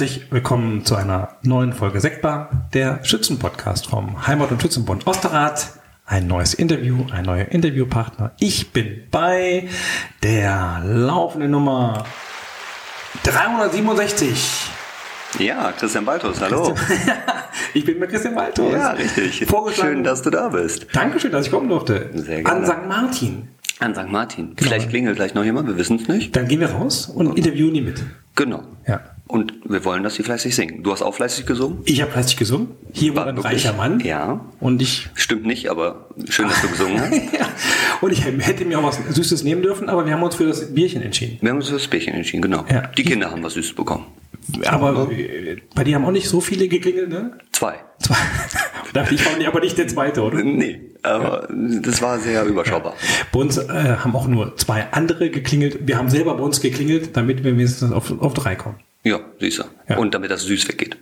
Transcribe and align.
Herzlich 0.00 0.32
willkommen 0.32 0.86
zu 0.86 0.96
einer 0.96 1.36
neuen 1.42 1.74
Folge 1.74 2.00
Sektbar, 2.00 2.70
der 2.72 3.04
Schützenpodcast 3.04 3.86
vom 3.86 4.26
Heimat- 4.26 4.50
und 4.50 4.62
Schützenbund 4.62 5.06
Osterrad. 5.06 5.74
Ein 6.06 6.26
neues 6.26 6.54
Interview, 6.54 7.04
ein 7.12 7.26
neuer 7.26 7.48
Interviewpartner. 7.48 8.32
Ich 8.40 8.72
bin 8.72 9.02
bei 9.10 9.68
der 10.22 10.80
laufenden 10.86 11.50
Nummer 11.50 12.04
367. 13.24 14.70
Ja, 15.38 15.70
Christian 15.72 16.06
Baltus, 16.06 16.40
hallo. 16.40 16.74
ich 17.74 17.84
bin 17.84 17.98
mit 17.98 18.08
Christian 18.08 18.34
Baltus. 18.34 18.72
Ja, 18.72 18.92
richtig. 18.92 19.46
Schön, 19.74 20.02
dass 20.02 20.22
du 20.22 20.30
da 20.30 20.48
bist. 20.48 20.86
Dankeschön, 20.94 21.30
dass 21.30 21.44
ich 21.44 21.52
kommen 21.52 21.68
durfte. 21.68 22.08
Sehr 22.14 22.42
gerne. 22.42 22.56
An 22.56 22.64
St. 22.64 22.88
Martin. 22.88 23.48
An 23.80 23.94
St. 23.94 24.08
Martin. 24.08 24.54
Vielleicht 24.56 24.88
klingelt 24.88 25.16
gleich 25.16 25.34
noch 25.34 25.44
jemand, 25.44 25.68
wir 25.68 25.76
wissen 25.76 25.98
es 26.00 26.08
nicht. 26.08 26.34
Dann 26.34 26.48
gehen 26.48 26.60
wir 26.60 26.70
raus 26.70 27.06
und 27.06 27.36
interviewen 27.36 27.74
die 27.74 27.82
mit. 27.82 28.02
Genau. 28.34 28.62
Ja. 28.86 29.00
Und 29.30 29.54
wir 29.64 29.84
wollen, 29.84 30.02
dass 30.02 30.16
sie 30.16 30.24
fleißig 30.24 30.56
singen. 30.56 30.82
Du 30.82 30.90
hast 30.90 31.02
auch 31.02 31.14
fleißig 31.14 31.46
gesungen? 31.46 31.78
Ich 31.84 32.02
habe 32.02 32.10
fleißig 32.10 32.36
gesungen. 32.36 32.70
Hier 32.92 33.14
war 33.14 33.26
War 33.26 33.32
ein 33.32 33.38
reicher 33.38 33.72
Mann. 33.74 34.00
Ja. 34.00 34.44
Und 34.58 34.82
ich 34.82 35.08
Stimmt 35.14 35.46
nicht, 35.46 35.70
aber 35.70 36.08
schön, 36.28 36.48
dass 36.48 36.60
du 36.60 36.68
gesungen 36.68 37.00
hast. 37.00 37.12
ja. 37.32 37.48
Und 38.00 38.12
ich 38.12 38.24
hätte 38.24 38.64
mir 38.64 38.80
auch 38.80 38.82
was 38.82 38.98
Süßes 39.08 39.44
nehmen 39.44 39.62
dürfen, 39.62 39.88
aber 39.88 40.04
wir 40.04 40.14
haben 40.14 40.22
uns 40.24 40.34
für 40.34 40.46
das 40.46 40.74
Bierchen 40.74 41.02
entschieden. 41.02 41.38
Wir 41.40 41.50
haben 41.50 41.58
uns 41.58 41.68
für 41.68 41.74
das 41.74 41.86
Bärchen 41.86 42.14
entschieden, 42.14 42.42
genau. 42.42 42.64
Ja. 42.68 42.88
Die 42.88 43.04
Kinder 43.04 43.30
haben 43.30 43.44
was 43.44 43.54
Süßes 43.54 43.74
bekommen. 43.74 44.06
Aber 44.66 45.08
äh, 45.12 45.58
bei 45.76 45.84
dir 45.84 45.94
haben 45.94 46.04
auch 46.04 46.10
nicht 46.10 46.28
so 46.28 46.40
viele 46.40 46.66
geklingelt, 46.66 47.10
ne? 47.10 47.38
Zwei. 47.52 47.76
Zwei. 48.00 48.16
Ich, 49.12 49.24
war 49.24 49.46
aber 49.46 49.60
nicht 49.60 49.78
der 49.78 49.86
zweite, 49.86 50.20
oder? 50.20 50.42
Nee, 50.42 50.80
aber 51.04 51.46
das 51.48 52.02
war 52.02 52.18
sehr 52.18 52.44
überschaubar. 52.44 52.94
Bei 53.30 53.38
uns 53.38 53.56
äh, 53.56 53.68
haben 53.68 54.16
auch 54.16 54.26
nur 54.26 54.56
zwei 54.56 54.90
andere 54.90 55.30
geklingelt. 55.30 55.86
Wir 55.86 55.96
haben 55.96 56.10
selber 56.10 56.34
bei 56.34 56.42
uns 56.42 56.60
geklingelt, 56.60 57.16
damit 57.16 57.44
wir 57.44 57.52
wenigstens 57.52 57.92
auf, 57.92 58.10
auf 58.20 58.34
drei 58.34 58.56
kommen. 58.56 58.80
Ja, 59.02 59.20
süßer. 59.38 59.64
Ja. 59.88 59.96
Und 59.98 60.14
damit 60.14 60.30
das 60.30 60.42
süß 60.42 60.68
weggeht. 60.68 60.96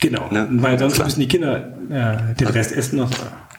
Genau, 0.00 0.28
Ne? 0.30 0.46
weil 0.50 0.78
sonst 0.78 0.94
Klar. 0.94 1.06
müssen 1.06 1.20
die 1.20 1.28
Kinder 1.28 1.74
äh, 1.90 2.34
den 2.34 2.48
Rest 2.48 2.72
essen. 2.72 2.98
Äh, 3.00 3.06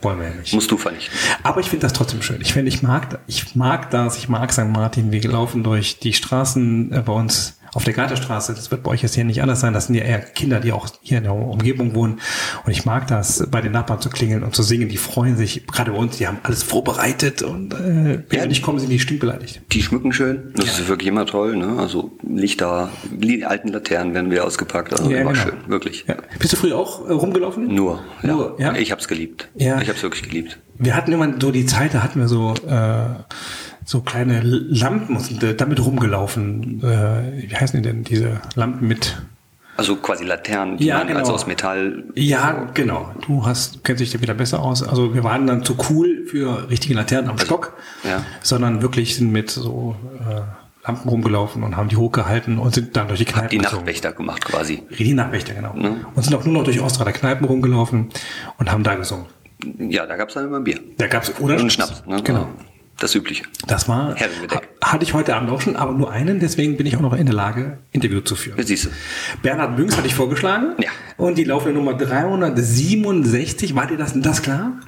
wollen 0.02 0.20
wir 0.20 0.30
ja 0.30 0.36
nicht. 0.36 0.54
Musst 0.54 0.70
du 0.72 0.78
vernichten. 0.78 1.14
Aber 1.44 1.59
ich 1.59 1.68
finde 1.70 1.82
das 1.86 1.94
trotzdem 1.94 2.22
schön. 2.22 2.40
Ich 2.42 2.54
finde, 2.54 2.70
ich 2.70 2.82
mag, 2.84 3.20
ich 3.28 3.56
mag 3.56 3.90
das, 3.90 4.18
ich 4.18 4.30
mag 4.30 4.54
St. 4.54 4.66
Martin. 4.68 5.12
Wir 5.12 5.22
laufen 5.30 5.64
durch 5.64 6.00
die 6.00 6.14
Straßen 6.14 6.94
äh, 6.94 7.02
bei 7.02 7.14
uns 7.14 7.56
auf 7.73 7.84
der 7.84 7.94
Garterstraße. 7.94 8.54
Das 8.54 8.72
wird 8.72 8.84
bei 8.84 8.92
euch 8.92 9.02
jetzt 9.04 9.16
hier 9.16 9.23
nicht 9.26 9.42
anders 9.42 9.60
sein. 9.60 9.73
Das 9.73 9.88
sind 9.88 9.96
ja 9.96 10.04
eher 10.04 10.20
Kinder, 10.20 10.60
die 10.60 10.72
auch 10.72 10.88
hier 11.02 11.18
in 11.20 11.23
der 11.26 11.34
Umgebung 11.34 11.96
wohnen. 11.96 12.20
Und 12.66 12.72
ich 12.72 12.86
mag 12.86 13.08
das, 13.08 13.46
bei 13.52 13.62
den 13.62 13.72
Nachbarn 13.72 14.02
zu 14.02 14.09
klingeln 14.09 14.44
und 14.44 14.56
zu 14.56 14.64
singen. 14.64 14.90
Die 14.90 14.98
freuen 14.98 15.38
sich, 15.38 15.66
gerade 15.68 15.92
bei 15.92 15.98
uns, 15.98 16.18
die 16.18 16.28
haben 16.28 16.38
alles 16.44 16.64
vorbereitet 16.64 17.42
und 17.42 17.74
äh, 17.74 18.24
wenn 18.30 18.40
Ja. 18.40 18.46
nicht 18.46 18.62
kommen, 18.62 18.80
sind 18.80 18.90
die 18.90 19.00
stinkbeleidigt. 19.00 19.62
Die 19.72 19.82
schmücken 19.84 20.14
schön. 20.14 20.52
Das 20.56 20.80
ist 20.80 20.88
wirklich 20.88 21.08
immer 21.08 21.26
toll. 21.26 21.56
Ne? 21.58 21.76
Also 21.80 22.12
Lichter, 22.28 22.90
die 23.12 23.46
alten 23.46 23.70
Laternen 23.70 24.14
werden 24.14 24.31
wieder 24.31 24.46
ausgepackt. 24.46 24.94
Also 24.94 25.09
Ja, 25.09 25.20
immer 25.20 25.34
genau. 25.34 25.44
schön, 25.44 25.54
wirklich. 25.68 26.06
Ja. 26.08 26.16
Bist 26.40 26.54
du 26.54 26.58
früher 26.58 26.78
auch 26.78 27.08
äh, 27.08 27.12
rumgelaufen? 27.14 27.74
Nur, 27.74 28.04
ja. 28.24 28.30
Nur, 28.34 28.56
ja? 28.59 28.76
Ich 28.76 28.92
hab's 28.92 29.08
geliebt. 29.08 29.50
Ja. 29.56 29.81
Ich 29.81 29.90
hab's 29.90 30.04
wirklich 30.04 30.24
geliebt. 30.24 30.58
Wir 30.80 30.96
hatten 30.96 31.12
immer 31.12 31.28
so 31.40 31.52
die 31.52 31.66
Zeit, 31.66 31.94
da 31.96 32.04
hatten 32.04 32.20
wir 32.20 32.28
so 32.28 32.54
äh, 32.68 33.06
so 33.88 34.02
kleine 34.02 34.42
Lampen 34.44 35.18
damit 35.58 35.84
rumgelaufen. 35.84 36.82
Äh, 36.84 37.50
wie 37.50 37.56
heißen 37.56 37.82
die 37.82 37.88
denn, 37.88 38.04
diese 38.04 38.42
Lampen 38.56 38.86
mit 38.86 39.18
Also 39.78 39.96
quasi 39.96 40.26
Laternen, 40.26 40.76
die 40.78 40.88
Ja, 40.88 40.98
man 40.98 41.08
genau. 41.08 41.20
also 41.22 41.34
aus 41.34 41.48
Metall. 41.48 42.04
Ja, 42.14 42.68
genau. 42.74 43.12
Du 43.26 43.46
hast, 43.46 43.86
kennst 43.86 44.02
dich 44.02 44.12
da 44.12 44.20
wieder 44.20 44.34
besser 44.34 44.62
aus. 44.62 44.84
Also 44.84 45.14
wir 45.16 45.24
waren 45.24 45.47
dann 45.47 45.64
zu 45.64 45.78
cool 45.90 46.26
für 46.28 46.70
richtige 46.70 46.96
Laternen 46.96 47.30
am 47.30 47.38
Stock, 47.40 47.78
ja. 48.03 48.24
sondern 48.44 48.81
wirklich 48.81 49.16
sind 49.16 49.31
mit 49.31 49.50
so 49.52 49.96
äh, 50.20 50.42
Lampen 50.86 51.08
rumgelaufen 51.08 51.64
und 51.64 51.78
haben 51.78 51.88
die 51.88 51.96
hochgehalten 51.96 52.59
und 52.59 52.74
sind 52.74 52.97
dann 52.97 53.08
durch 53.08 53.20
die 53.20 53.26
Kneipen 53.26 53.50
Die 53.52 53.58
gezogen. 53.59 53.78
Nachtwächter 53.78 54.12
gemacht 54.12 54.44
quasi. 54.44 54.84
Die 55.00 55.14
Nachtwächter, 55.14 55.53
genau. 55.53 55.74
Ne? 55.76 56.06
Und 56.14 56.24
sind 56.24 56.36
auch 56.36 56.44
nur 56.44 56.56
noch 56.56 56.64
durch 56.66 56.81
Ostrader 56.81 57.14
Kneipen 57.14 57.46
rumgelaufen 57.47 58.09
und 58.58 58.70
haben 58.70 58.84
da 58.84 58.96
gesungen. 58.96 59.28
Ja, 59.80 60.06
da 60.06 60.18
gab's 60.18 60.34
dann 60.34 60.46
immer 60.46 60.58
ein 60.58 60.66
Bier. 60.66 60.80
Da 60.97 61.08
gab's 61.08 61.31
oder 61.40 61.56
Und 61.56 61.72
Schnaps. 61.72 62.03
Ne? 62.06 62.22
Genau. 62.24 62.47
Das 63.00 63.13
Übliche. 63.13 63.44
Das 63.68 63.88
war, 63.88 64.16
Herrengedeck. 64.16 64.68
hatte 64.81 65.03
ich 65.03 65.13
heute 65.13 65.35
Abend 65.35 65.52
auch 65.52 65.62
schon, 65.62 65.75
aber 65.75 65.94
nur 65.94 66.12
einen, 66.12 66.40
deswegen 66.40 66.78
bin 66.78 66.88
ich 66.88 66.97
auch 66.97 67.02
noch 67.02 67.13
in 67.13 67.28
der 67.28 67.35
Lage, 67.35 67.78
Interview 67.91 68.22
zu 68.22 68.35
führen. 68.35 68.62
Siehst 68.63 68.85
du. 68.85 68.90
Bernhard 69.44 69.75
Bünks 69.75 69.96
hatte 69.96 70.08
ich 70.08 70.16
vorgeschlagen. 70.16 70.74
Ja. 70.80 70.90
Und 71.16 71.38
die 71.38 71.44
laufende 71.44 71.75
Nummer 71.78 71.94
367, 71.94 73.75
war 73.75 73.85
dir 73.85 73.97
das, 73.97 74.13
das 74.16 74.41
klar? 74.41 74.80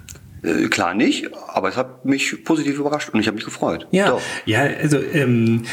Äh, 0.44 0.68
klar 0.68 0.94
nicht, 0.94 1.30
aber 1.48 1.70
es 1.70 1.78
hat 1.78 2.06
mich 2.06 2.44
positiv 2.44 2.80
überrascht 2.80 3.10
und 3.10 3.20
ich 3.20 3.28
habe 3.28 3.36
mich 3.36 3.46
gefreut. 3.46 3.88
Ja. 3.92 4.10
Doch. 4.10 4.22
Ja, 4.46 4.62
also 4.62 5.00
ähm, 5.00 5.64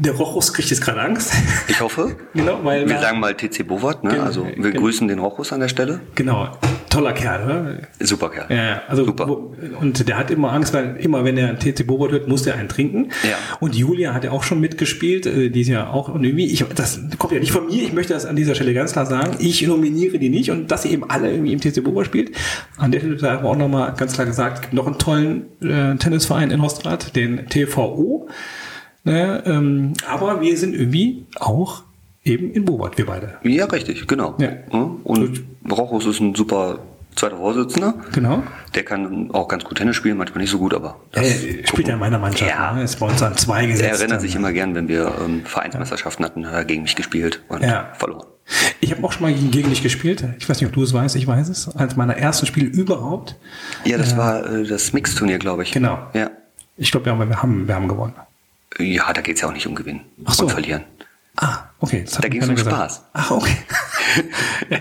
der 0.00 0.12
Rochus 0.12 0.52
kriegt 0.52 0.70
jetzt 0.70 0.82
gerade 0.82 1.00
Angst. 1.00 1.32
Ich 1.68 1.80
hoffe. 1.80 2.16
Genau, 2.32 2.60
weil 2.62 2.88
Wir 2.88 2.98
sagen 3.00 3.20
mal 3.20 3.34
TC 3.34 3.66
Bovart, 3.66 4.04
ne? 4.04 4.10
Genau, 4.10 4.22
Also 4.22 4.46
wir 4.46 4.54
genau. 4.54 4.80
grüßen 4.80 5.08
den 5.08 5.18
Rochus 5.18 5.52
an 5.52 5.60
der 5.60 5.68
Stelle. 5.68 6.00
Genau. 6.14 6.56
Toller 6.88 7.12
Kerl, 7.12 7.44
oder? 7.44 7.78
Super 8.00 8.30
Kerl. 8.30 8.46
Ja, 8.56 8.82
also 8.88 9.04
Super. 9.04 9.28
Wo, 9.28 9.54
und 9.80 10.08
der 10.08 10.16
hat 10.16 10.30
immer 10.30 10.52
Angst, 10.52 10.72
weil 10.72 10.96
immer 10.96 11.24
wenn 11.24 11.36
er 11.36 11.58
TC 11.58 11.86
Bobot 11.86 12.12
hört, 12.12 12.28
muss 12.28 12.42
der 12.42 12.54
einen 12.54 12.68
trinken. 12.68 13.10
Ja. 13.22 13.36
Und 13.58 13.74
Julia 13.74 14.14
hat 14.14 14.24
ja 14.24 14.30
auch 14.30 14.42
schon 14.42 14.60
mitgespielt, 14.60 15.26
äh, 15.26 15.50
die 15.50 15.60
ist 15.60 15.68
ja 15.68 15.90
auch 15.90 16.08
und 16.08 16.24
irgendwie, 16.24 16.46
ich, 16.46 16.64
das 16.74 17.00
kommt 17.18 17.32
ja 17.32 17.40
nicht 17.40 17.52
von 17.52 17.66
mir, 17.66 17.82
ich 17.82 17.92
möchte 17.92 18.12
das 18.14 18.26
an 18.26 18.36
dieser 18.36 18.54
Stelle 18.54 18.74
ganz 18.74 18.92
klar 18.92 19.06
sagen, 19.06 19.36
ich 19.38 19.66
nominiere 19.66 20.18
die 20.18 20.30
nicht 20.30 20.50
und 20.50 20.70
dass 20.70 20.82
sie 20.82 20.90
eben 20.90 21.08
alle 21.08 21.30
irgendwie 21.30 21.52
im 21.52 21.60
TC 21.60 21.82
Bobot 21.84 22.06
spielt. 22.06 22.32
An 22.76 22.90
der 22.90 23.00
Stelle 23.00 23.18
sei 23.18 23.30
aber 23.30 23.50
auch 23.50 23.56
nochmal 23.56 23.94
ganz 24.00 24.14
klar 24.14 24.26
gesagt, 24.26 24.56
es 24.56 24.60
gibt 24.62 24.72
noch 24.74 24.86
einen 24.86 24.98
tollen 24.98 25.44
äh, 25.62 25.94
Tennisverein 25.96 26.50
in 26.50 26.60
Hostrad, 26.62 27.14
den 27.14 27.46
TVO. 27.48 28.28
Ne, 29.04 29.42
ähm, 29.46 29.92
aber 30.08 30.40
wir 30.42 30.56
sind 30.58 30.74
irgendwie 30.74 31.24
auch 31.38 31.84
eben 32.24 32.52
in 32.52 32.64
Bobot, 32.66 32.98
wir 32.98 33.06
beide. 33.06 33.36
Ja, 33.44 33.64
richtig, 33.66 34.06
genau. 34.06 34.34
Ja. 34.38 34.50
Und 34.70 35.42
Rochus 35.70 36.04
ist 36.06 36.20
ein 36.20 36.34
super 36.34 36.80
zweiter 37.16 37.38
Vorsitzender. 37.38 37.94
Genau. 38.12 38.42
Der 38.74 38.82
kann 38.84 39.30
auch 39.32 39.48
ganz 39.48 39.64
gut 39.64 39.78
Tennis 39.78 39.96
spielen, 39.96 40.18
manchmal 40.18 40.42
nicht 40.42 40.50
so 40.50 40.58
gut, 40.58 40.74
aber 40.74 40.96
Er 41.12 41.24
spielt 41.24 41.66
gucken 41.70 41.86
ja 41.86 41.94
in 41.94 42.00
meiner 42.00 42.18
Mannschaft, 42.18 42.50
Ja. 42.50 42.72
ne? 42.74 42.82
ist 42.82 43.00
bei 43.00 43.06
uns 43.06 43.22
an 43.22 43.36
zwei 43.36 43.66
gesetzt. 43.66 43.88
Er 43.90 43.98
erinnert 43.98 44.20
sich 44.20 44.36
immer 44.36 44.52
gern, 44.52 44.74
wenn 44.74 44.86
wir 44.88 45.12
ähm, 45.24 45.44
Vereinsmeisterschaften 45.46 46.24
hatten, 46.24 46.46
hat 46.46 46.52
er 46.54 46.64
gegen 46.66 46.82
mich 46.82 46.94
gespielt 46.94 47.42
und 47.48 47.62
Ja. 47.62 47.88
verloren. 47.98 48.26
Ich 48.80 48.90
habe 48.90 49.04
auch 49.04 49.12
schon 49.12 49.22
mal 49.22 49.32
gegen 49.32 49.70
dich 49.70 49.82
gespielt. 49.82 50.24
Ich 50.38 50.48
weiß 50.48 50.60
nicht, 50.60 50.68
ob 50.68 50.74
du 50.74 50.82
es 50.82 50.92
weißt, 50.92 51.16
ich 51.16 51.26
weiß 51.26 51.48
es. 51.48 51.74
Eines 51.76 51.96
meiner 51.96 52.16
ersten 52.16 52.46
Spiele 52.46 52.66
überhaupt. 52.66 53.36
Ja, 53.84 53.98
das 53.98 54.16
war 54.16 54.44
äh, 54.50 54.64
das 54.66 54.92
Mixturnier, 54.92 55.38
glaube 55.38 55.62
ich. 55.62 55.72
Genau. 55.72 55.98
Ja. 56.14 56.30
Ich 56.76 56.90
glaube, 56.90 57.06
wir 57.06 57.12
haben, 57.12 57.28
wir 57.28 57.42
haben, 57.42 57.68
wir 57.68 57.74
haben 57.74 57.88
gewonnen. 57.88 58.14
Ja, 58.78 59.12
da 59.12 59.20
geht's 59.20 59.40
ja 59.42 59.48
auch 59.48 59.52
nicht 59.52 59.66
um 59.66 59.74
Gewinnen 59.74 60.00
Ach 60.24 60.34
so. 60.34 60.44
und 60.44 60.50
Verlieren. 60.50 60.84
Ah, 61.36 61.58
okay. 61.78 62.04
Da 62.20 62.28
ging's 62.28 62.42
keiner 62.46 62.50
um 62.52 62.56
gesagt. 62.56 62.76
Spaß. 62.76 63.02
Ach, 63.12 63.30
okay. 63.30 63.56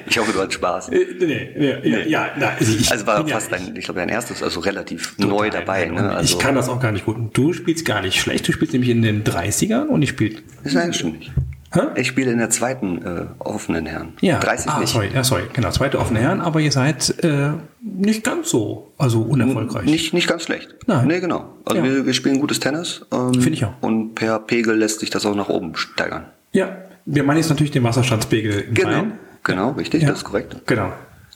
Ich 0.08 0.18
hoffe, 0.18 0.32
du 0.34 0.40
hattest 0.40 0.56
Spaß. 0.56 0.90
Äh, 0.90 1.06
nee, 1.20 1.50
nee, 1.56 1.90
ja, 1.90 2.00
ja, 2.00 2.30
na, 2.40 2.48
also 2.60 2.74
ich 2.74 2.92
Also 2.92 3.06
war 3.06 3.26
ja- 3.28 3.36
fast 3.36 3.52
dein, 3.52 3.76
ich 3.76 3.86
glaube, 3.86 4.00
dein 4.00 4.10
erstes, 4.10 4.42
also 4.42 4.60
relativ 4.60 5.16
total 5.16 5.30
neu 5.30 5.50
dabei. 5.52 5.86
neu. 5.86 6.02
Ne? 6.02 6.10
Also, 6.16 6.34
ich 6.36 6.40
kann 6.44 6.56
das 6.56 6.68
auch 6.68 6.80
gar 6.80 6.92
nicht 6.92 7.06
gut. 7.06 7.16
Und 7.16 7.38
du 7.38 7.54
spielst 7.54 7.86
gar 7.86 8.02
nicht 8.02 8.20
schlecht. 8.20 8.48
Du 8.48 8.52
spielst 8.52 8.74
nämlich 8.74 8.90
in 8.90 9.04
den 9.04 9.24
30ern 9.24 9.86
und 9.86 10.02
ich 10.02 10.10
spiele. 10.10 10.40
Das 10.64 10.74
Nein, 10.74 10.92
stimmt 10.94 11.20
nicht. 11.20 11.32
Hä? 11.72 11.82
Ich 11.96 12.08
spiele 12.08 12.32
in 12.32 12.40
der 12.40 12.50
zweiten 12.50 13.06
äh, 13.06 13.26
offenen 13.40 13.86
Herren. 13.86 14.14
Ja, 14.22 14.40
30 14.40 14.72
ah, 14.72 14.80
nicht. 14.80 14.90
Sorry, 14.92 15.10
ja, 15.14 15.24
sorry, 15.24 15.44
genau, 15.54 15.70
zweite 15.70 16.00
offene 16.00 16.20
Herren, 16.20 16.42
aber 16.42 16.60
ihr 16.62 16.72
seid 16.72 17.24
äh, 17.24 17.52
nicht 17.82 18.24
ganz 18.24 18.50
so, 18.50 18.92
also 18.98 19.22
unerfolgreich. 19.22 19.86
Nicht, 19.86 20.14
nicht 20.14 20.28
ganz 20.28 20.44
schlecht. 20.44 20.76
Nein. 20.88 21.08
Nee, 21.08 21.20
genau. 21.20 21.54
Also 21.66 21.78
Ja. 21.78 21.84
wir, 21.84 22.06
wir 22.08 22.14
spielen 22.14 22.40
gutes 22.40 22.60
Tennis. 22.60 23.06
Ähm, 23.12 23.34
Finde 23.36 23.50
ich 23.50 23.66
auch. 23.66 23.74
Und 23.82 24.16
per 24.16 24.40
Pegel 24.40 24.76
lässt 24.78 25.00
sich 25.00 25.12
das 25.12 25.26
auch 25.28 25.36
nach 25.36 25.50
oben 25.50 25.76
steigern. 25.76 26.26
Ja, 26.54 26.70
wir 27.06 27.24
meinen 27.24 27.38
jetzt 27.38 27.50
natürlich 27.50 27.72
den 27.72 27.84
Wasserstandspegel 27.84 28.70
Genau. 28.74 28.90
Verein. 28.90 29.14
Genau, 29.44 29.72
richtig, 29.72 30.02
Ja. 30.02 30.10
das 30.10 30.20
ist 30.20 30.24
korrekt. 30.26 30.56
Genau. 30.66 30.92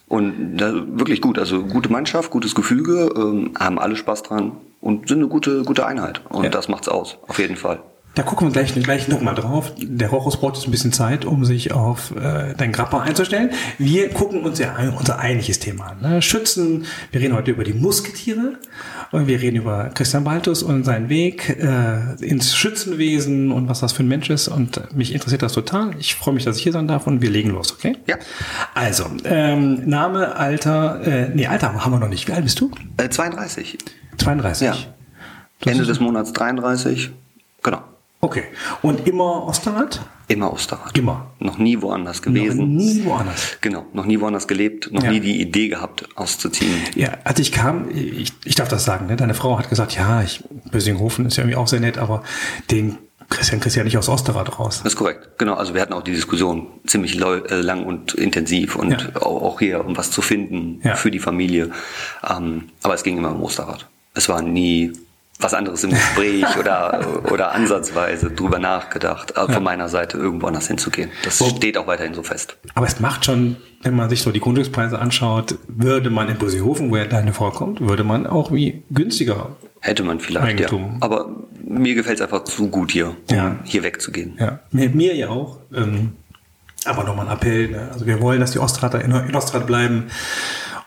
Und 0.08 0.56
da, 0.58 0.72
wirklich 0.74 1.20
gut. 1.20 1.38
Also 1.38 1.62
gute 1.64 1.90
Mannschaft, 1.90 2.30
gutes 2.30 2.54
Gefüge, 2.54 3.08
ähm, 3.16 3.52
haben 3.58 3.78
alle 3.78 3.96
Spaß 3.96 4.24
dran 4.24 4.52
und 4.80 5.08
sind 5.08 5.18
eine 5.18 5.28
gute, 5.28 5.62
gute 5.62 5.86
Einheit. 5.86 6.20
Und 6.28 6.44
Ja. 6.44 6.50
das 6.50 6.68
macht's 6.68 6.88
aus, 6.88 7.16
auf 7.26 7.38
jeden 7.38 7.56
Fall. 7.56 7.78
Da 8.14 8.22
gucken 8.22 8.46
wir 8.46 8.52
gleich, 8.52 8.72
gleich 8.74 9.08
nochmal 9.08 9.34
drauf. 9.34 9.72
Der 9.76 10.08
Rochus 10.08 10.36
braucht 10.36 10.54
jetzt 10.56 10.68
ein 10.68 10.70
bisschen 10.70 10.92
Zeit, 10.92 11.24
um 11.24 11.44
sich 11.44 11.72
auf 11.72 12.12
äh, 12.14 12.54
dein 12.56 12.70
Grappa 12.70 13.00
einzustellen. 13.00 13.50
Wir 13.76 14.10
gucken 14.10 14.42
uns 14.44 14.60
ja 14.60 14.74
ein- 14.76 14.90
unser 14.94 15.18
eigentliches 15.18 15.58
Thema 15.58 15.86
an. 15.88 16.00
Ne? 16.00 16.22
Schützen, 16.22 16.84
wir 17.10 17.20
reden 17.20 17.34
heute 17.34 17.50
über 17.50 17.64
die 17.64 17.72
Musketiere 17.72 18.58
und 19.10 19.26
wir 19.26 19.40
reden 19.40 19.56
über 19.56 19.90
Christian 19.94 20.22
Baltus 20.22 20.62
und 20.62 20.84
seinen 20.84 21.08
Weg 21.08 21.58
äh, 21.60 22.14
ins 22.24 22.54
Schützenwesen 22.56 23.50
und 23.50 23.68
was 23.68 23.80
das 23.80 23.92
für 23.92 24.04
ein 24.04 24.08
Mensch 24.08 24.30
ist. 24.30 24.46
Und 24.46 24.94
mich 24.94 25.12
interessiert 25.12 25.42
das 25.42 25.52
total. 25.52 25.90
Ich 25.98 26.14
freue 26.14 26.34
mich, 26.34 26.44
dass 26.44 26.56
ich 26.58 26.62
hier 26.62 26.72
sein 26.72 26.86
darf 26.86 27.08
und 27.08 27.20
wir 27.20 27.30
legen 27.30 27.50
los, 27.50 27.72
okay? 27.72 27.96
Ja. 28.06 28.14
Also, 28.74 29.06
ähm, 29.24 29.88
Name, 29.88 30.36
Alter, 30.36 31.04
äh, 31.04 31.30
nee, 31.34 31.48
Alter 31.48 31.84
haben 31.84 31.90
wir 31.92 31.98
noch 31.98 32.08
nicht. 32.08 32.28
Wie 32.28 32.32
alt 32.32 32.44
bist 32.44 32.60
du? 32.60 32.70
Äh, 32.96 33.08
32. 33.08 33.76
32. 34.18 34.66
Ja. 34.68 34.76
Ende 35.64 35.84
des 35.84 35.98
Monats 35.98 36.32
33. 36.32 37.10
Genau. 37.64 37.80
Okay. 38.24 38.44
Und 38.80 39.06
immer 39.06 39.46
Osterrad? 39.46 40.00
Immer 40.28 40.50
Osterrad. 40.50 40.96
Immer. 40.96 41.26
Noch 41.40 41.58
nie 41.58 41.82
woanders 41.82 42.16
Noch 42.24 42.32
gewesen. 42.32 42.74
nie 42.74 43.04
woanders. 43.04 43.58
Genau. 43.60 43.84
Noch 43.92 44.06
nie 44.06 44.18
woanders 44.18 44.48
gelebt. 44.48 44.90
Noch 44.90 45.02
Ja. 45.02 45.10
nie 45.10 45.20
die 45.20 45.42
Idee 45.42 45.68
gehabt, 45.68 46.08
auszuziehen. 46.16 46.74
Ja, 46.94 47.18
als 47.24 47.38
ich 47.38 47.52
kam, 47.52 47.90
ich, 47.90 48.32
ich 48.44 48.54
darf 48.54 48.68
das 48.68 48.86
sagen, 48.86 49.08
ne? 49.08 49.16
deine 49.16 49.34
Frau 49.34 49.58
hat 49.58 49.68
gesagt, 49.68 49.94
ja, 49.94 50.22
ich, 50.22 50.42
Bösinghofen 50.70 51.26
ist 51.26 51.36
ja 51.36 51.42
irgendwie 51.42 51.56
auch 51.56 51.68
sehr 51.68 51.80
nett, 51.80 51.98
aber 51.98 52.22
den 52.70 52.96
Christian 53.28 53.60
kriegst 53.60 53.76
ja 53.76 53.84
nicht 53.84 53.98
aus 53.98 54.08
Osterrad 54.08 54.58
raus. 54.58 54.80
Das 54.82 54.94
ist 54.94 54.98
korrekt, 54.98 55.38
genau. 55.38 55.54
Also 55.54 55.74
wir 55.74 55.82
hatten 55.82 55.92
auch 55.92 56.02
die 56.02 56.12
Diskussion 56.12 56.68
ziemlich 56.86 57.20
äh, 57.20 57.60
lang 57.60 57.84
und 57.84 58.14
intensiv 58.14 58.76
und 58.76 58.92
ja. 58.92 59.20
auch 59.20 59.58
hier, 59.58 59.84
um 59.84 59.98
was 59.98 60.10
zu 60.10 60.22
finden 60.22 60.80
ja. 60.82 60.94
für 60.94 61.10
die 61.10 61.18
Familie. 61.20 61.72
Ähm, 62.26 62.70
aber 62.82 62.94
es 62.94 63.02
ging 63.02 63.18
immer 63.18 63.32
um 63.32 63.42
Osterrad. 63.42 63.86
Es 64.14 64.30
war 64.30 64.40
nie 64.40 64.92
was 65.44 65.54
anderes 65.54 65.84
im 65.84 65.90
Gespräch 65.90 66.44
oder, 66.58 67.22
oder 67.30 67.52
ansatzweise 67.52 68.30
drüber 68.30 68.58
nachgedacht, 68.58 69.32
äh, 69.36 69.52
von 69.52 69.62
meiner 69.62 69.88
Seite 69.88 70.16
irgendwo 70.16 70.46
anders 70.46 70.66
hinzugehen. 70.66 71.10
Das 71.22 71.40
Wo, 71.40 71.44
steht 71.46 71.76
auch 71.78 71.86
weiterhin 71.86 72.14
so 72.14 72.22
fest. 72.22 72.56
Aber 72.74 72.86
es 72.86 72.98
macht 72.98 73.26
schon, 73.26 73.56
wenn 73.82 73.94
man 73.94 74.08
sich 74.08 74.22
so 74.22 74.32
die 74.32 74.40
Grundstückspreise 74.40 74.98
anschaut, 74.98 75.56
würde 75.68 76.10
man 76.10 76.28
in 76.28 76.38
Bussehofen, 76.38 76.90
wo 76.90 76.96
ja 76.96 77.04
deine 77.04 77.32
vorkommt, 77.32 77.80
würde 77.80 78.04
man 78.04 78.26
auch 78.26 78.52
wie 78.52 78.82
günstiger 78.90 79.56
Hätte 79.80 80.02
man 80.02 80.18
vielleicht, 80.18 80.46
Eigentum. 80.46 80.82
ja. 80.82 80.96
Aber 81.00 81.28
mir 81.62 81.94
gefällt 81.94 82.18
es 82.18 82.22
einfach 82.22 82.44
zu 82.44 82.68
gut 82.68 82.90
hier, 82.90 83.08
um 83.08 83.36
ja. 83.36 83.56
hier 83.64 83.82
wegzugehen. 83.82 84.38
Ja, 84.40 84.60
mir, 84.70 84.88
mir 84.88 85.14
ja 85.14 85.28
auch. 85.28 85.58
Ähm, 85.74 86.12
aber 86.86 87.04
nochmal 87.04 87.26
ein 87.26 87.34
Appell. 87.34 87.68
Ne? 87.68 87.90
Also 87.92 88.06
wir 88.06 88.20
wollen, 88.20 88.40
dass 88.40 88.52
die 88.52 88.58
Ostrater 88.58 89.02
in, 89.02 89.10
in 89.10 89.34
Ostrat 89.34 89.66
bleiben. 89.66 90.04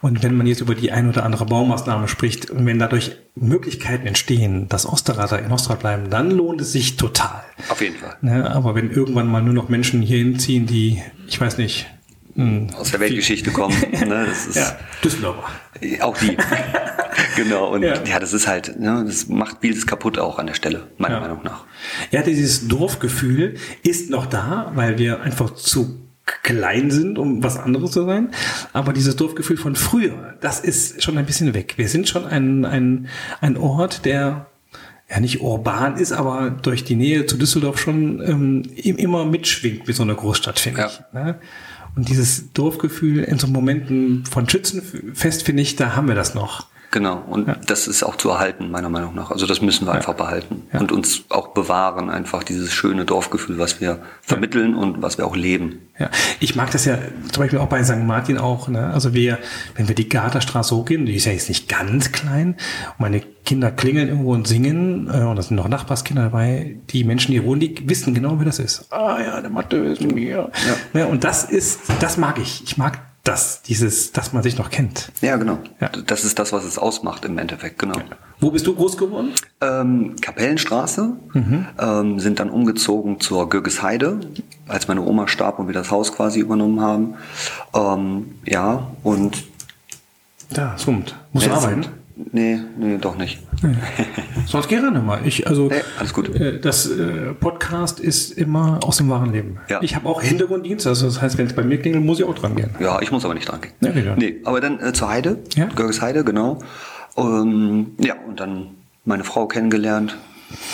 Und 0.02 0.22
wenn 0.24 0.36
man 0.36 0.46
jetzt 0.46 0.62
über 0.62 0.76
die 0.76 0.92
ein 0.92 1.10
oder 1.10 1.24
andere 1.26 1.46
Baumaßnahme 1.46 2.08
spricht 2.08 2.52
und 2.52 2.66
wenn 2.66 2.78
dadurch 2.78 3.18
Möglichkeiten 3.36 4.06
entstehen, 4.06 4.70
dass 4.70 4.86
Osterrater 4.86 5.40
in 5.40 5.52
Ostrat 5.52 5.80
bleiben, 5.80 6.10
dann 6.10 6.32
lohnt 6.32 6.62
es 6.62 6.72
sich 6.72 6.98
total. 6.98 7.44
Auf 7.70 7.82
jeden 7.82 7.96
Fall. 7.96 8.16
Ne? 8.22 8.50
Aber 8.52 8.76
wenn 8.76 8.92
irgendwann 8.92 9.28
mal 9.28 9.42
nur 9.42 9.54
noch 9.54 9.70
Menschen 9.70 10.02
hier 10.02 10.18
hinziehen, 10.18 10.68
die, 10.68 11.02
ich 11.28 11.42
weiß 11.42 11.58
nicht, 11.58 11.88
hm. 12.36 12.70
aus 12.78 12.92
der 12.92 13.00
Weltgeschichte 13.00 13.52
kommen. 13.52 13.76
ne? 13.92 14.26
das 14.30 14.48
ist 14.48 14.56
ja, 14.56 14.78
Düsseldorfer. 15.04 15.50
Auch 16.02 16.18
die. 16.18 16.38
genau. 17.36 17.74
Und 17.74 17.82
ja. 17.82 18.04
ja. 18.04 18.20
das 18.20 18.34
ist 18.34 18.48
halt, 18.48 18.80
ne, 18.80 19.04
das 19.06 19.28
macht 19.28 19.58
vieles 19.62 19.88
kaputt 19.88 20.20
auch 20.20 20.38
an 20.38 20.46
der 20.46 20.54
Stelle, 20.54 20.88
meiner 20.98 21.16
ja. 21.16 21.22
Meinung 21.22 21.44
nach. 21.44 21.66
Ja, 22.12 22.22
dieses 22.22 22.68
Dorfgefühl 22.68 23.56
ist 23.84 24.12
noch 24.12 24.28
da, 24.28 24.72
weil 24.76 25.00
wir 25.00 25.22
einfach 25.22 25.56
zu 25.56 26.07
klein 26.44 26.92
sind, 26.92 27.18
um 27.18 27.44
was 27.44 27.58
anderes 27.58 27.92
zu 27.92 28.06
sein. 28.06 28.32
Aber 28.74 28.94
dieses 28.94 29.16
Dorfgefühl 29.16 29.58
von 29.58 29.76
früher, 29.76 30.36
das 30.42 30.60
ist 30.60 31.04
schon 31.04 31.18
ein 31.18 31.26
bisschen 31.26 31.54
weg. 31.54 31.74
Wir 31.78 31.90
sind 31.90 32.08
schon 32.08 32.26
ein, 32.26 32.66
ein, 32.66 33.08
ein 33.42 33.58
Ort, 33.58 34.06
der 34.06 34.48
ja 35.10 35.20
nicht 35.20 35.42
urban 35.42 35.98
ist, 35.98 36.12
aber 36.12 36.50
durch 36.50 36.84
die 36.84 36.96
Nähe 36.96 37.26
zu 37.26 37.38
Düsseldorf 37.38 37.80
schon 37.80 38.22
ähm, 38.22 38.64
immer 38.76 39.26
mitschwingt 39.26 39.88
wie 39.88 39.94
so 39.94 40.04
eine 40.04 40.16
Großstadt, 40.16 40.60
finde 40.60 40.82
ja. 40.82 40.88
ich. 40.88 41.14
Ne? 41.14 41.40
Und 41.96 42.10
dieses 42.10 42.52
Dorfgefühl 42.54 43.24
in 43.24 43.40
so 43.40 43.48
Momenten 43.48 44.26
von 44.26 44.48
Schützenfest, 44.48 45.44
finde 45.44 45.64
ich, 45.64 45.78
da 45.78 45.96
haben 45.96 46.08
wir 46.08 46.16
das 46.16 46.36
noch. 46.36 46.68
Genau, 46.92 47.22
und 47.28 47.48
ja. 47.48 47.58
das 47.66 47.88
ist 47.88 48.04
auch 48.04 48.16
zu 48.16 48.30
erhalten, 48.30 48.72
meiner 48.72 48.90
Meinung 48.90 49.14
nach. 49.14 49.32
Also 49.32 49.46
das 49.46 49.62
müssen 49.62 49.86
wir 49.86 49.92
ja. 49.92 49.98
einfach 49.98 50.14
behalten 50.14 50.64
ja. 50.72 50.80
und 50.80 50.92
uns 50.92 51.24
auch 51.30 51.50
bewahren, 51.50 52.10
einfach 52.10 52.44
dieses 52.44 52.74
schöne 52.74 53.04
Dorfgefühl, 53.04 53.60
was 53.60 53.82
wir 53.82 54.00
vermitteln 54.22 54.74
und 54.74 55.02
was 55.02 55.18
wir 55.18 55.26
auch 55.26 55.36
leben. 55.36 55.80
Ja, 56.00 56.10
ich 56.40 56.56
mag 56.56 56.72
das 56.72 56.86
ja 56.86 56.98
zum 57.32 57.44
Beispiel 57.44 57.60
auch 57.60 57.68
bei 57.68 57.84
St. 57.84 58.04
Martin 58.04 58.38
auch. 58.38 58.70
Ne? 58.70 58.92
Also 58.94 59.14
wir, 59.14 59.38
wenn 59.76 59.88
wir 59.88 59.96
die 59.96 60.08
Garterstraße 60.08 60.76
hochgehen, 60.76 61.06
die 61.06 61.16
ist 61.16 61.26
ja 61.26 61.34
jetzt 61.34 61.50
nicht 61.50 61.68
ganz 61.68 62.12
klein, 62.12 62.56
und 62.98 63.00
meine 63.00 63.22
Kinder 63.44 63.72
klingeln 63.72 64.08
irgendwo 64.08 64.34
und 64.34 64.48
singen, 64.48 65.10
äh, 65.12 65.24
und 65.24 65.36
da 65.36 65.42
sind 65.42 65.58
noch 65.58 65.68
Nachbarskinder 65.68 66.24
dabei, 66.24 66.78
die 66.90 67.04
Menschen, 67.04 67.32
die 67.32 67.44
wohnen, 67.44 67.60
die 67.60 67.90
wissen 67.90 68.14
genau, 68.14 68.40
wie 68.40 68.46
das 68.46 68.60
ist. 68.60 68.92
Ah 68.94 69.20
ja, 69.20 69.42
der 69.42 69.50
Mathe 69.50 69.78
ist 69.78 70.02
mir. 70.02 70.28
Ja. 70.28 70.50
Ne? 70.94 71.08
Und 71.08 71.24
das 71.24 71.44
ist, 71.44 71.82
das 72.00 72.18
mag 72.18 72.40
ich. 72.40 72.64
Ich 72.64 72.78
mag 72.78 73.00
das, 73.28 73.62
dieses, 73.62 74.14
dass 74.14 74.32
man 74.32 74.42
sich 74.42 74.58
noch 74.58 74.70
kennt. 74.70 75.12
Ja, 75.22 75.36
genau. 75.36 75.60
Ja. 75.82 75.90
Das 75.90 76.24
ist 76.24 76.40
das, 76.40 76.54
was 76.54 76.64
es 76.64 76.78
ausmacht 76.78 77.26
im 77.26 77.38
Endeffekt, 77.38 77.78
genau. 77.80 78.00
Wo 78.40 78.52
bist 78.52 78.66
du 78.68 78.76
groß 78.76 78.98
geworden? 78.98 79.34
Ähm, 79.60 80.16
Kapellenstraße, 80.22 81.14
mhm. 81.34 81.66
ähm, 81.80 82.20
sind 82.20 82.40
dann 82.40 82.50
umgezogen 82.50 83.20
zur 83.20 83.50
Gögesheide, 83.50 84.20
als 84.68 84.88
meine 84.88 85.02
Oma 85.02 85.28
starb 85.28 85.60
und 85.60 85.68
wir 85.68 85.74
das 85.74 85.92
Haus 85.92 86.14
quasi 86.14 86.40
übernommen 86.40 86.82
haben. 86.82 87.16
Ähm, 87.74 88.36
ja, 88.46 88.92
und. 89.04 89.44
Da, 90.50 90.78
summt. 90.78 91.16
Musst 91.34 91.48
du 91.48 91.52
arbeiten? 91.52 91.88
Nee, 92.32 92.60
nee, 92.78 92.98
doch 92.98 93.16
nicht. 93.16 93.40
Nee. 93.62 93.76
Sonst 94.48 94.68
gerne 94.68 95.00
mal. 95.02 95.22
Ich, 95.26 95.48
also, 95.48 95.68
nee, 95.68 95.82
alles 96.00 96.14
gut. 96.14 96.34
Äh, 96.36 96.60
das 96.60 96.90
äh, 96.90 97.34
Podcast 97.40 98.00
ist 98.00 98.32
immer 98.32 98.80
aus 98.84 98.98
dem 98.98 99.10
wahren 99.10 99.32
Leben. 99.32 99.60
Ja. 99.70 99.82
Ich 99.84 99.96
habe 99.96 100.10
auch 100.10 100.22
Hintergrunddienst, 100.22 100.88
also 100.88 101.06
das 101.06 101.22
heißt, 101.22 101.38
wenn 101.38 101.46
es 101.46 101.54
bei 101.54 101.64
mir 101.64 101.80
klingelt, 101.80 102.04
muss 102.04 102.20
ich 102.20 102.26
auch 102.26 102.34
dran 102.34 102.56
gehen. 102.56 102.72
Ja, 102.80 103.02
ich 103.02 103.12
muss 103.12 103.24
aber 103.24 103.36
nicht 103.36 103.48
dran 103.48 103.62
gehen. 103.62 103.74
Nee, 103.82 103.92
nee, 103.94 104.14
nee 104.18 104.36
aber 104.46 104.62
dann 104.62 104.80
äh, 104.80 104.94
zur 104.94 105.10
Heide, 105.10 105.40
ja? 105.56 105.68
Görges 105.76 106.02
Heide, 106.02 106.24
genau. 106.24 106.60
Um, 107.16 107.96
ja, 108.00 108.16
und 108.28 108.40
dann 108.40 108.68
meine 109.06 109.24
Frau 109.24 109.48
kennengelernt 109.48 110.18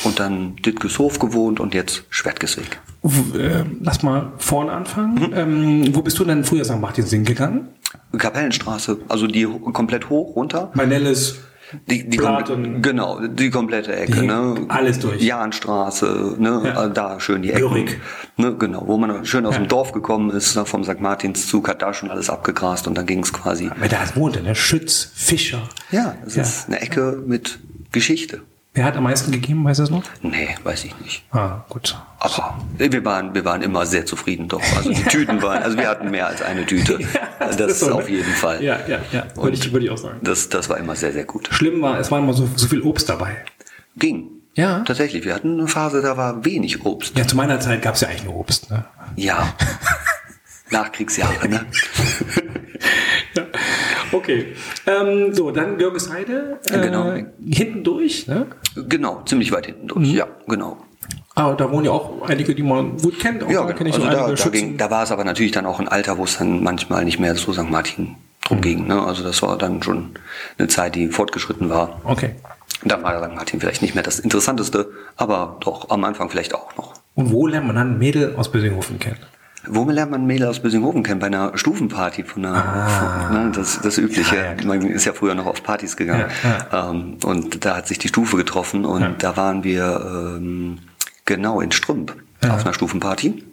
und 0.04 0.20
dann 0.20 0.56
Ditkeshof 0.58 1.20
gewohnt 1.20 1.60
und 1.60 1.74
jetzt 1.74 2.06
Schwertgesweg. 2.10 2.80
Äh, 3.04 3.64
lass 3.82 4.02
mal 4.02 4.32
vorne 4.38 4.72
anfangen. 4.72 5.16
Mhm. 5.16 5.34
Ähm, 5.34 5.96
wo 5.96 6.02
bist 6.02 6.20
du 6.20 6.26
denn 6.26 6.44
früher 6.44 6.64
St. 6.64 6.80
Martin 6.80 7.26
Gegangen? 7.26 7.70
Kapellenstraße, 8.18 9.00
also 9.10 9.28
die 9.28 9.48
komplett 9.74 10.10
hoch, 10.10 10.36
runter. 10.36 10.72
Bei 10.76 10.86
Nellis. 10.86 11.40
Die, 11.90 12.08
die 12.08 12.18
genau, 12.18 13.20
die 13.26 13.50
komplette 13.50 13.96
Ecke, 13.96 14.22
die 14.22 14.28
ne? 14.28 14.66
Alles 14.68 15.00
durch. 15.00 15.22
Jahnstraße, 15.22 16.36
ne? 16.38 16.62
Ja. 16.66 16.74
Also 16.74 16.94
da 16.94 17.20
schön 17.20 17.42
die 17.42 17.52
Ecke. 17.52 17.98
Ne? 18.38 18.56
Genau, 18.58 18.84
wo 18.86 18.98
man 18.98 19.26
schön 19.26 19.46
aus 19.46 19.56
ja. 19.56 19.62
dem 19.62 19.68
Dorf 19.68 19.92
gekommen 19.92 20.30
ist, 20.30 20.56
ne? 20.56 20.66
vom 20.66 20.84
St. 20.84 21.00
Martinszug, 21.00 21.68
hat 21.68 21.82
da 21.82 21.94
schon 21.94 22.12
alles 22.12 22.30
abgegrast 22.30 22.88
und 22.88 22.96
dann 22.96 23.08
ging 23.08 23.24
es 23.24 23.34
quasi. 23.34 23.70
Aber 23.70 23.88
da 23.88 23.98
wohnte, 24.16 24.44
ne? 24.44 24.54
Schütz, 24.54 25.10
Fischer. 25.16 25.68
Ja, 25.92 26.16
es 26.26 26.36
ja. 26.36 26.44
ist 26.44 26.68
eine 26.68 26.80
Ecke 26.82 27.24
mit 27.26 27.60
Geschichte. 27.92 28.42
Wer 28.76 28.86
hat 28.86 28.98
am 28.98 29.04
meisten 29.04 29.32
gegeben, 29.32 29.64
weißt 29.64 29.80
du 29.80 29.84
das 29.84 29.92
noch? 29.92 30.04
Nee, 30.24 30.50
weiß 30.64 30.86
ich 30.86 31.00
nicht. 31.00 31.24
Ah, 31.32 31.64
gut. 31.70 31.96
Aber 32.18 32.58
wir 32.78 33.06
waren, 33.06 33.36
wir 33.36 33.46
waren 33.46 33.62
immer 33.62 33.86
sehr 33.86 34.08
zufrieden 34.08 34.48
doch. 34.48 34.64
Also 34.76 34.92
die 34.92 35.04
Tüten 35.10 35.44
waren, 35.44 35.62
also 35.62 35.78
wir 35.78 35.88
hatten 35.88 36.10
mehr 36.10 36.26
als 36.26 36.42
eine 36.42 36.66
Tüte. 36.66 36.94
ja, 37.02 37.08
das, 37.40 37.58
das 37.58 37.72
ist 37.74 37.80
so, 37.82 37.92
auf 37.92 38.10
jeden 38.10 38.32
Fall. 38.34 38.64
Ja, 38.64 38.80
ja, 38.88 39.00
ja. 39.12 39.26
Würde 39.36 39.56
ich, 39.56 39.72
würde 39.72 39.86
ich 39.86 39.92
auch 39.92 39.98
sagen. 39.98 40.20
Das, 40.24 40.50
das 40.50 40.70
war 40.70 40.80
immer 40.80 40.96
sehr, 40.96 41.14
sehr 41.14 41.26
gut. 41.26 41.50
Schlimm 41.52 41.84
war, 41.84 42.00
es 42.00 42.10
war 42.10 42.18
immer 42.18 42.34
so, 42.34 42.50
so 42.56 42.68
viel 42.68 42.82
Obst 42.82 43.10
dabei. 43.10 43.46
Ging. 43.96 44.30
Ja. 44.56 44.80
Tatsächlich. 44.80 45.24
Wir 45.24 45.36
hatten 45.36 45.60
eine 45.60 45.68
Phase, 45.68 46.02
da 46.02 46.18
war 46.18 46.44
wenig 46.44 46.84
Obst. 46.84 47.16
Ja, 47.16 47.28
zu 47.28 47.36
meiner 47.36 47.60
Zeit 47.60 47.84
gab 47.84 47.94
es 47.94 48.02
ja 48.02 48.08
eigentlich 48.08 48.26
nur 48.26 48.38
Obst, 48.38 48.72
ne? 48.72 48.86
Ja. 49.16 49.54
Nachkriegsjahre, 50.72 51.48
ne? 51.48 51.66
Okay. 54.14 54.54
Ähm, 54.88 55.34
so, 55.34 55.52
dann 55.52 55.78
Görgesheide. 55.78 56.60
Äh, 56.66 56.80
genau. 56.80 57.14
Hinten 57.46 57.84
durch, 57.84 58.28
ne? 58.28 58.48
Genau, 58.76 59.22
ziemlich 59.26 59.52
weit 59.52 59.66
hinten 59.66 59.88
durch, 59.88 60.10
mhm. 60.10 60.16
ja, 60.16 60.28
genau. 60.48 60.78
Aber 61.36 61.56
da 61.56 61.72
wohnen 61.72 61.86
ja 61.86 61.92
auch 61.92 62.22
einige, 62.28 62.54
die 62.54 62.62
man 62.62 62.98
gut 62.98 63.20
kennt. 63.20 63.44
Auch 63.44 63.50
ja, 63.50 63.66
da 63.66 63.74
kenne 63.74 63.90
ich 63.90 63.96
also 63.96 64.08
da, 64.08 64.32
da, 64.32 64.50
ging, 64.50 64.78
da 64.78 64.92
war 64.92 65.04
es 65.04 65.12
aber 65.12 65.24
natürlich 65.24 65.52
dann 65.52 65.66
auch 65.66 65.80
ein 65.80 65.88
Alter, 65.88 66.18
wo 66.18 66.26
es 66.26 66.38
dann 66.38 66.62
manchmal 66.62 67.06
nicht 67.06 67.20
mehr 67.20 67.36
so 67.36 67.52
St. 67.54 67.70
Martin 67.70 68.16
drum 68.46 68.58
mhm. 68.58 68.62
ging. 68.62 68.88
Ne? 68.88 69.02
Also 69.02 69.24
das 69.24 69.42
war 69.42 69.58
dann 69.58 69.82
schon 69.82 70.12
eine 70.58 70.68
Zeit, 70.68 70.96
die 70.96 71.08
fortgeschritten 71.08 71.70
war. 71.70 72.02
Okay. 72.04 72.36
Da 72.86 73.02
war 73.02 73.24
St. 73.24 73.36
Martin 73.36 73.60
vielleicht 73.60 73.82
nicht 73.82 73.96
mehr 73.96 74.04
das 74.04 74.20
Interessanteste, 74.20 74.92
aber 75.16 75.58
doch 75.62 75.90
am 75.90 76.04
Anfang 76.04 76.30
vielleicht 76.30 76.54
auch 76.54 76.76
noch. 76.78 76.94
Und 77.16 77.32
wo 77.32 77.48
lernt 77.48 77.66
man 77.68 77.76
dann 77.76 77.98
Mädel 77.98 78.36
aus 78.36 78.52
Bösinghofen 78.52 79.00
kennen? 79.00 79.20
Wo 79.68 79.90
lernt 79.90 80.12
man 80.12 80.26
Mädel 80.26 80.48
aus 80.48 80.60
Bösinghofen 80.60 81.04
kennen? 81.04 81.20
Bei 81.20 81.28
einer 81.28 81.58
Stufenparty 81.58 82.24
von 82.24 82.46
einer, 82.46 82.66
ah. 82.66 83.28
von, 83.28 83.34
ne, 83.34 83.52
das, 83.56 83.80
das 83.82 83.98
Übliche. 83.98 84.36
Ja, 84.36 84.54
ja, 84.54 84.66
man 84.66 84.82
ist 84.82 85.06
ja 85.06 85.14
früher 85.14 85.36
noch 85.36 85.46
auf 85.46 85.64
Partys 85.64 85.96
gegangen. 85.96 86.26
Ja, 86.44 86.90
ähm, 86.90 87.18
und 87.24 87.64
da 87.66 87.78
hat 87.78 87.88
sich 87.88 87.98
die 87.98 88.10
Stufe 88.10 88.36
getroffen 88.36 88.86
und 88.86 89.24
da 89.24 89.38
waren 89.38 89.64
wir 89.64 90.36
ähm, 90.38 90.80
genau 91.26 91.62
in 91.62 91.72
Strümp 91.72 92.16
auf 92.42 92.66
einer 92.66 92.74
Stufenparty. 92.74 93.44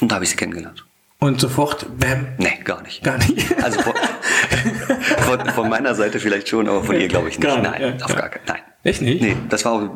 Und 0.00 0.10
da 0.10 0.16
habe 0.16 0.24
ich 0.24 0.30
sie 0.30 0.36
kennengelernt. 0.36 0.84
Und 1.18 1.40
sofort, 1.40 1.86
bam? 1.98 2.26
Nee, 2.38 2.58
gar 2.64 2.82
nicht. 2.82 3.02
Gar 3.02 3.18
nicht. 3.18 3.56
Also 3.62 3.80
von, 5.18 5.40
von, 5.46 5.68
meiner 5.68 5.94
Seite 5.94 6.20
vielleicht 6.20 6.48
schon, 6.48 6.68
aber 6.68 6.82
von 6.84 7.00
ihr 7.00 7.08
glaube 7.08 7.28
ich 7.28 7.38
nicht. 7.38 7.46
Gar 7.46 7.60
nicht. 7.60 7.80
Nein, 7.80 8.02
auf 8.02 8.14
gar 8.14 8.28
keinen 8.28 8.46
Nein. 8.46 8.60
Echt 8.86 9.02
nicht? 9.02 9.20
Nee, 9.20 9.36
das 9.48 9.64
war 9.64 9.72
auch 9.72 9.90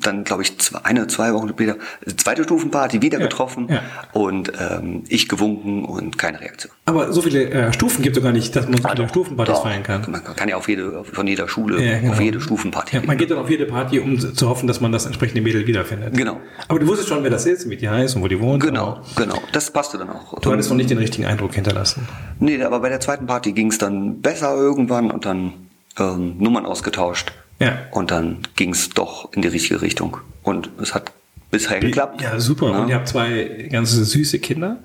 dann, 0.00 0.24
glaube 0.24 0.42
ich, 0.42 0.58
zwei, 0.58 0.78
eine, 0.84 1.06
zwei 1.06 1.34
Wochen 1.34 1.50
später, 1.50 1.76
zweite 2.16 2.44
Stufenparty, 2.44 3.02
wieder 3.02 3.18
ja, 3.18 3.26
getroffen 3.26 3.68
ja. 3.68 3.82
und 4.14 4.50
ähm, 4.58 5.04
ich 5.08 5.28
gewunken 5.28 5.84
und 5.84 6.16
keine 6.16 6.40
Reaktion. 6.40 6.72
Aber 6.86 7.12
so 7.12 7.20
viele 7.20 7.50
äh, 7.50 7.72
Stufen 7.74 8.02
gibt 8.02 8.16
es 8.16 8.22
doch 8.22 8.26
gar 8.26 8.32
nicht, 8.32 8.56
dass 8.56 8.66
man 8.68 8.80
so 8.80 8.88
viele 8.88 9.08
Stufenpartys 9.10 9.54
doch. 9.54 9.64
feiern 9.64 9.82
kann. 9.82 10.10
Man 10.10 10.24
kann 10.24 10.48
ja 10.48 10.56
auf 10.56 10.66
jede, 10.66 11.04
von 11.04 11.26
jeder 11.26 11.46
Schule 11.46 11.84
ja, 11.84 11.98
genau. 11.98 12.12
auf 12.12 12.20
jede 12.22 12.40
Stufenparty 12.40 12.96
ja, 12.96 13.02
Man 13.04 13.18
geht 13.18 13.30
dann 13.30 13.36
auf 13.36 13.50
jede 13.50 13.66
Party, 13.66 14.00
um 14.00 14.18
zu 14.18 14.48
hoffen, 14.48 14.66
dass 14.66 14.80
man 14.80 14.92
das 14.92 15.04
entsprechende 15.04 15.42
Mädel 15.42 15.66
wiederfindet. 15.66 16.16
Genau. 16.16 16.40
Aber 16.68 16.78
du 16.78 16.86
wusstest 16.86 17.10
schon, 17.10 17.22
wer 17.24 17.30
das 17.30 17.44
ist, 17.44 17.68
wie 17.68 17.76
die 17.76 17.90
heißt 17.90 18.16
und 18.16 18.22
wo 18.22 18.28
die 18.28 18.40
wohnt. 18.40 18.62
Genau, 18.62 19.02
genau. 19.14 19.36
Das 19.52 19.70
passte 19.70 19.98
dann 19.98 20.08
auch. 20.08 20.40
Du 20.40 20.50
hattest 20.50 20.70
noch 20.70 20.76
nicht 20.78 20.88
den 20.88 20.98
richtigen 20.98 21.26
Eindruck 21.26 21.54
hinterlassen. 21.54 22.08
Nee, 22.38 22.62
aber 22.62 22.80
bei 22.80 22.88
der 22.88 23.00
zweiten 23.00 23.26
Party 23.26 23.52
ging 23.52 23.68
es 23.68 23.76
dann 23.76 24.22
besser 24.22 24.41
irgendwann 24.50 25.10
und 25.10 25.24
dann 25.24 25.52
ähm, 25.98 26.36
Nummern 26.38 26.66
ausgetauscht. 26.66 27.32
Ja. 27.58 27.78
Und 27.92 28.10
dann 28.10 28.38
ging 28.56 28.70
es 28.70 28.90
doch 28.90 29.32
in 29.32 29.42
die 29.42 29.48
richtige 29.48 29.82
Richtung. 29.82 30.18
Und 30.42 30.70
es 30.80 30.94
hat 30.94 31.12
bisher 31.50 31.80
geklappt. 31.80 32.20
Ja, 32.20 32.40
super. 32.40 32.70
Ja. 32.70 32.78
Und 32.78 32.88
ihr 32.88 32.96
habt 32.96 33.08
zwei 33.08 33.68
ganz 33.70 33.92
süße 33.92 34.40
Kinder. 34.40 34.78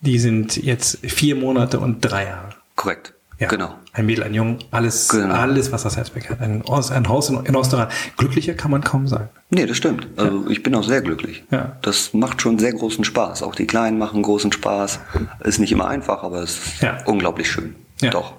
Die 0.00 0.18
sind 0.18 0.56
jetzt 0.56 0.98
vier 1.02 1.36
Monate 1.36 1.78
und 1.78 2.00
drei 2.00 2.24
Jahre. 2.24 2.50
Korrekt. 2.74 3.12
Ja, 3.38 3.48
genau. 3.48 3.74
Ein 3.92 4.06
Mädel, 4.06 4.24
ein 4.24 4.32
Jung, 4.32 4.58
alles, 4.70 5.08
genau. 5.08 5.34
alles, 5.34 5.70
was 5.70 5.82
das 5.82 5.96
Herz 5.96 6.08
begehrt. 6.08 6.40
Ein, 6.40 6.62
ein 6.66 7.08
Haus 7.08 7.28
in, 7.28 7.44
in 7.44 7.54
Osterrad. 7.54 7.92
Glücklicher 8.16 8.54
kann 8.54 8.70
man 8.70 8.82
kaum 8.82 9.06
sein. 9.06 9.28
Nee, 9.50 9.66
das 9.66 9.76
stimmt. 9.76 10.06
Also 10.16 10.44
ja. 10.44 10.50
ich 10.50 10.62
bin 10.62 10.74
auch 10.74 10.84
sehr 10.84 11.02
glücklich. 11.02 11.44
Ja. 11.50 11.76
Das 11.82 12.14
macht 12.14 12.40
schon 12.40 12.58
sehr 12.58 12.72
großen 12.72 13.04
Spaß. 13.04 13.42
Auch 13.42 13.54
die 13.54 13.66
Kleinen 13.66 13.98
machen 13.98 14.22
großen 14.22 14.52
Spaß. 14.52 15.00
Ist 15.44 15.58
nicht 15.58 15.72
immer 15.72 15.86
einfach, 15.86 16.22
aber 16.22 16.42
es 16.42 16.56
ist 16.56 16.82
ja. 16.82 16.98
unglaublich 17.04 17.50
schön. 17.50 17.74
Ja. 18.00 18.10
Doch. 18.10 18.34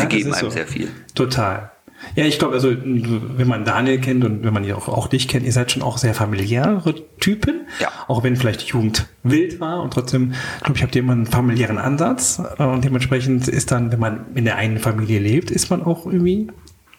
Sie 0.00 0.06
geben 0.06 0.32
einem 0.32 0.40
so. 0.40 0.50
sehr 0.50 0.66
viel. 0.66 0.88
Total. 1.14 1.70
Ja, 2.16 2.24
ich 2.24 2.38
glaube, 2.38 2.54
also 2.54 2.70
wenn 2.82 3.48
man 3.48 3.64
Daniel 3.64 4.00
kennt 4.00 4.24
und 4.24 4.44
wenn 4.44 4.52
man 4.52 4.70
auch, 4.72 4.88
auch 4.88 5.06
dich 5.06 5.28
kennt, 5.28 5.46
ihr 5.46 5.52
seid 5.52 5.72
schon 5.72 5.82
auch 5.82 5.98
sehr 5.98 6.14
familiäre 6.14 6.94
Typen. 7.20 7.66
Ja. 7.80 7.88
Auch 8.08 8.22
wenn 8.22 8.36
vielleicht 8.36 8.62
die 8.62 8.66
Jugend 8.66 9.06
wild 9.22 9.60
war 9.60 9.82
und 9.82 9.92
trotzdem, 9.92 10.32
glaube 10.62 10.76
ich, 10.76 10.82
habt 10.82 10.94
ihr 10.94 11.02
immer 11.02 11.12
einen 11.12 11.26
familiären 11.26 11.78
Ansatz. 11.78 12.42
Und 12.58 12.84
dementsprechend 12.84 13.48
ist 13.48 13.70
dann, 13.70 13.92
wenn 13.92 14.00
man 14.00 14.26
in 14.34 14.44
der 14.44 14.56
einen 14.56 14.78
Familie 14.78 15.20
lebt, 15.20 15.50
ist 15.50 15.70
man 15.70 15.82
auch 15.82 16.06
irgendwie 16.06 16.48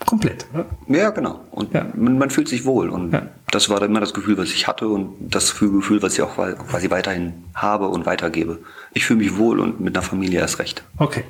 komplett. 0.06 0.48
Oder? 0.54 0.66
Ja, 0.88 1.10
genau. 1.12 1.42
Und 1.52 1.74
ja. 1.74 1.86
Man, 1.96 2.18
man, 2.18 2.30
fühlt 2.30 2.48
sich 2.48 2.66
wohl. 2.66 2.90
Und 2.90 3.14
ja. 3.14 3.28
das 3.52 3.70
war 3.70 3.80
dann 3.80 3.92
immer 3.92 4.00
das 4.00 4.14
Gefühl, 4.14 4.38
was 4.38 4.50
ich 4.50 4.68
hatte 4.68 4.88
und 4.88 5.16
das 5.22 5.58
Gefühl, 5.58 6.02
was 6.02 6.14
ich 6.14 6.22
auch 6.22 6.36
quasi 6.36 6.90
weiterhin 6.90 7.34
habe 7.54 7.88
und 7.88 8.06
weitergebe. 8.06 8.60
Ich 8.94 9.06
fühle 9.06 9.20
mich 9.20 9.38
wohl 9.38 9.60
und 9.60 9.80
mit 9.80 9.96
einer 9.96 10.04
Familie 10.04 10.40
erst 10.40 10.60
recht. 10.60 10.84
Okay. 10.98 11.24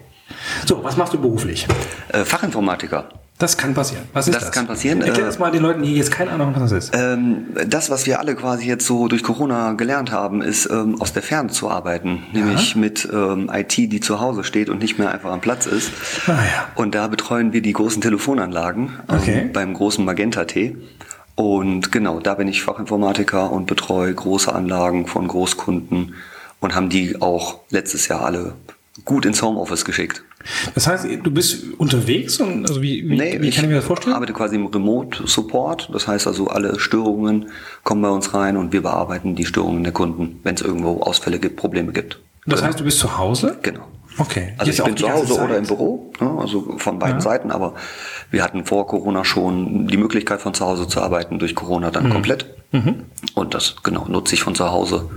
So, 0.65 0.83
was 0.83 0.97
machst 0.97 1.13
du 1.13 1.19
beruflich? 1.19 1.67
Äh, 2.09 2.25
Fachinformatiker. 2.25 3.09
Das 3.39 3.57
kann 3.57 3.73
passieren. 3.73 4.03
Was 4.13 4.27
ist 4.27 4.35
das? 4.35 4.43
Das 4.43 4.51
kann 4.51 4.67
passieren. 4.67 5.01
Erklär 5.01 5.25
das 5.25 5.39
mal 5.39 5.51
den 5.51 5.63
Leuten, 5.63 5.81
die 5.81 5.95
jetzt 5.95 6.11
keine 6.11 6.31
Ahnung 6.31 6.47
haben, 6.47 6.61
was 6.61 6.69
das 6.69 6.85
ist. 6.85 6.95
Ähm, 6.95 7.47
das, 7.67 7.89
was 7.89 8.05
wir 8.05 8.19
alle 8.19 8.35
quasi 8.35 8.67
jetzt 8.67 8.85
so 8.85 9.07
durch 9.07 9.23
Corona 9.23 9.73
gelernt 9.73 10.11
haben, 10.11 10.41
ist 10.41 10.69
ähm, 10.69 11.01
aus 11.01 11.13
der 11.13 11.23
Ferne 11.23 11.49
zu 11.49 11.69
arbeiten. 11.69 12.23
Nämlich 12.31 12.75
ja. 12.75 12.79
mit 12.79 13.09
ähm, 13.11 13.49
IT, 13.51 13.75
die 13.75 13.99
zu 13.99 14.19
Hause 14.19 14.43
steht 14.43 14.69
und 14.69 14.79
nicht 14.79 14.99
mehr 14.99 15.11
einfach 15.11 15.31
am 15.31 15.41
Platz 15.41 15.65
ist. 15.65 15.91
Ah, 16.27 16.31
ja. 16.31 16.67
Und 16.75 16.95
da 16.95 17.07
betreuen 17.07 17.53
wir 17.53 17.61
die 17.61 17.73
großen 17.73 18.01
Telefonanlagen 18.01 18.99
ähm, 19.09 19.17
okay. 19.17 19.49
beim 19.51 19.73
großen 19.73 20.05
Magenta 20.05 20.45
T. 20.45 20.77
Und 21.35 21.91
genau, 21.91 22.19
da 22.19 22.35
bin 22.35 22.47
ich 22.47 22.61
Fachinformatiker 22.61 23.51
und 23.51 23.65
betreue 23.65 24.13
große 24.13 24.53
Anlagen 24.53 25.07
von 25.07 25.27
Großkunden 25.27 26.13
und 26.59 26.75
haben 26.75 26.89
die 26.89 27.21
auch 27.21 27.59
letztes 27.71 28.07
Jahr 28.07 28.23
alle 28.23 28.53
gut 29.05 29.25
ins 29.25 29.41
Homeoffice 29.41 29.85
geschickt. 29.85 30.23
Das 30.75 30.87
heißt, 30.87 31.05
du 31.23 31.31
bist 31.31 31.63
unterwegs 31.77 32.39
und 32.39 32.67
also 32.67 32.81
wie, 32.81 33.07
wie, 33.09 33.17
nee, 33.17 33.41
wie 33.41 33.49
kann 33.49 33.63
ich 33.63 33.69
mir 33.69 33.77
das 33.77 33.85
vorstellen? 33.85 34.11
Ich 34.11 34.15
arbeite 34.15 34.33
quasi 34.33 34.55
im 34.55 34.67
Remote 34.67 35.25
Support. 35.25 35.89
Das 35.93 36.07
heißt 36.07 36.27
also, 36.27 36.47
alle 36.47 36.79
Störungen 36.79 37.49
kommen 37.83 38.01
bei 38.01 38.09
uns 38.09 38.33
rein 38.33 38.57
und 38.57 38.73
wir 38.73 38.83
bearbeiten 38.83 39.35
die 39.35 39.45
Störungen 39.45 39.83
der 39.83 39.93
Kunden, 39.93 40.39
wenn 40.43 40.55
es 40.55 40.61
irgendwo 40.61 41.01
Ausfälle 41.01 41.39
gibt, 41.39 41.55
Probleme 41.55 41.91
gibt. 41.91 42.19
Das 42.45 42.61
heißt, 42.61 42.79
du 42.79 42.83
bist 42.83 42.99
zu 42.99 43.17
Hause? 43.17 43.57
Genau. 43.61 43.87
Okay. 44.17 44.53
Also 44.57 44.69
Jetzt 44.69 44.79
ich 44.79 44.85
bin 44.85 44.97
zu 44.97 45.11
Hause 45.11 45.41
oder 45.41 45.57
im 45.57 45.65
Büro, 45.65 46.11
ne, 46.19 46.37
also 46.39 46.75
von 46.77 46.99
beiden 46.99 47.17
ja. 47.17 47.21
Seiten, 47.21 47.51
aber 47.51 47.73
wir 48.29 48.43
hatten 48.43 48.65
vor 48.65 48.85
Corona 48.85 49.25
schon 49.25 49.87
die 49.87 49.97
Möglichkeit 49.97 50.41
von 50.41 50.53
zu 50.53 50.65
Hause 50.65 50.87
zu 50.87 51.01
arbeiten, 51.01 51.39
durch 51.39 51.55
Corona 51.55 51.89
dann 51.89 52.07
mhm. 52.07 52.11
komplett. 52.11 52.45
Mhm. 52.71 53.05
Und 53.33 53.53
das 53.55 53.77
genau 53.81 54.05
nutze 54.07 54.35
ich 54.35 54.43
von 54.43 54.53
zu 54.53 54.71
Hause 54.71 55.09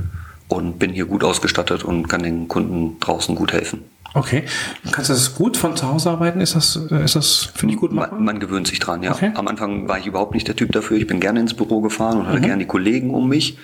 und 0.48 0.78
bin 0.78 0.92
hier 0.92 1.06
gut 1.06 1.24
ausgestattet 1.24 1.84
und 1.84 2.08
kann 2.08 2.22
den 2.22 2.48
Kunden 2.48 2.98
draußen 3.00 3.34
gut 3.34 3.52
helfen. 3.52 3.84
Okay. 4.14 4.44
Kannst 4.92 5.10
du 5.10 5.14
das 5.14 5.34
gut 5.34 5.58
von 5.58 5.76
zu 5.76 5.86
Hause 5.88 6.10
arbeiten? 6.10 6.40
Ist 6.40 6.54
das, 6.54 6.78
äh, 6.90 7.04
ist 7.04 7.16
das 7.16 7.50
finde 7.54 7.74
ich 7.74 7.80
gut? 7.80 7.92
Man, 7.92 8.24
man, 8.24 8.40
gewöhnt 8.40 8.66
sich 8.66 8.78
dran, 8.78 9.02
ja. 9.02 9.12
Okay. 9.12 9.32
Am 9.34 9.46
Anfang 9.46 9.88
war 9.88 9.98
ich 9.98 10.06
überhaupt 10.06 10.32
nicht 10.32 10.48
der 10.48 10.56
Typ 10.56 10.72
dafür. 10.72 10.96
Ich 10.96 11.06
bin 11.06 11.20
gerne 11.20 11.40
ins 11.40 11.52
Büro 11.52 11.82
gefahren 11.82 12.20
und 12.20 12.26
hatte 12.26 12.38
mhm. 12.38 12.44
gerne 12.44 12.62
die 12.62 12.68
Kollegen 12.68 13.12
um 13.14 13.28
mich. 13.28 13.58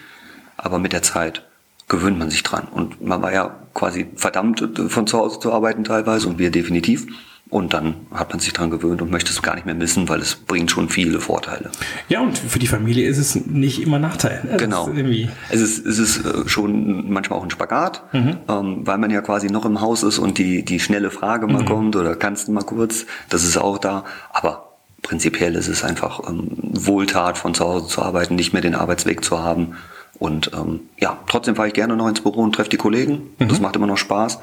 Aber 0.59 0.79
mit 0.79 0.93
der 0.93 1.03
Zeit 1.03 1.43
gewöhnt 1.89 2.19
man 2.19 2.31
sich 2.31 2.43
dran. 2.43 2.69
Und 2.71 3.03
man 3.03 3.23
war 3.23 3.33
ja 3.33 3.57
quasi 3.73 4.09
verdammt, 4.15 4.63
von 4.89 5.07
zu 5.07 5.19
Hause 5.19 5.41
zu 5.41 5.53
arbeiten 5.53 5.85
teilweise 5.85 6.29
und 6.29 6.39
wir 6.39 6.51
definitiv. 6.51 7.07
Und 7.53 7.75
dann 7.75 7.97
hat 8.11 8.31
man 8.31 8.41
sich 8.41 8.55
daran 8.55 8.71
gewöhnt 8.71 9.03
und 9.03 9.11
möchte 9.11 9.31
es 9.31 9.43
gar 9.43 9.57
nicht 9.57 9.67
mehr 9.67 9.75
missen, 9.75 10.09
weil 10.09 10.21
es 10.21 10.37
bringt 10.37 10.71
schon 10.71 10.89
viele 10.89 11.21
Vorteile. 11.21 11.71
Ja, 12.09 12.23
und 12.23 12.39
für 12.39 12.59
die 12.59 12.67
Familie 12.67 13.07
ist 13.07 13.19
es 13.19 13.35
nicht 13.45 13.83
immer 13.83 13.99
Nachteil. 13.99 14.41
Ne? 14.43 14.57
Genau. 14.57 14.89
Ist 14.89 15.61
es 15.61 15.79
ist, 15.79 15.87
es 15.87 15.99
ist 15.99 16.25
äh, 16.25 16.49
schon 16.49 17.13
manchmal 17.13 17.39
auch 17.39 17.43
ein 17.43 17.51
Spagat, 17.51 18.05
mhm. 18.15 18.39
ähm, 18.49 18.87
weil 18.87 18.97
man 18.97 19.11
ja 19.11 19.21
quasi 19.21 19.49
noch 19.49 19.67
im 19.67 19.83
Haus 19.83 20.03
ist 20.03 20.19
und 20.19 20.39
die, 20.39 20.65
die 20.65 20.81
schnelle 20.81 21.11
Frage 21.11 21.47
mal 21.47 21.61
mhm. 21.61 21.67
kommt 21.67 21.97
oder 21.97 22.17
kannst 22.17 22.49
du 22.49 22.53
mal 22.53 22.65
kurz, 22.65 23.05
das 23.29 23.45
ist 23.45 23.59
auch 23.59 23.77
da. 23.77 24.05
Aber 24.33 24.73
prinzipiell 25.03 25.55
ist 25.55 25.69
es 25.69 25.85
einfach 25.85 26.27
ähm, 26.27 26.49
Wohltat, 26.59 27.37
von 27.37 27.53
zu 27.53 27.67
Hause 27.67 27.89
zu 27.89 28.01
arbeiten, 28.01 28.35
nicht 28.35 28.55
mehr 28.55 28.63
den 28.63 28.75
Arbeitsweg 28.75 29.23
zu 29.23 29.41
haben. 29.41 29.75
Und 30.19 30.53
ähm, 30.55 30.81
ja, 30.99 31.19
trotzdem 31.27 31.57
fahre 31.57 31.69
ich 31.69 31.75
gerne 31.75 31.97
noch 31.97 32.09
ins 32.09 32.23
Büro 32.23 32.41
und 32.43 32.55
treffe 32.55 32.71
die 32.71 32.77
Kollegen. 32.79 33.31
Mhm. 33.39 33.49
Das 33.49 33.61
macht 33.61 33.77
immer 33.77 33.87
noch 33.87 33.99
Spaß. 33.99 34.39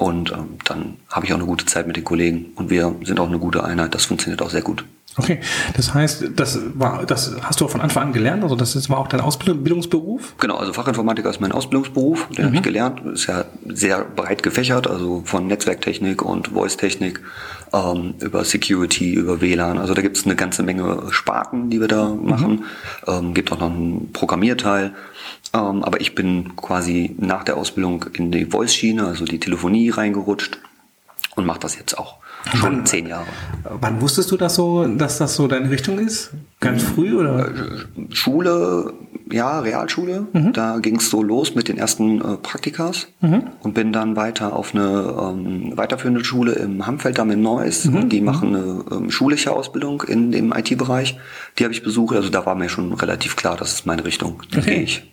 Und 0.00 0.32
ähm, 0.32 0.56
dann 0.64 0.96
habe 1.10 1.26
ich 1.26 1.32
auch 1.34 1.36
eine 1.36 1.44
gute 1.44 1.66
Zeit 1.66 1.86
mit 1.86 1.94
den 1.94 2.04
Kollegen 2.04 2.52
und 2.54 2.70
wir 2.70 2.96
sind 3.04 3.20
auch 3.20 3.28
eine 3.28 3.38
gute 3.38 3.64
Einheit. 3.64 3.94
Das 3.94 4.06
funktioniert 4.06 4.40
auch 4.40 4.48
sehr 4.48 4.62
gut. 4.62 4.86
Okay, 5.18 5.40
das 5.76 5.92
heißt, 5.92 6.30
das 6.36 6.58
war, 6.72 7.04
das 7.04 7.36
hast 7.42 7.60
du 7.60 7.66
auch 7.66 7.70
von 7.70 7.82
Anfang 7.82 8.04
an 8.04 8.12
gelernt, 8.14 8.42
also 8.42 8.56
das 8.56 8.88
war 8.88 8.96
auch 8.96 9.08
dein 9.08 9.20
Ausbildungsberuf? 9.20 10.36
Genau, 10.38 10.56
also 10.56 10.72
Fachinformatiker 10.72 11.28
ist 11.28 11.40
mein 11.40 11.52
Ausbildungsberuf, 11.52 12.28
den 12.28 12.44
mhm. 12.44 12.46
habe 12.46 12.56
ich 12.56 12.62
gelernt. 12.62 13.02
Ist 13.12 13.26
ja 13.26 13.44
sehr 13.66 14.04
breit 14.04 14.42
gefächert, 14.42 14.86
also 14.86 15.20
von 15.26 15.46
Netzwerktechnik 15.46 16.22
und 16.22 16.48
Voice-Technik 16.48 17.20
ähm, 17.72 18.14
über 18.20 18.44
Security, 18.44 19.12
über 19.14 19.40
WLAN. 19.40 19.78
Also 19.78 19.94
da 19.94 20.02
gibt 20.02 20.16
es 20.16 20.24
eine 20.24 20.36
ganze 20.36 20.62
Menge 20.62 21.04
Sparten, 21.10 21.70
die 21.70 21.80
wir 21.80 21.88
da 21.88 22.08
machen. 22.08 22.52
Mhm. 22.52 22.64
Ähm, 23.06 23.34
gibt 23.34 23.52
auch 23.52 23.60
noch 23.60 23.70
einen 23.70 24.12
Programmierteil. 24.12 24.94
Ähm, 25.52 25.82
aber 25.82 26.00
ich 26.00 26.14
bin 26.14 26.56
quasi 26.56 27.14
nach 27.18 27.44
der 27.44 27.56
Ausbildung 27.56 28.06
in 28.12 28.30
die 28.30 28.46
Voice-Schiene, 28.46 29.06
also 29.06 29.24
die 29.24 29.40
Telefonie 29.40 29.90
reingerutscht 29.90 30.58
und 31.34 31.46
mache 31.46 31.60
das 31.60 31.76
jetzt 31.76 31.98
auch. 31.98 32.19
Schon 32.54 32.86
zehn 32.86 33.06
Jahre. 33.06 33.26
Wann 33.64 34.00
wusstest 34.00 34.30
du 34.30 34.36
das 34.36 34.54
so, 34.54 34.86
dass 34.86 35.18
das 35.18 35.34
so 35.34 35.46
deine 35.46 35.70
Richtung 35.70 35.98
ist? 35.98 36.30
Ganz 36.58 36.82
früh 36.82 37.14
oder? 37.16 37.48
Äh, 37.48 38.14
Schule, 38.14 38.92
ja, 39.30 39.60
Realschule. 39.60 40.26
Mhm. 40.32 40.52
Da 40.52 40.78
ging 40.78 40.96
es 40.96 41.10
so 41.10 41.22
los 41.22 41.54
mit 41.54 41.68
den 41.68 41.78
ersten 41.78 42.20
äh, 42.20 42.36
Praktikas 42.36 43.08
mhm. 43.20 43.44
und 43.60 43.74
bin 43.74 43.92
dann 43.92 44.16
weiter 44.16 44.54
auf 44.54 44.74
eine 44.74 45.14
ähm, 45.20 45.76
weiterführende 45.76 46.24
Schule 46.24 46.52
im 46.52 46.86
Hamfeldamm 46.86 47.30
in 47.30 47.42
Neuss. 47.42 47.84
Mhm. 47.84 48.08
Die 48.08 48.20
machen 48.20 48.54
eine 48.54 48.84
ähm, 48.90 49.10
schulische 49.10 49.52
Ausbildung 49.52 50.02
in 50.02 50.32
dem 50.32 50.52
IT-Bereich. 50.52 51.18
Die 51.58 51.64
habe 51.64 51.74
ich 51.74 51.82
besucht. 51.82 52.16
Also 52.16 52.30
da 52.30 52.46
war 52.46 52.54
mir 52.54 52.68
schon 52.68 52.92
relativ 52.94 53.36
klar, 53.36 53.56
das 53.56 53.72
ist 53.72 53.86
meine 53.86 54.04
Richtung. 54.04 54.42
Da 54.50 54.58
okay. 54.58 54.74
gehe 54.74 54.82
ich. 54.82 55.10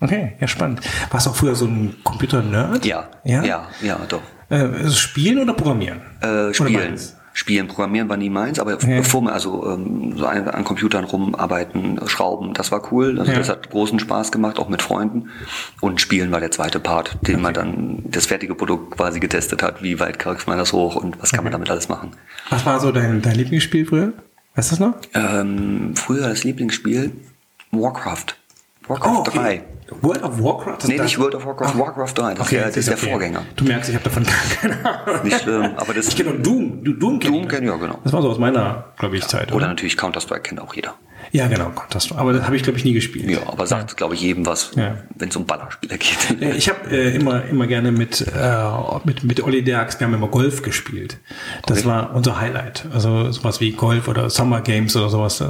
Okay, 0.00 0.32
ja 0.40 0.48
spannend. 0.48 0.80
Warst 1.10 1.26
du 1.26 1.30
auch 1.30 1.36
früher 1.36 1.54
so 1.54 1.66
ein 1.66 1.94
Computer-Nerd? 2.02 2.84
Ja, 2.84 3.08
ja, 3.24 3.44
ja, 3.44 3.68
ja, 3.82 4.00
doch. 4.08 4.22
Äh, 4.52 4.90
spielen 4.90 5.38
oder 5.38 5.54
programmieren? 5.54 6.02
Äh, 6.20 6.52
spielen. 6.52 6.98
Spielen, 7.34 7.66
Programmieren 7.66 8.10
war 8.10 8.18
nie 8.18 8.28
meins, 8.28 8.58
aber 8.58 8.78
ja. 8.78 9.02
vor 9.02 9.22
mir, 9.22 9.32
also 9.32 9.66
ähm, 9.66 10.12
so 10.18 10.26
an, 10.26 10.46
an, 10.48 10.64
Computern 10.64 11.04
rumarbeiten, 11.04 11.98
schrauben, 12.06 12.52
das 12.52 12.70
war 12.70 12.92
cool. 12.92 13.18
Also 13.18 13.32
ja. 13.32 13.38
das 13.38 13.48
hat 13.48 13.70
großen 13.70 13.98
Spaß 13.98 14.30
gemacht, 14.32 14.58
auch 14.58 14.68
mit 14.68 14.82
Freunden. 14.82 15.30
Und 15.80 16.02
Spielen 16.02 16.30
war 16.30 16.40
der 16.40 16.50
zweite 16.50 16.78
Part, 16.78 17.16
den 17.26 17.36
okay. 17.36 17.42
man 17.42 17.54
dann 17.54 18.02
das 18.04 18.26
fertige 18.26 18.54
Produkt 18.54 18.98
quasi 18.98 19.18
getestet 19.18 19.62
hat. 19.62 19.82
Wie 19.82 19.98
weit 19.98 20.18
kriegt 20.18 20.46
man 20.46 20.58
das 20.58 20.74
hoch 20.74 20.96
und 20.96 21.22
was 21.22 21.30
kann 21.30 21.40
okay. 21.40 21.44
man 21.44 21.52
damit 21.52 21.70
alles 21.70 21.88
machen? 21.88 22.10
Was 22.50 22.66
war 22.66 22.78
so 22.80 22.92
dein, 22.92 23.22
dein 23.22 23.36
Lieblingsspiel 23.36 23.86
früher? 23.86 24.12
Weißt 24.54 24.70
du 24.70 24.76
das 24.76 24.80
noch? 24.80 24.94
Ähm, 25.14 25.94
früher 25.96 26.28
das 26.28 26.44
Lieblingsspiel 26.44 27.12
Warcraft. 27.70 28.36
Warcraft 28.92 29.16
oh, 29.16 29.20
okay. 29.20 29.38
3. 29.38 29.62
World 30.00 30.22
of 30.22 30.42
Warcraft? 30.42 30.88
Nee, 30.88 30.98
nicht 30.98 31.18
World 31.18 31.34
of 31.34 31.44
Warcraft, 31.44 31.72
Ach. 31.74 31.78
Warcraft 31.78 32.14
3. 32.14 32.34
Das, 32.34 32.46
okay, 32.46 32.56
ist, 32.56 32.62
der, 32.62 32.66
das 32.66 32.76
ist 32.76 32.88
der 32.88 32.96
okay. 32.96 33.10
Vorgänger. 33.10 33.42
Du 33.56 33.64
merkst, 33.64 33.90
ich 33.90 33.94
habe 33.94 34.04
davon 34.04 34.24
gar 34.24 34.34
keine 34.60 35.06
Ahnung. 35.06 35.24
Nicht 35.24 35.40
schlimm, 35.40 35.70
aber 35.76 35.94
das... 35.94 36.08
Ich 36.08 36.16
kenne 36.16 36.34
Doom. 36.34 36.84
Du, 36.84 36.92
Doom 36.94 37.18
kenne 37.18 37.36
Doom 37.36 37.48
kenn, 37.48 37.64
ja, 37.64 37.76
genau. 37.76 37.98
Das 38.04 38.12
war 38.12 38.22
so 38.22 38.30
aus 38.30 38.38
meiner, 38.38 38.92
glaube 38.98 39.16
ich, 39.16 39.26
Zeit. 39.26 39.48
Oder, 39.48 39.56
oder 39.56 39.68
natürlich 39.68 39.96
Counter-Strike 39.96 40.42
kennt 40.42 40.60
auch 40.60 40.74
jeder. 40.74 40.94
Ja, 41.30 41.46
genau, 41.46 41.70
Counter-Strike. 41.70 42.20
Aber 42.20 42.32
das 42.32 42.44
habe 42.44 42.56
ich, 42.56 42.62
glaube 42.62 42.78
ich, 42.78 42.84
nie 42.84 42.92
gespielt. 42.92 43.30
Ja, 43.30 43.38
aber 43.46 43.66
sagt, 43.66 43.90
ja. 43.90 43.96
glaube 43.96 44.14
ich, 44.14 44.22
jedem 44.22 44.44
was, 44.44 44.72
ja. 44.76 44.96
wenn 45.16 45.28
es 45.28 45.36
um 45.36 45.46
Ballerspieler 45.46 45.96
geht. 45.98 46.42
Ich 46.56 46.68
habe 46.68 46.90
äh, 46.90 47.14
immer, 47.14 47.44
immer 47.44 47.66
gerne 47.66 47.92
mit, 47.92 48.20
äh, 48.20 48.64
mit, 49.04 49.24
mit 49.24 49.42
Olli 49.42 49.62
Derks, 49.62 49.98
wir 50.00 50.06
haben 50.06 50.14
immer 50.14 50.28
Golf 50.28 50.62
gespielt. 50.62 51.18
Das 51.66 51.80
okay. 51.80 51.88
war 51.88 52.14
unser 52.14 52.40
Highlight. 52.40 52.86
Also 52.92 53.30
sowas 53.30 53.60
wie 53.60 53.72
Golf 53.72 54.08
oder 54.08 54.30
Summer 54.30 54.60
Games 54.60 54.96
oder 54.96 55.08
sowas. 55.08 55.42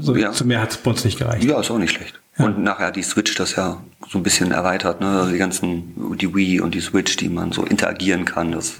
So, 0.00 0.16
ja. 0.16 0.32
Zu 0.32 0.46
mehr 0.46 0.60
hat 0.60 0.72
es 0.72 0.76
bei 0.78 0.90
uns 0.90 1.04
nicht 1.04 1.18
gereicht. 1.18 1.44
Ja, 1.44 1.60
ist 1.60 1.70
auch 1.70 1.78
nicht 1.78 1.92
schlecht. 1.94 2.19
Und 2.44 2.62
nachher 2.62 2.90
die 2.90 3.02
Switch 3.02 3.34
das 3.34 3.56
ja 3.56 3.78
so 4.08 4.18
ein 4.18 4.22
bisschen 4.22 4.52
erweitert, 4.52 5.00
ne? 5.00 5.20
Also 5.20 5.32
die 5.32 5.38
ganzen, 5.38 6.16
die 6.16 6.34
Wii 6.34 6.60
und 6.60 6.74
die 6.74 6.80
Switch, 6.80 7.16
die 7.16 7.28
man 7.28 7.52
so 7.52 7.64
interagieren 7.64 8.24
kann. 8.24 8.52
Das 8.52 8.76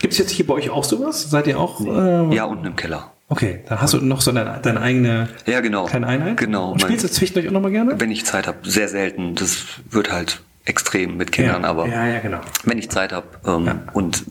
Gibt 0.00 0.12
es 0.12 0.18
jetzt 0.18 0.30
hier 0.30 0.46
bei 0.46 0.54
euch 0.54 0.70
auch 0.70 0.84
sowas? 0.84 1.30
Seid 1.30 1.46
ihr 1.46 1.58
auch? 1.58 1.80
Äh, 1.80 2.34
ja, 2.34 2.44
unten 2.44 2.66
im 2.66 2.76
Keller. 2.76 3.12
Okay, 3.28 3.60
dann 3.68 3.80
hast 3.80 3.94
du 3.94 3.98
noch 3.98 4.20
so 4.20 4.32
deine, 4.32 4.58
deine 4.60 4.80
eigene 4.80 5.28
ja, 5.46 5.60
genau. 5.60 5.86
kleine 5.86 6.06
Einheit. 6.06 6.36
Genau. 6.36 6.72
Und 6.72 6.82
spielst 6.82 7.04
du 7.04 7.08
zwischendurch 7.08 7.48
auch 7.48 7.52
nochmal 7.52 7.70
gerne? 7.70 7.98
Wenn 7.98 8.10
ich 8.10 8.26
Zeit 8.26 8.46
habe, 8.46 8.58
sehr 8.64 8.88
selten. 8.88 9.36
Das 9.36 9.64
wird 9.90 10.12
halt 10.12 10.42
extrem 10.64 11.16
mit 11.16 11.32
Kindern, 11.32 11.62
ja, 11.62 11.68
aber 11.68 11.88
ja, 11.88 12.06
ja, 12.06 12.20
genau. 12.20 12.40
wenn 12.64 12.78
ich 12.78 12.90
Zeit 12.90 13.12
habe 13.12 13.26
ähm, 13.46 13.80
und 13.92 14.24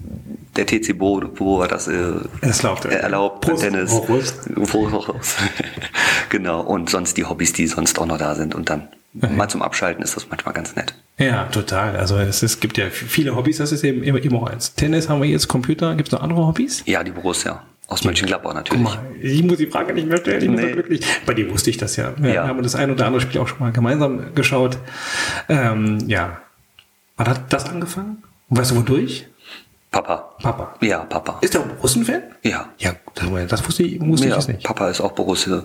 der 0.56 0.66
TC 0.66 0.98
Bo, 0.98 1.22
wo 1.36 1.64
das 1.66 1.88
äh, 1.88 2.14
erlaubt, 2.42 2.86
erlaubt 2.86 3.42
Prost, 3.42 3.64
Tennis. 3.64 3.92
Prost. 4.02 4.40
genau, 6.30 6.62
und 6.62 6.90
sonst 6.90 7.18
die 7.18 7.26
Hobbys, 7.26 7.54
die 7.54 7.68
sonst 7.68 8.00
auch 8.00 8.06
noch 8.06 8.18
da 8.18 8.36
sind 8.36 8.54
und 8.54 8.70
dann 8.70 8.90
okay. 9.22 9.34
mal 9.34 9.48
zum 9.48 9.62
Abschalten 9.62 10.04
ist 10.04 10.16
das 10.16 10.28
manchmal 10.30 10.54
ganz 10.54 10.76
nett. 10.76 10.94
Ja, 11.18 11.46
total. 11.46 11.96
Also 11.96 12.18
es, 12.18 12.44
es 12.44 12.60
gibt 12.60 12.78
ja 12.78 12.90
viele 12.90 13.36
Hobbys, 13.36 13.58
das 13.58 13.72
ist 13.72 13.84
eben 13.84 14.04
immer, 14.04 14.22
immer 14.22 14.50
eins. 14.50 14.74
Tennis 14.76 15.08
haben 15.08 15.22
wir 15.22 15.30
jetzt, 15.30 15.48
Computer, 15.48 15.96
gibt 15.96 16.10
es 16.10 16.12
noch 16.14 16.22
andere 16.22 16.46
Hobbys? 16.46 16.84
Ja, 16.86 17.04
die 17.04 17.12
Borussia. 17.12 17.64
Aus 17.88 18.06
Mönchengladbach 18.06 18.54
natürlich. 18.54 18.84
Guck 18.86 18.96
mal, 18.96 19.04
ich 19.22 19.44
muss 19.44 19.58
die 19.58 19.68
Frage 19.68 19.94
nicht 19.94 20.08
mehr 20.08 20.18
stellen, 20.18 20.42
ich 20.42 20.50
nee. 20.50 20.66
bin 20.66 20.74
glücklich. 20.74 21.06
Bei 21.26 21.34
dir 21.34 21.52
wusste 21.52 21.70
ich 21.70 21.78
das 21.78 21.98
ja. 21.98 22.14
Wir 22.18 22.36
ja. 22.36 22.48
haben 22.48 22.64
das 22.64 22.74
ein 22.76 22.90
oder 22.90 23.06
andere 23.06 23.22
Spiel 23.22 23.42
auch 23.42 23.50
schon 23.50 23.60
mal 23.60 23.74
gemeinsam 23.74 24.34
geschaut. 24.34 24.78
Ähm, 25.50 25.98
ja. 26.08 26.38
Wann 27.18 27.28
hat 27.28 27.52
das 27.52 27.66
angefangen? 27.66 28.24
weißt 28.52 28.72
du 28.72 28.78
wodurch? 28.78 29.28
Papa. 29.92 30.36
Papa. 30.42 30.76
Ja, 30.80 31.00
Papa. 31.00 31.38
Ist 31.42 31.54
der 31.54 31.62
auch 31.62 31.66
Borussen-Fan? 31.66 32.22
Ja. 32.44 32.70
Ja, 32.78 32.94
das 33.48 33.68
wusste 33.68 33.84
ich, 33.84 34.00
wusste 34.00 34.30
ja, 34.30 34.38
ich 34.38 34.48
nicht. 34.48 34.64
Papa 34.64 34.88
ist 34.88 35.02
auch 35.02 35.12
Borussia. 35.12 35.64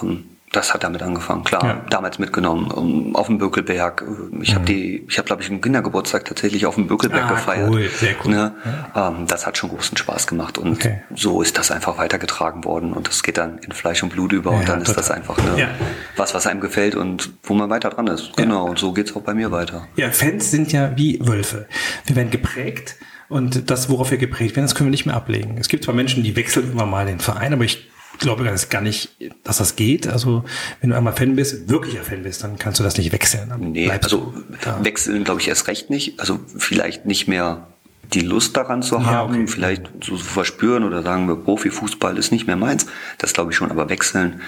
Ähm, 0.00 0.24
das 0.52 0.72
hat 0.72 0.84
damit 0.84 1.02
angefangen, 1.02 1.42
klar. 1.42 1.64
Ja. 1.64 1.84
Damals 1.90 2.20
mitgenommen, 2.20 2.70
um, 2.70 3.16
auf 3.16 3.26
dem 3.26 3.38
Bökelberg. 3.38 4.04
Ich 4.40 4.52
mhm. 4.52 4.54
habe 4.54 4.64
die, 4.66 5.04
ich 5.08 5.18
habe 5.18 5.26
glaube 5.26 5.42
ich 5.42 5.50
einen 5.50 5.60
Kindergeburtstag 5.60 6.24
tatsächlich 6.24 6.64
auf 6.66 6.76
dem 6.76 6.86
Bökelberg 6.86 7.24
ah, 7.24 7.34
gefeiert. 7.34 7.70
Cool, 7.70 7.88
sehr 7.88 8.14
cool. 8.24 8.30
Ne? 8.30 8.54
Ja. 8.94 9.08
Ähm, 9.08 9.26
das 9.26 9.48
hat 9.48 9.58
schon 9.58 9.70
großen 9.70 9.96
Spaß 9.96 10.28
gemacht 10.28 10.56
und 10.56 10.74
okay. 10.74 11.02
so 11.16 11.42
ist 11.42 11.58
das 11.58 11.72
einfach 11.72 11.98
weitergetragen 11.98 12.62
worden 12.62 12.92
und 12.92 13.08
das 13.08 13.24
geht 13.24 13.36
dann 13.36 13.58
in 13.58 13.72
Fleisch 13.72 14.04
und 14.04 14.10
Blut 14.10 14.30
über 14.30 14.52
ja, 14.52 14.58
und 14.60 14.68
dann 14.68 14.82
ist 14.82 14.96
das 14.96 15.10
einfach 15.10 15.36
ne, 15.38 15.68
was, 16.16 16.34
was 16.34 16.46
einem 16.46 16.60
gefällt 16.60 16.94
und 16.94 17.32
wo 17.42 17.54
man 17.54 17.68
weiter 17.68 17.90
dran 17.90 18.06
ist. 18.06 18.36
Genau. 18.36 18.66
Und 18.66 18.78
so 18.78 18.92
geht's 18.92 19.16
auch 19.16 19.22
bei 19.22 19.34
mir 19.34 19.50
weiter. 19.50 19.88
Ja, 19.96 20.12
Fans 20.12 20.52
sind 20.52 20.70
ja 20.70 20.92
wie 20.96 21.18
Wölfe. 21.26 21.66
Wir 22.06 22.14
werden 22.14 22.30
geprägt. 22.30 22.96
Und 23.28 23.70
das, 23.70 23.88
worauf 23.88 24.10
wir 24.10 24.18
geprägt 24.18 24.56
werden, 24.56 24.66
das 24.66 24.74
können 24.74 24.88
wir 24.88 24.92
nicht 24.92 25.06
mehr 25.06 25.16
ablegen. 25.16 25.56
Es 25.58 25.68
gibt 25.68 25.84
zwar 25.84 25.94
Menschen, 25.94 26.22
die 26.22 26.36
wechseln 26.36 26.72
immer 26.72 26.86
mal 26.86 27.06
den 27.06 27.20
Verein, 27.20 27.52
aber 27.52 27.64
ich 27.64 27.88
glaube 28.18 28.44
gar 28.70 28.80
nicht, 28.80 29.10
dass 29.42 29.58
das 29.58 29.76
geht. 29.76 30.06
Also 30.06 30.44
wenn 30.80 30.90
du 30.90 30.96
einmal 30.96 31.14
Fan 31.14 31.36
bist, 31.36 31.68
wirklicher 31.68 32.02
Fan 32.02 32.22
bist, 32.22 32.44
dann 32.44 32.58
kannst 32.58 32.80
du 32.80 32.84
das 32.84 32.96
nicht 32.96 33.12
wechseln. 33.12 33.48
Dann 33.48 33.72
nee, 33.72 33.90
also 33.90 34.34
wechseln 34.80 35.24
glaube 35.24 35.40
ich 35.40 35.48
erst 35.48 35.66
recht 35.68 35.90
nicht. 35.90 36.20
Also 36.20 36.38
vielleicht 36.56 37.06
nicht 37.06 37.28
mehr 37.28 37.73
die 38.12 38.20
Lust 38.20 38.56
daran 38.56 38.82
zu 38.82 38.96
ja, 38.96 39.04
haben, 39.06 39.34
okay. 39.34 39.46
vielleicht 39.46 39.86
so 40.02 40.16
zu 40.16 40.24
verspüren 40.24 40.84
oder 40.84 41.02
sagen 41.02 41.26
wir, 41.26 41.36
Profifußball 41.36 42.16
ist 42.18 42.32
nicht 42.32 42.46
mehr 42.46 42.56
meins. 42.56 42.86
Das 43.18 43.32
glaube 43.32 43.52
ich 43.52 43.56
schon, 43.56 43.70
aber 43.70 43.88
wechseln, 43.88 44.40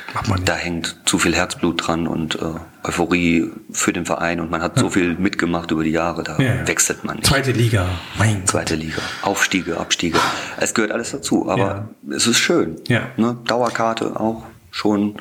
da 0.44 0.54
hängt 0.54 1.00
zu 1.04 1.18
viel 1.18 1.34
Herzblut 1.34 1.86
dran 1.86 2.06
und 2.06 2.36
äh, 2.36 2.86
Euphorie 2.86 3.50
für 3.70 3.92
den 3.92 4.06
Verein 4.06 4.40
und 4.40 4.50
man 4.50 4.62
hat 4.62 4.76
ja. 4.76 4.82
so 4.82 4.90
viel 4.90 5.14
mitgemacht 5.14 5.70
über 5.70 5.82
die 5.82 5.90
Jahre, 5.90 6.22
da 6.22 6.38
ja, 6.38 6.66
wechselt 6.66 7.04
man 7.04 7.16
nicht. 7.16 7.26
Zweite 7.26 7.52
Liga, 7.52 7.86
mein 8.18 8.46
Zweite 8.46 8.76
Liga, 8.76 9.02
Aufstiege, 9.22 9.78
Abstiege, 9.78 10.18
es 10.58 10.74
gehört 10.74 10.92
alles 10.92 11.10
dazu, 11.10 11.48
aber 11.48 11.88
es 12.10 12.26
ist 12.26 12.38
schön. 12.38 12.76
Ja. 12.88 13.08
Ne? 13.16 13.36
Dauerkarte 13.46 14.18
auch 14.20 14.44
schon, 14.70 15.16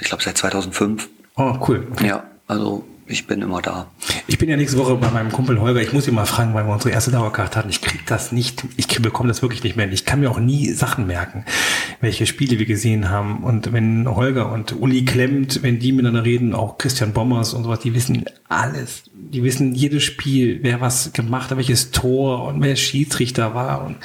ich 0.00 0.06
glaube 0.06 0.22
seit 0.22 0.36
2005. 0.38 1.08
Oh, 1.36 1.58
cool. 1.68 1.86
Ja, 2.02 2.24
also 2.46 2.84
ich 3.08 3.26
bin 3.26 3.42
immer 3.42 3.62
da. 3.62 3.90
Ich 4.26 4.38
bin 4.38 4.48
ja 4.48 4.56
nächste 4.56 4.78
Woche 4.78 4.94
bei 4.96 5.10
meinem 5.10 5.32
Kumpel 5.32 5.60
Holger. 5.60 5.80
Ich 5.80 5.92
muss 5.92 6.06
ihn 6.06 6.14
mal 6.14 6.26
fragen, 6.26 6.54
weil 6.54 6.66
wir 6.66 6.72
unsere 6.72 6.90
erste 6.90 7.10
Dauerkarte 7.10 7.58
hatten. 7.58 7.70
Ich 7.70 7.80
krieg 7.80 8.04
das 8.06 8.32
nicht, 8.32 8.64
ich 8.76 8.86
bekomme 9.00 9.28
das 9.28 9.42
wirklich 9.42 9.62
nicht 9.64 9.76
mehr. 9.76 9.90
Ich 9.90 10.04
kann 10.04 10.20
mir 10.20 10.30
auch 10.30 10.38
nie 10.38 10.70
Sachen 10.72 11.06
merken, 11.06 11.44
welche 12.00 12.26
Spiele 12.26 12.58
wir 12.58 12.66
gesehen 12.66 13.10
haben. 13.10 13.42
Und 13.42 13.72
wenn 13.72 14.06
Holger 14.08 14.52
und 14.52 14.78
Uli 14.80 15.04
klemmt, 15.04 15.62
wenn 15.62 15.78
die 15.78 15.92
miteinander 15.92 16.24
reden, 16.24 16.54
auch 16.54 16.78
Christian 16.78 17.12
Bommers 17.12 17.54
und 17.54 17.64
sowas, 17.64 17.80
die 17.80 17.94
wissen 17.94 18.24
alles. 18.48 19.04
Die 19.14 19.42
wissen 19.42 19.74
jedes 19.74 20.04
Spiel, 20.04 20.60
wer 20.62 20.80
was 20.80 21.12
gemacht 21.12 21.50
hat, 21.50 21.58
welches 21.58 21.90
Tor 21.90 22.44
und 22.44 22.62
wer 22.62 22.76
Schiedsrichter 22.76 23.54
war 23.54 23.84
und 23.84 23.96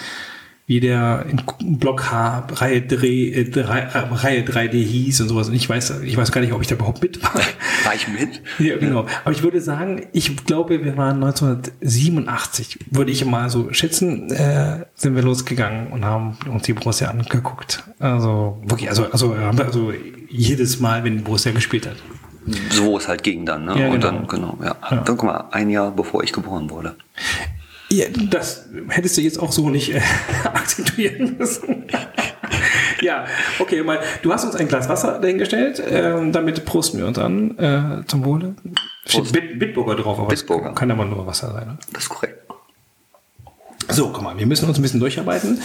wie 0.66 0.80
der 0.80 1.26
in 1.30 1.78
Block 1.78 2.10
H 2.12 2.48
Reihe 2.54 2.82
3, 2.82 3.08
äh, 3.08 3.44
3, 3.46 3.80
äh, 3.80 3.98
Reihe 3.98 4.44
3D 4.44 4.82
hieß 4.82 5.22
und 5.22 5.28
sowas. 5.28 5.50
Und 5.50 5.56
ich 5.56 5.68
weiß, 5.68 6.02
ich 6.04 6.16
weiß 6.16 6.32
gar 6.32 6.42
nicht, 6.42 6.54
ob 6.54 6.62
ich 6.62 6.68
da 6.68 6.76
überhaupt 6.76 7.02
mit 7.02 7.22
war. 7.22 7.34
War 7.84 7.94
ich 7.94 8.08
mit? 8.08 8.42
Ja, 8.60 8.78
genau. 8.78 9.06
Aber 9.26 9.32
ich 9.34 9.44
würde 9.44 9.60
sagen, 9.60 10.08
ich 10.14 10.46
glaube, 10.46 10.86
wir 10.86 10.96
waren 10.96 11.22
1987, 11.22 12.80
würde 12.92 13.12
ich 13.12 13.26
mal 13.26 13.50
so 13.50 13.74
schätzen, 13.74 14.32
äh, 14.32 14.86
sind 14.94 15.16
wir 15.16 15.22
losgegangen 15.22 15.88
und 15.88 16.06
haben 16.06 16.38
uns 16.50 16.64
die 16.64 16.74
Borussia 16.74 17.10
angeguckt. 17.10 17.84
Also 18.00 18.62
wirklich, 18.66 18.90
also, 18.90 19.12
also, 19.12 19.34
also 19.34 19.92
jedes 20.30 20.80
Mal, 20.80 21.04
wenn 21.04 21.24
Borussia 21.26 21.52
gespielt 21.52 21.88
hat. 21.88 21.98
So 22.72 22.98
es 22.98 23.08
halt 23.08 23.24
ging 23.24 23.46
dann, 23.46 23.66
ne? 23.66 23.80
Ja, 23.80 23.88
und 23.88 24.00
genau. 24.00 24.12
dann, 24.12 24.28
genau, 24.28 24.58
ja. 24.62 24.76
ja. 24.90 24.98
Dann 24.98 25.18
guck 25.18 25.24
mal, 25.24 25.46
ein 25.52 25.70
Jahr 25.70 25.92
bevor 25.92 26.24
ich 26.24 26.32
geboren 26.32 26.70
wurde. 26.70 26.96
Ja, 27.94 28.08
das 28.30 28.66
hättest 28.90 29.18
du 29.18 29.22
jetzt 29.22 29.40
auch 29.40 29.52
so 29.52 29.70
nicht 29.70 29.94
äh, 29.94 30.02
akzentuieren 30.46 31.36
müssen. 31.38 31.86
ja, 33.02 33.26
okay, 33.60 33.84
mal, 33.84 34.00
du 34.24 34.34
hast 34.34 34.46
uns 34.46 34.56
ein 34.56 34.68
Glas 34.68 34.90
Wasser 34.90 35.20
dahingestellt, 35.20 35.80
äh, 35.80 36.32
damit 36.32 36.66
prosten 36.66 36.98
wir 36.98 37.06
uns 37.06 37.20
an, 37.20 37.58
äh, 37.60 38.06
zum 38.08 38.26
Wohle. 38.26 38.56
Steht 39.06 39.32
Bit 39.32 39.60
Bitburger 39.60 39.96
drauf, 39.96 40.18
aber 40.18 40.30
Bitburger. 40.30 40.74
kann 40.74 40.90
aber 40.90 41.06
nur 41.06 41.28
Wasser 41.28 41.52
sein. 41.52 41.68
Ne? 41.68 41.78
Das 41.92 42.04
ist 42.04 42.10
korrekt. 42.10 42.43
So, 43.94 44.10
komm 44.10 44.26
mal, 44.26 44.38
wir 44.38 44.46
müssen 44.46 44.68
uns 44.68 44.78
ein 44.78 44.82
bisschen 44.82 45.00
durcharbeiten, 45.00 45.60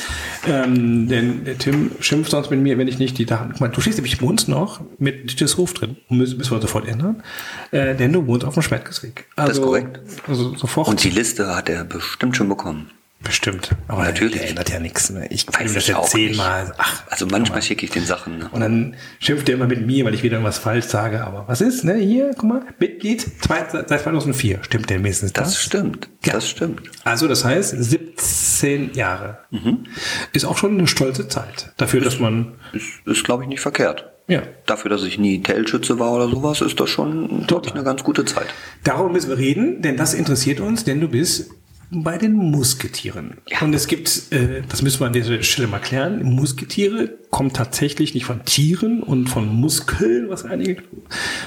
ähm, 0.47 1.09
denn 1.09 1.45
der 1.45 1.59
Tim 1.59 1.93
schimpft 2.01 2.31
sonst 2.31 2.51
mit 2.51 2.61
mir, 2.61 2.79
wenn 2.79 2.89
ich 2.89 2.99
nicht 2.99 3.19
die 3.19 3.27
Daten. 3.27 3.51
Guck 3.53 3.61
mal, 3.61 3.69
du 3.69 3.81
stehst 3.81 3.99
nämlich 3.99 4.19
bei 4.19 4.27
uns 4.27 4.49
noch 4.49 4.81
mit 4.99 5.31
Dittes 5.31 5.59
Ruf 5.59 5.75
drin, 5.75 5.97
müssen, 6.09 6.39
müssen 6.39 6.51
wir 6.51 6.61
sofort 6.61 6.87
ändern, 6.87 7.23
äh, 7.71 7.95
denn 7.95 8.13
du 8.13 8.27
wohnst 8.27 8.45
auf 8.45 8.55
dem 8.55 8.63
Schwertgesweg. 8.63 9.27
Also, 9.37 9.49
das 9.49 9.59
ist 9.59 9.65
korrekt. 9.65 10.01
Also 10.27 10.55
sofort. 10.57 10.89
Und 10.89 11.03
die 11.03 11.11
Liste 11.11 11.55
hat 11.55 11.69
er 11.69 11.85
bestimmt 11.85 12.37
schon 12.37 12.49
bekommen. 12.49 12.91
Bestimmt. 13.21 13.71
Aber 13.89 14.05
natürlich. 14.05 14.39
Der 14.39 14.49
ändert 14.49 14.71
ja 14.71 14.79
nichts. 14.79 15.11
Ne? 15.11 15.27
Ich 15.31 15.47
weiß 15.49 15.75
das 15.75 15.89
ja 15.89 16.01
zehnmal. 16.03 16.73
Ach, 16.79 17.03
also 17.11 17.27
manchmal 17.27 17.63
schicke 17.63 17.85
ich 17.85 17.91
den 17.91 18.05
Sachen. 18.05 18.39
Ne? 18.39 18.49
Und 18.53 18.61
dann 18.61 18.97
schimpft 19.19 19.49
er 19.49 19.57
immer 19.57 19.67
mit 19.67 19.85
mir, 19.85 20.05
weil 20.05 20.15
ich 20.15 20.23
wieder 20.23 20.35
irgendwas 20.35 20.59
falsch 20.59 20.87
sage. 20.87 21.25
Aber 21.25 21.49
was 21.49 21.61
ist, 21.61 21.85
ne? 21.85 21.95
Hier, 21.97 22.31
guck 22.35 22.45
mal, 22.45 22.63
Mitglied 22.79 23.27
seit 23.47 23.71
2004. 23.89 24.61
Stimmt 24.63 24.89
der 24.89 24.99
mindestens 24.99 25.33
das? 25.33 25.49
Das 25.49 25.63
stimmt. 25.63 26.09
Ja. 26.25 26.35
Das 26.35 26.49
stimmt. 26.49 26.83
Also 27.03 27.27
das 27.27 27.45
heißt, 27.45 27.75
17 27.77 28.95
Jahre. 28.95 29.39
Mhm. 29.51 29.85
Ist 30.33 30.45
auch 30.45 30.57
schon 30.57 30.79
eine 30.79 30.87
stolze 30.87 31.27
Zeit. 31.27 31.73
Dafür, 31.77 32.01
dass 32.01 32.21
man... 32.21 32.55
Ist, 32.73 33.05
ist 33.05 33.25
glaube 33.25 33.43
ich, 33.43 33.49
nicht 33.49 33.61
verkehrt. 33.61 34.13
Ja. 34.29 34.43
Dafür, 34.67 34.91
dass 34.91 35.03
ich 35.03 35.19
nie 35.19 35.43
Telschütze 35.43 35.99
war 35.99 36.13
oder 36.13 36.29
sowas, 36.29 36.61
ist 36.61 36.79
das 36.79 36.91
schon, 36.91 37.47
glaube 37.47 37.67
ich, 37.67 37.75
eine 37.75 37.83
ganz 37.83 38.05
gute 38.05 38.25
Zeit. 38.27 38.47
Darum 38.85 39.13
müssen 39.13 39.31
wir 39.31 39.39
reden, 39.39 39.83
denn 39.83 39.97
das 39.97 40.15
interessiert 40.15 40.61
uns, 40.61 40.85
denn 40.85 41.01
du 41.01 41.09
bist 41.09 41.51
bei 41.91 42.19
den 42.19 42.35
Musketieren. 42.35 43.39
Ja. 43.49 43.63
Und 43.63 43.75
es 43.75 43.87
gibt, 43.87 44.31
äh, 44.31 44.63
das 44.69 44.83
müssen 44.83 45.01
wir 45.01 45.07
an 45.07 45.13
dieser 45.13 45.43
Stelle 45.43 45.69
mal 45.69 45.79
klären, 45.79 46.23
Musketiere 46.23 47.19
kommen 47.31 47.53
tatsächlich 47.53 48.15
nicht 48.15 48.27
von 48.27 48.45
Tieren 48.45 49.03
und 49.03 49.29
von 49.29 49.49
Muskeln, 49.49 50.29
was 50.29 50.45
einige, 50.45 50.83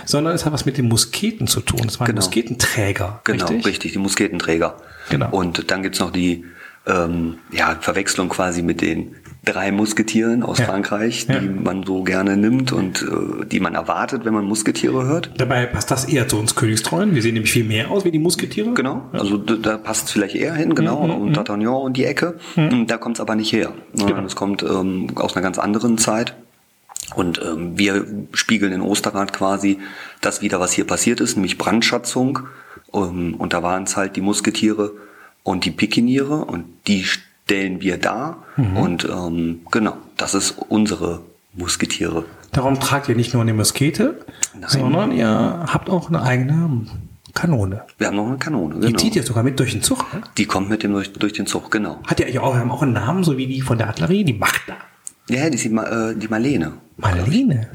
sondern 0.06 0.34
es 0.34 0.46
hat 0.46 0.54
was 0.54 0.66
mit 0.66 0.78
den 0.78 0.88
Musketen 0.88 1.48
zu 1.48 1.62
tun. 1.62 1.82
Es 1.88 2.00
waren 2.00 2.08
genau. 2.08 2.22
Musketenträger. 2.22 3.22
Genau, 3.24 3.46
richtig? 3.46 3.66
richtig, 3.66 3.92
die 3.94 4.00
Musketenträger. 4.00 4.78
Genau. 5.10 5.30
Und 5.30 5.70
dann 5.70 5.84
gibt's 5.84 6.00
noch 6.00 6.12
die 6.12 6.46
ähm, 6.88 7.38
ja, 7.52 7.78
Verwechslung 7.80 8.30
quasi 8.30 8.64
mit 8.64 8.82
den 8.82 9.16
drei 9.44 9.72
Musketieren 9.72 10.44
aus 10.44 10.60
ja. 10.60 10.66
Frankreich, 10.66 11.26
die 11.26 11.34
ja. 11.34 11.42
man 11.42 11.84
so 11.84 12.04
gerne 12.04 12.38
nimmt 12.38 12.72
und 12.72 13.02
äh, 13.02 13.46
die 13.46 13.60
man 13.60 13.74
erwartet, 13.74 14.24
wenn 14.24 14.34
man 14.34 14.46
Musketiere 14.46 15.06
hört. 15.06 15.32
Dabei 15.38 15.66
passt 15.66 15.90
das 15.90 16.06
eher 16.06 16.28
zu 16.28 16.38
uns 16.38 16.56
Königstreuen. 16.56 17.16
Wir 17.16 17.24
sehen 17.24 17.34
nämlich 17.34 17.52
viel 17.52 17.64
mehr 17.64 17.90
aus 17.90 18.06
wie 18.06 18.12
die 18.12 18.20
Musketiere. 18.20 18.74
Genau, 18.74 19.10
ja. 19.14 19.20
also 19.20 19.38
da, 19.38 19.56
da 19.56 19.78
passt 19.78 20.06
es 20.06 20.12
vielleicht 20.12 20.36
eher 20.36 20.54
hin, 20.54 20.76
genau, 20.76 21.08
mhm, 21.08 21.14
und 21.14 21.30
mhm. 21.30 21.36
D'Artagnan 21.36 21.82
und 21.82 21.98
die 21.98 22.06
Ecke. 22.06 22.38
Mhm. 22.56 22.86
Da 22.86 22.98
kommt 22.98 23.18
es 23.18 23.22
aber 23.22 23.36
nicht 23.36 23.52
her. 23.52 23.74
Genau. 23.96 24.22
Es 24.26 24.36
kommt 24.36 24.62
ähm, 24.62 25.08
aus 25.16 25.36
einer 25.36 25.42
ganz 25.42 25.58
anderen 25.58 25.98
Zeit. 25.98 26.36
Und 27.16 27.42
ähm, 27.44 27.78
wir 27.78 28.06
spiegeln 28.34 28.72
in 28.72 28.82
Osterrad 28.82 29.34
quasi 29.34 29.80
das 30.22 30.42
wieder, 30.42 30.60
was 30.60 30.72
hier 30.72 30.86
passiert 30.86 31.20
ist, 31.20 31.36
nämlich 31.36 31.58
Brandschatzung. 31.58 32.40
Ähm, 32.94 33.36
und 33.38 33.54
da 33.54 33.64
waren 33.64 33.84
es 33.84 33.98
halt 33.98 34.16
die 34.16 34.22
Musketiere 34.22 34.92
und 35.44 35.66
die 35.66 35.72
Pikiniere 35.72 36.46
und 36.46 36.66
die 36.88 37.06
stellen 37.52 37.82
wir 37.82 37.98
dar. 37.98 38.44
Mhm. 38.56 38.78
Und 38.78 39.10
ähm, 39.10 39.62
genau, 39.72 39.98
das 40.16 40.34
ist 40.34 40.56
unsere 40.70 41.22
Musketiere. 41.54 42.24
Darum 42.54 42.80
tragt 42.80 43.10
ihr 43.10 43.16
nicht 43.16 43.34
nur 43.34 43.42
eine 43.42 43.54
Muskete, 43.54 44.26
Nein. 44.54 44.70
sondern 44.70 45.12
ihr 45.12 45.66
habt 45.68 45.90
auch 45.90 46.08
eine 46.08 46.22
eigene 46.22 46.86
Kanone. 47.34 47.84
Wir 47.98 48.08
haben 48.08 48.16
noch 48.16 48.28
eine 48.28 48.38
Kanone, 48.38 48.76
genau. 48.76 48.88
Die 48.88 48.96
zieht 48.96 49.16
ihr 49.16 49.24
sogar 49.24 49.44
mit 49.44 49.60
durch 49.60 49.72
den 49.74 49.82
Zug, 49.82 50.14
ne? 50.14 50.22
Die 50.38 50.46
kommt 50.46 50.70
mit 50.70 50.84
dem 50.84 50.94
durch, 50.94 51.12
durch 51.12 51.34
den 51.34 51.46
Zug, 51.46 51.72
genau. 51.72 52.00
Hat 52.08 52.20
ihr 52.22 52.42
auch, 52.42 52.56
haben 52.56 52.72
auch 52.72 52.84
einen 52.84 52.94
Namen, 52.94 53.24
so 53.24 53.38
wie 53.38 53.48
die 53.48 53.62
von 53.62 53.78
der 53.78 53.88
Artillerie, 53.88 54.24
die 54.24 54.34
Magda? 54.34 54.76
Ja, 55.30 55.50
die 55.50 55.56
ist 55.56 55.66
die, 55.66 55.76
äh, 55.76 56.16
die 56.16 56.28
Marlene. 56.28 56.74
Marlene? 56.98 57.70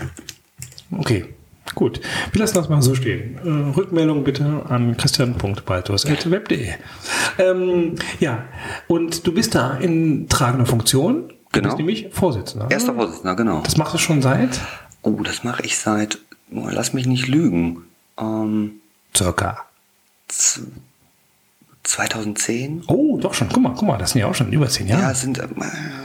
Okay. 0.91 1.36
Gut, 1.77 2.01
wir 2.33 2.41
lassen 2.41 2.55
das 2.55 2.71
mal 2.71 2.81
so 2.81 2.95
stehen. 2.95 3.39
Äh, 3.45 3.77
Rückmeldung 3.77 4.25
bitte 4.25 4.62
an 4.67 4.97
christian.baltus.web.de. 4.97 6.71
Ähm, 7.39 7.97
ja, 8.19 8.47
und 8.89 9.27
du 9.27 9.35
bist 9.35 9.55
da 9.55 9.75
in 9.75 10.27
tragender 10.31 10.65
Funktion. 10.65 11.35
Genau. 11.53 11.53
Du 11.53 11.62
bist 11.62 11.77
nämlich 11.77 12.09
Vorsitzender. 12.12 12.71
Erster 12.71 12.95
Vorsitzender, 12.95 13.37
genau. 13.37 13.61
Das 13.61 13.77
machst 13.77 13.93
du 13.93 13.99
schon 13.99 14.23
seit? 14.23 14.59
Oh, 15.03 15.21
das 15.23 15.45
mache 15.45 15.65
ich 15.65 15.77
seit, 15.77 16.19
oh, 16.51 16.67
lass 16.71 16.95
mich 16.95 17.07
nicht 17.07 17.29
lügen. 17.29 17.83
Ähm, 18.19 18.77
Circa. 19.15 19.67
2010. 21.87 22.83
Oh, 22.88 23.16
doch 23.18 23.33
schon. 23.35 23.49
Guck 23.49 23.62
mal, 23.62 23.72
guck 23.77 23.87
mal, 23.88 23.96
das 23.99 24.11
sind 24.11 24.20
ja 24.20 24.27
auch 24.27 24.35
schon 24.35 24.53
über 24.53 24.68
zehn 24.68 24.88
Jahre. 24.88 25.03
Ja, 25.03 25.11
es 25.12 25.20
sind, 25.20 25.38
äh, 25.38 25.46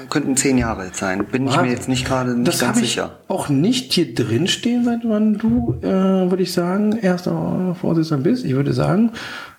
könnten 0.10 0.38
zehn 0.38 0.58
Jahre 0.58 0.86
jetzt 0.86 1.00
sein. 1.00 1.26
Bin 1.26 1.48
ich 1.48 1.60
mir 1.60 1.70
jetzt 1.70 1.88
nicht 1.90 2.06
gerade 2.06 2.36
nicht 2.38 2.60
ganz 2.60 2.78
ich 2.78 2.84
sicher. 2.90 3.20
Auch 3.28 3.50
nicht 3.50 3.92
hier 3.94 4.14
drin 4.14 4.48
stehen, 4.48 4.86
seit 4.86 5.02
wann 5.04 5.38
du, 5.38 5.76
äh, 5.82 6.30
würde 6.30 6.44
ich 6.44 6.54
sagen, 6.54 6.98
erster 6.98 7.76
Vorsitzender 7.80 8.24
bist. 8.24 8.46
Ich 8.46 8.54
würde 8.54 8.74
sagen, 8.74 9.12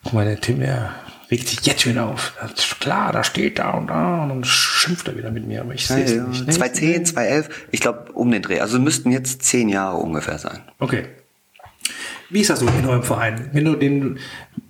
guck 0.04 0.12
mal, 0.12 0.24
der 0.24 0.40
Tim, 0.40 0.60
der 0.60 0.90
regt 1.30 1.48
sich 1.48 1.60
jetzt 1.66 1.82
schon 1.82 1.98
auf. 1.98 2.34
Das 2.40 2.52
ist 2.64 2.80
klar, 2.80 3.10
da 3.12 3.24
steht 3.24 3.58
da 3.58 3.72
und 3.72 3.88
da 3.88 4.22
und 4.22 4.28
dann 4.28 4.44
schimpft 4.44 5.08
er 5.08 5.16
wieder 5.16 5.30
mit 5.30 5.46
mir, 5.46 5.62
aber 5.62 5.74
ich 5.74 5.86
sehe 5.86 6.04
es 6.04 6.14
Ja, 6.14 6.24
nicht. 6.24 6.46
ja. 6.46 6.52
2010, 6.52 7.06
2011, 7.06 7.66
ich 7.70 7.80
glaube 7.80 8.12
um 8.12 8.30
den 8.30 8.42
Dreh. 8.42 8.60
Also 8.60 8.78
müssten 8.78 9.10
jetzt 9.10 9.42
zehn 9.42 9.68
Jahre 9.68 9.96
ungefähr 9.96 10.38
sein. 10.38 10.60
Okay. 10.78 11.04
Wie 12.30 12.40
ist 12.40 12.48
das 12.48 12.60
so 12.60 12.66
in 12.66 12.86
eurem 12.86 13.02
Verein? 13.02 13.50
Wenn 13.52 13.66
du 13.66 13.74
den, 13.76 14.18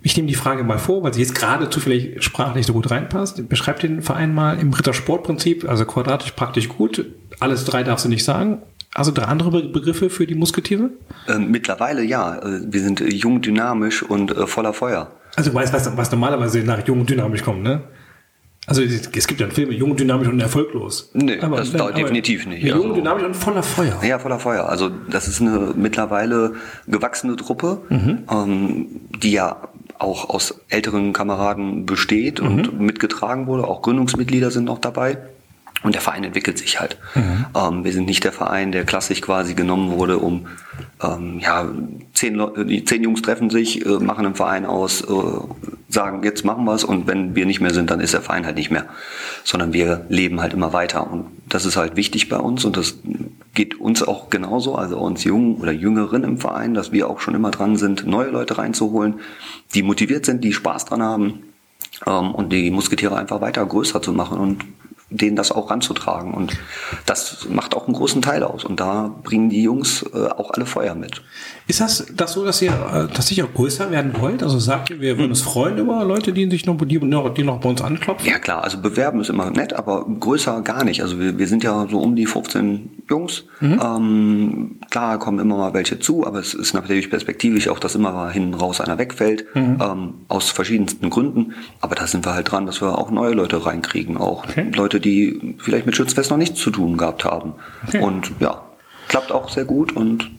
ich 0.02 0.16
nehme 0.16 0.28
die 0.28 0.34
Frage 0.34 0.64
mal 0.64 0.78
vor, 0.78 1.02
weil 1.02 1.14
sie 1.14 1.20
jetzt 1.20 1.34
gerade 1.34 1.70
zufällig 1.70 2.22
sprachlich 2.24 2.66
so 2.66 2.72
gut 2.72 2.90
reinpasst. 2.90 3.48
Beschreib 3.48 3.80
den 3.80 4.02
Verein 4.02 4.34
mal 4.34 4.58
im 4.58 4.72
Rittersportprinzip, 4.72 5.68
also 5.68 5.84
quadratisch 5.84 6.32
praktisch 6.32 6.68
gut. 6.68 7.06
Alles 7.40 7.64
drei 7.64 7.82
darfst 7.82 8.04
du 8.04 8.08
nicht 8.08 8.24
sagen. 8.24 8.62
Also 8.94 9.10
drei 9.10 9.24
andere 9.24 9.50
Be- 9.50 9.68
Begriffe 9.68 10.10
für 10.10 10.26
die 10.26 10.34
Musketiere? 10.34 10.90
Ähm, 11.28 11.50
mittlerweile 11.50 12.02
ja. 12.02 12.36
Äh, 12.38 12.60
Wir 12.70 12.80
sind 12.80 13.00
äh, 13.00 13.08
jung, 13.08 13.40
dynamisch 13.40 14.02
und 14.02 14.30
äh, 14.36 14.46
voller 14.46 14.72
Feuer. 14.74 15.10
Also 15.36 15.50
du 15.50 15.56
weißt, 15.56 15.72
was, 15.72 15.96
was 15.96 16.10
normalerweise 16.10 16.58
nach 16.60 16.86
jung 16.86 17.00
und 17.00 17.08
dynamisch 17.08 17.42
kommt, 17.42 17.62
ne? 17.62 17.82
Also 18.66 18.82
es 18.82 19.26
gibt 19.26 19.40
ja 19.40 19.48
Filme, 19.48 19.72
jung, 19.72 19.96
dynamisch 19.96 20.28
und 20.28 20.38
erfolglos. 20.38 21.10
Nee, 21.14 21.36
das 21.38 21.72
dauert 21.72 21.96
definitiv 21.98 22.46
nicht. 22.46 22.62
Jung, 22.62 22.82
Also- 22.82 22.94
dynamisch 22.94 23.24
und 23.24 23.34
voller 23.34 23.62
Feuer. 23.62 23.98
Ja, 24.04 24.18
voller 24.20 24.38
Feuer. 24.38 24.68
Also 24.68 24.88
das 25.10 25.26
ist 25.26 25.40
eine 25.40 25.72
mittlerweile 25.74 26.52
gewachsene 26.86 27.34
Truppe, 27.36 27.80
ähm, 27.90 28.86
die 29.22 29.32
ja 29.32 29.56
auch 30.02 30.30
aus 30.30 30.60
älteren 30.68 31.12
Kameraden 31.12 31.86
besteht 31.86 32.40
und 32.40 32.80
mitgetragen 32.80 33.46
wurde. 33.46 33.66
Auch 33.66 33.82
Gründungsmitglieder 33.82 34.50
sind 34.50 34.64
noch 34.64 34.78
dabei. 34.78 35.18
Und 35.82 35.94
der 35.94 36.02
Verein 36.02 36.22
entwickelt 36.22 36.58
sich 36.58 36.78
halt. 36.80 36.96
Ähm, 37.56 37.84
wir 37.84 37.92
sind 37.92 38.06
nicht 38.06 38.22
der 38.22 38.32
Verein, 38.32 38.70
der 38.70 38.84
klassisch 38.84 39.20
quasi 39.20 39.54
genommen 39.54 39.90
wurde, 39.90 40.18
um 40.18 40.46
ähm, 41.02 41.40
ja 41.40 41.68
zehn, 42.14 42.36
Leu- 42.36 42.64
die 42.64 42.84
zehn 42.84 43.02
Jungs 43.02 43.22
treffen 43.22 43.50
sich, 43.50 43.84
äh, 43.84 43.98
machen 43.98 44.24
einen 44.24 44.36
Verein 44.36 44.64
aus, 44.64 45.00
äh, 45.00 45.14
sagen 45.88 46.22
jetzt 46.22 46.44
machen 46.44 46.64
wir's 46.64 46.84
und 46.84 47.06
wenn 47.06 47.34
wir 47.34 47.46
nicht 47.46 47.60
mehr 47.60 47.74
sind, 47.74 47.90
dann 47.90 48.00
ist 48.00 48.14
der 48.14 48.22
Verein 48.22 48.46
halt 48.46 48.56
nicht 48.56 48.70
mehr, 48.70 48.86
sondern 49.44 49.72
wir 49.72 50.06
leben 50.08 50.40
halt 50.40 50.52
immer 50.52 50.72
weiter. 50.72 51.10
Und 51.10 51.26
das 51.48 51.66
ist 51.66 51.76
halt 51.76 51.96
wichtig 51.96 52.28
bei 52.28 52.38
uns 52.38 52.64
und 52.64 52.76
das 52.76 52.94
geht 53.54 53.78
uns 53.80 54.02
auch 54.02 54.30
genauso, 54.30 54.76
also 54.76 54.98
uns 54.98 55.24
Jungen 55.24 55.56
oder 55.56 55.72
Jüngeren 55.72 56.22
im 56.24 56.38
Verein, 56.38 56.74
dass 56.74 56.92
wir 56.92 57.10
auch 57.10 57.20
schon 57.20 57.34
immer 57.34 57.50
dran 57.50 57.76
sind, 57.76 58.06
neue 58.06 58.30
Leute 58.30 58.56
reinzuholen, 58.56 59.14
die 59.74 59.82
motiviert 59.82 60.24
sind, 60.24 60.44
die 60.44 60.52
Spaß 60.52 60.84
dran 60.84 61.02
haben 61.02 61.40
ähm, 62.06 62.34
und 62.34 62.52
die 62.52 62.70
Musketiere 62.70 63.16
einfach 63.16 63.40
weiter 63.40 63.66
größer 63.66 64.00
zu 64.00 64.12
machen 64.12 64.38
und 64.38 64.64
denen 65.16 65.36
das 65.36 65.52
auch 65.52 65.70
ranzutragen. 65.70 66.34
Und 66.34 66.58
das 67.06 67.46
macht 67.48 67.74
auch 67.74 67.86
einen 67.86 67.94
großen 67.94 68.22
Teil 68.22 68.42
aus. 68.42 68.64
Und 68.64 68.80
da 68.80 69.14
bringen 69.22 69.50
die 69.50 69.62
Jungs 69.62 70.04
äh, 70.14 70.28
auch 70.28 70.50
alle 70.50 70.66
Feuer 70.66 70.94
mit. 70.94 71.22
Ist 71.72 71.80
das, 71.80 72.04
das 72.14 72.32
so, 72.32 72.44
dass 72.44 72.60
ihr 72.60 72.70
äh, 72.70 73.06
tatsächlich 73.14 73.42
auch 73.44 73.54
größer 73.54 73.90
werden 73.90 74.12
wollt? 74.20 74.42
Also 74.42 74.58
sagt 74.58 74.90
ihr, 74.90 75.00
wir 75.00 75.16
würden 75.16 75.30
uns 75.30 75.40
freuen 75.40 75.78
über 75.78 76.04
Leute, 76.04 76.34
die 76.34 76.50
sich 76.50 76.66
noch, 76.66 76.76
die, 76.84 76.98
noch- 76.98 77.32
die 77.32 77.44
noch 77.44 77.60
bei 77.60 77.70
uns 77.70 77.80
anklopfen? 77.80 78.28
Ja 78.28 78.38
klar, 78.38 78.62
also 78.62 78.76
bewerben 78.76 79.20
ist 79.22 79.30
immer 79.30 79.50
nett, 79.50 79.72
aber 79.72 80.04
größer 80.20 80.60
gar 80.60 80.84
nicht. 80.84 81.00
Also 81.02 81.18
wir, 81.18 81.38
wir 81.38 81.46
sind 81.48 81.64
ja 81.64 81.86
so 81.90 81.98
um 81.98 82.14
die 82.14 82.26
15 82.26 83.04
Jungs. 83.08 83.44
Ähm, 83.62 84.80
klar 84.90 85.18
kommen 85.18 85.38
immer 85.38 85.56
mal 85.56 85.72
welche 85.72 85.98
zu, 85.98 86.26
aber 86.26 86.40
es 86.40 86.52
ist 86.52 86.74
natürlich 86.74 87.08
perspektivisch 87.08 87.68
auch, 87.68 87.78
dass 87.78 87.94
immer 87.94 88.12
mal 88.12 88.30
hinten 88.30 88.52
raus 88.52 88.82
einer 88.82 88.98
wegfällt, 88.98 89.46
ähm, 89.54 90.14
aus 90.28 90.50
verschiedensten 90.50 91.08
Gründen. 91.08 91.54
Aber 91.80 91.94
da 91.94 92.06
sind 92.06 92.26
wir 92.26 92.34
halt 92.34 92.50
dran, 92.52 92.66
dass 92.66 92.82
wir 92.82 92.98
auch 92.98 93.10
neue 93.10 93.32
Leute 93.32 93.64
reinkriegen, 93.64 94.18
auch 94.18 94.44
Okay. 94.46 94.66
Leute, 94.74 95.00
die 95.00 95.54
vielleicht 95.58 95.86
mit 95.86 95.96
Schützenfest 95.96 96.30
noch 96.30 96.36
nichts 96.36 96.60
zu 96.60 96.70
tun 96.70 96.98
gehabt 96.98 97.24
haben. 97.24 97.54
Okay. 97.86 98.00
Und 98.02 98.32
ja, 98.40 98.60
klappt 99.08 99.32
auch 99.32 99.48
sehr 99.48 99.64
gut 99.64 99.92
und 99.96 100.30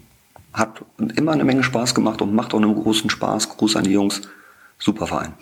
hat 0.54 0.86
immer 1.16 1.32
eine 1.32 1.44
Menge 1.44 1.64
Spaß 1.64 1.96
gemacht 1.96 2.22
und 2.22 2.34
macht 2.34 2.54
auch 2.54 2.62
einen 2.62 2.76
großen 2.76 3.10
Spaß. 3.10 3.50
Gruß 3.50 3.76
an 3.76 3.84
die 3.86 3.92
Jungs. 3.92 4.22
Super 4.80 5.08
Verein. 5.08 5.34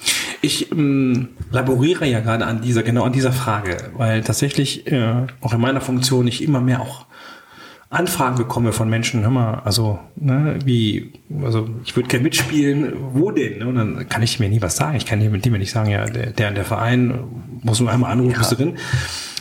Ich 0.42 0.72
ähm, 0.72 1.30
laboriere 1.52 2.06
ja 2.06 2.20
gerade 2.20 2.46
an 2.46 2.62
dieser, 2.62 2.84
genau 2.84 3.04
an 3.04 3.14
dieser 3.14 3.32
Frage, 3.32 3.92
weil 3.96 4.22
tatsächlich 4.22 4.92
äh, 4.92 5.26
auch 5.42 5.54
in 5.54 5.62
meiner 5.62 5.82
Funktion 5.82 6.28
ich 6.28 6.44
immer 6.44 6.62
mehr 6.62 6.82
auch 6.82 7.06
Anfragen 7.90 8.38
bekomme 8.38 8.72
von 8.72 8.90
Menschen, 8.90 9.22
hör 9.22 9.32
mal, 9.32 9.62
also, 9.66 10.00
ne, 10.16 10.60
wie, 10.64 11.12
also 11.44 11.68
ich 11.84 11.94
würde 11.96 12.08
gerne 12.08 12.24
mitspielen, 12.24 12.94
wo 13.14 13.32
denn? 13.32 13.64
Und 13.64 13.76
dann 13.76 14.08
kann 14.08 14.24
ich 14.24 14.40
mir 14.40 14.48
nie 14.48 14.62
was 14.62 14.78
sagen. 14.78 14.96
Ich 14.96 15.06
kann 15.06 15.20
mit 15.30 15.44
dem 15.44 15.54
nicht 15.54 15.72
sagen, 15.72 15.90
ja, 15.90 16.06
der, 16.06 16.28
der, 16.28 16.52
der 16.52 16.64
Verein 16.64 17.20
muss 17.64 17.82
nur 17.82 17.92
einmal 17.92 18.12
anrufen, 18.12 18.38
bist 18.38 18.52
du 18.54 18.56
drin. 18.56 18.78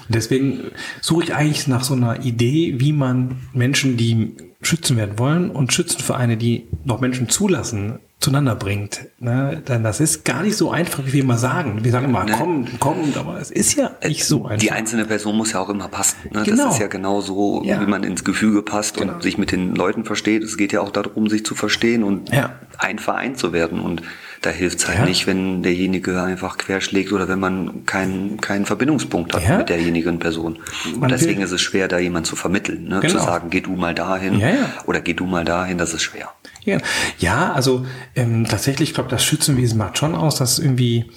Deswegen 0.08 0.72
suche 1.00 1.24
ich 1.24 1.34
eigentlich 1.34 1.68
nach 1.68 1.84
so 1.84 1.94
einer 1.94 2.24
Idee, 2.24 2.74
wie 2.78 2.92
man 2.92 3.36
Menschen, 3.52 3.96
die 3.96 4.34
schützen 4.62 4.96
werden 4.96 5.18
wollen 5.18 5.50
und 5.50 5.72
Schützenvereine, 5.72 6.36
die 6.36 6.66
noch 6.84 7.00
Menschen 7.00 7.28
zulassen, 7.28 7.98
zueinander 8.20 8.54
bringt. 8.54 9.06
Ne? 9.18 9.62
Denn 9.66 9.82
das 9.82 9.98
ist 10.00 10.26
gar 10.26 10.42
nicht 10.42 10.54
so 10.56 10.70
einfach, 10.70 11.06
wie 11.06 11.14
wir 11.14 11.22
immer 11.22 11.38
sagen. 11.38 11.82
Wir 11.82 11.90
sagen 11.90 12.04
immer, 12.04 12.26
kommt, 12.26 12.78
kommt, 12.78 13.16
aber 13.16 13.40
es 13.40 13.50
ist 13.50 13.76
ja 13.76 13.92
nicht 14.06 14.26
so 14.26 14.44
einfach. 14.44 14.58
Die 14.58 14.70
einzelne 14.72 15.06
Person 15.06 15.36
muss 15.38 15.52
ja 15.52 15.60
auch 15.60 15.70
immer 15.70 15.88
passen. 15.88 16.16
Ne? 16.30 16.42
Genau. 16.44 16.64
Das 16.66 16.74
ist 16.74 16.80
ja 16.80 16.88
genau 16.88 17.22
so, 17.22 17.62
Ja. 17.64 17.80
wie 17.80 17.86
man 17.86 18.02
ins 18.04 18.22
Gefüge 18.22 18.60
passt 18.62 18.98
Genau. 18.98 19.14
und 19.14 19.22
sich 19.22 19.38
mit 19.38 19.50
den 19.52 19.74
Leuten 19.74 20.04
versteht. 20.04 20.42
Es 20.42 20.58
geht 20.58 20.72
ja 20.72 20.82
auch 20.82 20.90
darum, 20.90 21.30
sich 21.30 21.46
zu 21.46 21.54
verstehen 21.54 22.04
und 22.04 22.30
Ja. 22.30 22.58
ein 22.76 22.98
Verein 22.98 23.36
zu 23.36 23.54
werden. 23.54 23.80
Und 23.80 24.02
da 24.42 24.50
hilft 24.50 24.78
es 24.78 24.88
halt 24.88 24.98
Ja. 24.98 25.04
nicht, 25.04 25.26
wenn 25.26 25.62
derjenige 25.62 26.22
einfach 26.22 26.56
querschlägt 26.56 27.12
oder 27.12 27.28
wenn 27.28 27.40
man 27.40 27.84
keinen, 27.84 28.40
keinen 28.40 28.64
Verbindungspunkt 28.64 29.34
hat 29.34 29.46
Ja. 29.46 29.58
mit 29.58 29.68
derjenigen 29.68 30.18
Person. 30.18 30.58
Man 30.92 31.02
Und 31.02 31.10
deswegen 31.10 31.42
ist 31.42 31.50
es 31.50 31.60
schwer, 31.60 31.88
da 31.88 31.98
jemand 31.98 32.26
zu 32.26 32.36
vermitteln. 32.36 32.84
Ne? 32.84 33.00
Genau. 33.00 33.12
Zu 33.12 33.18
sagen, 33.20 33.50
geh 33.50 33.60
du 33.60 33.72
mal 33.72 33.94
dahin 33.94 34.42
oder 34.86 35.00
geh 35.00 35.12
du 35.14 35.26
mal 35.26 35.44
dahin, 35.44 35.76
das 35.78 35.92
ist 35.92 36.02
schwer. 36.02 36.30
Ja, 36.64 36.78
ja 37.18 37.52
also 37.52 37.86
ähm, 38.16 38.46
tatsächlich, 38.48 38.90
ich 38.90 38.94
glaube, 38.94 39.10
das 39.10 39.24
Schützenwesen 39.24 39.78
macht 39.78 39.98
schon 39.98 40.14
aus, 40.14 40.36
dass 40.36 40.58
irgendwie 40.58 41.10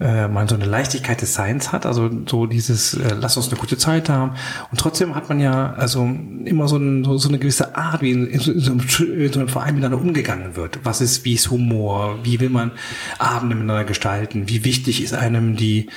äh, 0.00 0.28
man 0.28 0.46
so 0.46 0.54
eine 0.54 0.64
Leichtigkeit 0.64 1.20
des 1.20 1.34
Seins 1.34 1.72
hat, 1.72 1.84
also 1.84 2.08
so 2.26 2.46
dieses, 2.46 2.94
äh, 2.94 3.14
lass 3.18 3.36
uns 3.36 3.48
eine 3.48 3.58
gute 3.58 3.78
Zeit 3.78 4.08
haben. 4.08 4.32
Und 4.70 4.78
trotzdem 4.78 5.14
hat 5.14 5.28
man 5.28 5.40
ja 5.40 5.72
also 5.74 6.08
immer 6.44 6.68
so, 6.68 6.76
ein, 6.76 7.04
so, 7.04 7.18
so 7.18 7.28
eine 7.28 7.38
gewisse 7.38 7.76
Art, 7.76 8.00
wie 8.00 8.12
in, 8.12 8.26
in, 8.28 8.40
so, 8.40 8.52
in, 8.52 8.60
so 8.60 8.72
einem, 8.72 8.80
in 9.20 9.32
so 9.32 9.40
einem 9.40 9.48
Verein 9.48 9.74
miteinander 9.74 10.00
umgegangen 10.00 10.54
wird. 10.56 10.80
Was 10.84 11.00
ist, 11.00 11.24
wie 11.24 11.34
ist 11.34 11.50
Humor? 11.50 12.20
Wie 12.22 12.38
will 12.40 12.50
man 12.50 12.72
Abende 13.18 13.56
miteinander 13.56 13.84
gestalten? 13.84 14.48
Wie 14.48 14.64
wichtig 14.64 15.02
ist 15.02 15.14
einem 15.14 15.56
die 15.56 15.88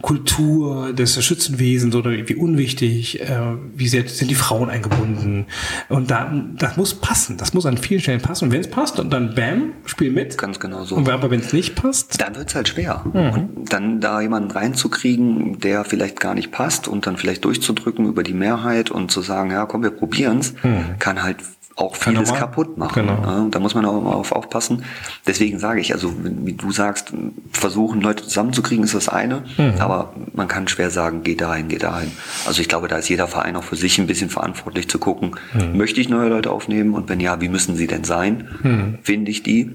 Kultur 0.00 0.92
des 0.92 1.22
Schützenwesens 1.24 1.94
oder 1.94 2.10
wie 2.12 2.34
unwichtig, 2.36 3.20
äh, 3.20 3.40
wie 3.74 3.88
sehr 3.88 4.06
sind 4.06 4.30
die 4.30 4.36
Frauen 4.36 4.70
eingebunden. 4.70 5.46
Und 5.88 6.10
da, 6.10 6.32
das 6.56 6.76
muss 6.76 6.94
passen, 6.94 7.36
das 7.36 7.52
muss 7.52 7.66
an 7.66 7.76
vielen 7.78 8.00
Stellen 8.00 8.20
passen. 8.20 8.46
Und 8.46 8.52
wenn 8.52 8.60
es 8.60 8.70
passt, 8.70 9.00
und 9.00 9.10
dann 9.10 9.34
bam, 9.34 9.72
spiel 9.86 10.12
mit. 10.12 10.38
Ganz 10.38 10.60
genau 10.60 10.84
so. 10.84 10.94
Und 10.94 11.08
aber 11.08 11.30
wenn 11.30 11.40
es 11.40 11.52
nicht 11.52 11.74
passt, 11.74 12.20
Dann 12.20 12.36
wird's 12.36 12.54
halt 12.54 12.68
schwer. 12.68 13.04
Mhm. 13.12 13.30
Und 13.30 13.72
dann 13.72 14.00
da 14.00 14.20
jemanden 14.20 14.50
reinzukriegen, 14.50 15.58
der 15.58 15.84
vielleicht 15.84 16.20
gar 16.20 16.34
nicht 16.34 16.52
passt 16.52 16.86
und 16.86 17.06
dann 17.06 17.16
vielleicht 17.16 17.44
durchzudrücken 17.44 18.06
über 18.06 18.22
die 18.22 18.34
Mehrheit 18.34 18.90
und 18.90 19.10
zu 19.10 19.20
sagen, 19.20 19.50
ja 19.50 19.66
komm, 19.66 19.82
wir 19.82 19.90
probieren's, 19.90 20.54
kann 20.98 21.22
halt 21.22 21.38
auch 21.78 21.94
vieles 21.94 22.28
normal- 22.28 22.38
kaputt 22.40 22.76
machen. 22.76 23.06
Genau. 23.06 23.20
ne? 23.20 23.42
Und 23.44 23.54
Da 23.54 23.60
muss 23.60 23.74
man 23.74 23.84
auch 23.84 23.96
immer 23.98 24.14
auf 24.16 24.32
aufpassen. 24.32 24.82
Deswegen 25.26 25.58
sage 25.60 25.80
ich, 25.80 25.92
also 25.94 26.12
wie 26.22 26.52
du 26.52 26.72
sagst, 26.72 27.12
versuchen 27.52 28.00
Leute 28.00 28.24
zusammenzukriegen 28.24 28.84
ist 28.84 28.94
das 28.94 29.08
eine, 29.08 29.44
Mhm. 29.56 29.74
aber 29.78 30.12
man 30.34 30.48
kann 30.48 30.66
schwer 30.68 30.90
sagen, 30.90 31.20
geh 31.22 31.36
dahin, 31.36 31.68
geh 31.68 31.78
dahin. 31.78 32.10
Also 32.46 32.60
ich 32.60 32.68
glaube, 32.68 32.88
da 32.88 32.96
ist 32.98 33.08
jeder 33.08 33.28
Verein 33.28 33.54
auch 33.56 33.62
für 33.64 33.76
sich 33.76 33.98
ein 33.98 34.06
bisschen 34.08 34.28
verantwortlich 34.28 34.88
zu 34.88 34.98
gucken, 34.98 35.36
Mhm. 35.54 35.76
möchte 35.76 36.00
ich 36.00 36.08
neue 36.08 36.28
Leute 36.28 36.50
aufnehmen 36.50 36.94
und 36.94 37.08
wenn 37.08 37.20
ja, 37.20 37.40
wie 37.40 37.48
müssen 37.48 37.76
sie 37.76 37.86
denn 37.86 38.02
sein? 38.04 38.48
Mhm. 38.62 38.98
Finde 39.02 39.30
ich 39.30 39.42
die? 39.44 39.70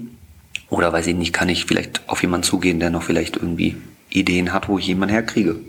Oder 0.70 0.92
weiß 0.92 1.06
ich 1.06 1.14
nicht, 1.14 1.32
kann 1.32 1.48
ich 1.48 1.64
vielleicht 1.64 2.02
auf 2.08 2.20
jemanden 2.22 2.44
zugehen, 2.44 2.80
der 2.80 2.90
noch 2.90 3.02
vielleicht 3.02 3.36
irgendwie 3.36 3.76
Ideen 4.14 4.52
hat, 4.52 4.68
wo 4.68 4.78
ich 4.78 4.86
jemanden 4.86 5.12
herkriege. 5.12 5.50
Ne? 5.54 5.60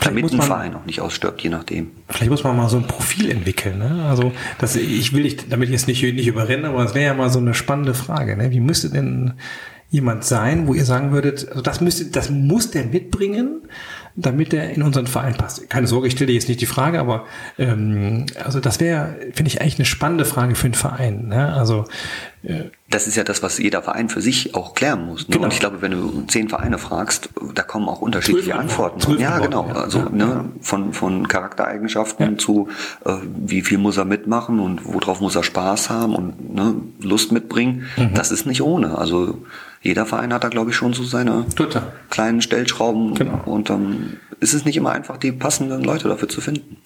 Damit 0.00 0.24
muss 0.24 0.32
ein 0.32 0.38
man- 0.38 0.46
Verein 0.46 0.74
auch 0.74 0.84
nicht 0.84 1.00
ausstirbt, 1.00 1.40
je 1.42 1.48
nachdem. 1.50 1.90
vielleicht 2.08 2.30
muss 2.30 2.44
man 2.44 2.56
mal 2.56 2.68
so 2.68 2.76
ein 2.76 2.86
Profil 2.86 3.30
entwickeln. 3.30 3.78
Ne? 3.78 4.04
Also 4.08 4.32
das, 4.58 4.76
ich 4.76 5.12
will 5.14 5.22
dich 5.22 5.48
damit 5.48 5.70
jetzt 5.70 5.86
nicht, 5.88 6.02
nicht 6.02 6.26
überrennen, 6.26 6.66
aber 6.66 6.84
es 6.84 6.94
wäre 6.94 7.06
ja 7.06 7.14
mal 7.14 7.30
so 7.30 7.38
eine 7.38 7.54
spannende 7.54 7.94
Frage. 7.94 8.36
Ne? 8.36 8.50
Wie 8.50 8.60
müsste 8.60 8.90
denn 8.90 9.34
jemand 9.88 10.24
sein, 10.24 10.66
wo 10.66 10.74
ihr 10.74 10.84
sagen 10.86 11.12
würdet, 11.12 11.48
also 11.50 11.60
das 11.60 11.80
müsste, 11.80 12.06
das 12.06 12.30
muss 12.30 12.70
der 12.70 12.86
mitbringen, 12.86 13.62
damit 14.16 14.52
er 14.54 14.70
in 14.70 14.82
unseren 14.82 15.06
Verein 15.06 15.34
passt. 15.34 15.68
Keine 15.70 15.86
Sorge, 15.86 16.06
ich 16.08 16.14
stelle 16.14 16.28
dir 16.28 16.34
jetzt 16.34 16.48
nicht 16.48 16.60
die 16.60 16.66
Frage, 16.66 16.98
aber 16.98 17.26
ähm, 17.58 18.26
also 18.42 18.58
das 18.60 18.80
wäre, 18.80 19.16
finde 19.34 19.50
ich, 19.50 19.60
eigentlich 19.60 19.78
eine 19.78 19.84
spannende 19.84 20.24
Frage 20.24 20.54
für 20.54 20.64
einen 20.66 20.74
Verein. 20.74 21.28
Ne? 21.28 21.52
Also 21.52 21.84
Das 22.92 23.06
ist 23.08 23.16
ja 23.16 23.24
das, 23.24 23.42
was 23.42 23.58
jeder 23.58 23.82
Verein 23.82 24.08
für 24.08 24.20
sich 24.20 24.54
auch 24.54 24.74
klären 24.74 25.06
muss. 25.06 25.26
Ne? 25.28 25.32
Genau. 25.34 25.44
Und 25.46 25.52
ich 25.52 25.58
glaube, 25.60 25.82
wenn 25.82 25.90
du 25.90 26.22
zehn 26.28 26.48
Vereine 26.48 26.78
fragst, 26.78 27.28
da 27.54 27.62
kommen 27.62 27.88
auch 27.88 28.00
unterschiedliche 28.00 28.50
Zwölf 28.50 28.60
Antworten. 28.60 28.94
Antworten. 29.00 29.20
ja, 29.20 29.30
Zwölf 29.38 29.42
genau. 29.50 29.62
Also 29.72 29.98
Ja, 29.98 30.08
ne, 30.10 30.24
ja. 30.24 30.44
von, 30.60 30.92
von 30.92 31.26
Charaktereigenschaften 31.28 32.32
Ja. 32.32 32.38
zu, 32.38 32.68
äh, 33.04 33.14
wie 33.44 33.62
viel 33.62 33.78
muss 33.78 33.96
er 33.96 34.04
mitmachen 34.04 34.60
und 34.60 34.80
worauf 34.84 35.20
muss 35.20 35.34
er 35.34 35.42
Spaß 35.42 35.90
haben 35.90 36.14
und 36.14 36.54
ne, 36.54 36.74
Lust 37.00 37.32
mitbringen. 37.32 37.86
Mhm. 37.96 38.14
Das 38.14 38.30
ist 38.30 38.46
nicht 38.46 38.62
ohne. 38.62 38.96
Also 38.98 39.38
jeder 39.80 40.06
Verein 40.06 40.32
hat 40.32 40.44
da, 40.44 40.48
glaube 40.48 40.70
ich, 40.70 40.76
schon 40.76 40.92
so 40.92 41.02
seine 41.02 41.44
Total. 41.56 41.82
kleinen 42.10 42.40
Stellschrauben. 42.40 43.14
Genau. 43.14 43.40
Und 43.46 43.68
dann 43.70 44.18
ist 44.38 44.54
es 44.54 44.64
nicht 44.64 44.76
immer 44.76 44.90
einfach, 44.92 45.16
die 45.16 45.32
passenden 45.32 45.82
Leute 45.82 46.08
dafür 46.08 46.28
zu 46.28 46.40
finden. 46.40 46.76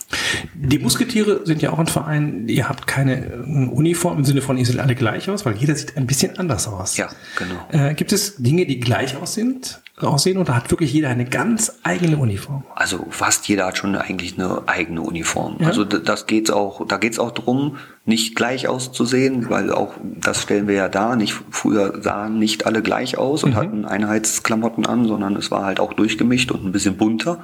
Die 0.54 0.78
Musketiere 0.78 1.40
sind 1.44 1.62
ja 1.62 1.72
auch 1.72 1.78
ein 1.78 1.86
Verein, 1.86 2.48
ihr 2.48 2.68
habt 2.68 2.86
keine 2.86 3.24
äh, 3.26 3.36
Uniform 3.70 4.18
im 4.18 4.24
Sinne 4.24 4.40
von, 4.42 4.56
ihr 4.56 4.64
seht 4.66 4.78
alle 4.78 4.94
gleich 4.94 5.28
aus, 5.28 5.44
weil 5.44 5.56
jeder 5.56 5.74
sieht 5.74 5.96
ein 5.96 6.06
bisschen 6.06 6.38
anders 6.38 6.68
aus. 6.68 6.96
Ja, 6.96 7.08
genau. 7.36 7.54
Äh, 7.88 7.94
gibt 7.94 8.12
es 8.12 8.36
Dinge, 8.36 8.66
die 8.66 8.78
gleich 8.80 9.16
aussehen, 9.16 9.60
aussehen 9.98 10.38
oder 10.38 10.54
hat 10.54 10.70
wirklich 10.70 10.92
jeder 10.92 11.08
eine 11.08 11.24
ganz 11.24 11.72
eigene 11.82 12.16
Uniform? 12.18 12.64
Also 12.74 13.06
fast 13.10 13.48
jeder 13.48 13.66
hat 13.66 13.78
schon 13.78 13.96
eigentlich 13.96 14.38
eine 14.38 14.62
eigene 14.66 15.00
Uniform. 15.00 15.56
Ja. 15.60 15.68
Also 15.68 15.84
das 15.84 16.26
geht's 16.26 16.50
auch, 16.50 16.86
da 16.86 16.98
geht's 16.98 17.18
auch 17.18 17.30
drum, 17.32 17.78
nicht 18.08 18.36
gleich 18.36 18.68
auszusehen, 18.68 19.50
weil 19.50 19.72
auch 19.72 19.94
das 20.02 20.40
stellen 20.42 20.68
wir 20.68 20.74
ja 20.76 20.88
da. 20.88 21.16
Nicht 21.16 21.34
früher 21.50 22.00
sahen 22.02 22.38
nicht 22.38 22.64
alle 22.66 22.80
gleich 22.82 23.18
aus 23.18 23.42
Mhm. 23.42 23.48
und 23.48 23.56
hatten 23.56 23.84
Einheitsklamotten 23.84 24.86
an, 24.86 25.08
sondern 25.08 25.34
es 25.34 25.50
war 25.50 25.64
halt 25.64 25.80
auch 25.80 25.92
durchgemischt 25.94 26.52
und 26.52 26.64
ein 26.64 26.70
bisschen 26.72 26.96
bunter. 26.98 27.38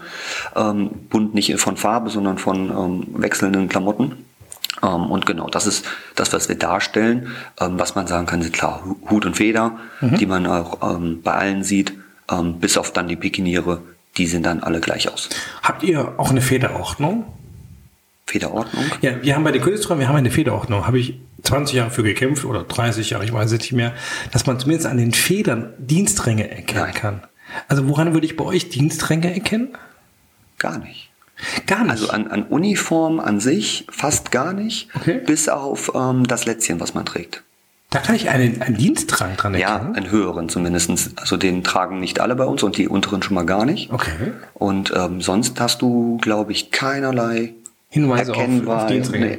Ähm, 0.54 0.90
bunt 1.10 1.34
nicht 1.34 1.52
von 1.58 1.76
Farbe, 1.76 2.10
sondern 2.10 2.38
von 2.38 2.51
ähm, 2.56 3.06
wechselnden 3.22 3.68
Klamotten. 3.68 4.24
Ähm, 4.82 5.10
und 5.10 5.26
genau, 5.26 5.48
das 5.48 5.66
ist 5.66 5.84
das, 6.14 6.32
was 6.32 6.48
wir 6.48 6.56
darstellen. 6.56 7.28
Ähm, 7.60 7.78
was 7.78 7.94
man 7.94 8.06
sagen 8.06 8.26
kann, 8.26 8.42
sind 8.42 8.52
klar 8.54 8.82
Hu- 8.84 8.96
Hut 9.10 9.26
und 9.26 9.36
Feder, 9.36 9.78
Mhm. 10.00 10.18
die 10.18 10.26
man 10.26 10.46
auch 10.46 10.96
ähm, 10.96 11.20
bei 11.22 11.32
allen 11.34 11.62
sieht, 11.64 11.92
ähm, 12.30 12.58
bis 12.60 12.76
auf 12.78 12.92
dann 12.92 13.08
die 13.08 13.16
Pikiniere, 13.16 13.80
die 14.16 14.26
sehen 14.26 14.42
dann 14.42 14.60
alle 14.62 14.80
gleich 14.80 15.10
aus. 15.12 15.28
Habt 15.62 15.82
ihr 15.82 16.14
auch 16.18 16.30
eine 16.30 16.40
Federordnung? 16.42 17.24
Federordnung. 18.26 18.84
Ja, 19.02 19.22
wir 19.22 19.34
haben 19.34 19.44
bei 19.44 19.52
den 19.52 19.60
Königsträumen, 19.62 20.00
wir 20.00 20.08
haben 20.08 20.16
eine 20.16 20.30
Federordnung. 20.30 20.86
Habe 20.86 20.98
ich 20.98 21.18
20 21.42 21.76
Jahre 21.76 21.90
für 21.90 22.02
gekämpft 22.02 22.44
oder 22.44 22.62
30 22.62 23.10
Jahre, 23.10 23.24
ich 23.24 23.32
weiß 23.32 23.50
es 23.52 23.58
nicht 23.60 23.72
mehr, 23.72 23.92
dass 24.32 24.46
man 24.46 24.58
zumindest 24.58 24.86
an 24.86 24.96
den 24.96 25.12
Federn 25.12 25.74
Dienstränge 25.78 26.48
erkennen 26.50 26.84
Nein. 26.84 26.94
kann. 26.94 27.22
Also 27.68 27.86
woran 27.88 28.14
würde 28.14 28.24
ich 28.26 28.36
bei 28.36 28.44
euch 28.44 28.68
Dienstränge 28.70 29.34
erkennen? 29.34 29.76
Gar 30.58 30.78
nicht. 30.78 31.10
Gar 31.66 31.82
nicht. 31.82 31.90
Also 31.90 32.10
an, 32.10 32.26
an 32.28 32.44
Uniform 32.44 33.20
an 33.20 33.40
sich 33.40 33.86
fast 33.90 34.30
gar 34.30 34.52
nicht, 34.52 34.88
Okay. 34.96 35.20
bis 35.26 35.48
auf 35.48 35.92
ähm, 35.94 36.26
das 36.26 36.46
Lätzchen, 36.46 36.80
was 36.80 36.94
man 36.94 37.04
trägt. 37.04 37.42
da 37.90 37.98
kann 37.98 38.14
ich 38.14 38.28
einen, 38.30 38.62
einen 38.62 38.76
Dienstrang 38.76 39.36
dran 39.36 39.54
Ja, 39.54 39.74
erkennen. 39.76 39.96
einen 39.96 40.10
höheren 40.10 40.48
zumindestens. 40.48 41.10
Also 41.16 41.36
den 41.36 41.62
tragen 41.64 42.00
nicht 42.00 42.20
alle 42.20 42.34
bei 42.36 42.44
uns 42.44 42.62
und 42.62 42.76
die 42.78 42.88
unteren 42.88 43.22
schon 43.22 43.34
mal 43.34 43.44
gar 43.46 43.64
nicht. 43.66 43.92
Okay. 43.92 44.32
Und 44.54 44.92
ähm, 44.96 45.20
sonst 45.20 45.60
hast 45.60 45.82
du, 45.82 46.18
glaube 46.22 46.52
ich, 46.52 46.70
keinerlei 46.70 47.54
Hinweise 47.88 48.32
auf, 48.34 48.66
auf 48.68 48.86
Dienstränge. 48.86 49.26
Nee. 49.26 49.38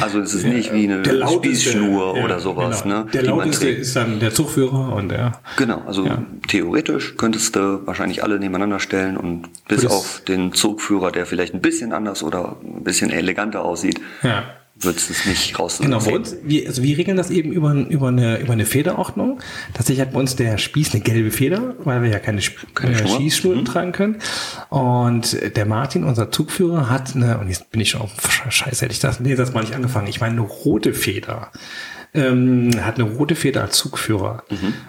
Also 0.00 0.20
es 0.20 0.34
ist 0.34 0.44
nicht 0.44 0.72
wie 0.72 0.84
eine 0.90 1.02
Spießschnur 1.28 2.22
oder 2.22 2.40
sowas, 2.40 2.82
genau. 2.82 3.00
ne? 3.04 3.06
Der 3.12 3.22
lauteste 3.22 3.68
ist 3.68 3.96
dann 3.96 4.20
der 4.20 4.32
Zugführer 4.34 4.94
und 4.94 5.08
der. 5.08 5.40
Genau, 5.56 5.82
also 5.86 6.04
Ja. 6.06 6.22
theoretisch 6.48 7.14
könntest 7.16 7.56
du 7.56 7.86
wahrscheinlich 7.86 8.22
alle 8.22 8.38
nebeneinander 8.38 8.80
stellen 8.80 9.16
und 9.16 9.48
bis 9.68 9.86
auf 9.86 10.22
den 10.26 10.52
Zugführer, 10.52 11.10
der 11.10 11.26
vielleicht 11.26 11.54
ein 11.54 11.60
bisschen 11.60 11.92
anders 11.92 12.22
oder 12.22 12.56
ein 12.62 12.84
bisschen 12.84 13.10
eleganter 13.10 13.64
aussieht, 13.64 14.00
Ja. 14.22 14.44
Würdest 14.84 15.08
du 15.08 15.12
es 15.12 15.26
nicht 15.26 15.58
raus 15.58 15.78
Genau, 15.80 15.98
bei 16.00 16.14
uns, 16.14 16.36
wir, 16.42 16.66
also 16.68 16.82
wir 16.82 16.96
regeln 16.98 17.16
das 17.16 17.30
eben 17.30 17.52
über, 17.52 17.72
über, 17.72 18.08
eine, 18.08 18.38
über 18.38 18.52
eine 18.52 18.66
Federordnung. 18.66 19.40
Tatsächlich 19.74 20.00
hat 20.06 20.12
bei 20.12 20.20
uns 20.20 20.36
der 20.36 20.58
Spieß 20.58 20.94
eine 20.94 21.02
gelbe 21.02 21.30
Feder, 21.30 21.74
weil 21.84 22.02
wir 22.02 22.10
ja 22.10 22.18
keine, 22.18 22.40
Keine 22.74 22.94
äh, 22.94 22.98
Schnur. 22.98 23.16
Schießschnur 23.18 23.64
tragen 23.64 23.92
können. 23.92 24.16
Und 24.68 25.36
der 25.56 25.66
Martin, 25.66 26.04
unser 26.04 26.30
Zugführer, 26.30 26.88
hat 26.88 27.14
eine, 27.14 27.38
und 27.38 27.48
jetzt 27.48 27.70
bin 27.70 27.80
ich 27.80 27.90
schon 27.90 28.00
auf 28.02 28.12
Scheiße, 28.48 28.84
hätte 28.84 28.92
ich 28.92 29.00
das, 29.00 29.20
nee, 29.20 29.34
das 29.34 29.52
mal 29.52 29.60
nicht 29.60 29.74
angefangen. 29.74 30.06
Ich 30.08 30.20
meine, 30.20 30.32
eine 30.32 30.42
rote 30.42 30.94
Feder. 30.94 31.50
Ähm, 32.14 32.70
hat 32.84 32.96
eine 32.96 33.04
rote 33.04 33.34
Feder 33.34 33.62
als 33.62 33.78
Zugführer. 33.78 34.44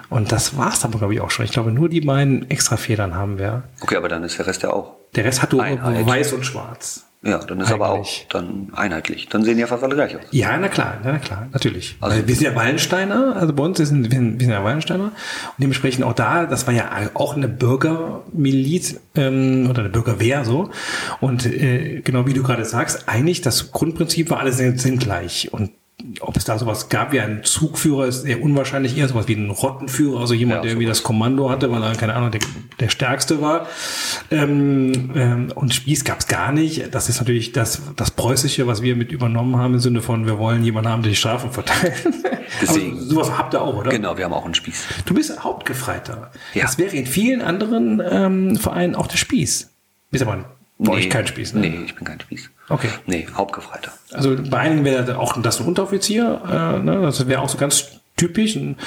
Und 0.10 0.34
das 0.34 0.58
war's 0.58 0.84
aber, 0.84 0.98
glaube 1.00 1.14
ich, 1.14 1.22
auch 1.22 1.32
schon. 1.32 1.46
Ich 1.46 1.52
glaube, 1.52 1.72
nur 1.72 1.88
die 1.88 2.02
beiden 2.02 2.50
extra 2.52 2.76
Federn 2.76 3.16
haben 3.16 3.38
wir. 3.38 3.64
Okay, 3.80 3.96
aber 3.96 4.10
dann 4.10 4.24
ist 4.24 4.38
der 4.38 4.48
Rest 4.48 4.64
ja 4.64 4.72
auch. 4.74 4.96
Der 5.16 5.24
Rest 5.24 5.42
hat 5.42 5.54
nur 5.54 5.64
Einheit. 5.64 6.06
weiß 6.06 6.34
und 6.34 6.46
schwarz. 6.46 7.06
Ja, 7.26 7.38
dann 7.38 7.62
ist 7.62 7.72
aber 7.72 7.90
auch 7.90 7.96
Eigentlich. 8.00 8.28
dann 8.32 8.68
einheitlich. 8.76 9.30
Dann 9.30 9.46
sehen 9.46 9.58
ja 9.58 9.66
fast 9.66 9.82
alle 9.82 9.96
gleich 9.96 10.14
aus. 10.16 10.24
Ja, 10.32 10.58
na 10.58 10.68
klar, 10.68 10.98
na 11.06 11.20
klar, 11.20 11.48
natürlich. 11.54 11.96
Also- 12.02 12.28
wir 12.28 12.36
sind 12.36 12.44
ja 12.46 12.56
Wallensteiner, 12.56 13.38
also 13.38 13.54
bei 13.54 13.64
uns 13.64 13.78
sind 13.78 14.04
wir, 14.12 14.12
sind- 14.12 14.40
wir 14.40 14.46
sind 14.46 14.54
ja 14.54 14.64
Wallensteiner 14.64 15.06
und 15.06 15.12
dementsprechend 15.58 16.04
auch 16.04 16.12
da, 16.14 16.46
das 16.46 16.68
war 16.68 16.74
ja 16.74 16.90
auch 17.14 17.38
eine 17.38 17.48
Bürgermiliz 17.48 19.00
ähm, 19.16 19.68
oder 19.70 19.80
eine 19.82 19.90
Bürgerwehr 19.90 20.44
so 20.46 20.70
und 21.22 21.46
äh, 21.46 22.02
genau 22.04 22.26
wie 22.28 22.34
du 22.34 22.44
gerade 22.44 22.66
sagst, 22.66 23.08
eigentlich 23.08 23.42
das 23.42 23.72
Grundprinzip 23.72 24.30
war, 24.30 24.40
alle 24.40 24.52
sind, 24.52 24.82
sind 24.82 25.00
gleich 25.00 25.50
und 25.54 25.72
ob 26.20 26.36
es 26.36 26.44
da 26.44 26.58
sowas 26.58 26.90
gab 26.90 27.14
wie 27.14 27.22
einen 27.22 27.44
Zugführer, 27.44 28.08
ist 28.08 28.24
sehr 28.24 28.42
unwahrscheinlich, 28.42 28.98
eher 28.98 29.08
sowas 29.08 29.28
wie 29.28 29.36
ein 29.36 29.50
Rottenführer, 29.50 30.20
also 30.20 30.34
jemand, 30.34 30.58
Ja, 30.58 30.62
der 30.64 30.72
irgendwie 30.72 30.88
das 30.88 31.04
Kommando 31.04 31.50
hatte, 31.50 31.72
weil 31.72 31.82
er, 31.82 31.96
keine 31.96 32.16
Ahnung, 32.16 32.32
der, 32.32 32.42
der 32.80 32.90
Stärkste 32.90 33.42
war. 33.42 33.68
Ähm, 34.30 35.12
ähm, 35.16 35.52
und 35.56 35.74
Spieß 35.74 36.04
gab 36.04 36.20
es 36.20 36.28
gar 36.28 36.52
nicht. 36.52 36.94
Das 36.94 37.10
ist 37.10 37.20
natürlich 37.20 37.54
das, 37.54 37.82
das 37.96 38.12
Preußische, 38.12 38.68
was 38.68 38.82
wir 38.82 38.96
mit 38.96 39.12
übernommen 39.12 39.56
haben, 39.58 39.76
im 39.76 39.80
Sinne 39.80 40.02
von, 40.02 40.26
wir 40.26 40.38
wollen 40.40 40.64
jemanden 40.64 40.90
haben, 40.90 41.04
der 41.04 41.12
die 41.12 41.16
Strafen 41.16 41.52
verteilt. 41.52 41.94
Deswegen. 42.62 42.94
Aber 42.94 43.02
sowas 43.02 43.38
habt 43.38 43.54
ihr 43.54 43.62
auch, 43.62 43.76
oder? 43.76 43.92
Genau, 43.92 44.18
wir 44.18 44.26
haben 44.26 44.34
auch 44.34 44.46
einen 44.46 44.56
Spieß. 44.56 44.86
Du 45.06 45.14
bist 45.14 45.44
Hauptgefreiter. 45.44 46.32
Ja. 46.54 46.64
Das 46.64 46.78
wäre 46.78 46.96
in 46.96 47.06
vielen 47.06 47.42
anderen 47.42 48.02
ähm, 48.06 48.56
Vereinen 48.58 48.96
auch 48.96 49.08
der 49.08 49.18
Spieß. 49.18 49.72
Bist 50.12 50.24
aber 50.24 50.46
euch 50.80 51.10
kein 51.10 51.26
Spieß, 51.28 51.54
ne? 51.54 51.62
Nee, 51.62 51.80
ich 51.86 51.96
bin 51.96 52.04
kein 52.04 52.20
Spieß. 52.20 52.50
Okay. 52.70 52.90
Nee, 53.06 53.28
Hauptgefreiter. 53.36 53.92
Also 54.14 54.36
bei 54.50 54.60
einigen 54.60 54.86
wäre 54.86 55.18
auch 55.18 55.40
das 55.42 55.60
ein 55.60 55.68
Unteroffizier, 55.68 56.42
äh, 56.48 56.80
ne? 56.84 57.02
das 57.02 57.28
wäre 57.28 57.42
auch 57.42 57.50
so 57.50 57.58
ganz 57.58 57.88
typisch, 58.16 58.56
ein, 58.56 58.78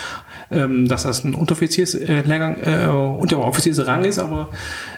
ähm, 0.51 0.89
dass 0.89 1.03
das 1.03 1.25
ein 1.25 1.35
Unteroffizierslehrgang, 1.35 2.57
äh, 2.63 2.87
Unteroffiziersrang 2.87 4.05
ist, 4.05 4.19
aber 4.19 4.49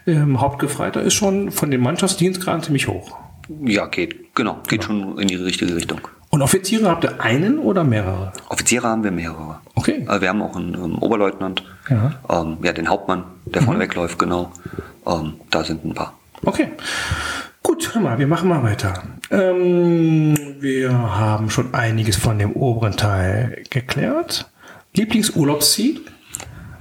ähm, 0.06 0.40
Hauptgefreiter 0.40 1.02
ist 1.02 1.14
schon 1.14 1.50
von 1.50 1.70
den 1.70 1.80
Mannschaftsdienstgraden 1.80 2.62
ziemlich 2.62 2.88
hoch. 2.88 3.16
Ja, 3.64 3.86
geht. 3.86 4.34
Genau, 4.34 4.58
geht 4.68 4.84
schon 4.84 5.18
in 5.18 5.28
die 5.28 5.34
richtige 5.36 5.74
Richtung. 5.74 6.00
Und 6.30 6.42
Offiziere 6.42 6.90
habt 6.90 7.04
ihr 7.04 7.20
einen 7.22 7.58
oder 7.58 7.84
mehrere? 7.84 8.32
Offiziere 8.50 8.86
haben 8.86 9.02
wir 9.02 9.10
mehrere. 9.10 9.60
Okay. 9.74 10.04
Also 10.06 10.20
wir 10.20 10.28
haben 10.28 10.42
auch 10.42 10.54
einen 10.54 10.74
ähm, 10.74 10.98
Oberleutnant, 10.98 11.62
Ja. 11.88 12.12
ähm, 12.28 12.58
ja, 12.62 12.72
den 12.74 12.88
Hauptmann, 12.88 13.24
der 13.46 13.62
vorne 13.62 13.80
wegläuft, 13.80 14.18
genau. 14.18 14.52
Ähm, 15.06 15.34
da 15.50 15.64
sind 15.64 15.84
ein 15.86 15.94
paar. 15.94 16.12
Okay. 16.44 16.68
Gut, 17.78 17.94
hör 17.94 18.02
mal, 18.02 18.18
wir 18.18 18.26
machen 18.26 18.48
mal 18.48 18.64
weiter. 18.64 19.04
Ähm, 19.30 20.36
wir 20.58 20.90
haben 20.90 21.48
schon 21.48 21.74
einiges 21.74 22.16
von 22.16 22.36
dem 22.36 22.54
oberen 22.54 22.96
Teil 22.96 23.62
geklärt. 23.70 24.50
Lieblingsurlaubsziel? 24.96 26.00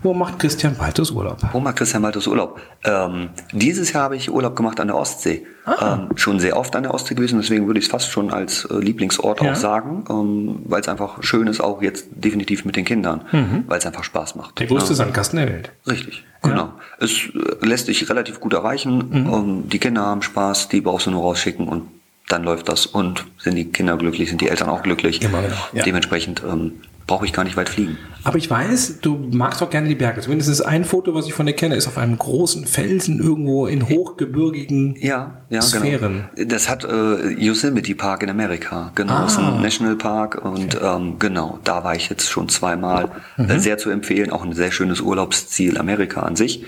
Wo 0.04 0.14
macht 0.14 0.38
Christian 0.40 0.76
Baltus 0.76 1.12
Urlaub? 1.12 1.38
Wo 1.52 1.60
macht 1.60 1.78
Christian 1.78 2.04
Walters 2.04 2.28
Urlaub? 2.28 2.60
Ähm, 2.84 3.30
dieses 3.52 3.92
Jahr 3.94 4.04
habe 4.04 4.16
ich 4.16 4.32
Urlaub 4.32 4.56
gemacht 4.56 4.80
an 4.80 4.88
der 4.88 4.96
Ostsee. 4.96 5.46
Ähm, 5.82 6.10
schon 6.16 6.40
sehr 6.40 6.56
oft 6.56 6.76
an 6.76 6.84
der 6.84 6.94
Ostsee 6.94 7.16
gewesen, 7.16 7.40
deswegen 7.42 7.68
würde 7.68 7.80
ich 7.80 7.86
es 7.88 7.92
fast 7.92 8.10
schon 8.12 8.32
als 8.32 8.66
äh, 8.66 8.76
Lieblingsort 8.78 9.42
Ja. 9.42 9.52
auch 9.52 9.56
sagen, 9.56 10.06
ähm, 10.10 10.60
weil 10.66 10.82
es 10.82 10.88
einfach 10.88 11.24
schön 11.24 11.48
ist, 11.48 11.60
auch 11.62 11.82
jetzt 11.82 12.08
definitiv 12.12 12.64
mit 12.64 12.76
den 12.76 12.86
Kindern, 12.86 13.22
weil 13.68 13.80
es 13.80 13.86
einfach 13.86 14.04
Spaß 14.04 14.36
macht. 14.36 14.60
Der 14.60 14.68
größte 14.68 14.92
Ja. 14.92 14.96
Sandkasten 14.96 15.40
der 15.40 15.50
Welt. 15.50 15.72
Richtig, 15.88 16.24
genau. 16.42 16.74
Es 17.00 17.12
äh, 17.34 17.66
lässt 17.66 17.88
sich 17.88 18.10
relativ 18.10 18.40
gut 18.40 18.54
erreichen. 18.54 19.10
Ähm, 19.14 19.70
die 19.70 19.80
Kinder 19.80 20.04
haben 20.06 20.22
Spaß, 20.22 20.70
die 20.70 20.82
brauchst 20.82 21.08
du 21.08 21.12
nur 21.12 21.24
rausschicken 21.24 21.68
und 21.68 21.88
dann 22.30 22.44
läuft 22.44 22.70
das. 22.70 22.86
Und 22.86 23.26
sind 23.40 23.56
die 23.56 23.66
Kinder 23.66 23.98
glücklich, 23.98 24.30
sind 24.30 24.42
die 24.42 24.50
Eltern 24.50 24.70
auch 24.70 24.84
glücklich. 24.84 25.22
Immer 25.22 25.42
genau, 25.42 25.56
ja. 25.74 25.84
Dementsprechend 25.84 26.44
ähm, 26.50 26.74
brauche 27.08 27.26
ich 27.26 27.32
gar 27.34 27.44
nicht 27.46 27.56
weit 27.58 27.70
fliegen. 27.70 27.98
Aber 28.26 28.38
ich 28.38 28.50
weiß, 28.50 29.00
du 29.02 29.16
magst 29.32 29.64
auch 29.64 29.70
gerne 29.70 29.88
die 29.88 29.96
Berge. 29.96 30.20
Zumindest 30.20 30.66
ein 30.66 30.84
Foto, 30.84 31.14
was 31.16 31.26
ich 31.26 31.34
von 31.34 31.46
dir 31.46 31.54
kenne, 31.54 31.76
ist 31.76 31.88
auf 31.88 31.98
einem 31.98 32.18
großen 32.18 32.66
Felsen 32.68 33.20
irgendwo 33.22 33.66
in 33.68 33.88
hochgebirgigen 33.88 34.98
Ja, 35.00 35.38
ja, 35.50 35.62
Sphären. 35.62 36.26
genau. 36.36 36.50
Das 36.50 36.68
hat 36.68 36.84
äh, 36.84 37.30
Yosemite 37.30 37.96
Park 37.96 38.24
in 38.24 38.30
Amerika. 38.30 38.92
Genau, 38.96 39.22
das 39.22 39.34
ist 39.34 39.40
Ah. 39.40 39.56
ein 39.56 39.62
Nationalpark 39.62 40.44
und 40.44 40.78
ähm, 40.84 41.16
genau, 41.18 41.60
da 41.64 41.86
war 41.86 41.96
ich 41.96 42.10
jetzt 42.10 42.30
schon 42.30 42.50
zweimal. 42.50 43.10
Mhm. 43.38 43.50
Äh, 43.50 43.60
sehr 43.60 43.78
zu 43.78 43.90
empfehlen, 43.90 44.30
auch 44.32 44.44
ein 44.44 44.52
sehr 44.54 44.72
schönes 44.74 45.00
Urlaubsziel 45.00 45.78
Amerika 45.78 46.22
an 46.24 46.36
sich. 46.36 46.66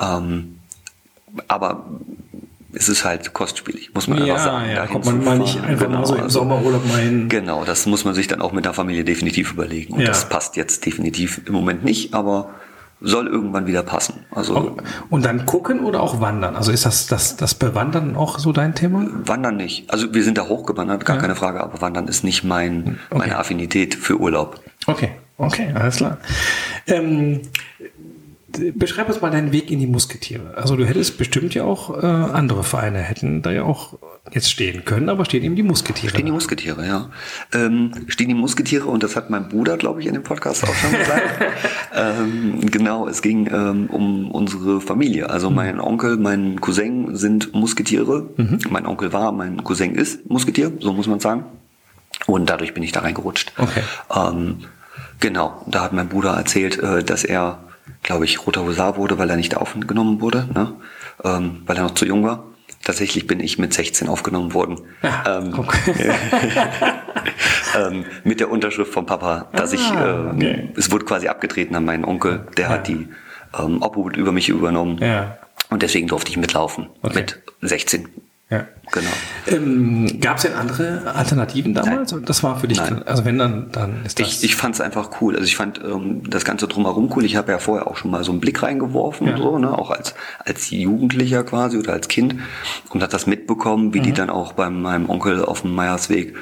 Ähm, 0.00 0.56
aber 1.46 1.84
es 2.78 2.88
ist 2.90 3.04
halt 3.04 3.32
kostspielig, 3.32 3.90
muss 3.94 4.06
man 4.06 4.18
Ja, 4.18 4.34
einfach 4.34 4.44
sagen. 4.44 4.70
ja, 4.70 4.86
kommt 4.86 5.04
man 5.06 5.24
mal 5.24 5.38
nicht 5.38 5.60
einfach 5.62 5.88
mal 5.88 6.04
so 6.04 6.14
im 6.14 6.28
Sommerurlaub 6.28 6.86
mal 6.86 6.98
hin. 7.00 7.28
Genau, 7.28 7.64
das 7.64 7.86
muss 7.86 8.04
man 8.04 8.14
sich 8.14 8.28
dann 8.28 8.42
auch 8.42 8.52
mit 8.52 8.64
der 8.66 8.74
Familie 8.74 9.02
definitiv 9.04 9.52
überlegen. 9.52 9.94
Und 9.94 10.00
Ja. 10.00 10.08
das 10.08 10.28
passt 10.28 10.56
jetzt 10.56 10.84
definitiv 10.84 11.40
im 11.46 11.54
Moment 11.54 11.84
nicht, 11.84 12.12
aber 12.12 12.50
soll 13.00 13.26
irgendwann 13.26 13.66
wieder 13.66 13.82
passen. 13.82 14.24
Also 14.30 14.76
Und 15.10 15.24
dann 15.24 15.46
gucken 15.46 15.80
oder 15.80 16.00
auch 16.02 16.20
wandern? 16.20 16.54
Also 16.56 16.70
ist 16.72 16.84
das, 16.86 17.06
das, 17.06 17.36
das 17.36 17.54
Bewandern 17.54 18.14
auch 18.16 18.38
so 18.38 18.52
dein 18.52 18.74
Thema? 18.74 19.06
Wandern 19.24 19.56
nicht. 19.56 19.90
Also 19.90 20.12
wir 20.14 20.22
sind 20.24 20.36
da 20.38 20.46
hochgewandert, 20.48 21.04
gar 21.04 21.18
keine 21.18 21.34
Frage, 21.34 21.62
aber 21.62 21.80
Wandern 21.80 22.08
ist 22.08 22.24
nicht 22.24 22.44
mein, 22.44 22.98
meine 23.14 23.38
Affinität 23.38 23.94
für 23.94 24.18
Urlaub. 24.20 24.60
Okay, 24.86 25.10
okay, 25.38 25.72
alles 25.74 25.96
klar. 25.96 26.18
Ähm, 26.86 27.40
beschreib 28.74 29.08
uns 29.08 29.20
mal 29.20 29.30
deinen 29.30 29.52
Weg 29.52 29.70
in 29.70 29.78
die 29.78 29.86
Musketiere. 29.86 30.54
Also 30.56 30.76
du 30.76 30.86
hättest 30.86 31.18
bestimmt 31.18 31.54
ja 31.54 31.64
auch 31.64 32.02
äh, 32.02 32.06
andere 32.06 32.64
Vereine 32.64 32.98
hätten 32.98 33.42
da 33.42 33.50
ja 33.50 33.62
auch 33.62 33.98
jetzt 34.32 34.50
stehen 34.50 34.84
können, 34.84 35.08
aber 35.08 35.24
stehen 35.24 35.42
eben 35.44 35.56
die 35.56 35.62
Musketiere. 35.62 36.10
Stehen 36.10 36.26
die 36.26 36.32
Musketiere, 36.32 36.86
ja. 36.86 37.10
Ähm, 37.54 37.92
stehen 38.08 38.28
die 38.28 38.34
Musketiere 38.34 38.86
und 38.86 39.02
das 39.02 39.16
hat 39.16 39.30
mein 39.30 39.48
Bruder, 39.48 39.76
glaube 39.76 40.00
ich, 40.00 40.06
in 40.06 40.14
dem 40.14 40.22
Podcast 40.22 40.64
auch 40.64 40.74
schon 40.74 40.92
gesagt. 40.92 41.22
ähm, 41.94 42.60
genau, 42.70 43.06
es 43.08 43.22
ging 43.22 43.48
ähm, 43.52 43.86
um 43.86 44.30
unsere 44.30 44.80
Familie. 44.80 45.30
Also 45.30 45.50
mhm. 45.50 45.56
mein 45.56 45.80
Onkel, 45.80 46.16
mein 46.16 46.60
Cousin 46.60 47.16
sind 47.16 47.54
Musketiere. 47.54 48.28
Mhm. 48.36 48.58
Mein 48.70 48.86
Onkel 48.86 49.12
war, 49.12 49.32
mein 49.32 49.62
Cousin 49.62 49.94
ist 49.94 50.28
Musketier, 50.28 50.72
so 50.80 50.92
muss 50.92 51.06
man 51.06 51.20
sagen. 51.20 51.44
Und 52.26 52.48
dadurch 52.50 52.74
bin 52.74 52.82
ich 52.82 52.92
da 52.92 53.00
reingerutscht. 53.00 53.52
Okay. 53.58 53.82
Ähm, 54.14 54.58
genau, 55.20 55.62
da 55.66 55.82
hat 55.82 55.92
mein 55.92 56.08
Bruder 56.08 56.32
erzählt, 56.32 56.78
äh, 56.78 57.04
dass 57.04 57.24
er, 57.24 57.58
glaube 58.06 58.24
ich, 58.24 58.46
roter 58.46 58.64
Husar 58.64 58.96
wurde, 58.96 59.18
weil 59.18 59.28
er 59.28 59.36
nicht 59.36 59.56
aufgenommen 59.56 60.22
wurde, 60.22 60.48
ne? 60.54 60.74
ähm, 61.24 61.62
weil 61.66 61.76
er 61.76 61.82
noch 61.82 61.94
zu 61.94 62.06
jung 62.06 62.24
war. 62.24 62.44
Tatsächlich 62.84 63.26
bin 63.26 63.40
ich 63.40 63.58
mit 63.58 63.74
16 63.74 64.08
aufgenommen 64.08 64.54
worden. 64.54 64.80
Ja, 65.02 65.40
ähm, 65.40 65.52
ähm, 67.76 68.04
mit 68.22 68.38
der 68.38 68.50
Unterschrift 68.50 68.92
vom 68.92 69.06
Papa, 69.06 69.48
dass 69.52 69.72
ah, 69.72 69.74
ich, 69.74 69.90
äh, 69.90 70.34
okay. 70.34 70.72
es 70.76 70.90
wurde 70.92 71.04
quasi 71.04 71.26
abgetreten 71.26 71.74
an 71.74 71.84
meinen 71.84 72.04
Onkel, 72.04 72.46
der 72.56 72.66
ja. 72.66 72.70
hat 72.70 72.86
die 72.86 73.08
ähm, 73.58 73.82
Obhut 73.82 74.16
über 74.16 74.30
mich 74.30 74.48
übernommen. 74.48 74.98
Ja. 74.98 75.38
Und 75.68 75.82
deswegen 75.82 76.06
durfte 76.06 76.30
ich 76.30 76.36
mitlaufen. 76.36 76.88
Okay. 77.02 77.16
Mit 77.16 77.42
16. 77.62 78.08
Ja. 78.48 78.64
Genau. 78.92 79.10
Ähm, 79.48 80.20
Gab 80.20 80.36
es 80.36 80.42
denn 80.42 80.54
andere 80.54 81.12
Alternativen 81.12 81.74
damals? 81.74 82.12
Nein. 82.12 82.24
Das 82.24 82.44
war 82.44 82.60
für 82.60 82.68
dich, 82.68 82.78
Nein. 82.78 83.02
also 83.02 83.24
wenn 83.24 83.38
dann, 83.38 83.72
dann 83.72 84.04
ist 84.04 84.20
das. 84.20 84.28
Ich, 84.28 84.44
ich 84.44 84.56
fand 84.56 84.76
es 84.76 84.80
einfach 84.80 85.20
cool. 85.20 85.34
Also 85.34 85.46
ich 85.46 85.56
fand 85.56 85.80
ähm, 85.82 86.22
das 86.30 86.44
Ganze 86.44 86.68
drumherum 86.68 87.10
cool. 87.16 87.24
Ich 87.24 87.34
habe 87.34 87.50
ja 87.50 87.58
vorher 87.58 87.88
auch 87.88 87.96
schon 87.96 88.12
mal 88.12 88.22
so 88.22 88.30
einen 88.30 88.40
Blick 88.40 88.62
reingeworfen, 88.62 89.26
ja. 89.26 89.36
so, 89.36 89.58
ne? 89.58 89.76
auch 89.76 89.90
als, 89.90 90.14
als 90.44 90.70
Jugendlicher 90.70 91.42
quasi 91.42 91.76
oder 91.76 91.92
als 91.94 92.06
Kind 92.06 92.36
und 92.90 93.02
hat 93.02 93.12
das 93.12 93.26
mitbekommen, 93.26 93.92
wie 93.92 93.98
mhm. 93.98 94.04
die 94.04 94.12
dann 94.12 94.30
auch 94.30 94.52
bei 94.52 94.70
meinem 94.70 95.10
Onkel 95.10 95.44
auf 95.44 95.62
dem 95.62 95.74
Meiersweg 95.74 96.36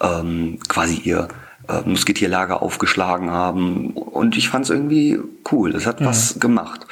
ähm, 0.00 0.58
quasi 0.66 0.94
ihr 1.04 1.28
äh, 1.68 1.82
Musketierlager 1.84 2.62
aufgeschlagen 2.62 3.30
haben. 3.30 3.90
Und 3.90 4.34
ich 4.38 4.48
fand 4.48 4.64
es 4.64 4.70
irgendwie 4.70 5.18
cool. 5.52 5.72
Das 5.72 5.84
hat 5.84 6.00
mhm. 6.00 6.06
was 6.06 6.40
gemacht. 6.40 6.86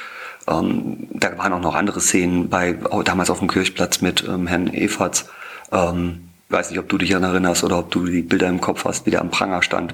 Ähm, 0.49 1.07
da 1.13 1.37
waren 1.37 1.53
auch 1.53 1.61
noch 1.61 1.75
andere 1.75 2.01
Szenen 2.01 2.49
bei, 2.49 2.77
oh, 2.89 3.03
damals 3.03 3.29
auf 3.29 3.39
dem 3.39 3.47
Kirchplatz 3.47 4.01
mit 4.01 4.27
ähm, 4.27 4.47
Herrn 4.47 4.73
Everts. 4.73 5.29
Ähm, 5.71 6.29
weiß 6.49 6.71
nicht, 6.71 6.79
ob 6.79 6.89
du 6.89 6.97
dich 6.97 7.15
an 7.15 7.23
erinnerst 7.23 7.63
oder 7.63 7.77
ob 7.79 7.91
du 7.91 8.05
die 8.05 8.23
Bilder 8.23 8.47
im 8.47 8.59
Kopf 8.59 8.85
hast, 8.85 9.05
wie 9.05 9.11
der 9.11 9.21
am 9.21 9.29
Pranger 9.29 9.61
stand. 9.61 9.93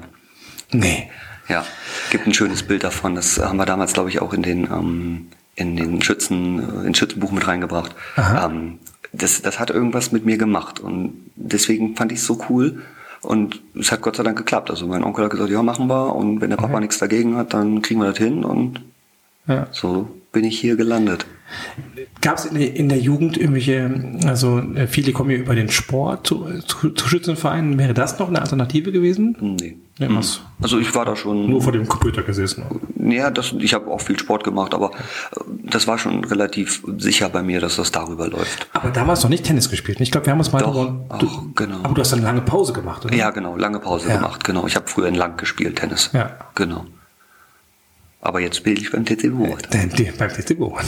Nee. 0.72 1.10
Ja, 1.48 1.64
gibt 2.10 2.26
ein 2.26 2.34
schönes 2.34 2.64
Bild 2.64 2.84
davon. 2.84 3.16
Das 3.16 3.38
haben 3.38 3.58
wir 3.58 3.66
damals, 3.66 3.94
glaube 3.94 4.10
ich, 4.10 4.22
auch 4.22 4.34
in 4.34 4.42
den, 4.42 4.64
ähm, 4.66 5.28
in 5.56 5.76
den 5.76 6.02
Schützen, 6.02 6.84
äh, 6.84 6.88
ins 6.88 6.98
Schützenbuch 6.98 7.32
mit 7.32 7.48
reingebracht. 7.48 7.94
Ähm, 8.18 8.80
das, 9.14 9.42
das 9.42 9.60
hat 9.60 9.70
irgendwas 9.70 10.12
mit 10.12 10.26
mir 10.26 10.38
gemacht 10.38 10.80
und 10.80 11.30
deswegen 11.36 11.96
fand 11.96 12.12
ich 12.12 12.20
es 12.20 12.26
so 12.26 12.40
cool. 12.50 12.82
Und 13.22 13.62
es 13.80 13.92
hat 13.92 14.02
Gott 14.02 14.16
sei 14.18 14.24
Dank 14.24 14.38
geklappt. 14.38 14.70
Also 14.70 14.86
mein 14.88 15.04
Onkel 15.04 15.26
hat 15.26 15.32
gesagt, 15.32 15.50
ja, 15.50 15.64
machen 15.64 15.88
wir. 15.88 16.16
Und 16.16 16.42
wenn 16.42 16.52
der 16.52 16.58
Papa 16.58 16.74
okay. 16.74 16.82
nichts 16.82 17.00
dagegen 17.00 17.36
hat, 17.38 17.54
dann 17.54 17.82
kriegen 17.82 18.00
wir 18.00 18.10
das 18.10 18.18
hin. 18.18 18.44
Und 18.44 18.82
ja. 19.48 19.68
so 19.72 20.10
bin 20.36 20.44
ich 20.44 20.60
hier 20.60 20.76
gelandet. 20.76 21.26
Gab 22.20 22.38
es 22.38 22.46
in, 22.46 22.90
der 22.90 23.00
Jugend 23.00 23.38
irgendwelche, 23.38 24.20
also 24.26 24.60
äh, 24.60 24.86
viele 24.86 25.14
kommen 25.14 25.32
ja 25.32 25.38
über 25.38 25.56
den 25.56 25.70
Sport 25.70 26.28
zu, 26.28 26.46
zu, 26.68 26.90
zu 26.90 27.08
Schützenvereinen. 27.08 27.80
Wäre 27.80 27.94
das 27.94 28.20
noch 28.20 28.28
eine 28.28 28.42
Alternative 28.42 28.92
gewesen? 28.92 29.38
Nee. 29.40 29.78
nee 29.98 30.08
hm. 30.08 30.22
Also 30.62 30.78
ich 30.78 30.94
war 30.94 31.06
da 31.06 31.16
schon. 31.16 31.50
Nur 31.50 31.62
vor 31.62 31.72
dem 31.72 31.88
Computer 31.88 32.22
gesessen. 32.22 32.66
Ja, 33.00 33.32
das, 33.32 33.54
ich 33.60 33.74
habe 33.74 33.90
auch 33.90 34.02
viel 34.02 34.20
Sport 34.20 34.44
gemacht, 34.44 34.74
aber 34.74 34.92
äh, 34.92 35.40
das 35.64 35.88
war 35.88 35.98
schon 35.98 36.26
relativ 36.26 36.84
sicher 36.98 37.30
bei 37.30 37.42
mir, 37.42 37.62
dass 37.62 37.78
das 37.78 37.94
darüber 37.94 38.28
läuft. 38.28 38.68
Aber 38.74 38.90
damals 38.90 39.24
noch 39.24 39.30
nicht 39.30 39.46
Tennis 39.46 39.70
gespielt. 39.70 40.02
Ich 40.02 40.12
glaube, 40.12 40.26
wir 40.26 40.34
haben 40.34 40.40
uns 40.40 40.52
mal. 40.52 40.60
Doch, 40.60 40.74
über, 40.76 41.18
du, 41.18 41.28
auch, 41.28 41.44
genau. 41.56 41.78
Aber 41.82 41.94
du 41.94 42.02
hast 42.02 42.12
eine 42.12 42.24
lange 42.24 42.42
Pause 42.42 42.74
gemacht, 42.74 43.06
oder? 43.06 43.16
Ja, 43.16 43.30
genau, 43.30 43.56
lange 43.56 43.80
Pause 43.80 44.10
ja. 44.10 44.18
gemacht. 44.18 44.44
Genau. 44.44 44.68
Ich 44.68 44.76
habe 44.76 44.88
früher 44.90 45.08
in 45.08 45.16
Lang 45.16 45.38
gespielt, 45.38 45.78
Tennis. 45.78 46.10
Ja. 46.12 46.32
Genau. 46.56 46.86
Aber 48.26 48.40
jetzt 48.40 48.58
spiele 48.58 48.82
ich 48.82 48.92
beim 48.92 49.06
TC 49.06 49.30
Board. 49.32 49.70
Beim 49.70 49.90
TC 49.92 50.58
Board. 50.58 50.86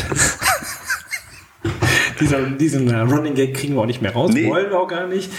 Dieser, 2.19 2.41
diesen 2.41 2.87
uh, 2.87 3.03
Running 3.03 3.35
Gag 3.35 3.53
kriegen 3.53 3.75
wir 3.75 3.81
auch 3.81 3.85
nicht 3.85 4.01
mehr 4.01 4.11
raus, 4.11 4.31
nee. 4.33 4.49
wollen 4.49 4.71
wir 4.71 4.79
auch 4.79 4.87
gar 4.87 5.05
nicht. 5.05 5.31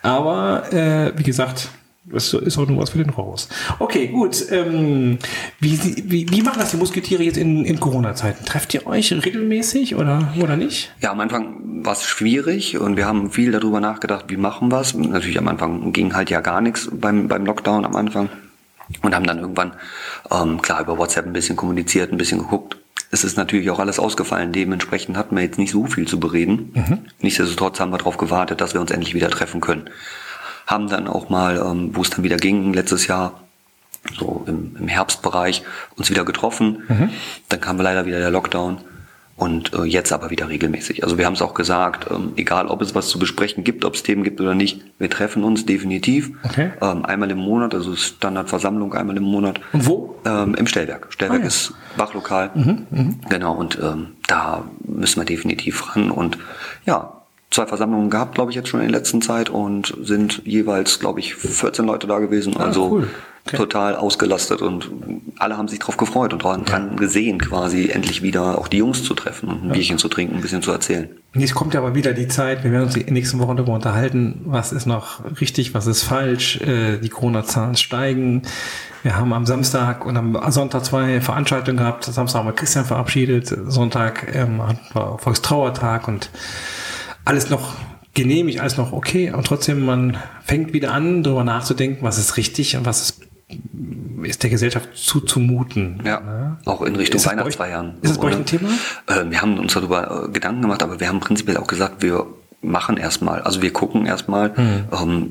Aber 0.00 0.72
äh, 0.72 1.12
wie 1.18 1.22
gesagt, 1.22 1.68
das 2.06 2.32
ist 2.32 2.56
auch 2.56 2.66
nur 2.66 2.78
was 2.78 2.90
für 2.90 2.98
den 2.98 3.10
Raus. 3.10 3.50
Okay, 3.78 4.08
gut. 4.08 4.50
Ähm, 4.50 5.18
wie, 5.60 5.78
wie, 6.04 6.30
wie 6.30 6.42
machen 6.42 6.60
das 6.60 6.70
die 6.70 6.78
Musketiere 6.78 7.22
jetzt 7.22 7.36
in, 7.36 7.66
in 7.66 7.78
Corona-Zeiten? 7.78 8.46
Trefft 8.46 8.72
ihr 8.72 8.86
euch 8.86 9.12
regelmäßig 9.12 9.96
oder, 9.96 10.32
oder 10.40 10.56
nicht? 10.56 10.94
Ja, 11.02 11.12
am 11.12 11.20
Anfang 11.20 11.84
war 11.84 11.92
es 11.92 12.04
schwierig 12.04 12.78
und 12.78 12.96
wir 12.96 13.04
haben 13.04 13.30
viel 13.30 13.52
darüber 13.52 13.80
nachgedacht, 13.80 14.26
wie 14.28 14.38
machen 14.38 14.72
wir 14.72 14.80
es. 14.80 14.94
Natürlich 14.94 15.36
am 15.38 15.48
Anfang 15.48 15.92
ging 15.92 16.14
halt 16.14 16.30
ja 16.30 16.40
gar 16.40 16.62
nichts 16.62 16.88
beim, 16.90 17.28
beim 17.28 17.44
Lockdown 17.44 17.84
am 17.84 17.96
Anfang 17.96 18.30
und 19.02 19.14
haben 19.14 19.26
dann 19.26 19.38
irgendwann, 19.38 19.72
ähm, 20.30 20.60
klar, 20.62 20.80
über 20.80 20.98
WhatsApp 20.98 21.26
ein 21.26 21.32
bisschen 21.32 21.56
kommuniziert, 21.56 22.12
ein 22.12 22.18
bisschen 22.18 22.38
geguckt. 22.38 22.76
Es 23.10 23.24
ist 23.24 23.36
natürlich 23.36 23.70
auch 23.70 23.78
alles 23.78 23.98
ausgefallen. 23.98 24.52
Dementsprechend 24.52 25.16
hatten 25.16 25.36
wir 25.36 25.42
jetzt 25.42 25.58
nicht 25.58 25.70
so 25.70 25.86
viel 25.86 26.08
zu 26.08 26.18
bereden. 26.18 26.72
Mhm. 26.74 26.98
Nichtsdestotrotz 27.20 27.78
haben 27.78 27.92
wir 27.92 27.98
darauf 27.98 28.16
gewartet, 28.16 28.60
dass 28.60 28.74
wir 28.74 28.80
uns 28.80 28.90
endlich 28.90 29.14
wieder 29.14 29.30
treffen 29.30 29.60
können. 29.60 29.88
Haben 30.66 30.88
dann 30.88 31.06
auch 31.06 31.28
mal, 31.28 31.58
ähm, 31.58 31.90
wo 31.94 32.02
es 32.02 32.10
dann 32.10 32.24
wieder 32.24 32.36
ging, 32.36 32.72
letztes 32.72 33.06
Jahr, 33.06 33.40
so 34.18 34.44
im, 34.46 34.76
im 34.78 34.88
Herbstbereich, 34.88 35.62
uns 35.96 36.10
wieder 36.10 36.24
getroffen. 36.24 36.82
Mhm. 36.88 37.10
Dann 37.48 37.60
kam 37.60 37.78
leider 37.78 38.04
wieder 38.06 38.18
der 38.18 38.30
Lockdown. 38.30 38.78
Und 39.36 39.74
äh, 39.74 39.82
jetzt 39.82 40.12
aber 40.12 40.30
wieder 40.30 40.48
regelmäßig. 40.48 41.02
Also 41.02 41.18
wir 41.18 41.26
haben 41.26 41.32
es 41.32 41.42
auch 41.42 41.54
gesagt, 41.54 42.08
ähm, 42.10 42.32
egal 42.36 42.68
ob 42.68 42.80
es 42.82 42.94
was 42.94 43.08
zu 43.08 43.18
besprechen 43.18 43.64
gibt, 43.64 43.84
ob 43.84 43.94
es 43.94 44.04
Themen 44.04 44.22
gibt 44.22 44.40
oder 44.40 44.54
nicht, 44.54 44.80
wir 44.98 45.10
treffen 45.10 45.42
uns 45.42 45.66
definitiv. 45.66 46.30
Okay. 46.44 46.70
Ähm, 46.80 47.04
einmal 47.04 47.30
im 47.32 47.38
Monat, 47.38 47.74
also 47.74 47.96
Standardversammlung 47.96 48.94
einmal 48.94 49.16
im 49.16 49.24
Monat. 49.24 49.60
Und 49.72 49.86
wo? 49.86 50.14
Ähm, 50.24 50.54
Im 50.54 50.68
Stellwerk. 50.68 51.08
Stellwerk 51.10 51.40
ah, 51.40 51.42
ja. 51.42 51.48
ist 51.48 51.74
Wachlokal. 51.96 52.50
Mhm, 52.54 52.86
mh. 52.90 53.14
Genau, 53.28 53.54
und 53.54 53.76
ähm, 53.82 54.12
da 54.28 54.64
müssen 54.86 55.20
wir 55.20 55.26
definitiv 55.26 55.96
ran. 55.96 56.12
Und 56.12 56.38
ja, 56.86 57.24
zwei 57.50 57.66
Versammlungen 57.66 58.10
gehabt, 58.10 58.36
glaube 58.36 58.52
ich, 58.52 58.56
jetzt 58.56 58.68
schon 58.68 58.80
in 58.80 58.88
der 58.88 59.00
letzten 59.00 59.20
Zeit 59.20 59.50
und 59.50 59.96
sind 60.02 60.42
jeweils, 60.44 61.00
glaube 61.00 61.20
ich, 61.20 61.34
14 61.34 61.84
Leute 61.84 62.06
da 62.06 62.20
gewesen. 62.20 62.54
Ah, 62.56 62.64
also 62.64 62.90
cool. 62.90 63.08
Okay. 63.46 63.56
total 63.56 63.96
ausgelastet 63.96 64.62
und 64.62 64.90
alle 65.38 65.56
haben 65.56 65.68
sich 65.68 65.78
drauf 65.78 65.96
gefreut 65.96 66.32
und 66.32 66.42
dran 66.42 66.64
ja. 66.66 66.78
gesehen, 66.96 67.38
quasi 67.38 67.90
endlich 67.90 68.22
wieder 68.22 68.58
auch 68.58 68.68
die 68.68 68.78
Jungs 68.78 69.02
zu 69.02 69.14
treffen 69.14 69.48
und 69.48 69.62
ein 69.62 69.68
ja. 69.68 69.74
Bierchen 69.74 69.98
zu 69.98 70.08
trinken, 70.08 70.36
ein 70.36 70.40
bisschen 70.40 70.62
zu 70.62 70.70
erzählen. 70.70 71.08
Jetzt 71.34 71.54
kommt 71.54 71.74
ja 71.74 71.80
aber 71.80 71.94
wieder 71.94 72.12
die 72.12 72.28
Zeit, 72.28 72.64
wir 72.64 72.70
werden 72.70 72.84
uns 72.84 72.96
in 72.96 73.06
den 73.06 73.14
nächsten 73.14 73.38
Wochen 73.40 73.56
darüber 73.56 73.74
unterhalten, 73.74 74.42
was 74.44 74.72
ist 74.72 74.86
noch 74.86 75.20
richtig, 75.40 75.74
was 75.74 75.86
ist 75.86 76.02
falsch, 76.02 76.60
äh, 76.60 76.98
die 76.98 77.08
Corona-Zahlen 77.08 77.76
steigen. 77.76 78.42
Wir 79.02 79.16
haben 79.16 79.32
am 79.32 79.44
Samstag 79.44 80.06
und 80.06 80.16
am 80.16 80.38
Sonntag 80.50 80.84
zwei 80.84 81.20
Veranstaltungen 81.20 81.76
gehabt. 81.76 82.04
Samstag 82.04 82.38
haben 82.38 82.48
wir 82.48 82.54
Christian 82.54 82.84
verabschiedet, 82.84 83.54
Sonntag 83.66 84.34
ähm, 84.34 84.62
war 84.92 85.18
Volkstrauertag 85.18 86.08
und 86.08 86.30
alles 87.24 87.50
noch 87.50 87.74
genehmigt, 88.14 88.60
alles 88.60 88.76
noch 88.76 88.92
okay, 88.92 89.32
und 89.32 89.46
trotzdem 89.46 89.84
man 89.84 90.16
fängt 90.44 90.72
wieder 90.72 90.92
an, 90.92 91.22
darüber 91.22 91.44
nachzudenken, 91.44 92.04
was 92.04 92.18
ist 92.18 92.36
richtig 92.36 92.76
und 92.76 92.86
was 92.86 93.02
ist, 93.02 93.20
ist 94.22 94.42
der 94.42 94.50
Gesellschaft 94.50 94.88
zuzumuten. 94.94 96.00
Ja, 96.04 96.20
ne? 96.20 96.56
auch 96.64 96.82
in 96.82 96.96
Richtung 96.96 97.20
ist 97.20 97.26
Weihnachtsfeiern. 97.26 97.94
Ist 98.02 98.10
das 98.10 98.18
bei 98.18 98.28
euch 98.28 98.36
ein 98.36 98.46
Thema? 98.46 98.68
Äh, 99.06 99.30
wir 99.30 99.42
haben 99.42 99.58
uns 99.58 99.74
darüber 99.74 100.26
äh, 100.26 100.32
Gedanken 100.32 100.62
gemacht, 100.62 100.82
aber 100.82 100.98
wir 101.00 101.08
haben 101.08 101.20
prinzipiell 101.20 101.58
auch 101.58 101.66
gesagt, 101.66 102.02
wir 102.02 102.26
machen 102.62 102.96
erstmal, 102.96 103.42
also 103.42 103.60
wir 103.60 103.72
gucken 103.72 104.06
erstmal, 104.06 104.56
hm. 104.56 104.84
ähm, 104.92 105.30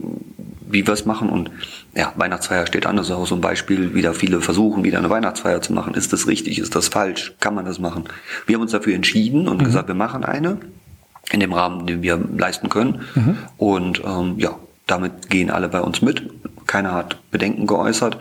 wie 0.68 0.86
wir 0.86 0.94
es 0.94 1.06
machen 1.06 1.30
und 1.30 1.52
ja, 1.96 2.14
Weihnachtsfeier 2.16 2.66
steht 2.68 2.86
an, 2.86 2.98
das 2.98 3.08
ist 3.08 3.12
auch 3.12 3.28
so 3.28 3.36
ein 3.36 3.42
Beispiel, 3.42 3.94
wieder 3.94 4.14
viele 4.14 4.42
versuchen, 4.42 4.84
wieder 4.84 4.98
eine 4.98 5.10
Weihnachtsfeier 5.10 5.62
zu 5.62 5.74
machen. 5.74 5.94
Ist 5.94 6.14
das 6.14 6.28
richtig, 6.28 6.60
ist 6.60 6.76
das 6.76 6.88
falsch, 6.88 7.34
kann 7.40 7.56
man 7.56 7.66
das 7.66 7.80
machen? 7.80 8.06
Wir 8.46 8.56
haben 8.56 8.62
uns 8.64 8.72
dafür 8.72 8.96
entschieden 8.96 9.48
und 9.48 9.62
mhm. 9.62 9.66
gesagt, 9.66 9.88
wir 9.88 9.96
machen 9.96 10.24
eine 10.24 10.58
in 11.32 11.40
dem 11.40 11.54
Rahmen, 11.54 11.88
den 11.88 12.02
wir 12.02 12.20
leisten 12.38 12.70
können. 12.70 13.02
Mhm. 13.16 13.38
Und 13.58 14.02
ähm, 14.06 14.36
ja, 14.38 14.58
damit 14.88 15.30
gehen 15.30 15.50
alle 15.50 15.70
bei 15.70 15.80
uns 15.80 16.02
mit. 16.02 16.30
Keiner 16.68 16.94
hat 16.94 17.18
Bedenken 17.32 17.68
geäußert. 17.68 18.18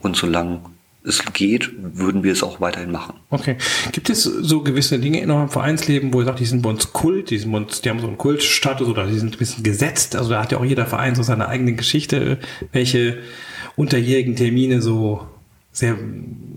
Und 0.00 0.16
solange 0.16 0.60
es 1.06 1.24
geht, 1.32 1.70
würden 1.78 2.24
wir 2.24 2.32
es 2.32 2.42
auch 2.42 2.60
weiterhin 2.60 2.90
machen. 2.90 3.14
Okay. 3.30 3.56
Gibt 3.92 4.10
es 4.10 4.24
so 4.24 4.62
gewisse 4.62 4.98
Dinge 4.98 5.20
in 5.20 5.30
eurem 5.30 5.48
Vereinsleben, 5.48 6.12
wo 6.12 6.20
ihr 6.20 6.26
sagt, 6.26 6.40
die 6.40 6.46
sind 6.46 6.62
bei 6.62 6.70
uns 6.70 6.92
Kult, 6.92 7.30
die, 7.30 7.38
sind 7.38 7.52
bei 7.52 7.58
uns, 7.58 7.80
die 7.80 7.90
haben 7.90 8.00
so 8.00 8.08
einen 8.08 8.18
Kultstatus 8.18 8.88
oder 8.88 9.06
die 9.06 9.18
sind 9.18 9.34
ein 9.34 9.38
bisschen 9.38 9.62
gesetzt? 9.62 10.16
Also 10.16 10.30
da 10.30 10.42
hat 10.42 10.52
ja 10.52 10.58
auch 10.58 10.64
jeder 10.64 10.86
Verein 10.86 11.14
so 11.14 11.22
seine 11.22 11.48
eigene 11.48 11.74
Geschichte, 11.74 12.38
welche 12.72 13.18
unterjährigen 13.76 14.34
Termine 14.34 14.82
so 14.82 15.28
sehr, 15.70 15.96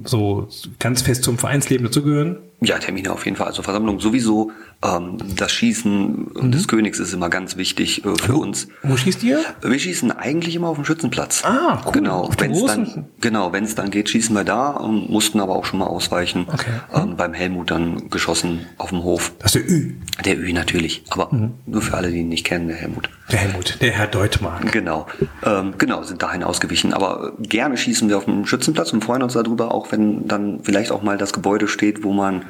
so 0.05 0.47
ganz 0.79 1.01
fest 1.01 1.25
zum 1.25 1.37
Vereinsleben 1.37 1.85
dazugehören? 1.85 2.37
Ja, 2.61 2.79
Termine 2.79 3.11
auf 3.11 3.25
jeden 3.25 3.37
Fall. 3.37 3.47
Also 3.47 3.61
Versammlung 3.61 3.99
sowieso. 3.99 4.51
Ähm, 4.81 5.17
das 5.35 5.51
Schießen 5.51 6.31
mhm. 6.33 6.51
des 6.51 6.69
Königs 6.69 6.99
ist 6.99 7.13
immer 7.13 7.29
ganz 7.29 7.57
wichtig 7.57 8.05
äh, 8.05 8.15
für 8.15 8.35
wo, 8.35 8.39
uns. 8.39 8.69
Wo 8.81 8.95
schießt 8.95 9.23
ihr? 9.23 9.43
Wir 9.61 9.77
schießen 9.77 10.11
eigentlich 10.11 10.55
immer 10.55 10.69
auf 10.69 10.77
dem 10.77 10.85
Schützenplatz. 10.85 11.43
Ah, 11.43 11.81
cool. 11.85 11.91
Genau, 11.91 12.29
wenn 12.37 12.51
es 12.51 12.63
dann, 12.63 13.05
genau, 13.19 13.51
wenn 13.51 13.65
es 13.65 13.75
dann 13.75 13.91
geht, 13.91 14.07
schießen 14.07 14.33
wir 14.33 14.45
da, 14.45 14.79
ähm, 14.81 15.07
mussten 15.09 15.41
aber 15.41 15.57
auch 15.57 15.65
schon 15.65 15.79
mal 15.79 15.87
ausweichen. 15.87 16.47
Okay. 16.51 16.71
Ähm, 16.93 17.17
beim 17.17 17.33
Helmut 17.33 17.71
dann 17.71 18.09
geschossen 18.09 18.67
auf 18.77 18.89
dem 18.89 19.03
Hof. 19.03 19.33
Das 19.39 19.53
ist 19.53 19.65
der 19.65 19.69
Ü. 19.69 19.95
Der 20.23 20.39
Ü 20.39 20.53
natürlich, 20.53 21.03
aber 21.09 21.27
mhm. 21.29 21.55
nur 21.65 21.81
für 21.81 21.97
alle, 21.97 22.09
die 22.09 22.19
ihn 22.19 22.29
nicht 22.29 22.45
kennen, 22.45 22.69
der 22.69 22.77
Helmut. 22.77 23.09
Der 23.31 23.39
Helmut, 23.39 23.81
der 23.81 23.91
Herr 23.91 24.07
Deutmark. 24.07 24.71
Genau, 24.71 25.07
ähm, 25.45 25.73
genau, 25.77 26.03
sind 26.03 26.23
dahin 26.23 26.41
ausgewichen. 26.41 26.93
Aber 26.93 27.33
gerne 27.39 27.75
schießen 27.75 28.07
wir 28.07 28.17
auf 28.17 28.25
dem 28.25 28.45
Schützenplatz 28.45 28.93
und 28.93 29.03
freuen 29.03 29.23
uns 29.23 29.33
darüber, 29.33 29.73
auch 29.73 29.91
wenn 29.91 30.27
dann 30.27 30.61
vielleicht 30.63 30.91
auch 30.91 31.03
mal 31.03 31.17
das 31.17 31.33
Gebäude 31.33 31.67
steht, 31.67 32.03
wo 32.03 32.13
man 32.13 32.43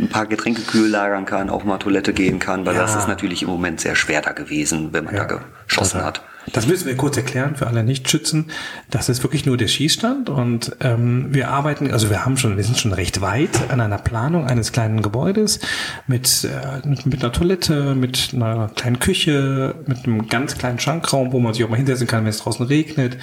ein 0.00 0.08
paar 0.08 0.26
Getränke 0.26 0.62
kühl 0.62 0.88
lagern 0.88 1.26
kann, 1.26 1.50
auch 1.50 1.64
mal 1.64 1.78
Toilette 1.78 2.12
gehen 2.12 2.38
kann, 2.38 2.66
weil 2.66 2.74
ja. 2.74 2.82
das 2.82 2.96
ist 2.96 3.08
natürlich 3.08 3.42
im 3.42 3.48
Moment 3.48 3.80
sehr 3.80 3.94
schwer 3.94 4.22
da 4.22 4.32
gewesen, 4.32 4.92
wenn 4.92 5.04
man 5.04 5.14
ja, 5.14 5.24
da 5.24 5.40
geschossen 5.66 5.98
total. 5.98 6.06
hat. 6.06 6.22
Das 6.52 6.66
müssen 6.66 6.86
wir 6.86 6.96
kurz 6.96 7.16
erklären 7.16 7.54
für 7.54 7.66
alle 7.66 7.84
Nichtschützen. 7.84 8.46
Das 8.88 9.08
ist 9.08 9.22
wirklich 9.22 9.46
nur 9.46 9.56
der 9.56 9.68
Schießstand 9.68 10.30
und 10.30 10.74
ähm, 10.80 11.26
wir 11.30 11.50
arbeiten, 11.50 11.90
also 11.92 12.10
wir 12.10 12.24
haben 12.24 12.38
schon, 12.38 12.56
wir 12.56 12.64
sind 12.64 12.78
schon 12.78 12.92
recht 12.92 13.20
weit 13.20 13.70
an 13.70 13.80
einer 13.80 13.98
Planung 13.98 14.46
eines 14.46 14.72
kleinen 14.72 15.02
Gebäudes 15.02 15.60
mit, 16.06 16.44
äh, 16.44 16.86
mit, 16.88 17.06
mit 17.06 17.22
einer 17.22 17.32
Toilette, 17.32 17.94
mit 17.94 18.30
einer 18.34 18.70
kleinen 18.74 18.98
Küche, 18.98 19.74
mit 19.86 20.04
einem 20.04 20.28
ganz 20.28 20.56
kleinen 20.56 20.80
Schankraum, 20.80 21.32
wo 21.32 21.40
man 21.40 21.54
sich 21.54 21.62
auch 21.62 21.68
mal 21.68 21.76
hinsetzen 21.76 22.06
kann, 22.06 22.24
wenn 22.24 22.30
es 22.30 22.38
draußen 22.38 22.66
regnet 22.66 23.18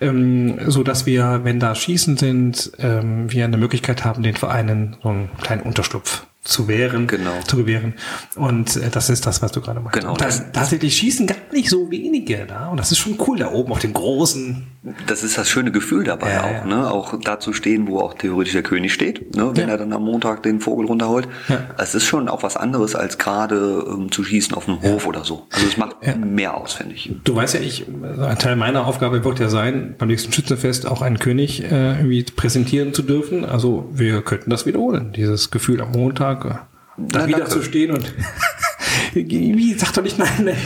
ähm, 0.00 0.58
so 0.66 0.82
dass 0.82 1.06
wir, 1.06 1.40
wenn 1.44 1.60
da 1.60 1.74
Schießen 1.74 2.16
sind, 2.16 2.72
ähm, 2.78 3.30
wir 3.30 3.44
eine 3.44 3.56
Möglichkeit 3.56 4.04
haben, 4.04 4.22
den 4.22 4.36
Vereinen 4.36 4.96
so 5.02 5.08
einen 5.10 5.28
kleinen 5.40 5.62
Unterschlupf 5.62 6.26
zu 6.42 6.68
wehren, 6.68 7.06
genau. 7.06 7.38
zu 7.46 7.56
gewähren. 7.56 7.94
Und 8.34 8.76
äh, 8.76 8.88
das 8.90 9.10
ist 9.10 9.26
das, 9.26 9.42
was 9.42 9.52
du 9.52 9.60
gerade 9.60 9.80
meinst. 9.80 9.98
Genau. 9.98 10.12
Und 10.12 10.20
das, 10.20 10.50
tatsächlich 10.52 10.96
schießen 10.96 11.26
gar 11.26 11.36
nicht 11.52 11.68
so 11.68 11.90
wenige 11.90 12.46
da. 12.46 12.68
Und 12.68 12.78
das 12.78 12.92
ist 12.92 12.98
schon 12.98 13.18
cool 13.26 13.38
da 13.38 13.50
oben 13.52 13.72
auf 13.72 13.80
dem 13.80 13.92
großen. 13.92 14.66
Das 15.06 15.22
ist 15.22 15.36
das 15.36 15.50
schöne 15.50 15.72
Gefühl 15.72 16.04
dabei 16.04 16.32
ja, 16.32 16.44
auch, 16.44 16.50
ja. 16.50 16.64
ne? 16.64 16.90
Auch 16.90 17.20
da 17.20 17.38
zu 17.38 17.52
stehen, 17.52 17.86
wo 17.86 18.00
auch 18.00 18.14
theoretisch 18.14 18.54
der 18.54 18.62
König 18.62 18.94
steht, 18.94 19.36
ne? 19.36 19.50
Wenn 19.54 19.68
ja. 19.68 19.74
er 19.74 19.78
dann 19.78 19.92
am 19.92 20.04
Montag 20.04 20.42
den 20.42 20.60
Vogel 20.60 20.86
runterholt. 20.86 21.28
Ja. 21.48 21.66
Es 21.76 21.94
ist 21.94 22.06
schon 22.06 22.28
auch 22.28 22.42
was 22.42 22.56
anderes, 22.56 22.94
als 22.94 23.18
gerade 23.18 23.84
ähm, 23.86 24.10
zu 24.10 24.24
schießen 24.24 24.54
auf 24.54 24.64
dem 24.64 24.80
Hof 24.80 25.06
oder 25.06 25.22
so. 25.24 25.46
Also 25.50 25.66
es 25.66 25.76
macht 25.76 25.96
mehr 26.16 26.56
aus, 26.56 26.72
finde 26.72 26.94
ich. 26.94 27.12
Du 27.24 27.36
weißt 27.36 27.54
ja, 27.54 27.60
ich, 27.60 27.86
ein 27.88 28.38
Teil 28.38 28.56
meiner 28.56 28.86
Aufgabe 28.86 29.22
wird 29.22 29.38
ja 29.38 29.50
sein, 29.50 29.96
beim 29.98 30.08
nächsten 30.08 30.32
Schützenfest 30.32 30.86
auch 30.86 31.02
einen 31.02 31.18
König 31.18 31.62
äh, 31.62 31.98
irgendwie 31.98 32.22
präsentieren 32.22 32.94
zu 32.94 33.02
dürfen. 33.02 33.44
Also 33.44 33.90
wir 33.92 34.22
könnten 34.22 34.48
das 34.48 34.64
wiederholen. 34.64 35.12
Dieses 35.12 35.50
Gefühl 35.50 35.82
am 35.82 35.92
Montag 35.92 36.20
Tag 36.20 36.66
da 36.96 37.26
wieder 37.26 37.38
danke. 37.38 37.52
zu 37.52 37.62
stehen 37.62 37.92
und 37.92 38.04
wie 39.14 39.74
sag 39.74 39.94
doch 39.94 40.02
nicht 40.02 40.18
nein, 40.18 40.28
nein, 40.44 40.56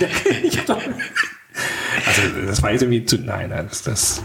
ich 0.42 0.58
hab 0.58 0.66
doch, 0.66 0.80
also 2.22 2.46
das 2.46 2.62
war 2.62 2.72
jetzt 2.72 2.82
irgendwie 2.82 3.04
zu 3.04 3.18
nein, 3.18 3.50
nein, 3.50 3.66
das, 3.68 3.82
das 3.82 4.22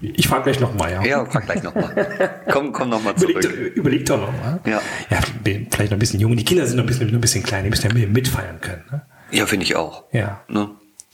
ich 0.00 0.26
frage 0.26 0.44
gleich 0.44 0.58
nochmal, 0.58 0.90
ja. 0.90 1.04
Ja, 1.04 1.24
frag 1.24 1.46
gleich 1.46 1.62
nochmal. 1.62 2.40
komm, 2.50 2.72
komm 2.72 2.88
nochmal 2.88 3.14
zurück. 3.14 3.36
Überleg, 3.36 3.76
überleg 3.76 4.06
doch 4.06 4.20
nochmal. 4.20 4.60
Ja. 4.66 4.80
Ja, 5.10 5.20
vielleicht 5.44 5.90
noch 5.90 5.92
ein 5.92 5.98
bisschen 5.98 6.18
jung. 6.18 6.36
Die 6.36 6.44
Kinder 6.44 6.66
sind 6.66 6.76
noch 6.76 6.84
ein 6.84 6.88
bisschen, 6.88 7.06
noch 7.06 7.14
ein 7.14 7.20
bisschen 7.20 7.44
klein, 7.44 7.64
die 7.64 7.70
müssen 7.70 7.96
ja 7.96 8.06
mitfeiern 8.08 8.60
können. 8.60 8.82
Ne? 8.90 9.02
Ja, 9.30 9.46
finde 9.46 9.64
ich 9.64 9.76
auch. 9.76 10.04
Ja. 10.12 10.42
Ne? 10.48 10.70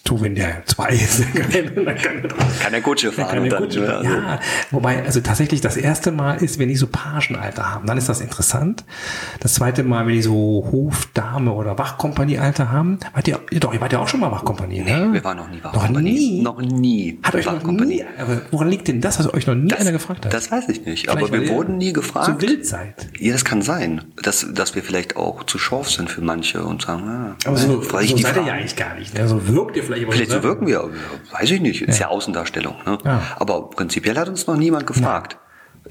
Du, 0.09 0.18
wenn 0.22 0.34
der 0.34 0.64
zwei 0.64 0.88
ist, 0.88 1.22
dann 1.34 1.50
kann, 1.50 1.84
dann 1.84 1.96
kann, 2.62 2.72
der 2.72 2.80
Kutsche 2.80 3.12
fahren. 3.12 3.44
Der 3.44 3.59
Kutsche, 3.59 3.80
dann, 3.80 4.02
ja, 4.02 4.11
also. 4.11 4.42
wobei, 4.70 5.04
also 5.04 5.20
tatsächlich 5.20 5.61
das 5.61 5.76
erste 5.76 6.12
Mal 6.12 6.42
ist, 6.42 6.59
wenn 6.59 6.70
die 6.70 6.76
so 6.76 6.86
Pagenalter 6.86 7.74
haben, 7.74 7.86
dann 7.86 7.98
ist 7.98 8.09
das 8.09 8.22
interessant. 8.22 8.84
Das 9.40 9.52
zweite 9.52 9.82
Mal, 9.82 10.06
wenn 10.06 10.14
die 10.14 10.22
so 10.22 10.66
Hofdame 10.72 11.52
oder 11.52 11.76
Wachkompaniealter 11.76 12.72
haben, 12.72 12.98
wart 13.12 13.28
ihr, 13.28 13.38
doch, 13.61 13.74
ihr 13.74 13.82
wart 13.82 13.92
ja 13.92 13.98
auch 13.98 14.09
schon 14.09 14.20
mal 14.20 14.32
Wachkompanie, 14.32 14.80
ne? 14.80 15.09
Nee, 15.09 15.12
wir 15.12 15.24
waren 15.24 15.36
noch 15.36 15.50
nie 15.50 15.62
Wachkompanie. 15.62 16.40
Noch 16.42 16.56
nie? 16.59 16.70
Noch 16.70 16.80
nie. 16.80 17.18
Hat 17.22 17.34
euch 17.34 17.44
noch 17.44 17.62
nie, 17.62 18.02
aber 18.18 18.40
woran 18.50 18.70
liegt 18.70 18.88
denn 18.88 19.02
das, 19.02 19.18
dass 19.18 19.34
euch 19.34 19.46
noch 19.46 19.56
nie 19.56 19.68
das, 19.68 19.80
einer 19.80 19.92
gefragt 19.92 20.24
hat? 20.24 20.32
Das 20.32 20.50
weiß 20.50 20.70
ich 20.70 20.86
nicht, 20.86 21.11
vielleicht, 21.11 21.22
aber 21.22 21.38
wir 21.38 21.50
wurden 21.50 21.76
nie 21.76 21.92
gefragt. 21.92 22.24
So 22.24 22.40
wild 22.40 22.64
seid. 22.64 23.11
Ja, 23.18 23.34
das 23.34 23.44
kann 23.44 23.61
sein, 23.61 24.06
dass, 24.22 24.46
dass 24.54 24.74
wir 24.74 24.82
vielleicht 24.82 25.16
auch 25.16 25.44
zu 25.44 25.59
scharf 25.59 25.90
sind 25.90 26.09
für 26.09 26.22
manche 26.22 26.62
und 26.62 26.80
sagen, 26.80 27.02
ah, 27.06 27.36
aber 27.44 27.59
so, 27.59 27.82
so 27.82 27.90
seid 27.90 28.09
ihr 28.09 28.46
ja 28.46 28.54
eigentlich 28.54 28.76
gar 28.76 28.94
nicht, 28.94 29.12
ne? 29.12 29.28
So 29.28 29.46
wirkt 29.48 29.76
ihr 29.76 29.84
vielleicht. 29.84 29.97
Vielleicht 30.07 30.30
so 30.30 30.42
wirken 30.42 30.66
wir 30.66 30.90
weiß 31.32 31.51
ich 31.51 31.61
nicht, 31.61 31.82
ist 31.82 31.99
ja, 31.99 32.07
ja 32.07 32.12
Außendarstellung. 32.12 32.76
Ne? 32.86 32.99
Ja. 33.05 33.22
Aber 33.36 33.70
prinzipiell 33.70 34.18
hat 34.18 34.28
uns 34.28 34.46
noch 34.46 34.57
niemand 34.57 34.86
gefragt. 34.86 35.34
Ja. 35.34 35.38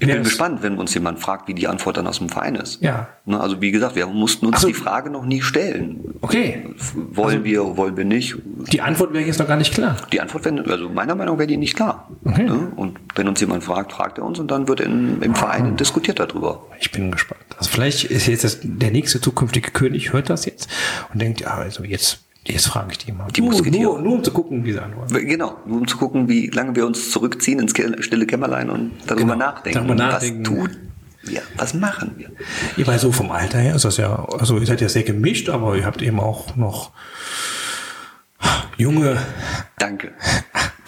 Ich 0.00 0.06
bin 0.06 0.22
gespannt, 0.22 0.62
wenn 0.62 0.78
uns 0.78 0.94
jemand 0.94 1.18
fragt, 1.18 1.48
wie 1.48 1.54
die 1.54 1.66
Antwort 1.66 1.96
dann 1.96 2.06
aus 2.06 2.18
dem 2.18 2.28
Verein 2.28 2.54
ist. 2.54 2.80
Ja. 2.82 3.08
Ne, 3.24 3.40
also 3.40 3.60
wie 3.60 3.72
gesagt, 3.72 3.96
wir 3.96 4.06
mussten 4.06 4.46
uns 4.46 4.60
so. 4.60 4.68
die 4.68 4.74
Frage 4.74 5.10
noch 5.10 5.24
nie 5.24 5.42
stellen. 5.42 6.14
Okay. 6.20 6.66
Wollen 6.94 7.38
also, 7.38 7.44
wir, 7.44 7.76
wollen 7.76 7.96
wir 7.96 8.04
nicht? 8.04 8.36
Die 8.72 8.80
Antwort 8.80 9.12
wäre 9.12 9.24
jetzt 9.24 9.40
noch 9.40 9.48
gar 9.48 9.56
nicht 9.56 9.74
klar. 9.74 9.96
Die 10.12 10.20
Antwort 10.20 10.44
wäre, 10.44 10.64
also 10.70 10.88
meiner 10.88 11.16
Meinung 11.16 11.34
nach 11.34 11.38
wäre 11.40 11.48
die 11.48 11.56
nicht 11.56 11.74
klar. 11.74 12.08
Okay. 12.24 12.44
Ne? 12.44 12.72
Und 12.76 12.98
wenn 13.16 13.26
uns 13.26 13.40
jemand 13.40 13.64
fragt, 13.64 13.92
fragt 13.92 14.18
er 14.18 14.24
uns 14.24 14.38
und 14.38 14.50
dann 14.50 14.68
wird 14.68 14.80
in, 14.80 15.20
im 15.20 15.34
Verein 15.34 15.72
ah. 15.72 15.76
diskutiert 15.76 16.20
darüber. 16.20 16.66
Ich 16.78 16.92
bin 16.92 17.10
gespannt. 17.10 17.40
Also 17.56 17.70
vielleicht 17.70 18.04
ist 18.04 18.28
jetzt 18.28 18.44
das, 18.44 18.60
der 18.62 18.92
nächste 18.92 19.20
zukünftige 19.20 19.72
König 19.72 20.12
hört 20.12 20.30
das 20.30 20.44
jetzt 20.44 20.68
und 21.12 21.20
denkt, 21.20 21.40
ja, 21.40 21.54
also 21.54 21.82
jetzt 21.82 22.27
Jetzt 22.48 22.68
frage 22.68 22.88
ich 22.92 22.98
die 22.98 23.12
mal. 23.12 23.28
Die 23.30 23.42
nur, 23.42 23.62
nur, 23.62 24.00
nur 24.00 24.12
um 24.14 24.24
zu 24.24 24.30
gucken, 24.30 24.64
wie 24.64 24.72
sie 24.72 24.82
antworten. 24.82 25.14
Genau, 25.26 25.58
nur 25.66 25.80
um 25.80 25.86
zu 25.86 25.98
gucken, 25.98 26.28
wie 26.28 26.48
lange 26.48 26.74
wir 26.74 26.86
uns 26.86 27.10
zurückziehen 27.10 27.60
ins 27.60 27.72
stille 27.72 28.26
Kämmerlein 28.26 28.70
und 28.70 28.92
darüber 29.06 29.34
genau, 29.34 29.36
nachdenken. 29.36 29.78
Darüber 29.78 29.94
nachdenken. 29.94 30.46
Was 30.46 30.48
tut 30.48 30.70
wir? 31.22 31.42
Was 31.56 31.74
machen 31.74 32.14
wir? 32.16 32.30
Ihr 32.76 32.86
weiß 32.86 33.02
so 33.02 33.12
vom 33.12 33.30
Alter 33.30 33.58
her 33.58 33.74
ist 33.74 33.84
das 33.84 33.98
ja, 33.98 34.24
also 34.24 34.58
ihr 34.58 34.66
seid 34.66 34.80
ja 34.80 34.88
sehr 34.88 35.02
gemischt, 35.02 35.48
aber 35.50 35.76
ihr 35.76 35.84
habt 35.84 36.00
eben 36.00 36.20
auch 36.20 36.56
noch 36.56 36.92
junge. 38.78 39.18
Danke. 39.78 40.12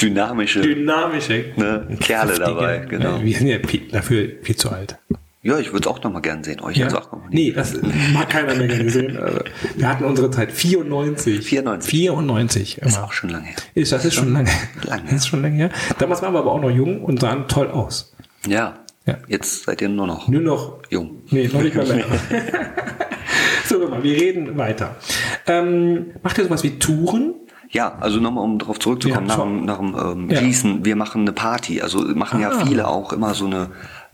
Dynamische. 0.01 0.63
Dynamische. 0.63 1.53
Ne, 1.57 1.99
Kerle 2.01 2.39
dabei, 2.39 2.79
genau. 2.89 3.23
Wir 3.23 3.37
sind 3.37 3.49
ja 3.49 3.59
dafür 3.93 4.31
viel 4.43 4.57
zu 4.57 4.71
alt. 4.71 4.97
Ja, 5.43 5.59
ich 5.59 5.73
würde 5.73 5.89
es 5.89 5.95
auch 5.95 6.03
noch 6.03 6.13
mal 6.13 6.21
gern 6.21 6.45
sehen. 6.45 6.61
Euch 6.61 6.77
ja. 6.77 6.85
jetzt 6.85 6.95
auch 6.95 7.11
noch 7.13 7.23
mal 7.23 7.29
Nee, 7.31 7.51
das 7.53 7.75
mag 8.13 8.29
keiner 8.29 8.55
mehr 8.55 8.69
gerne 8.69 8.91
sehen. 8.91 9.19
Wir 9.77 9.89
hatten 9.89 10.05
unsere 10.05 10.31
Zeit 10.31 10.53
94. 10.53 11.43
94. 11.43 11.91
94. 11.91 12.79
Immer. 12.79 12.87
Ist 12.87 12.99
auch 12.99 13.13
schon 13.13 13.31
lange 13.31 13.47
her. 13.47 13.57
Ist, 13.75 13.93
das 13.93 14.05
ist 14.05 14.15
schon 14.15 14.35
lange. 14.35 14.51
Lange. 14.85 15.05
Das 15.05 15.13
ist 15.15 15.29
schon 15.29 15.41
lange 15.41 15.57
her. 15.57 15.71
Damals 15.99 16.21
waren 16.21 16.35
wir 16.35 16.41
aber 16.41 16.53
auch 16.53 16.61
noch 16.61 16.71
jung 16.71 17.03
und 17.03 17.21
sahen 17.21 17.49
toll 17.49 17.69
aus. 17.69 18.13
Ja. 18.47 18.81
ja. 19.07 19.17
Jetzt 19.29 19.65
seid 19.65 19.81
ihr 19.81 19.89
nur 19.89 20.07
noch. 20.07 20.29
Nur 20.29 20.43
noch. 20.43 20.83
Jung. 20.91 21.23
Nee, 21.31 21.49
noch 21.51 21.63
nicht 21.63 21.75
mal 21.75 21.87
mehr. 21.87 22.05
so, 23.65 23.89
mal, 23.89 24.03
wir 24.03 24.21
reden 24.21 24.59
weiter. 24.59 24.97
Ähm, 25.47 26.11
macht 26.23 26.37
ihr 26.37 26.45
sowas 26.45 26.63
wie 26.65 26.79
Touren? 26.79 27.35
Ja, 27.71 27.97
also 28.01 28.19
nochmal, 28.19 28.45
um 28.45 28.59
darauf 28.59 28.79
zurückzukommen, 28.81 29.29
ja, 29.29 29.37
nach, 29.37 29.45
dem, 29.45 29.65
nach 29.65 29.79
dem 29.79 30.29
ähm, 30.31 30.37
Schießen, 30.37 30.85
wir 30.85 30.97
machen 30.97 31.23
eine 31.23 31.33
Party. 31.33 31.81
Also 31.81 32.01
machen 32.01 32.45
ah. 32.45 32.51
ja 32.51 32.67
viele 32.67 32.89
auch 32.89 33.13
immer 33.13 33.33
so 33.35 33.47
eine 33.47 33.71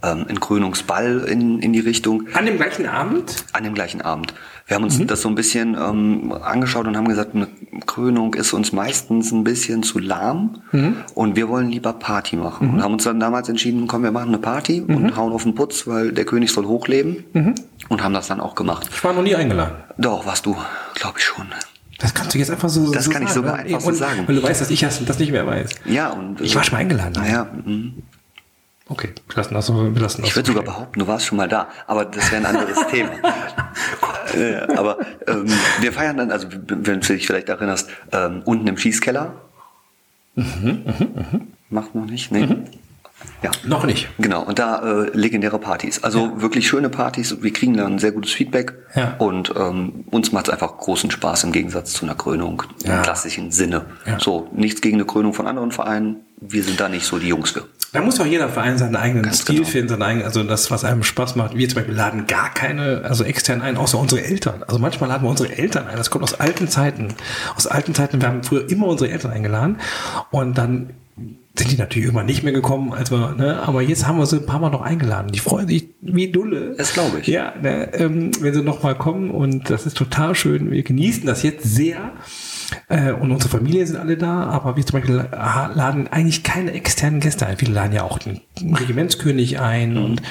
ähm, 0.07 0.27
ein 0.29 0.41
Krönungsball 0.41 1.27
in, 1.29 1.59
in 1.61 1.73
die 1.73 1.81
Richtung. 1.81 2.25
An 2.35 2.47
dem 2.47 2.57
gleichen 2.57 2.87
Abend? 2.87 3.45
An 3.53 3.65
dem 3.65 3.75
gleichen 3.75 4.01
Abend. 4.01 4.35
Wir 4.67 4.75
haben 4.75 4.85
uns 4.85 4.99
mhm. 4.99 5.07
das 5.07 5.23
so 5.23 5.29
ein 5.29 5.35
bisschen 5.37 5.75
ähm, 5.75 6.33
angeschaut 6.33 6.87
und 6.87 6.97
haben 6.97 7.07
gesagt, 7.07 7.35
eine 7.35 7.47
Krönung 7.87 8.35
ist 8.35 8.53
uns 8.53 8.73
meistens 8.73 9.31
ein 9.31 9.45
bisschen 9.45 9.85
zu 9.85 10.01
lahm 10.01 10.63
mhm. 10.73 10.97
und 11.15 11.37
wir 11.37 11.49
wollen 11.49 11.71
lieber 11.71 11.93
Party 11.93 12.37
machen. 12.37 12.69
Mhm. 12.69 12.75
Und 12.75 12.83
haben 12.83 12.93
uns 12.95 13.05
dann 13.05 13.21
damals 13.21 13.49
entschieden, 13.49 13.87
komm, 13.87 14.03
wir 14.03 14.11
machen 14.11 14.29
eine 14.29 14.39
Party 14.39 14.81
und 14.81 15.03
mhm. 15.03 15.17
hauen 15.17 15.33
auf 15.33 15.45
den 15.45 15.55
Putz, 15.55 15.87
weil 15.87 16.13
der 16.13 16.25
König 16.25 16.51
soll 16.51 16.67
hochleben 16.67 17.25
mhm. 17.33 17.55
und 17.89 18.03
haben 18.03 18.15
das 18.15 18.27
dann 18.27 18.41
auch 18.41 18.57
gemacht. 18.57 18.89
Ich 18.93 19.05
war 19.05 19.13
noch 19.13 19.23
nie 19.23 19.37
eingeladen. 19.37 19.77
Doch, 19.99 20.27
warst 20.27 20.47
du, 20.47 20.57
glaube 20.95 21.19
ich 21.19 21.25
schon. 21.25 21.47
Das 21.99 22.13
kannst 22.13 22.35
du 22.35 22.39
jetzt 22.39 22.51
einfach 22.51 22.69
so, 22.69 22.93
das 22.93 23.05
so 23.05 23.11
kann 23.11 23.27
sagen, 23.27 23.29
ich 23.29 23.35
sogar 23.35 23.55
einfach 23.55 23.81
so 23.81 23.93
sagen. 23.93 24.25
Weil 24.27 24.35
du 24.35 24.43
weißt, 24.43 24.61
dass 24.61 24.71
ich 24.71 24.81
das 24.81 25.19
nicht 25.19 25.33
mehr 25.33 25.47
weiß. 25.47 25.71
Ja, 25.87 26.11
und. 26.11 26.41
Ich 26.41 26.55
war 26.55 26.63
schon 26.63 26.75
mal 26.75 26.81
eingeladen. 26.81 27.13
Naja, 27.15 27.47
mh. 27.65 27.93
Okay, 28.89 29.13
wir 29.27 29.37
lassen 29.37 29.55
das, 29.55 29.69
wir 29.73 30.01
lassen 30.01 30.23
das. 30.23 30.31
Ich 30.31 30.37
würde 30.37 30.47
sogar 30.47 30.63
behaupten, 30.63 31.01
du 31.01 31.07
warst 31.09 31.27
schon 31.27 31.37
mal 31.39 31.49
da, 31.49 31.69
aber 31.87 32.05
das 32.05 32.31
wäre 32.31 32.47
ein 32.47 32.57
anderes 32.57 32.87
Thema. 32.91 33.11
äh, 34.35 34.61
aber 34.77 34.99
ähm, 35.27 35.47
wir 35.81 35.93
feiern 35.93 36.17
dann, 36.17 36.31
also 36.31 36.47
wenn 36.51 37.01
du 37.01 37.07
dich 37.07 37.27
vielleicht 37.27 37.49
erinnerst, 37.49 37.91
ähm, 38.13 38.43
unten 38.45 38.67
im 38.69 38.79
Schießkeller. 38.79 39.35
Mhm, 40.37 40.83
mh, 40.85 40.93
mh. 41.33 41.41
Macht 41.71 41.95
noch 41.95 42.07
nicht, 42.07 42.31
nee. 42.31 42.47
Mhm. 42.47 42.67
Ja. 43.43 43.51
Noch 43.65 43.85
nicht. 43.85 44.09
Genau, 44.19 44.43
und 44.43 44.59
da 44.59 45.05
äh, 45.05 45.11
legendäre 45.17 45.59
Partys. 45.59 46.05
Also 46.05 46.27
ja. 46.27 46.43
wirklich 46.43 46.69
schöne 46.69 46.89
Partys. 46.89 47.43
Wir 47.43 47.53
kriegen 47.53 47.77
dann 47.77 47.99
sehr 47.99 48.13
gutes 48.13 48.33
Feedback. 48.33 48.75
Ja. 48.95 49.15
Und 49.19 49.53
ähm, 49.57 50.05
uns 50.11 50.33
macht 50.33 50.49
es 50.49 50.53
einfach 50.53 50.77
großen 50.77 51.11
Spaß 51.11 51.45
im 51.45 51.53
Gegensatz 51.53 51.93
zu 51.93 52.05
einer 52.05 52.15
Krönung 52.15 52.63
ja. 52.85 52.97
im 52.97 53.03
klassischen 53.03 53.51
Sinne. 53.51 53.87
Ja. 54.07 54.21
So, 54.21 54.49
nichts 54.53 54.81
gegen 54.81 54.97
eine 54.97 55.07
Krönung 55.07 55.33
von 55.33 55.47
anderen 55.47 55.73
Vereinen. 55.73 56.17
Wir 56.41 56.63
sind 56.63 56.79
da 56.79 56.89
nicht 56.89 57.07
so 57.07 57.19
die 57.19 57.29
Jungs 57.29 57.51
für. 57.51 57.65
Da 57.93 58.01
muss 58.03 58.21
auch 58.21 58.27
jeder 58.27 58.49
Verein 58.49 58.79
seinen 58.79 58.97
eigenen 58.97 59.23
Ganz 59.23 59.43
Stil 59.43 59.57
genau. 59.57 59.69
finden, 59.69 59.89
seinen 59.89 60.03
eigenen, 60.03 60.27
also 60.27 60.43
das, 60.43 60.71
was 60.71 60.85
einem 60.85 61.03
Spaß 61.03 61.37
macht. 61.37 61.57
Wir 61.57 61.69
zum 61.69 61.77
Beispiel 61.77 61.95
laden 61.95 62.27
gar 62.27 62.53
keine, 62.53 63.03
also 63.05 63.25
extern 63.25 63.63
ein, 63.63 63.77
außer 63.77 63.99
unsere 63.99 64.23
Eltern. 64.23 64.63
Also 64.67 64.79
manchmal 64.79 65.09
laden 65.09 65.25
wir 65.25 65.31
unsere 65.31 65.57
Eltern 65.57 65.87
ein. 65.87 65.97
Das 65.97 66.11
kommt 66.11 66.25
aus 66.25 66.35
alten 66.35 66.69
Zeiten. 66.69 67.15
Aus 67.57 67.67
alten 67.67 67.95
Zeiten, 67.95 68.21
wir 68.21 68.29
haben 68.29 68.43
früher 68.43 68.69
immer 68.71 68.87
unsere 68.87 69.11
Eltern 69.11 69.31
eingeladen. 69.31 69.79
Und 70.31 70.59
dann 70.59 70.91
sind 71.59 71.73
die 71.73 71.77
natürlich 71.77 72.05
irgendwann 72.05 72.27
nicht 72.27 72.43
mehr 72.43 72.53
gekommen, 72.53 72.93
als 72.93 73.11
wir, 73.11 73.35
ne? 73.37 73.63
aber 73.63 73.81
jetzt 73.81 74.07
haben 74.07 74.19
wir 74.19 74.27
sie 74.27 74.37
ein 74.37 74.47
paar 74.47 74.61
Mal 74.61 74.71
noch 74.71 74.83
eingeladen. 74.83 75.33
Die 75.33 75.39
freuen 75.39 75.67
sich 75.67 75.89
wie 76.03 76.31
Dulle. 76.31 76.75
Das 76.77 76.93
glaube 76.93 77.21
ich. 77.21 77.27
Ja, 77.27 77.55
ne, 77.61 77.95
ähm, 77.95 78.31
wenn 78.41 78.53
sie 78.53 78.63
noch 78.63 78.83
mal 78.83 78.95
kommen 78.95 79.31
und 79.31 79.71
das 79.71 79.87
ist 79.87 79.97
total 79.97 80.35
schön. 80.35 80.71
Wir 80.71 80.83
genießen 80.83 81.25
das 81.25 81.43
jetzt 81.43 81.65
sehr. 81.65 82.13
Äh, 82.89 83.13
und 83.13 83.31
unsere 83.31 83.51
Familie 83.51 83.87
sind 83.87 83.97
alle 83.97 84.17
da, 84.17 84.45
aber 84.45 84.77
wir 84.77 84.85
zum 84.85 85.01
Beispiel 85.01 85.25
laden 85.33 86.09
eigentlich 86.09 86.43
keine 86.43 86.73
externen 86.73 87.21
Gäste 87.21 87.47
ein. 87.47 87.57
Viele 87.57 87.73
laden 87.73 87.93
ja 87.93 88.05
auch 88.05 88.19
den 88.19 88.41
Regimentskönig 88.61 89.61
ein 89.61 89.95
mhm. 89.95 90.05
und 90.05 90.23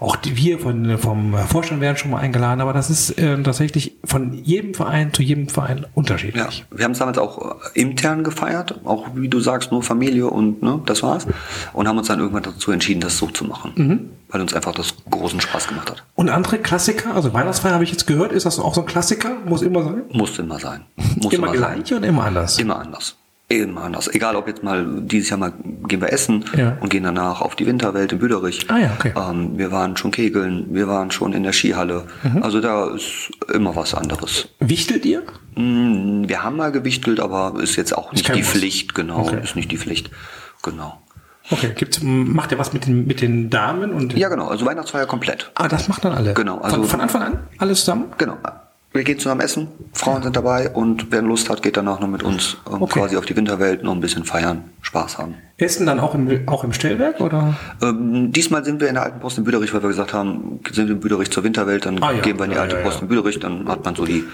auch 0.00 0.14
die, 0.14 0.36
wir 0.36 0.60
von, 0.60 0.96
vom 0.98 1.34
Vorstand 1.34 1.80
werden 1.80 1.96
schon 1.96 2.12
mal 2.12 2.20
eingeladen, 2.20 2.60
aber 2.60 2.72
das 2.72 2.88
ist 2.88 3.18
äh, 3.18 3.42
tatsächlich 3.42 3.96
von 4.04 4.32
jedem 4.44 4.74
Verein 4.74 5.12
zu 5.12 5.22
jedem 5.22 5.48
Verein 5.48 5.86
unterschiedlich. 5.94 6.64
Ja, 6.70 6.76
wir 6.78 6.84
haben 6.84 6.92
es 6.92 6.98
damals 6.98 7.18
auch 7.18 7.56
äh, 7.74 7.80
intern 7.80 8.22
gefeiert, 8.22 8.80
auch 8.84 9.08
wie 9.16 9.28
du 9.28 9.40
sagst, 9.40 9.72
nur 9.72 9.82
Familie 9.82 10.28
und 10.28 10.62
ne, 10.62 10.80
das 10.86 11.02
war's. 11.02 11.26
Und 11.72 11.88
haben 11.88 11.98
uns 11.98 12.06
dann 12.06 12.20
irgendwann 12.20 12.44
dazu 12.44 12.70
entschieden, 12.70 13.00
das 13.00 13.18
so 13.18 13.26
zu 13.26 13.44
machen. 13.44 13.72
Mhm. 13.74 14.10
Weil 14.30 14.42
uns 14.42 14.52
einfach 14.52 14.74
das 14.74 14.94
großen 15.10 15.40
Spaß 15.40 15.68
gemacht 15.68 15.90
hat. 15.90 16.04
Und 16.14 16.28
andere 16.28 16.58
Klassiker, 16.58 17.14
also 17.14 17.32
Weihnachtsfeier 17.32 17.72
habe 17.72 17.84
ich 17.84 17.90
jetzt 17.90 18.06
gehört, 18.06 18.32
ist 18.32 18.44
das 18.44 18.58
auch 18.58 18.74
so 18.74 18.82
ein 18.82 18.86
Klassiker? 18.86 19.36
Muss 19.46 19.62
immer 19.62 19.82
sein? 19.82 20.02
Muss 20.10 20.38
immer 20.38 20.58
sein. 20.58 20.84
Muss 21.16 21.32
immer, 21.32 21.46
immer 21.48 21.56
gleich 21.56 21.88
sein. 21.88 21.98
und 21.98 22.04
immer 22.04 22.24
anders? 22.24 22.58
Immer 22.58 22.78
anders. 22.78 23.16
Immer 23.50 23.84
anders. 23.84 24.08
Egal, 24.08 24.36
ob 24.36 24.46
jetzt 24.46 24.62
mal 24.62 24.84
dieses 25.00 25.30
Jahr 25.30 25.38
mal 25.38 25.54
gehen 25.86 26.02
wir 26.02 26.12
essen 26.12 26.44
ja. 26.54 26.76
und 26.80 26.90
gehen 26.90 27.04
danach 27.04 27.40
auf 27.40 27.56
die 27.56 27.64
Winterwelt 27.64 28.12
in 28.12 28.18
Büderich. 28.18 28.66
Ah 28.70 28.76
ja, 28.76 28.92
okay. 28.98 29.14
Ähm, 29.16 29.56
wir 29.56 29.72
waren 29.72 29.96
schon 29.96 30.10
kegeln, 30.10 30.66
wir 30.74 30.86
waren 30.86 31.10
schon 31.10 31.32
in 31.32 31.44
der 31.44 31.54
Skihalle. 31.54 32.04
Mhm. 32.22 32.42
Also 32.42 32.60
da 32.60 32.90
ist 32.90 33.30
immer 33.50 33.74
was 33.74 33.94
anderes. 33.94 34.48
Wichtelt 34.60 35.06
ihr? 35.06 35.22
Mm, 35.54 36.28
wir 36.28 36.42
haben 36.42 36.56
mal 36.56 36.70
gewichtelt, 36.72 37.20
aber 37.20 37.54
ist 37.62 37.76
jetzt 37.76 37.96
auch 37.96 38.12
nicht 38.12 38.28
die 38.28 38.40
Muss. 38.40 38.48
Pflicht, 38.48 38.94
genau. 38.94 39.20
Okay. 39.20 39.40
Ist 39.42 39.56
nicht 39.56 39.72
die 39.72 39.78
Pflicht. 39.78 40.10
Genau. 40.62 41.00
Okay, 41.50 41.72
gibt's, 41.74 42.00
macht 42.02 42.52
ihr 42.52 42.58
was 42.58 42.72
mit 42.72 42.86
den, 42.86 43.06
mit 43.06 43.20
den 43.20 43.50
Damen? 43.50 43.92
und? 43.92 44.16
Ja, 44.16 44.28
genau. 44.28 44.48
Also 44.48 44.66
Weihnachtsfeier 44.66 45.06
komplett. 45.06 45.50
Ah, 45.54 45.68
das 45.68 45.88
macht 45.88 46.04
dann 46.04 46.12
alle? 46.12 46.34
Genau. 46.34 46.58
Also 46.58 46.76
von, 46.76 46.88
von 46.88 47.00
Anfang 47.00 47.22
an? 47.22 47.38
Alles 47.58 47.80
zusammen? 47.80 48.12
Genau 48.18 48.36
wir 48.92 49.04
gehen 49.04 49.18
zusammen 49.18 49.42
essen, 49.42 49.68
Frauen 49.92 50.22
sind 50.22 50.34
dabei 50.34 50.70
und 50.70 51.12
wer 51.12 51.20
Lust 51.20 51.50
hat, 51.50 51.62
geht 51.62 51.76
danach 51.76 52.00
noch 52.00 52.08
mit 52.08 52.22
uns 52.22 52.56
ähm, 52.66 52.82
okay. 52.82 53.00
quasi 53.00 53.16
auf 53.16 53.26
die 53.26 53.36
Winterwelt 53.36 53.82
noch 53.82 53.92
ein 53.92 54.00
bisschen 54.00 54.24
feiern, 54.24 54.64
Spaß 54.80 55.18
haben. 55.18 55.34
Essen 55.58 55.86
dann 55.86 56.00
auch 56.00 56.14
im, 56.14 56.48
auch 56.48 56.64
im 56.64 56.72
Stellwerk 56.72 57.20
oder? 57.20 57.54
Ähm, 57.82 58.32
diesmal 58.32 58.64
sind 58.64 58.80
wir 58.80 58.88
in 58.88 58.94
der 58.94 59.04
alten 59.04 59.20
Post 59.20 59.38
in 59.38 59.44
Büderich, 59.44 59.74
weil 59.74 59.82
wir 59.82 59.88
gesagt 59.88 60.14
haben, 60.14 60.60
sind 60.72 60.88
wir 60.88 60.94
in 60.94 61.00
Büderich 61.00 61.30
zur 61.30 61.44
Winterwelt, 61.44 61.84
dann 61.84 62.02
ah, 62.02 62.12
ja. 62.12 62.20
gehen 62.20 62.38
wir 62.38 62.44
in 62.44 62.50
die 62.50 62.56
ja, 62.56 62.62
alte 62.62 62.76
ja, 62.76 62.82
Post 62.82 63.02
in 63.02 63.08
Büderich, 63.08 63.38
dann 63.38 63.68
hat 63.68 63.84
man 63.84 63.94
so 63.94 64.06
die, 64.06 64.24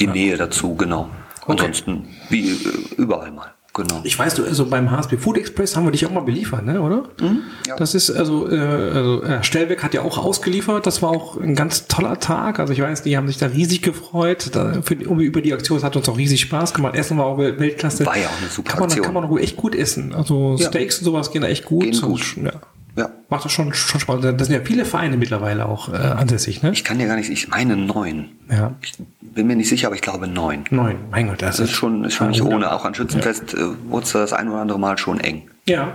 die 0.00 0.06
Nähe 0.06 0.36
dazu, 0.36 0.74
genau. 0.74 1.08
Okay. 1.42 1.52
Ansonsten 1.52 2.08
wie 2.28 2.50
äh, 2.50 2.56
überall 2.96 3.30
mal. 3.30 3.54
Genau. 3.82 4.00
Ich 4.04 4.18
weiß, 4.18 4.34
du, 4.34 4.44
also 4.44 4.66
beim 4.66 4.90
HSB 4.90 5.16
Food 5.16 5.38
Express 5.38 5.76
haben 5.76 5.84
wir 5.84 5.92
dich 5.92 6.04
auch 6.06 6.10
mal 6.10 6.20
beliefert, 6.20 6.64
ne, 6.64 6.80
oder? 6.80 7.04
Mhm, 7.20 7.42
ja. 7.66 7.76
Das 7.76 7.94
ist, 7.94 8.10
also, 8.10 8.50
äh, 8.50 8.58
also 8.58 9.22
äh, 9.22 9.42
Stellwerk 9.42 9.82
hat 9.82 9.94
ja 9.94 10.02
auch 10.02 10.18
ausgeliefert. 10.18 10.86
Das 10.86 11.02
war 11.02 11.10
auch 11.10 11.40
ein 11.40 11.54
ganz 11.54 11.86
toller 11.86 12.18
Tag. 12.20 12.58
Also 12.58 12.72
ich 12.72 12.80
weiß, 12.80 13.02
die 13.02 13.16
haben 13.16 13.26
sich 13.26 13.38
da 13.38 13.46
riesig 13.46 13.82
gefreut. 13.82 14.50
Da, 14.52 14.82
für, 14.82 14.94
über 14.94 15.40
die 15.40 15.52
Aktion, 15.52 15.78
es 15.78 15.84
hat 15.84 15.96
uns 15.96 16.08
auch 16.08 16.18
riesig 16.18 16.40
Spaß 16.42 16.74
gemacht. 16.74 16.94
Essen 16.94 17.18
war 17.18 17.26
auch 17.26 17.38
Weltklasse. 17.38 18.04
War 18.06 18.18
ja 18.18 18.26
auch 18.28 18.40
eine 18.40 18.50
super 18.50 18.70
kann 18.70 18.80
man, 18.80 18.88
Aktion. 18.88 19.04
Kann 19.04 19.14
man 19.14 19.24
auch 19.24 19.38
echt 19.38 19.56
gut 19.56 19.74
essen. 19.74 20.14
Also 20.14 20.56
Steaks 20.58 20.96
ja. 20.96 21.00
und 21.00 21.04
sowas 21.04 21.30
gehen 21.30 21.42
da 21.42 21.48
echt 21.48 21.64
gut. 21.64 21.84
Gehen 21.84 22.00
gut. 22.00 22.36
Und, 22.36 22.44
ja. 22.44 22.52
Ja. 23.00 23.08
Macht 23.30 23.46
das 23.46 23.52
schon, 23.52 23.72
schon 23.72 23.98
Spaß. 23.98 24.20
Da 24.20 24.44
sind 24.44 24.52
ja 24.52 24.60
viele 24.62 24.84
Vereine 24.84 25.16
mittlerweile 25.16 25.64
auch 25.64 25.90
äh, 25.90 25.96
ansässig, 25.96 26.62
ne? 26.62 26.70
Ich 26.72 26.84
kann 26.84 27.00
ja 27.00 27.06
gar 27.06 27.16
nicht, 27.16 27.30
ich 27.30 27.48
meine 27.48 27.74
neun. 27.74 28.28
Ja. 28.50 28.74
Ich 28.82 28.92
bin 29.22 29.46
mir 29.46 29.56
nicht 29.56 29.70
sicher, 29.70 29.86
aber 29.86 29.96
ich 29.96 30.02
glaube 30.02 30.28
neun. 30.28 30.64
Neun, 30.68 30.96
mein 31.10 31.28
Gott, 31.28 31.40
das, 31.40 31.56
das 31.56 31.70
ist 31.70 31.74
schon, 31.74 32.04
ist 32.04 32.12
schon 32.12 32.28
nicht 32.28 32.42
ohne. 32.42 32.70
Auch 32.70 32.84
an 32.84 32.94
Schützenfest 32.94 33.54
ja. 33.54 33.60
äh, 33.60 33.74
wurde 33.88 34.04
es 34.04 34.12
das 34.12 34.34
ein 34.34 34.50
oder 34.50 34.60
andere 34.60 34.78
Mal 34.78 34.98
schon 34.98 35.18
eng. 35.18 35.48
Ja. 35.66 35.94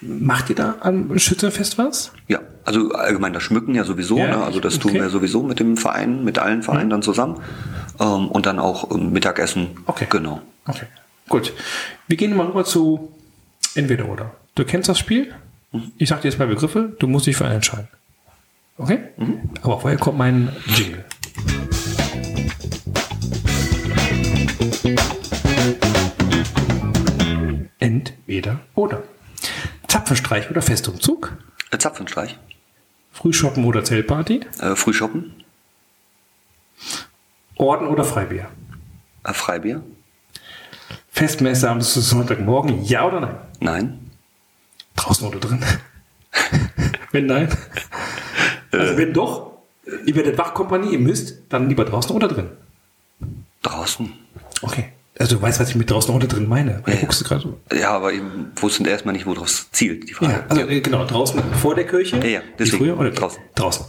Macht 0.00 0.48
ihr 0.48 0.54
da 0.54 0.76
am 0.80 1.18
Schützenfest 1.18 1.76
was? 1.76 2.12
Ja, 2.28 2.38
also 2.64 2.92
allgemein 2.92 3.32
das 3.32 3.42
Schmücken 3.42 3.74
ja 3.74 3.82
sowieso. 3.82 4.16
Ja, 4.16 4.28
ne? 4.28 4.44
Also 4.44 4.60
das 4.60 4.76
okay. 4.76 4.82
tun 4.82 4.94
wir 4.94 5.10
sowieso 5.10 5.42
mit 5.42 5.58
dem 5.58 5.76
Verein, 5.76 6.22
mit 6.22 6.38
allen 6.38 6.62
Vereinen 6.62 6.86
mhm. 6.86 6.90
dann 6.90 7.02
zusammen. 7.02 7.40
Ähm, 7.98 8.28
und 8.28 8.46
dann 8.46 8.60
auch 8.60 8.92
ähm, 8.92 9.12
Mittagessen. 9.12 9.70
Okay. 9.86 10.06
Genau. 10.08 10.40
Okay, 10.66 10.86
gut. 11.28 11.52
Wir 12.06 12.16
gehen 12.16 12.36
mal 12.36 12.46
rüber 12.46 12.64
zu 12.64 13.12
entweder 13.74 14.08
oder. 14.08 14.30
Du 14.54 14.64
kennst 14.64 14.88
das 14.88 15.00
Spiel? 15.00 15.34
Ich 15.96 16.08
sage 16.08 16.22
dir 16.22 16.28
jetzt 16.28 16.38
mal 16.38 16.48
Begriffe, 16.48 16.94
du 16.98 17.06
musst 17.06 17.26
dich 17.26 17.36
für 17.36 17.44
einen 17.44 17.56
entscheiden. 17.56 17.88
Okay? 18.76 18.98
Mhm. 19.16 19.50
Aber 19.62 19.80
vorher 19.80 19.98
kommt 19.98 20.18
mein 20.18 20.54
Jingle. 20.66 21.04
Entweder 27.78 28.60
oder. 28.74 29.02
Zapfenstreich 29.88 30.50
oder 30.50 30.62
Festumzug? 30.62 31.36
Äh, 31.70 31.78
Zapfenstreich. 31.78 32.38
Frühshoppen 33.12 33.64
oder 33.64 33.84
Zeltparty? 33.84 34.40
Äh, 34.60 34.76
Frühshoppen. 34.76 35.34
Orden 37.56 37.88
oder 37.88 38.04
Freibier? 38.04 38.48
Äh, 39.24 39.32
Freibier. 39.32 39.82
Festmesse 41.10 41.70
am 41.70 41.80
Sonntagmorgen, 41.82 42.82
ja 42.84 43.06
oder 43.06 43.20
nein? 43.20 43.36
Nein. 43.60 44.01
Draußen 44.96 45.26
oder 45.26 45.38
drin? 45.38 45.64
wenn 47.12 47.26
nein. 47.26 47.48
Also 48.70 48.96
wenn 48.96 49.12
doch, 49.12 49.52
ihr 50.06 50.14
werdet 50.14 50.38
Wachkompanie, 50.38 50.92
ihr 50.92 50.98
müsst, 50.98 51.38
dann 51.48 51.68
lieber 51.68 51.84
draußen 51.84 52.14
oder 52.14 52.28
drin? 52.28 52.50
Draußen. 53.62 54.12
Okay. 54.62 54.92
Also 55.18 55.36
du 55.36 55.42
weißt, 55.42 55.60
was 55.60 55.68
ich 55.68 55.76
mit 55.76 55.90
draußen 55.90 56.12
oder 56.14 56.26
drin 56.26 56.48
meine. 56.48 56.82
Ja, 56.86 56.94
guckst 56.96 57.20
du 57.20 57.24
gerade 57.24 57.42
so. 57.42 57.60
ja, 57.76 57.90
aber 57.90 58.12
ich 58.12 58.22
wusste 58.56 58.88
erstmal 58.88 59.12
nicht, 59.12 59.26
worauf 59.26 59.46
es 59.46 59.70
zielt, 59.70 60.08
die 60.08 60.14
Frage. 60.14 60.32
Ja, 60.32 60.44
also 60.48 60.62
ja. 60.62 60.80
genau, 60.80 61.04
draußen 61.04 61.40
vor 61.60 61.74
der 61.74 61.86
Kirche. 61.86 62.16
Ja, 62.18 62.24
ja, 62.24 62.40
deswegen. 62.58 62.78
Früher 62.78 62.98
oder 62.98 63.10
draußen? 63.10 63.40
Draußen. 63.54 63.86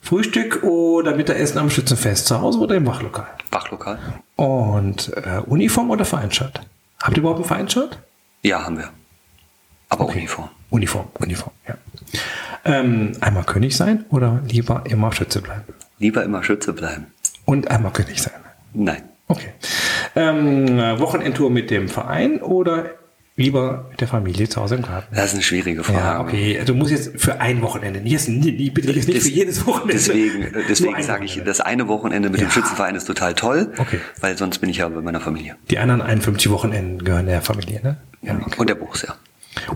Frühstück 0.00 0.62
oder 0.62 1.14
Mittagessen 1.14 1.58
am 1.58 1.68
Schützenfest 1.68 2.26
zu 2.26 2.40
Hause 2.40 2.58
oder 2.60 2.76
im 2.76 2.86
Wachlokal? 2.86 3.28
Wachlokal. 3.50 3.98
Und 4.36 5.12
äh, 5.16 5.42
Uniform 5.46 5.90
oder 5.90 6.06
Vereinsshirt? 6.06 6.60
Habt 7.02 7.16
ihr 7.16 7.20
überhaupt 7.20 7.40
ein 7.40 7.44
Vereinsshirt? 7.44 7.98
Ja, 8.42 8.64
haben 8.64 8.78
wir. 8.78 8.90
Aber 9.88 10.04
okay. 10.04 10.18
Uniform. 10.18 10.48
Uniform, 10.70 11.06
Uniform, 11.18 11.52
ja. 11.66 11.74
Ähm, 12.64 13.12
einmal 13.20 13.44
König 13.44 13.76
sein 13.76 14.04
oder 14.10 14.42
lieber 14.46 14.84
immer 14.86 15.12
Schütze 15.12 15.40
bleiben? 15.40 15.64
Lieber 15.98 16.22
immer 16.24 16.42
Schütze 16.42 16.72
bleiben. 16.72 17.06
Und 17.44 17.70
einmal 17.70 17.92
König 17.92 18.20
sein? 18.20 18.34
Nein. 18.74 19.02
Okay. 19.28 19.48
Ähm, 20.14 20.78
Wochenendtour 20.98 21.50
mit 21.50 21.70
dem 21.70 21.88
Verein 21.88 22.40
oder 22.42 22.90
lieber 23.36 23.86
mit 23.90 24.00
der 24.00 24.08
Familie 24.08 24.48
zu 24.48 24.60
Hause 24.60 24.74
im 24.76 24.82
Garten? 24.82 25.14
Das 25.14 25.26
ist 25.26 25.34
eine 25.34 25.42
schwierige 25.42 25.84
Frage. 25.84 25.98
Ja, 25.98 26.20
okay. 26.20 26.62
Du 26.66 26.74
musst 26.74 26.90
jetzt 26.90 27.18
für 27.20 27.40
ein 27.40 27.62
Wochenende, 27.62 28.00
jetzt, 28.00 28.26
bitte 28.26 28.92
jetzt 28.92 29.06
nicht 29.06 29.18
das, 29.18 29.24
für 29.24 29.30
jedes 29.30 29.66
Wochenende. 29.66 29.94
Deswegen, 29.94 30.46
deswegen 30.68 31.02
sage 31.02 31.24
ich, 31.24 31.40
das 31.44 31.60
eine 31.60 31.88
Wochenende 31.88 32.28
mit 32.28 32.40
ja. 32.40 32.46
dem 32.46 32.50
Schützenverein 32.50 32.94
ist 32.94 33.06
total 33.06 33.34
toll, 33.34 33.72
okay. 33.78 34.00
weil 34.20 34.36
sonst 34.36 34.58
bin 34.58 34.68
ich 34.68 34.78
ja 34.78 34.88
bei 34.88 35.00
meiner 35.00 35.20
Familie. 35.20 35.56
Die 35.70 35.78
anderen 35.78 36.02
51 36.02 36.50
Wochenenden 36.50 37.04
gehören 37.04 37.26
der 37.26 37.40
Familie, 37.42 37.80
ne? 37.82 37.96
Ja, 38.22 38.34
okay. 38.34 38.56
Und 38.58 38.68
der 38.68 38.74
Borussia. 38.74 39.14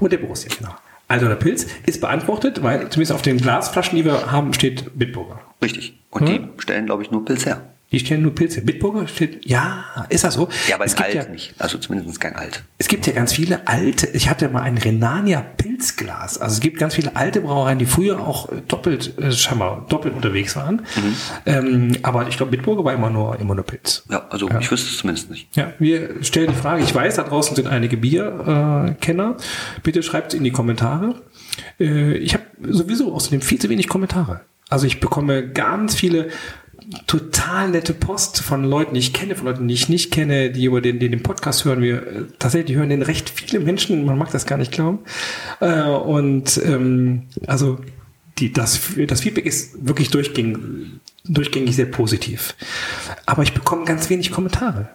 Und 0.00 0.12
der 0.12 0.18
Borussia, 0.18 0.50
genau. 0.56 0.74
Also 1.08 1.28
der 1.28 1.34
Pilz 1.34 1.66
ist 1.86 2.00
beantwortet, 2.00 2.62
weil 2.62 2.88
zumindest 2.88 3.12
auf 3.12 3.22
den 3.22 3.36
Glasflaschen, 3.38 3.96
die 3.96 4.04
wir 4.04 4.32
haben, 4.32 4.54
steht 4.54 4.98
Bitburger. 4.98 5.40
Richtig. 5.62 6.00
Und 6.10 6.28
hm? 6.28 6.50
die 6.56 6.62
stellen, 6.62 6.86
glaube 6.86 7.02
ich, 7.02 7.10
nur 7.10 7.24
Pilz 7.24 7.44
her. 7.44 7.71
Die 7.92 7.98
stellen 7.98 8.22
nur 8.22 8.34
Pilze. 8.34 8.62
Bitburger 8.62 9.06
steht, 9.06 9.44
ja, 9.44 10.06
ist 10.08 10.24
das 10.24 10.34
so? 10.34 10.48
Ja, 10.68 10.76
aber 10.76 10.86
es 10.86 10.96
gibt 10.96 11.08
alt 11.08 11.14
ja, 11.14 11.28
nicht. 11.28 11.54
Also 11.58 11.78
zumindest 11.78 12.20
kein 12.20 12.34
alt. 12.34 12.64
Es 12.78 12.88
gibt 12.88 13.06
ja 13.06 13.12
ganz 13.12 13.34
viele 13.34 13.66
alte, 13.68 14.08
ich 14.08 14.28
hatte 14.30 14.48
mal 14.48 14.62
ein 14.62 14.78
Renania 14.78 15.40
Pilzglas. 15.40 16.38
Also 16.38 16.54
es 16.54 16.60
gibt 16.60 16.78
ganz 16.78 16.94
viele 16.94 17.14
alte 17.14 17.42
Brauereien, 17.42 17.78
die 17.78 17.86
früher 17.86 18.20
auch 18.20 18.48
doppelt, 18.66 19.18
äh, 19.18 19.30
scheinbar 19.30 19.86
doppelt 19.88 20.14
unterwegs 20.14 20.56
waren. 20.56 20.82
Mhm. 20.96 21.16
Ähm, 21.46 21.96
aber 22.02 22.28
ich 22.28 22.36
glaube, 22.38 22.50
Bitburger 22.52 22.84
war 22.84 22.94
immer 22.94 23.10
nur, 23.10 23.38
immer 23.38 23.54
nur 23.54 23.64
Pilz. 23.64 24.04
Ja, 24.10 24.26
also 24.30 24.48
ja. 24.48 24.58
ich 24.58 24.70
wüsste 24.70 24.88
es 24.88 24.98
zumindest 24.98 25.30
nicht. 25.30 25.54
Ja, 25.54 25.74
wir 25.78 26.22
stellen 26.22 26.48
die 26.48 26.58
Frage, 26.58 26.82
ich 26.82 26.94
weiß, 26.94 27.16
da 27.16 27.24
draußen 27.24 27.54
sind 27.54 27.68
einige 27.68 27.98
Bierkenner. 27.98 29.36
Äh, 29.38 29.80
Bitte 29.82 30.02
schreibt 30.02 30.32
es 30.32 30.38
in 30.38 30.44
die 30.44 30.52
Kommentare. 30.52 31.22
Äh, 31.78 32.14
ich 32.14 32.32
habe 32.34 32.44
sowieso 32.68 33.14
außerdem 33.14 33.42
viel 33.42 33.60
zu 33.60 33.68
wenig 33.68 33.88
Kommentare. 33.88 34.40
Also 34.68 34.86
ich 34.86 35.00
bekomme 35.00 35.48
ganz 35.48 35.94
viele 35.94 36.30
total 37.06 37.70
nette 37.70 37.94
Post 37.94 38.40
von 38.40 38.64
Leuten, 38.64 38.94
die 38.94 39.00
ich 39.00 39.12
kenne, 39.12 39.34
von 39.34 39.46
Leuten, 39.46 39.68
die 39.68 39.74
ich 39.74 39.88
nicht 39.88 40.10
kenne, 40.10 40.50
die 40.50 40.64
über 40.64 40.80
den, 40.80 40.98
den, 40.98 41.10
den 41.10 41.22
Podcast 41.22 41.64
hören. 41.64 41.82
Wir 41.82 42.06
äh, 42.06 42.24
tatsächlich 42.38 42.76
hören 42.76 42.88
den 42.88 43.02
recht 43.02 43.30
viele 43.30 43.60
Menschen, 43.60 44.04
man 44.04 44.18
mag 44.18 44.30
das 44.30 44.46
gar 44.46 44.58
nicht 44.58 44.72
glauben. 44.72 45.00
Äh, 45.60 45.82
und 45.82 46.60
ähm, 46.64 47.24
also 47.46 47.78
die, 48.38 48.52
das, 48.52 48.80
das 49.06 49.20
Feedback 49.20 49.46
ist 49.46 49.86
wirklich 49.86 50.10
durchgängig, 50.10 50.58
durchgängig 51.24 51.76
sehr 51.76 51.86
positiv. 51.86 52.54
Aber 53.26 53.42
ich 53.42 53.52
bekomme 53.52 53.84
ganz 53.84 54.10
wenig 54.10 54.30
Kommentare. 54.30 54.88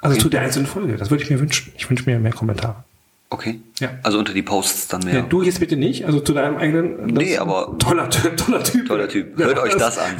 Also 0.00 0.18
zu 0.18 0.28
der 0.28 0.40
einzelnen 0.40 0.66
Folge. 0.66 0.96
Das 0.96 1.10
würde 1.10 1.22
ich 1.22 1.30
mir 1.30 1.38
wünschen. 1.38 1.72
Ich 1.76 1.88
wünsche 1.88 2.10
mir 2.10 2.18
mehr 2.18 2.32
Kommentare. 2.32 2.84
Okay. 3.32 3.60
Ja. 3.80 3.90
Also 4.02 4.18
unter 4.18 4.34
die 4.34 4.42
Posts 4.42 4.88
dann 4.88 5.04
mehr. 5.04 5.14
Ja, 5.14 5.22
du 5.22 5.42
jetzt 5.42 5.58
bitte 5.58 5.76
nicht, 5.76 6.04
also 6.04 6.20
zu 6.20 6.34
deinem 6.34 6.58
eigenen. 6.58 7.06
Nee, 7.06 7.38
aber. 7.38 7.78
Toller, 7.78 8.10
toller 8.10 8.62
Typ. 8.62 8.86
Toller 8.86 9.08
Typ. 9.08 9.38
Hört 9.38 9.58
euch 9.58 9.74
das 9.74 9.96
an. 9.96 10.12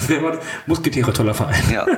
Musketiere, 0.67 1.13
toller 1.13 1.35
Verein. 1.35 1.63
Ja. 1.73 1.87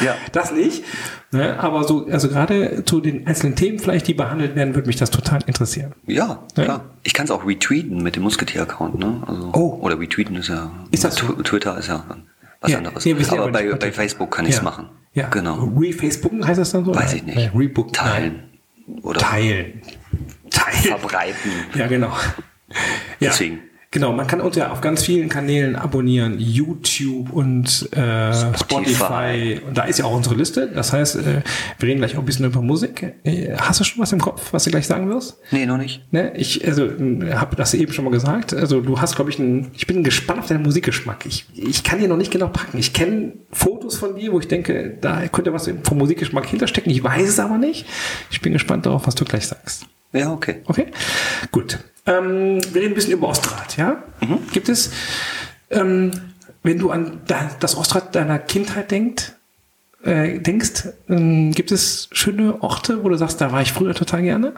Ja. 0.00 0.14
Das 0.30 0.52
nicht. 0.52 0.84
Ne? 1.32 1.58
Aber 1.58 1.82
so, 1.82 2.06
also 2.06 2.28
gerade 2.28 2.84
zu 2.84 3.00
den 3.00 3.26
einzelnen 3.26 3.56
Themen 3.56 3.80
vielleicht, 3.80 4.06
die 4.06 4.14
behandelt 4.14 4.54
werden, 4.54 4.76
würde 4.76 4.86
mich 4.86 4.94
das 4.94 5.10
total 5.10 5.40
interessieren. 5.46 5.92
Ja, 6.06 6.44
ja? 6.56 6.62
klar. 6.62 6.84
Ich 7.02 7.14
kann 7.14 7.24
es 7.24 7.32
auch 7.32 7.44
retweeten 7.44 8.00
mit 8.04 8.14
dem 8.14 8.22
Musketier-Account, 8.22 8.96
ne? 8.96 9.24
Also, 9.26 9.50
oh. 9.54 9.80
Oder 9.82 9.98
retweeten 9.98 10.36
ist 10.36 10.50
ja. 10.50 10.70
Ist 10.92 11.02
das 11.02 11.16
so? 11.16 11.26
Twitter 11.42 11.76
ist 11.78 11.88
ja 11.88 12.04
was 12.60 12.70
ja, 12.70 12.78
anderes. 12.78 13.04
Nee, 13.04 13.16
aber, 13.28 13.42
aber 13.42 13.52
bei, 13.52 13.72
bei 13.74 13.90
Facebook 13.90 14.30
kann 14.30 14.46
ich 14.46 14.54
es 14.54 14.62
machen. 14.62 14.88
Ja. 15.14 15.28
Genau. 15.30 15.72
Re-Facebooken 15.76 16.46
heißt 16.46 16.60
das 16.60 16.70
dann 16.70 16.84
so? 16.84 16.94
Weiß 16.94 17.14
ich 17.14 17.24
nicht. 17.24 17.36
Nee, 17.36 17.50
Rebook. 17.52 17.92
Teilen. 17.92 18.44
Oder 19.02 19.20
Teilen. 19.20 19.82
Teilen. 20.50 20.98
Verbreiten. 20.98 21.50
Ja, 21.74 21.86
genau. 21.86 22.12
Ja. 23.20 23.30
Deswegen. 23.30 23.62
Genau, 23.90 24.12
man 24.12 24.26
kann 24.26 24.42
uns 24.42 24.54
ja 24.54 24.70
auf 24.70 24.82
ganz 24.82 25.02
vielen 25.02 25.30
Kanälen 25.30 25.74
abonnieren, 25.74 26.38
YouTube 26.38 27.32
und 27.32 27.88
äh, 27.96 28.34
Spotify. 28.54 28.94
Spotify. 28.94 29.60
Und 29.66 29.78
da 29.78 29.84
ist 29.84 29.98
ja 29.98 30.04
auch 30.04 30.14
unsere 30.14 30.34
Liste. 30.34 30.66
Das 30.68 30.92
heißt, 30.92 31.16
äh, 31.16 31.42
wir 31.78 31.88
reden 31.88 32.00
gleich 32.00 32.14
auch 32.14 32.18
ein 32.18 32.26
bisschen 32.26 32.44
über 32.44 32.60
Musik. 32.60 33.14
Äh, 33.24 33.56
hast 33.56 33.80
du 33.80 33.84
schon 33.84 34.02
was 34.02 34.12
im 34.12 34.20
Kopf, 34.20 34.52
was 34.52 34.64
du 34.64 34.70
gleich 34.70 34.86
sagen 34.86 35.08
wirst? 35.08 35.38
Nee, 35.52 35.64
noch 35.64 35.78
nicht. 35.78 36.02
Ne? 36.12 36.34
Ich 36.36 36.68
also, 36.68 36.82
habe 36.82 37.56
das 37.56 37.72
eben 37.72 37.90
schon 37.94 38.04
mal 38.04 38.10
gesagt. 38.10 38.52
Also 38.52 38.82
du 38.82 39.00
hast, 39.00 39.16
glaube 39.16 39.30
ich, 39.30 39.38
ein, 39.38 39.70
ich 39.72 39.86
bin 39.86 40.04
gespannt 40.04 40.40
auf 40.40 40.46
deinen 40.48 40.64
Musikgeschmack. 40.64 41.24
Ich, 41.24 41.46
ich 41.54 41.82
kann 41.82 41.98
dir 41.98 42.08
noch 42.08 42.18
nicht 42.18 42.30
genau 42.30 42.48
packen. 42.48 42.76
Ich 42.76 42.92
kenne 42.92 43.32
Fotos 43.52 43.96
von 43.96 44.16
dir, 44.16 44.32
wo 44.32 44.38
ich 44.38 44.48
denke, 44.48 44.98
da 45.00 45.26
könnte 45.28 45.54
was 45.54 45.70
vom 45.84 45.96
Musikgeschmack 45.96 46.44
hinterstecken. 46.44 46.92
Ich 46.92 47.02
weiß 47.02 47.26
es 47.26 47.40
aber 47.40 47.56
nicht. 47.56 47.86
Ich 48.30 48.42
bin 48.42 48.52
gespannt 48.52 48.84
darauf, 48.84 49.06
was 49.06 49.14
du 49.14 49.24
gleich 49.24 49.46
sagst. 49.46 49.86
Ja, 50.12 50.32
okay. 50.32 50.62
Okay, 50.66 50.86
gut. 51.52 51.78
Ähm, 52.06 52.60
wir 52.72 52.80
reden 52.80 52.92
ein 52.92 52.94
bisschen 52.94 53.12
über 53.12 53.28
Ostrat, 53.28 53.76
ja? 53.76 54.02
Mhm. 54.20 54.38
Gibt 54.52 54.68
es, 54.68 54.90
ähm, 55.70 56.10
wenn 56.62 56.78
du 56.78 56.90
an 56.90 57.20
das 57.26 57.76
Ostrat 57.76 58.14
deiner 58.14 58.38
Kindheit 58.38 58.90
denkst, 58.90 59.32
äh, 60.02 60.38
denkst, 60.38 60.88
ähm, 61.08 61.52
gibt 61.52 61.70
es 61.70 62.08
schöne 62.12 62.62
Orte, 62.62 63.04
wo 63.04 63.08
du 63.08 63.16
sagst, 63.16 63.40
da 63.40 63.52
war 63.52 63.60
ich 63.60 63.72
früher 63.72 63.94
total 63.94 64.22
gerne? 64.22 64.54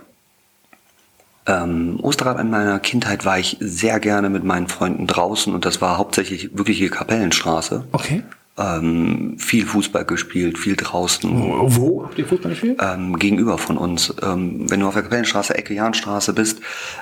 Ähm, 1.47 1.99
Osterrad 2.03 2.39
in 2.39 2.51
meiner 2.51 2.79
Kindheit 2.79 3.25
war 3.25 3.39
ich 3.39 3.57
sehr 3.61 3.99
gerne 3.99 4.29
mit 4.31 4.45
meinen 4.45 4.69
Freunden 4.69 5.07
draußen 5.07 5.53
und 5.53 5.65
das 5.65 5.81
war 5.81 5.99
hauptsächlich 5.99 6.57
wirkliche 6.57 6.91
Kapellenstraße. 6.91 7.87
Okay 7.93 8.23
ähm, 8.61 9.37
viel 9.39 9.67
Fußball 9.67 10.05
gespielt, 10.05 10.59
viel 10.59 10.77
draußen. 10.77 11.31
Wo 11.33 12.05
habt 12.05 12.19
ihr 12.19 12.27
Fußball 12.27 12.51
gespielt? 12.51 12.79
Ähm, 12.81 13.19
gegenüber 13.19 13.59
von 13.59 13.79
uns. 13.79 14.15
Ähm, 14.23 14.71
wenn 14.71 14.81
du 14.81 14.87
auf 14.87 14.95
der 14.95 15.03
Kapellenstraße, 15.03 15.57
Ecke 15.57 15.75
Jahnstraße 15.75 16.33
bist, 16.33 16.61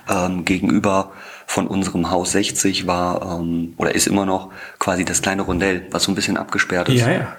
ähm, 0.09 0.45
gegenüber 0.45 1.13
von 1.47 1.67
unserem 1.67 2.11
Haus 2.11 2.33
60 2.33 2.87
war 2.87 3.41
ähm, 3.41 3.75
oder 3.77 3.95
ist 3.95 4.07
immer 4.07 4.27
noch 4.27 4.51
quasi 4.79 5.05
das 5.05 5.23
kleine 5.23 5.43
Rondell, 5.43 5.87
was 5.91 6.05
so 6.05 6.13
ein 6.13 6.15
bisschen 6.15 6.37
abgesperrt 6.37 6.89
ist. 6.89 7.01
Ja, 7.01 7.11
ja. 7.11 7.37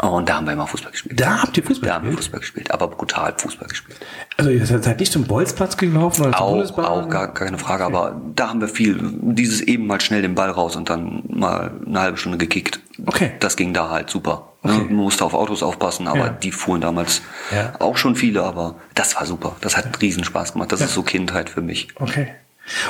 Und 0.00 0.28
da 0.28 0.36
haben 0.36 0.46
wir 0.46 0.52
immer 0.52 0.66
Fußball 0.66 0.90
gespielt. 0.90 1.20
Da 1.20 1.42
habt 1.42 1.56
ihr 1.56 1.62
Fußball 1.62 1.64
da 1.64 1.68
gespielt? 1.68 1.90
Da 1.90 1.94
haben 1.94 2.06
wir 2.06 2.16
Fußball 2.16 2.40
gespielt, 2.40 2.70
aber 2.72 2.88
brutal 2.88 3.34
Fußball 3.36 3.68
gespielt. 3.68 3.98
Also 4.36 4.50
ihr 4.50 4.66
seid 4.66 4.98
nicht 4.98 5.12
zum 5.12 5.24
Bolzplatz 5.24 5.76
gelaufen 5.76 6.22
oder 6.22 6.32
zum 6.32 6.42
Auch, 6.42 6.78
auch 6.78 7.08
gar, 7.08 7.28
gar 7.28 7.34
keine 7.34 7.58
Frage, 7.58 7.84
okay. 7.84 7.94
aber 7.94 8.20
da 8.34 8.48
haben 8.48 8.60
wir 8.60 8.68
viel, 8.68 8.98
dieses 9.00 9.60
eben 9.60 9.86
mal 9.86 10.00
schnell 10.00 10.22
den 10.22 10.34
Ball 10.34 10.50
raus 10.50 10.74
und 10.76 10.90
dann 10.90 11.22
mal 11.28 11.70
eine 11.86 12.00
halbe 12.00 12.16
Stunde 12.16 12.38
gekickt. 12.38 12.80
Okay. 13.06 13.32
Das 13.40 13.56
ging 13.56 13.72
da 13.72 13.90
halt 13.90 14.10
super. 14.10 14.52
Ne? 14.62 14.74
Okay. 14.74 14.84
Man 14.84 14.94
musste 14.94 15.24
auf 15.24 15.34
Autos 15.34 15.62
aufpassen, 15.62 16.06
aber 16.08 16.18
ja. 16.18 16.28
die 16.28 16.52
fuhren 16.52 16.80
damals 16.80 17.22
ja. 17.50 17.74
auch 17.80 17.96
schon 17.96 18.16
viele, 18.16 18.42
aber 18.42 18.76
das 18.94 19.16
war 19.16 19.26
super. 19.26 19.56
Das 19.60 19.76
hat 19.76 20.00
riesen 20.00 20.24
Spaß 20.24 20.52
gemacht. 20.52 20.72
Das 20.72 20.80
ja. 20.80 20.86
ist 20.86 20.94
so 20.94 21.02
Kindheit 21.02 21.50
für 21.50 21.62
mich. 21.62 21.88
Okay. 21.96 22.28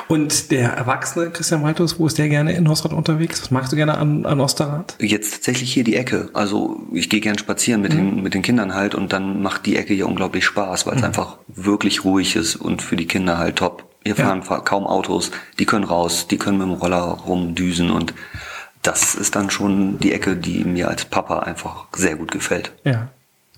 Und 0.09 0.50
der 0.50 0.70
erwachsene 0.72 1.30
Christian 1.30 1.62
Malthus, 1.62 1.98
wo 1.98 2.07
ist 2.07 2.18
der 2.18 2.28
gerne 2.28 2.53
in 2.53 2.68
Osterrad 2.68 2.92
unterwegs? 2.92 3.40
Was 3.40 3.50
magst 3.50 3.72
du 3.72 3.76
gerne 3.76 3.96
an, 3.96 4.26
an 4.26 4.40
Osterrad? 4.40 4.96
Jetzt 5.00 5.32
tatsächlich 5.32 5.72
hier 5.72 5.84
die 5.84 5.96
Ecke. 5.96 6.28
Also 6.34 6.82
ich 6.92 7.09
gehe 7.09 7.20
gern 7.20 7.38
spazieren 7.38 7.80
mit, 7.80 7.94
mhm. 7.94 7.96
den, 7.96 8.22
mit 8.22 8.34
den 8.34 8.42
Kindern 8.42 8.74
halt 8.74 8.94
und 8.94 9.12
dann 9.12 9.42
macht 9.42 9.64
die 9.64 9.76
Ecke 9.76 9.94
hier 9.94 10.07
unglaublich 10.07 10.44
Spaß, 10.44 10.86
weil 10.86 10.94
es 10.94 11.00
mhm. 11.00 11.07
einfach 11.07 11.38
wirklich 11.48 12.05
ruhig 12.05 12.36
ist 12.36 12.57
und 12.57 12.82
für 12.82 12.96
die 12.96 13.07
Kinder 13.07 13.38
halt 13.38 13.57
top. 13.57 13.84
Hier 14.05 14.16
fahren 14.16 14.42
ja. 14.48 14.59
kaum 14.59 14.84
Autos, 14.84 15.30
die 15.61 15.64
können 15.64 15.84
raus, 15.84 16.26
die 16.28 16.36
können 16.36 16.59
mit 16.59 16.66
dem 16.66 16.74
Roller 16.74 17.03
rumdüsen 17.24 17.90
und 17.90 18.14
das 18.83 19.14
ist 19.14 19.37
dann 19.37 19.51
schon 19.51 19.99
die 19.99 20.12
Ecke, 20.12 20.37
die 20.37 20.64
mir 20.64 20.89
als 20.89 21.05
Papa 21.05 21.41
einfach 21.41 21.87
sehr 21.95 22.16
gut 22.16 22.33
gefällt. 22.33 22.72
Ja. 22.85 23.09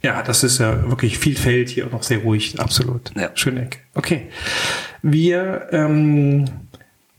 Ja, 0.02 0.22
das 0.22 0.44
ist 0.44 0.58
ja 0.58 0.90
wirklich 0.90 1.18
viel 1.18 1.34
Feld 1.34 1.70
hier 1.70 1.86
und 1.86 1.94
auch 1.94 2.02
sehr 2.02 2.18
ruhig, 2.18 2.60
absolut. 2.60 3.10
Ja. 3.16 3.30
Schöne 3.34 3.62
Ecke. 3.62 3.78
Okay. 3.94 4.28
Wir 5.00 5.68
ähm, 5.72 6.44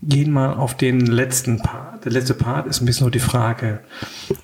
gehen 0.08 0.32
mal 0.32 0.54
auf 0.54 0.78
den 0.78 1.00
letzten 1.06 1.60
Part. 1.60 2.06
Der 2.06 2.12
letzte 2.12 2.36
Part 2.36 2.68
ist 2.68 2.82
ein 2.82 2.86
bisschen 2.86 3.06
nur 3.06 3.12
die 3.12 3.20
Frage, 3.20 3.80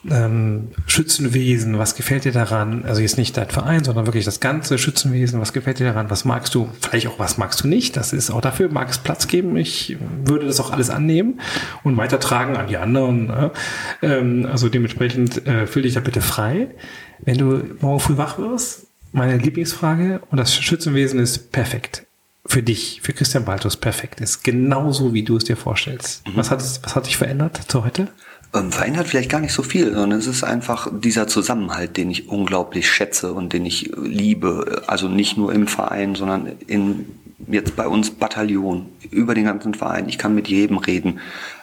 ähm, 0.10 0.70
Schützenwesen, 0.88 1.78
was 1.78 1.96
gefällt 1.96 2.26
dir 2.26 2.32
daran? 2.32 2.84
Also 2.86 3.02
jetzt 3.02 3.18
nicht 3.18 3.38
dein 3.38 3.50
Verein, 3.50 3.84
sondern 3.84 4.08
wirklich 4.08 4.26
das 4.26 4.40
ganze 4.40 4.78
Schützenwesen, 4.78 5.40
was 5.40 5.54
gefällt 5.54 5.80
dir 5.80 5.86
daran? 5.86 6.10
Was 6.10 6.26
magst 6.26 6.56
du? 6.56 6.70
Vielleicht 6.82 7.08
auch, 7.08 7.20
was 7.20 7.38
magst 7.38 7.64
du 7.64 7.68
nicht? 7.68 7.96
Das 7.96 8.14
ist 8.14 8.32
auch 8.32 8.42
dafür, 8.42 8.70
mag 8.70 8.90
es 8.90 8.98
Platz 8.98 9.28
geben. 9.28 9.56
Ich 9.56 9.98
würde 10.26 10.48
das 10.48 10.60
auch 10.60 10.72
alles 10.72 10.90
annehmen 10.90 11.40
und 11.84 11.98
weitertragen 11.98 12.58
an 12.58 12.68
die 12.68 12.78
anderen. 12.78 13.28
Ne? 13.28 13.52
Ähm, 14.02 14.48
also 14.52 14.68
dementsprechend 14.70 15.46
äh, 15.46 15.68
fühl 15.68 15.84
dich 15.84 15.94
da 15.94 16.00
bitte 16.00 16.22
frei. 16.22 16.70
Wenn 17.20 17.38
du 17.38 17.62
morgen 17.82 18.00
früh 18.00 18.18
wach 18.18 18.40
wirst, 18.40 18.88
meine 19.12 19.38
Lieblingsfrage, 19.38 20.22
und 20.32 20.38
das 20.38 20.56
Schützenwesen 20.56 21.20
ist 21.20 21.52
perfekt 21.52 22.06
für 22.46 22.64
dich, 22.64 23.02
für 23.04 23.14
Christian 23.14 23.46
Baltus 23.46 23.78
perfekt 23.78 24.20
ist. 24.20 24.44
Genauso 24.44 25.14
wie 25.14 25.24
du 25.24 25.38
es 25.38 25.44
dir 25.44 25.58
vorstellst. 25.58 26.28
Mhm. 26.28 26.32
Was, 26.36 26.52
hat 26.52 26.60
was 26.60 26.96
hat 26.96 27.06
dich 27.06 27.18
verändert 27.18 27.62
zu 27.68 27.86
heute? 27.86 28.08
Ähm, 28.54 28.72
verändert 28.72 29.08
vielleicht 29.08 29.30
gar 29.30 29.40
nicht 29.40 29.54
so 29.54 29.64
viel, 29.64 29.94
sondern 29.94 30.20
es 30.20 30.28
ist 30.28 30.44
einfach 30.44 30.90
dieser 30.92 31.28
Zusammenhalt, 31.28 31.96
den 31.96 32.12
ich 32.12 32.28
unglaublich 32.28 32.90
schätze 32.90 33.32
und 33.34 33.54
den 33.54 33.66
ich 33.66 33.92
liebe. 33.96 34.84
Also 34.88 35.08
nicht 35.08 35.38
nur 35.38 35.54
im 35.54 35.68
Verein, 35.68 36.16
sondern 36.16 36.48
in 36.68 37.06
jetzt 37.48 37.76
bei 37.76 37.88
uns 37.88 38.12
Bataillon, 38.12 38.88
über 39.10 39.34
den 39.34 39.46
ganzen 39.46 39.74
Verein. 39.74 40.08
Ich 40.10 40.18
kann 40.18 40.36
mit 40.36 40.48
jedem 40.48 40.78
reden. 40.78 41.20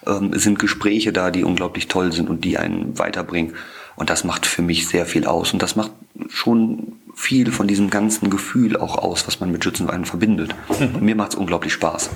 Ähm, 0.06 0.32
es 0.32 0.42
sind 0.42 0.58
Gespräche 0.58 1.12
da, 1.12 1.30
die 1.30 1.44
unglaublich 1.44 1.88
toll 1.88 2.12
sind 2.12 2.28
und 2.30 2.44
die 2.44 2.58
einen 2.58 2.98
weiterbringen. 2.98 3.54
Und 3.96 4.10
das 4.10 4.24
macht 4.24 4.46
für 4.46 4.62
mich 4.62 4.88
sehr 4.88 5.06
viel 5.06 5.26
aus. 5.26 5.52
Und 5.52 5.62
das 5.62 5.76
macht 5.76 5.90
schon 6.28 6.94
viel 7.18 7.50
von 7.50 7.66
diesem 7.66 7.90
ganzen 7.90 8.30
Gefühl 8.30 8.76
auch 8.76 8.96
aus, 8.96 9.26
was 9.26 9.40
man 9.40 9.50
mit 9.50 9.64
Schützenvereinen 9.64 10.04
verbindet. 10.04 10.54
Mhm. 10.78 11.04
Mir 11.04 11.16
macht 11.16 11.32
es 11.32 11.34
unglaublich 11.34 11.72
Spaß. 11.72 12.10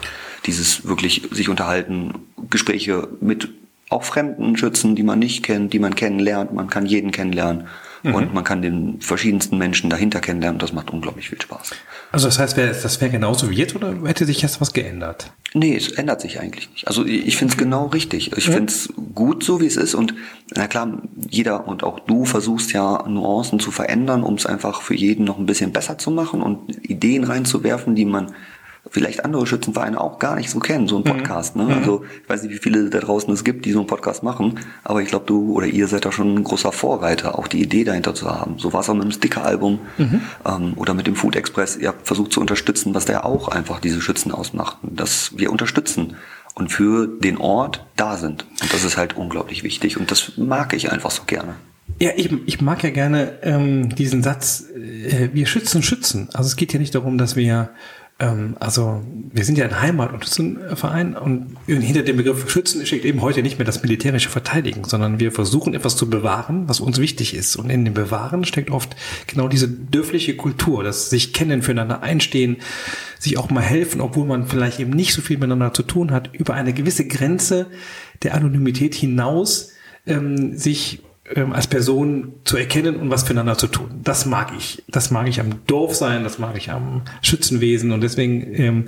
Dieses 0.47 0.87
wirklich 0.87 1.29
sich 1.33 1.49
unterhalten, 1.49 2.15
Gespräche 2.49 3.09
mit 3.21 3.49
auch 3.91 4.05
fremden 4.05 4.57
Schützen, 4.57 4.95
die 4.95 5.03
man 5.03 5.19
nicht 5.19 5.43
kennt, 5.43 5.73
die 5.73 5.81
man 5.81 5.97
kennenlernt. 5.97 6.55
Man 6.55 6.71
kann 6.71 6.87
jeden 6.87 7.11
kennenlernen. 7.11 7.67
Mhm. 8.03 8.15
Und 8.15 8.35
man 8.35 8.45
kann 8.45 8.63
den 8.63 9.01
verschiedensten 9.01 9.59
Menschen 9.59 9.91
dahinter 9.91 10.21
kennenlernen. 10.21 10.59
Das 10.59 10.73
macht 10.73 10.91
unglaublich 10.91 11.29
viel 11.29 11.41
Spaß. 11.41 11.71
Also 12.11 12.27
das 12.27 12.39
heißt, 12.39 12.59
das 12.59 13.01
wäre 13.01 13.11
genauso 13.11 13.51
wie 13.51 13.55
jetzt 13.55 13.75
oder 13.75 13.95
hätte 14.05 14.27
sich 14.27 14.43
jetzt 14.43 14.61
was 14.61 14.73
geändert? 14.73 15.33
Nee, 15.55 15.77
es 15.77 15.93
ändert 15.93 16.21
sich 16.21 16.41
eigentlich 16.41 16.71
nicht. 16.71 16.89
Also 16.89 17.05
ich 17.05 17.37
finde 17.37 17.53
es 17.53 17.59
genau 17.59 17.87
richtig. 17.87 18.37
Ich 18.37 18.49
mhm. 18.49 18.53
finde 18.53 18.73
es 18.73 18.93
gut 19.15 19.45
so, 19.45 19.61
wie 19.61 19.67
es 19.67 19.77
ist. 19.77 19.95
Und 19.95 20.15
na 20.55 20.67
klar, 20.67 21.03
jeder 21.31 21.69
und 21.69 21.85
auch 21.85 22.01
du 22.01 22.25
versuchst 22.25 22.73
ja 22.73 23.05
Nuancen 23.09 23.61
zu 23.61 23.71
verändern, 23.71 24.23
um 24.23 24.35
es 24.35 24.47
einfach 24.47 24.83
für 24.83 24.95
jeden 24.95 25.25
noch 25.25 25.39
ein 25.39 25.47
bisschen 25.47 25.73
besser 25.73 25.99
zu 25.99 26.11
machen 26.11 26.43
und 26.43 26.85
Ideen 26.89 27.25
reinzuwerfen, 27.25 27.95
die 27.95 28.05
man 28.05 28.33
vielleicht 28.93 29.25
andere 29.25 29.47
Schützenvereine 29.47 29.99
auch 29.99 30.19
gar 30.19 30.37
nicht 30.37 30.51
so 30.51 30.59
kennen, 30.59 30.87
so 30.87 30.97
ein 30.97 31.03
mhm. 31.03 31.17
Podcast. 31.17 31.57
Ne? 31.57 31.65
Mhm. 31.65 31.73
Also 31.73 32.05
ich 32.23 32.29
weiß 32.29 32.43
nicht, 32.43 32.53
wie 32.53 32.59
viele 32.59 32.91
da 32.91 33.01
draußen 33.01 33.33
es 33.33 33.43
gibt, 33.43 33.65
die 33.65 33.73
so 33.73 33.79
einen 33.79 33.89
Podcast 33.89 34.23
machen, 34.23 34.61
aber 34.85 35.03
ich 35.03 35.09
glaube, 35.09 35.25
du 35.27 35.53
oder 35.55 35.67
ihr 35.67 35.89
seid 35.89 36.05
da 36.05 36.13
schon 36.13 36.35
ein 36.35 36.45
großer 36.45 36.73
Vorreiter, 36.73 37.39
auch 37.39 37.49
die 37.49 37.63
Idee 37.63 37.85
dahinter 37.85 38.15
zu 38.15 38.31
haben. 38.31 38.59
So 38.59 38.73
war 38.73 38.81
es 38.81 38.91
auch 38.91 38.95
mit 38.95 39.05
dem 39.05 39.13
Sticker-Album 39.13 39.81
mhm. 39.97 40.21
ähm, 40.47 40.73
oder 40.77 40.93
mit 40.93 41.07
dem 41.07 41.17
Food 41.17 41.37
Express. 41.37 41.77
Ihr 41.77 41.89
habt 41.89 42.07
versucht 42.07 42.33
zu 42.33 42.41
unterstützen, 42.41 42.95
was 42.95 43.07
der 43.07 43.25
auch 43.25 43.49
einfach 43.49 43.81
diese 43.81 44.03
Schützen 44.03 44.31
ausmacht. 44.31 44.77
Dass 44.83 45.37
wir 45.39 45.51
unterstützen 45.51 46.17
und 46.55 46.69
für 46.69 47.07
den 47.07 47.39
Ort 47.39 47.87
da 47.97 48.19
sind. 48.19 48.45
Und 48.61 48.75
das 48.75 48.85
ist 48.85 48.99
halt 48.99 49.17
unglaublich 49.17 49.65
wichtig 49.65 49.99
und 49.99 50.11
das 50.11 50.33
mag 50.37 50.75
ich 50.75 50.93
einfach 50.93 51.11
so 51.11 51.23
gerne. 51.25 51.55
Ja, 51.99 52.11
ich, 52.17 52.31
ich 52.47 52.61
mag 52.61 52.83
ja 52.83 52.91
gerne 52.91 53.39
ähm, 53.43 53.95
diesen 53.95 54.23
Satz, 54.23 54.65
äh, 54.75 55.31
wir 55.33 55.47
schützen, 55.47 55.83
schützen. 55.83 56.29
Also 56.33 56.49
es 56.49 56.57
geht 56.57 56.73
ja 56.73 56.79
nicht 56.79 56.95
darum, 56.95 57.17
dass 57.19 57.37
wir 57.37 57.71
ähm, 58.23 58.57
also 58.61 59.03
wir 59.33 59.45
sind 59.45 59.59
ja 59.59 59.65
ein 59.65 59.81
Heimat- 59.81 60.13
und 60.13 60.25
Schützenverein 60.25 61.17
und 61.17 61.57
hinter 61.67 62.03
dem 62.03 62.17
Begriff 62.17 62.49
Schützen 62.49 62.87
steckt 62.87 63.05
eben 63.05 63.21
heute 63.21 63.43
nicht 63.43 63.59
mehr 63.59 63.67
das 63.67 63.83
militärische 63.83 64.29
Verteidigen, 64.29 64.85
sondern 64.85 65.19
wir 65.19 65.33
versuchen 65.33 65.75
etwas 65.75 65.97
zu 65.97 66.09
bewahren, 66.09 66.69
was 66.69 66.79
uns 66.79 66.99
wichtig 66.99 67.35
ist. 67.35 67.57
Und 67.57 67.69
in 67.69 67.85
dem 67.85 67.95
Bewahren 67.95 68.45
steckt 68.45 68.71
oft 68.71 68.95
genau 69.27 69.49
diese 69.49 69.69
dörfliche 69.69 70.37
Kultur, 70.37 70.85
das 70.85 71.11
sich 71.11 71.33
kennen, 71.33 71.63
füreinander 71.63 72.03
einstehen, 72.03 72.59
sich 73.19 73.39
auch 73.39 73.51
mal 73.51 73.61
helfen, 73.61 74.01
obwohl 74.01 74.27
man 74.27 74.47
vielleicht 74.47 74.79
eben 74.79 74.93
nicht 74.93 75.15
so 75.15 75.21
viel 75.21 75.39
miteinander 75.39 75.75
zu 75.75 75.83
tun 75.83 76.13
hat, 76.13 76.31
über 76.33 76.55
eine 76.55 76.73
gewisse 76.73 77.09
Grenze 77.09 77.67
der 78.23 78.35
Anonymität 78.35 78.95
hinaus 78.95 79.73
ähm, 80.07 80.57
sich 80.57 81.03
ähm, 81.37 81.53
als 81.53 81.69
Person 81.69 82.33
zu 82.43 82.57
erkennen 82.57 82.97
und 82.97 83.09
was 83.09 83.23
füreinander 83.23 83.57
zu 83.57 83.69
tun. 83.69 84.01
Das 84.03 84.27
mag 84.27 84.53
ich. 84.59 84.83
Das 84.89 85.13
mag 85.13 85.29
ich 85.29 85.39
am 85.41 85.65
Dorf 85.69 85.95
sein, 85.95 86.25
das 86.25 86.41
mag 86.41 86.57
ich 86.57 86.73
am 86.73 87.03
Schützenwesen 87.23 87.93
und 87.93 88.01
deswegen 88.01 88.55
ähm, 88.55 88.85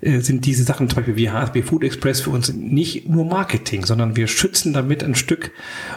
äh, 0.00 0.20
sind 0.20 0.46
diese 0.46 0.62
Sachen, 0.62 0.88
zum 0.88 0.96
Beispiel 0.96 1.16
wie 1.16 1.30
HSB 1.30 1.62
Food 1.62 1.82
Express 1.82 2.20
für 2.20 2.30
uns 2.30 2.52
nicht 2.52 3.08
nur 3.08 3.24
Marketing, 3.24 3.84
sondern 3.84 4.14
wir 4.14 4.28
schützen 4.28 4.72
damit 4.72 5.02
ein 5.02 5.16
Stück 5.16 5.50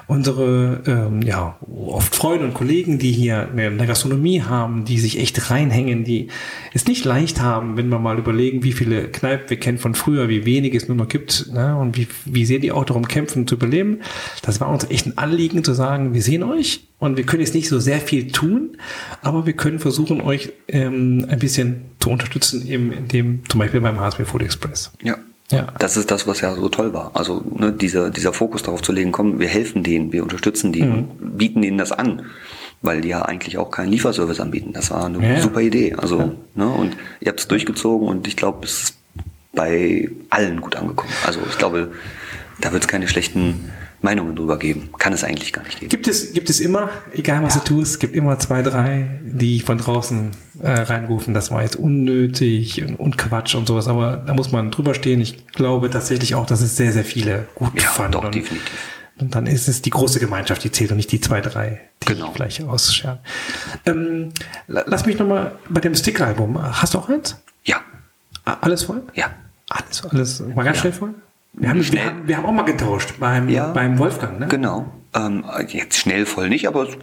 unsere, 0.07 0.81
ähm, 0.87 1.21
ja, 1.21 1.59
oft 1.61 2.15
Freunde 2.15 2.45
und 2.45 2.55
Kollegen, 2.55 2.97
die 2.97 3.11
hier 3.11 3.49
eine 3.55 3.85
Gastronomie 3.85 4.41
haben, 4.41 4.85
die 4.85 4.99
sich 4.99 5.19
echt 5.19 5.51
reinhängen, 5.51 6.03
die 6.03 6.29
es 6.73 6.87
nicht 6.87 7.05
leicht 7.05 7.41
haben, 7.41 7.77
wenn 7.77 7.89
wir 7.89 7.99
mal 7.99 8.17
überlegen, 8.17 8.63
wie 8.63 8.73
viele 8.73 9.07
Kneipen 9.09 9.51
wir 9.51 9.57
kennen 9.57 9.77
von 9.77 9.93
früher, 9.93 10.29
wie 10.29 10.45
wenig 10.45 10.73
es 10.73 10.87
nur 10.87 10.97
noch 10.97 11.07
gibt 11.07 11.51
ne, 11.53 11.77
und 11.77 11.95
wie, 11.95 12.07
wie 12.25 12.45
sehr 12.45 12.57
die 12.57 12.71
auch 12.71 12.85
darum 12.85 13.07
kämpfen 13.07 13.47
zu 13.47 13.53
überleben. 13.53 13.99
Das 14.41 14.59
war 14.59 14.69
uns 14.69 14.89
echt 14.89 15.05
ein 15.05 15.17
Anliegen 15.19 15.63
zu 15.63 15.74
sagen, 15.75 16.13
wir 16.13 16.21
sehen 16.21 16.43
euch 16.43 16.87
und 16.97 17.17
wir 17.17 17.25
können 17.25 17.41
jetzt 17.41 17.53
nicht 17.53 17.69
so 17.69 17.79
sehr 17.79 17.99
viel 17.99 18.31
tun, 18.31 18.77
aber 19.21 19.45
wir 19.45 19.53
können 19.53 19.79
versuchen, 19.79 20.21
euch 20.21 20.53
ähm, 20.67 21.25
ein 21.29 21.39
bisschen 21.39 21.85
zu 21.99 22.09
unterstützen, 22.09 22.67
eben 22.67 22.91
in 22.91 23.07
dem, 23.07 23.43
zum 23.49 23.59
Beispiel 23.59 23.81
beim 23.81 23.99
HSB 23.99 24.25
Food 24.25 24.43
Express. 24.43 24.91
Ja. 25.03 25.17
Ja. 25.51 25.67
Das 25.77 25.95
ist 25.95 26.09
das, 26.09 26.25
was 26.25 26.41
ja 26.41 26.55
so 26.55 26.69
toll 26.69 26.93
war. 26.93 27.11
Also 27.13 27.43
ne, 27.55 27.71
dieser, 27.71 28.09
dieser 28.09 28.33
Fokus 28.33 28.63
darauf 28.63 28.81
zu 28.81 28.91
legen, 28.91 29.11
komm, 29.11 29.39
wir 29.39 29.47
helfen 29.47 29.83
denen, 29.83 30.11
wir 30.11 30.23
unterstützen 30.23 30.73
die 30.73 30.81
mhm. 30.81 31.07
bieten 31.19 31.61
ihnen 31.61 31.77
das 31.77 31.91
an, 31.91 32.23
weil 32.81 33.01
die 33.01 33.09
ja 33.09 33.21
eigentlich 33.21 33.59
auch 33.59 33.69
keinen 33.69 33.91
Lieferservice 33.91 34.39
anbieten. 34.39 34.73
Das 34.73 34.89
war 34.89 35.05
eine 35.05 35.35
ja. 35.35 35.39
super 35.39 35.61
Idee. 35.61 35.93
Also, 35.93 36.19
ja. 36.19 36.31
ne, 36.55 36.67
und 36.67 36.97
ihr 37.19 37.27
habt 37.27 37.39
es 37.39 37.47
durchgezogen 37.47 38.07
und 38.07 38.27
ich 38.27 38.35
glaube, 38.35 38.65
es 38.65 38.81
ist 38.81 38.97
bei 39.53 40.09
allen 40.29 40.61
gut 40.61 40.75
angekommen. 40.75 41.13
Also 41.25 41.39
ich 41.47 41.57
glaube, 41.57 41.91
da 42.59 42.73
wird 42.73 42.83
es 42.83 42.87
keine 42.87 43.07
schlechten 43.07 43.71
Meinungen 44.01 44.35
drüber 44.35 44.57
geben. 44.57 44.89
Kann 44.97 45.13
es 45.13 45.23
eigentlich 45.23 45.53
gar 45.53 45.63
nicht 45.63 45.79
geben. 45.79 45.89
Gibt 45.89 46.07
es, 46.07 46.33
gibt 46.33 46.49
es 46.49 46.59
immer, 46.59 46.89
egal 47.13 47.41
was 47.43 47.55
ja. 47.55 47.61
du 47.61 47.75
tust, 47.75 47.99
gibt 47.99 48.15
immer 48.15 48.37
zwei, 48.39 48.61
drei, 48.61 49.19
die 49.23 49.59
von 49.59 49.77
draußen 49.77 50.31
äh, 50.61 50.71
reinrufen, 50.71 51.33
das 51.33 51.51
war 51.51 51.63
jetzt 51.63 51.75
unnötig 51.75 52.83
und, 52.83 52.95
und, 52.95 53.17
Quatsch 53.17 53.55
und 53.55 53.67
sowas, 53.67 53.87
aber 53.87 54.17
da 54.17 54.33
muss 54.33 54.51
man 54.51 54.71
drüber 54.71 54.93
stehen. 54.93 55.21
Ich 55.21 55.47
glaube 55.47 55.89
tatsächlich 55.89 56.35
auch, 56.35 56.45
dass 56.45 56.61
es 56.61 56.77
sehr, 56.77 56.91
sehr 56.91 57.05
viele 57.05 57.47
gut 57.55 57.81
ja, 57.81 57.87
fanden. 57.87 58.13
Doch, 58.13 58.25
und, 58.25 58.35
definitiv. 58.35 58.71
Und 59.17 59.33
dann 59.33 59.47
ist 59.47 59.69
es 59.69 59.81
die 59.81 59.91
große 59.91 60.19
Gemeinschaft, 60.19 60.63
die 60.63 60.71
zählt 60.71 60.91
und 60.91 60.97
nicht 60.97 61.11
die 61.11 61.21
zwei, 61.21 61.39
drei, 61.39 61.81
die 62.03 62.07
genau. 62.07 62.31
vielleicht 62.33 62.61
ausscheren. 62.63 63.19
Ähm, 63.85 64.31
lass 64.67 65.05
mich 65.05 65.17
nochmal 65.17 65.57
bei 65.69 65.79
dem 65.79 65.95
Sticker-Album. 65.95 66.61
Hast 66.61 66.93
du 66.93 66.97
auch 66.99 67.07
eins? 67.07 67.37
Ja. 67.63 67.77
Alles 68.43 68.83
voll? 68.83 69.03
Ja. 69.13 69.31
Alles, 69.69 70.05
alles, 70.05 70.39
mal 70.41 70.63
ganz 70.63 70.77
ja. 70.77 70.81
schnell 70.81 70.93
voll? 70.93 71.15
Wir 71.57 71.69
haben, 71.69 71.91
wir, 71.91 72.05
haben, 72.05 72.27
wir 72.27 72.37
haben 72.37 72.45
auch 72.45 72.51
mal 72.51 72.63
getauscht 72.63 73.13
beim, 73.19 73.47
ja, 73.49 73.71
beim 73.71 73.97
Wolfgang, 73.97 74.39
ne? 74.39 74.47
Genau. 74.47 74.85
Ähm, 75.15 75.45
jetzt 75.69 75.97
schnell 75.97 76.25
voll 76.25 76.49
nicht, 76.49 76.67
aber 76.67 76.83
es, 76.83 76.97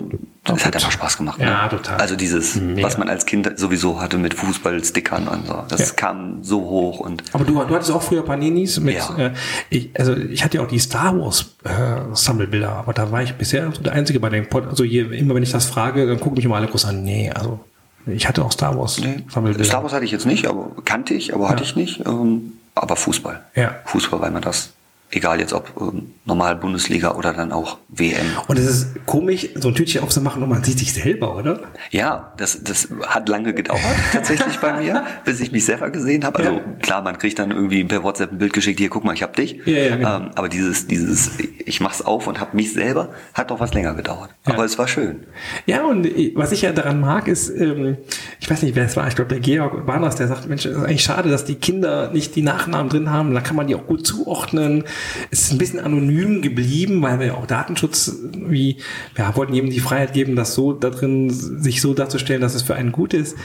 es 0.45 0.67
hat 0.67 0.75
einfach 0.75 0.91
Spaß 0.91 1.17
gemacht. 1.17 1.39
Ne? 1.39 1.47
Ja, 1.47 1.69
total. 1.69 1.97
Also 1.97 2.15
dieses, 2.15 2.57
Mega. 2.57 2.83
was 2.83 2.99
man 2.99 3.09
als 3.09 3.25
Kind 3.25 3.51
sowieso 3.59 4.03
hatte 4.03 4.19
mit 4.19 4.35
Fußballstickern 4.35 5.29
und 5.29 5.47
so. 5.47 5.65
Das 5.69 5.89
ja. 5.89 5.95
kam 5.95 6.43
so 6.43 6.61
hoch 6.61 7.01
und. 7.01 7.23
Aber 7.33 7.45
du, 7.45 7.55
du 7.55 7.75
hattest 7.75 7.91
auch 7.91 8.03
früher 8.03 8.23
Paninis 8.23 8.79
mit, 8.79 8.97
ja. 8.97 9.17
äh, 9.17 9.31
ich, 9.71 9.91
also 9.99 10.15
ich 10.15 10.45
hatte 10.45 10.59
ja 10.59 10.63
auch 10.65 10.69
die 10.69 10.79
Star 10.79 11.19
Wars 11.19 11.57
äh, 11.65 11.71
Sammelbilder, 12.13 12.73
aber 12.73 12.93
da 12.93 13.11
war 13.11 13.23
ich 13.23 13.33
bisher 13.35 13.71
der 13.71 13.93
Einzige 13.95 14.21
bei 14.21 14.29
den 14.29 14.47
Pod, 14.47 14.67
also 14.67 14.85
je, 14.85 15.01
immer 15.01 15.35
wenn 15.35 15.43
ich 15.43 15.53
das 15.53 15.65
frage, 15.65 16.07
dann 16.07 16.21
gucken 16.21 16.35
mich 16.35 16.45
immer 16.45 16.57
alle 16.57 16.67
groß 16.67 16.85
an, 16.85 17.03
nee, 17.03 17.31
also 17.31 17.61
ich 18.05 18.29
hatte 18.29 18.45
auch 18.45 18.53
Star 18.53 18.77
Wars 18.77 18.99
nee. 18.99 19.25
Sammelbilder. 19.31 19.65
Star 19.65 19.83
Wars 19.83 19.95
hatte 19.95 20.05
ich 20.05 20.11
jetzt 20.11 20.27
nicht, 20.27 20.47
aber 20.47 20.73
kannte 20.85 21.15
ich, 21.15 21.33
aber 21.33 21.45
ja. 21.45 21.51
hatte 21.51 21.63
ich 21.63 21.77
nicht. 21.77 22.05
Ähm, 22.07 22.53
aber 22.75 22.97
Fußball. 22.97 23.45
Ja. 23.55 23.75
Fußball, 23.85 24.21
weil 24.21 24.31
man 24.31 24.43
das 24.43 24.73
Egal 25.15 25.41
jetzt 25.41 25.53
ob 25.53 25.71
ähm, 25.79 26.15
normal 26.25 26.57
Bundesliga 26.57 27.15
oder 27.15 27.35
dann 27.35 27.53
auch 27.53 27.77
WM. 27.89 28.25
Und 28.49 28.59
es 28.59 28.65
ist 28.65 29.07
komisch, 29.07 29.47
so 29.57 29.69
ein 29.69 29.75
Tütchen 29.75 30.03
aufzumachen 30.03 30.43
und 30.43 30.49
man 30.49 30.65
sieht 30.65 30.79
sich 30.79 30.95
selber, 30.95 31.37
oder? 31.37 31.61
Ja, 31.91 32.33
das, 32.39 32.65
das 32.65 32.89
hat 33.07 33.29
lange 33.29 33.53
gedauert 33.53 33.83
tatsächlich 34.13 34.59
bei 34.59 34.81
mir, 34.81 35.05
bis 35.27 35.41
ich 35.41 35.53
mich 35.53 35.67
selber 35.67 35.91
gesehen 35.91 36.25
habe. 36.25 36.39
Also 36.39 36.53
ja. 36.53 36.61
klar, 36.81 37.03
man 37.03 37.19
kriegt 37.19 37.39
dann 37.39 37.51
irgendwie 37.51 37.85
per 37.85 38.03
WhatsApp 38.03 38.33
ein 38.33 38.39
Bild 38.39 38.55
geschickt, 38.55 38.81
hier 38.81 38.89
guck 38.89 39.05
mal, 39.05 39.13
ich 39.13 39.23
hab 39.23 39.37
dich. 39.37 39.61
Ja, 39.67 39.77
ja, 39.77 39.97
genau. 39.97 40.17
ähm, 40.17 40.31
aber 40.35 40.49
dieses, 40.49 40.87
dieses, 40.87 41.33
ich 41.39 41.83
mach's 41.83 42.01
auf 42.01 42.27
und 42.27 42.41
hab 42.41 42.55
mich 42.55 42.73
selber, 42.73 43.11
hat 43.35 43.51
doch 43.51 43.61
was 43.61 43.75
länger 43.75 43.93
gedauert. 43.93 44.31
Aber 44.47 44.65
es 44.65 44.79
war 44.79 44.89
schön. 44.89 45.27
Ja, 45.67 45.85
und 45.85 46.09
was 46.37 46.53
ich 46.53 46.63
ja 46.63 46.73
daran 46.73 47.01
mag, 47.01 47.29
ist, 47.29 47.51
ähm, 47.51 47.99
ich 48.41 48.51
weiß 48.51 48.63
nicht, 48.63 48.75
wer 48.77 48.87
es 48.87 48.97
war, 48.97 49.07
ich 49.09 49.15
glaube 49.15 49.29
der 49.29 49.41
Georg 49.41 49.85
Barners, 49.85 50.17
der 50.17 50.29
sagt, 50.29 50.49
Mensch, 50.49 50.65
es 50.65 50.75
ist 50.75 50.83
eigentlich 50.83 51.05
schade, 51.05 51.29
dass 51.29 51.45
die 51.45 51.57
Kinder 51.57 52.11
nicht 52.13 52.35
die 52.35 52.43
Nachnamen 52.43 52.89
drin 52.89 53.11
haben, 53.11 53.35
da 53.35 53.43
kann 53.43 53.57
man 53.57 53.67
die 53.67 53.75
auch 53.75 53.87
gut 53.87 54.07
zuordnen 54.07 54.85
es 55.31 55.43
ist 55.43 55.53
ein 55.53 55.59
bisschen 55.59 55.81
anonym 55.81 56.43
geblieben, 56.43 57.03
weil 57.03 57.19
wir 57.19 57.27
ja 57.27 57.35
auch 57.35 57.47
Datenschutz 57.47 58.17
wie, 58.35 58.77
wir 59.15 59.33
wollten 59.37 59.55
jedem 59.55 59.71
die 59.71 59.81
Freiheit 59.81 60.13
geben, 60.13 60.37
das 60.37 60.55
so 60.55 60.73
da 60.73 60.91
drin, 60.91 61.31
sich 61.31 61.81
so 61.81 61.95
darzustellen, 61.95 62.41
dass 62.41 62.55
es 62.55 62.63
für 62.63 62.75
einen 62.75 62.93
gut 62.93 63.15
ist. 63.15 63.37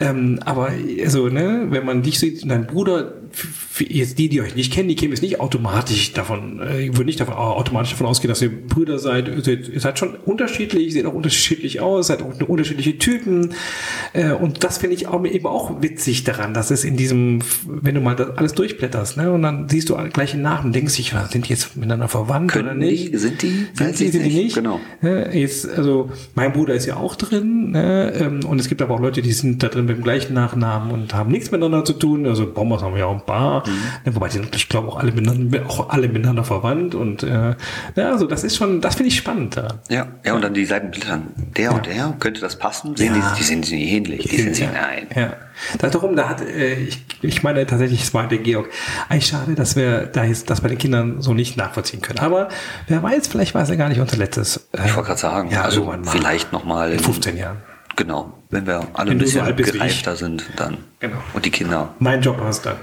Ähm, 0.00 0.40
aber 0.44 0.70
also, 1.02 1.28
ne, 1.28 1.66
wenn 1.70 1.84
man 1.84 2.02
dich 2.02 2.18
sieht, 2.18 2.48
dein 2.50 2.66
Bruder, 2.66 3.14
jetzt 3.78 4.18
die, 4.18 4.28
die 4.28 4.40
euch 4.40 4.54
nicht 4.54 4.72
kennen, 4.72 4.88
die 4.88 4.96
kämen 4.96 5.12
jetzt 5.12 5.22
nicht 5.22 5.40
automatisch 5.40 6.12
davon, 6.12 6.60
äh, 6.60 6.86
ich 6.86 6.92
würde 6.92 7.04
nicht 7.04 7.20
davon, 7.20 7.34
automatisch 7.34 7.90
davon 7.92 8.06
ausgehen, 8.06 8.28
dass 8.28 8.42
ihr 8.42 8.50
Brüder 8.50 8.98
seid. 8.98 9.28
Ihr 9.28 9.80
seid, 9.80 9.98
schon 9.98 10.14
unterschiedlich, 10.16 10.92
seht 10.92 11.06
auch 11.06 11.14
unterschiedlich 11.14 11.80
aus, 11.80 12.08
seid 12.08 12.22
auch 12.22 12.40
unterschiedliche 12.48 12.98
Typen. 12.98 13.54
Äh, 14.12 14.32
und 14.32 14.64
das 14.64 14.78
finde 14.78 14.96
ich 14.96 15.06
auch, 15.06 15.24
eben 15.24 15.46
auch 15.46 15.82
witzig 15.82 16.24
daran, 16.24 16.54
dass 16.54 16.70
es 16.70 16.84
in 16.84 16.96
diesem, 16.96 17.40
wenn 17.66 17.94
du 17.94 18.00
mal 18.00 18.16
das 18.16 18.36
alles 18.36 18.52
durchblätterst, 18.54 19.16
ne, 19.16 19.32
und 19.32 19.42
dann 19.42 19.68
siehst 19.68 19.88
du 19.88 19.96
gleich 20.12 20.34
einen 20.34 20.42
Namen, 20.42 20.72
denkst 20.72 20.96
dich, 20.96 21.14
sind 21.30 21.46
die 21.46 21.50
jetzt 21.50 21.76
miteinander 21.76 22.08
verwandt 22.08 22.52
Können 22.52 22.68
oder 22.68 22.74
nicht? 22.74 23.12
Die, 23.12 23.18
sind 23.18 23.42
die? 23.42 23.66
Sind 23.74 23.98
die, 23.98 24.08
sind 24.08 24.24
die 24.24 24.42
nicht? 24.42 24.54
Genau. 24.54 24.80
Ja, 25.02 25.30
jetzt, 25.30 25.68
also 25.68 26.10
mein 26.34 26.52
Bruder 26.52 26.74
ist 26.74 26.86
ja 26.86 26.96
auch 26.96 27.14
drin 27.14 27.60
ne? 27.70 28.12
Ähm, 28.14 28.40
und 28.44 28.60
es 28.60 28.68
gibt 28.68 28.82
aber 28.82 28.94
auch 28.94 29.00
Leute, 29.00 29.22
die 29.22 29.32
sind 29.32 29.62
da 29.62 29.68
drin 29.68 29.86
mit 29.86 29.96
dem 29.96 30.02
gleichen 30.02 30.34
Nachnamen 30.34 30.90
und 30.90 31.14
haben 31.14 31.30
nichts 31.30 31.50
miteinander 31.50 31.84
zu 31.84 31.94
tun. 31.94 32.26
Also 32.26 32.50
Bombers 32.52 32.82
haben 32.82 32.94
wir 32.94 33.06
auch 33.06 33.19
ein 33.20 33.26
paar, 33.26 33.66
mhm. 33.66 33.72
Ne, 34.04 34.14
wobei 34.14 34.28
die 34.28 34.34
sind, 34.34 34.54
ich 34.54 34.68
glaube, 34.68 34.88
auch 34.88 34.96
alle 34.96 35.12
miteinander, 35.12 35.66
auch 35.66 35.88
alle 35.90 36.08
miteinander 36.08 36.44
verwandt 36.44 36.94
und 36.94 37.22
äh, 37.22 37.54
ja, 37.96 38.10
also 38.10 38.26
das 38.26 38.44
ist 38.44 38.56
schon, 38.56 38.80
das 38.80 38.96
finde 38.96 39.08
ich 39.08 39.16
spannend 39.16 39.56
daran. 39.56 39.78
Ja, 39.88 40.08
ja, 40.24 40.34
und 40.34 40.42
dann 40.42 40.54
die 40.54 40.64
Seitenblättern. 40.64 41.28
Der 41.56 41.64
ja. 41.64 41.70
und 41.70 41.86
der, 41.86 42.14
könnte 42.18 42.40
das 42.40 42.56
passen? 42.56 42.96
Sehen 42.96 43.14
ja. 43.14 43.32
die, 43.32 43.38
die 43.38 43.44
sind 43.44 43.70
nicht 43.70 43.72
ähnlich, 43.72 44.28
die 44.28 44.36
sind 44.36 44.56
sich, 44.56 44.68
nein. 44.72 45.06
Ja. 45.14 45.34
Darum, 45.78 46.16
da 46.16 46.28
hat, 46.28 46.40
äh, 46.40 46.74
ich, 46.74 47.04
ich 47.22 47.42
meine 47.42 47.66
tatsächlich, 47.66 48.02
es 48.02 48.14
war 48.14 48.26
der 48.26 48.38
Georg. 48.38 48.68
Eigentlich 49.08 49.26
schade, 49.26 49.54
dass 49.54 49.76
wir 49.76 50.06
da 50.06 50.24
jetzt 50.24 50.50
das 50.50 50.62
bei 50.62 50.68
den 50.68 50.78
Kindern 50.78 51.20
so 51.20 51.34
nicht 51.34 51.56
nachvollziehen 51.56 52.00
können. 52.00 52.18
Aber 52.18 52.48
wer 52.88 53.02
weiß, 53.02 53.28
vielleicht 53.28 53.54
war 53.54 53.62
es 53.62 53.68
ja 53.68 53.74
gar 53.74 53.88
nicht 53.88 54.00
unser 54.00 54.16
letztes. 54.16 54.68
Äh, 54.72 54.86
ich 54.86 54.96
wollte 54.96 55.08
gerade 55.08 55.20
sagen, 55.20 55.50
ja, 55.50 55.62
also 55.62 55.92
vielleicht 56.04 56.52
nochmal. 56.52 56.92
In 56.92 56.98
15 56.98 57.36
Jahren. 57.36 57.58
Genau, 58.00 58.32
wenn 58.48 58.66
wir 58.66 58.88
alle 58.94 59.10
ein 59.10 59.18
bisschen 59.18 59.44
so 59.44 59.54
gereifter 59.54 60.16
sind, 60.16 60.48
dann. 60.56 60.78
Genau. 61.00 61.18
Und 61.34 61.44
die 61.44 61.50
Kinder. 61.50 61.94
Mein 61.98 62.22
Job 62.22 62.40
hast 62.42 62.64
dann. 62.64 62.78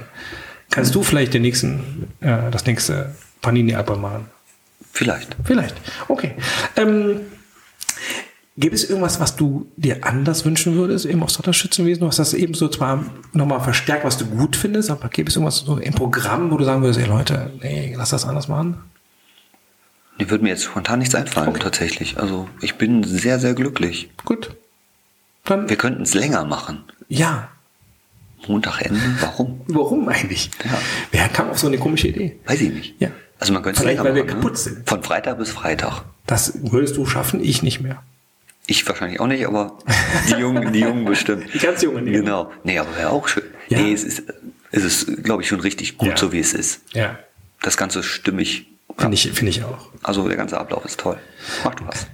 Kannst 0.70 0.94
du 0.94 1.02
vielleicht 1.02 1.34
den 1.34 1.42
nächsten, 1.42 2.08
äh, 2.20 2.52
das 2.52 2.68
nächste 2.68 3.16
Panini-Album 3.42 4.00
machen? 4.00 4.28
Vielleicht. 4.92 5.36
Vielleicht. 5.44 5.76
Okay. 6.08 6.36
Ähm, 6.76 7.22
Gibt 8.58 8.76
es 8.76 8.88
irgendwas, 8.88 9.20
was 9.20 9.36
du 9.36 9.66
dir 9.76 10.06
anders 10.06 10.46
wünschen 10.46 10.76
würdest, 10.76 11.08
eben 11.08 11.24
aus 11.24 11.36
das 11.36 11.56
Schützenwesen? 11.56 12.02
Du 12.02 12.08
hast 12.08 12.20
das 12.20 12.36
eben 12.36 12.54
so 12.54 12.68
zwar 12.68 13.04
nochmal 13.34 13.62
verstärkt, 13.62 14.06
was 14.06 14.20
du 14.20 14.28
gut 14.28 14.56
findest, 14.56 14.92
aber 14.92 15.10
gibt 15.10 15.30
es 15.30 15.36
irgendwas 15.36 15.58
so 15.58 15.78
im 15.78 15.96
Programm, 15.96 16.52
wo 16.52 16.58
du 16.58 16.64
sagen 16.64 16.84
würdest, 16.84 17.00
ey 17.00 17.08
Leute, 17.08 17.52
nee, 17.64 17.96
lass 17.98 18.12
das 18.12 18.24
anders 18.24 18.48
machen? 18.48 18.78
Mir 20.20 20.30
würde 20.30 20.44
mir 20.44 20.52
jetzt 20.52 20.66
spontan 20.66 21.00
nichts 21.00 21.16
einfallen, 21.16 21.50
okay. 21.50 21.60
tatsächlich. 21.60 22.20
Also 22.20 22.48
ich 22.62 22.76
bin 22.76 23.04
sehr, 23.04 23.40
sehr 23.40 23.56
glücklich. 23.56 24.12
Gut. 24.24 24.56
Dann. 25.48 25.70
Wir 25.70 25.78
könnten 25.78 26.04
es 26.04 26.14
länger 26.14 26.46
machen. 26.46 26.84
Ja. 27.08 27.50
Montagende, 28.48 29.02
warum? 29.20 29.62
Warum 29.68 30.08
eigentlich? 30.08 30.52
Ja. 30.64 30.80
Wer 31.12 31.30
kam 31.30 31.50
auf 31.50 31.60
so 31.60 31.68
eine 31.68 31.78
komische 31.78 32.10
Idee? 32.10 32.38
Weiß 32.46 32.62
ich 32.62 32.72
nicht. 32.72 32.96
Ja. 33.00 33.10
Also 33.40 33.52
man 33.54 33.64
könnte 33.64 33.80
es 33.80 33.86
länger 33.86 34.04
weil 34.04 34.14
machen. 34.14 34.20
Weil 34.20 34.28
wir 34.28 34.34
kaputt 34.34 34.52
ne? 34.52 34.58
sind. 34.58 34.90
Von 34.90 35.04
Freitag 35.04 35.38
bis 35.38 35.50
Freitag. 35.50 36.04
Das 36.28 36.54
würdest 36.72 36.98
du 36.98 37.06
schaffen, 37.06 37.44
ich 37.44 37.64
nicht 37.64 37.82
mehr. 37.82 38.04
Ich 38.68 38.88
wahrscheinlich 38.88 39.20
auch 39.20 39.28
nicht, 39.28 39.48
aber 39.48 39.78
die 40.30 40.40
Jungen, 40.40 40.74
die 40.74 40.82
Jungen 40.82 41.06
bestimmt. 41.06 41.46
Die 41.54 41.60
ganz 41.60 41.82
Jungen. 41.82 42.06
Die 42.06 42.12
genau. 42.12 42.52
Nee, 42.64 42.78
aber 42.78 42.96
wäre 42.96 43.10
auch 43.10 43.28
schön. 43.28 43.44
Ja. 43.70 43.80
Nee, 43.80 43.94
es 43.94 44.04
ist, 44.04 44.24
es 44.72 44.84
ist, 44.84 45.24
glaube 45.24 45.42
ich, 45.42 45.48
schon 45.48 45.62
richtig 45.62 45.98
gut, 45.98 46.10
ja. 46.10 46.18
so 46.18 46.32
wie 46.32 46.40
es 46.40 46.54
ist. 46.54 46.82
Ja. 46.94 47.18
Das 47.62 47.78
Ganze 47.78 48.04
stimmig. 48.04 48.68
Finde 48.98 49.16
ich, 49.16 49.32
finde 49.32 49.50
ich 49.50 49.64
auch. 49.64 49.90
Also 50.04 50.28
der 50.28 50.38
ganze 50.38 50.58
Ablauf 50.58 50.84
ist 50.86 51.00
toll. 51.00 51.18
Macht 51.64 51.86
was. 51.86 52.08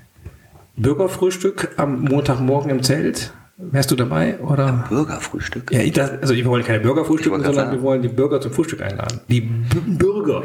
Bürgerfrühstück 0.75 1.73
am 1.77 2.01
Montagmorgen 2.01 2.69
im 2.69 2.83
Zelt. 2.83 3.33
Wärst 3.57 3.91
du 3.91 3.95
dabei? 3.95 4.39
Oder? 4.39 4.67
Ein 4.67 4.83
Bürgerfrühstück? 4.89 5.71
Ja, 5.71 5.87
das, 5.87 6.21
also 6.21 6.35
wir 6.35 6.45
wollen 6.45 6.63
keine 6.63 6.79
Bürgerfrühstücke, 6.79 7.35
sondern 7.35 7.53
sagen. 7.53 7.71
wir 7.71 7.81
wollen 7.83 8.01
die 8.01 8.07
Bürger 8.07 8.41
zum 8.41 8.51
Frühstück 8.51 8.81
einladen. 8.81 9.21
Die 9.29 9.41
B 9.41 9.79
Bürger. 9.85 10.43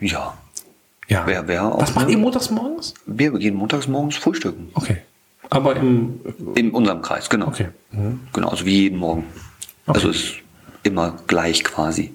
Ja. 0.00 0.34
Ja. 1.08 1.24
Wer, 1.26 1.48
wer 1.48 1.72
Was 1.76 1.94
macht 1.94 2.08
ihr 2.08 2.18
montags 2.18 2.50
morgens? 2.50 2.94
Wir 3.06 3.32
gehen 3.32 3.54
montags 3.54 3.88
morgens 3.88 4.16
frühstücken. 4.16 4.70
Okay. 4.74 4.98
Aber 5.50 5.76
im. 5.76 6.20
In 6.54 6.70
unserem 6.70 7.02
Kreis, 7.02 7.28
genau. 7.28 7.48
Okay. 7.48 7.68
Mhm. 7.90 8.20
Genau, 8.32 8.48
also 8.48 8.64
wie 8.66 8.82
jeden 8.82 8.98
Morgen. 8.98 9.24
Okay. 9.86 9.98
Also 9.98 10.10
ist 10.10 10.34
immer 10.82 11.16
gleich 11.26 11.64
quasi. 11.64 12.12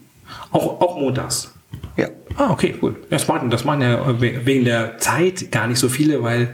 Auch, 0.52 0.80
auch 0.80 1.00
montags. 1.00 1.54
Ja. 1.98 2.08
Ah, 2.38 2.52
okay, 2.52 2.76
cool. 2.82 2.96
Das 3.10 3.28
machen, 3.28 3.50
das 3.50 3.66
machen 3.66 3.82
ja 3.82 4.22
wegen 4.22 4.66
der 4.66 4.98
Zeit 5.00 5.52
gar 5.52 5.68
nicht 5.68 5.80
so 5.80 5.90
viele, 5.90 6.24
weil 6.24 6.54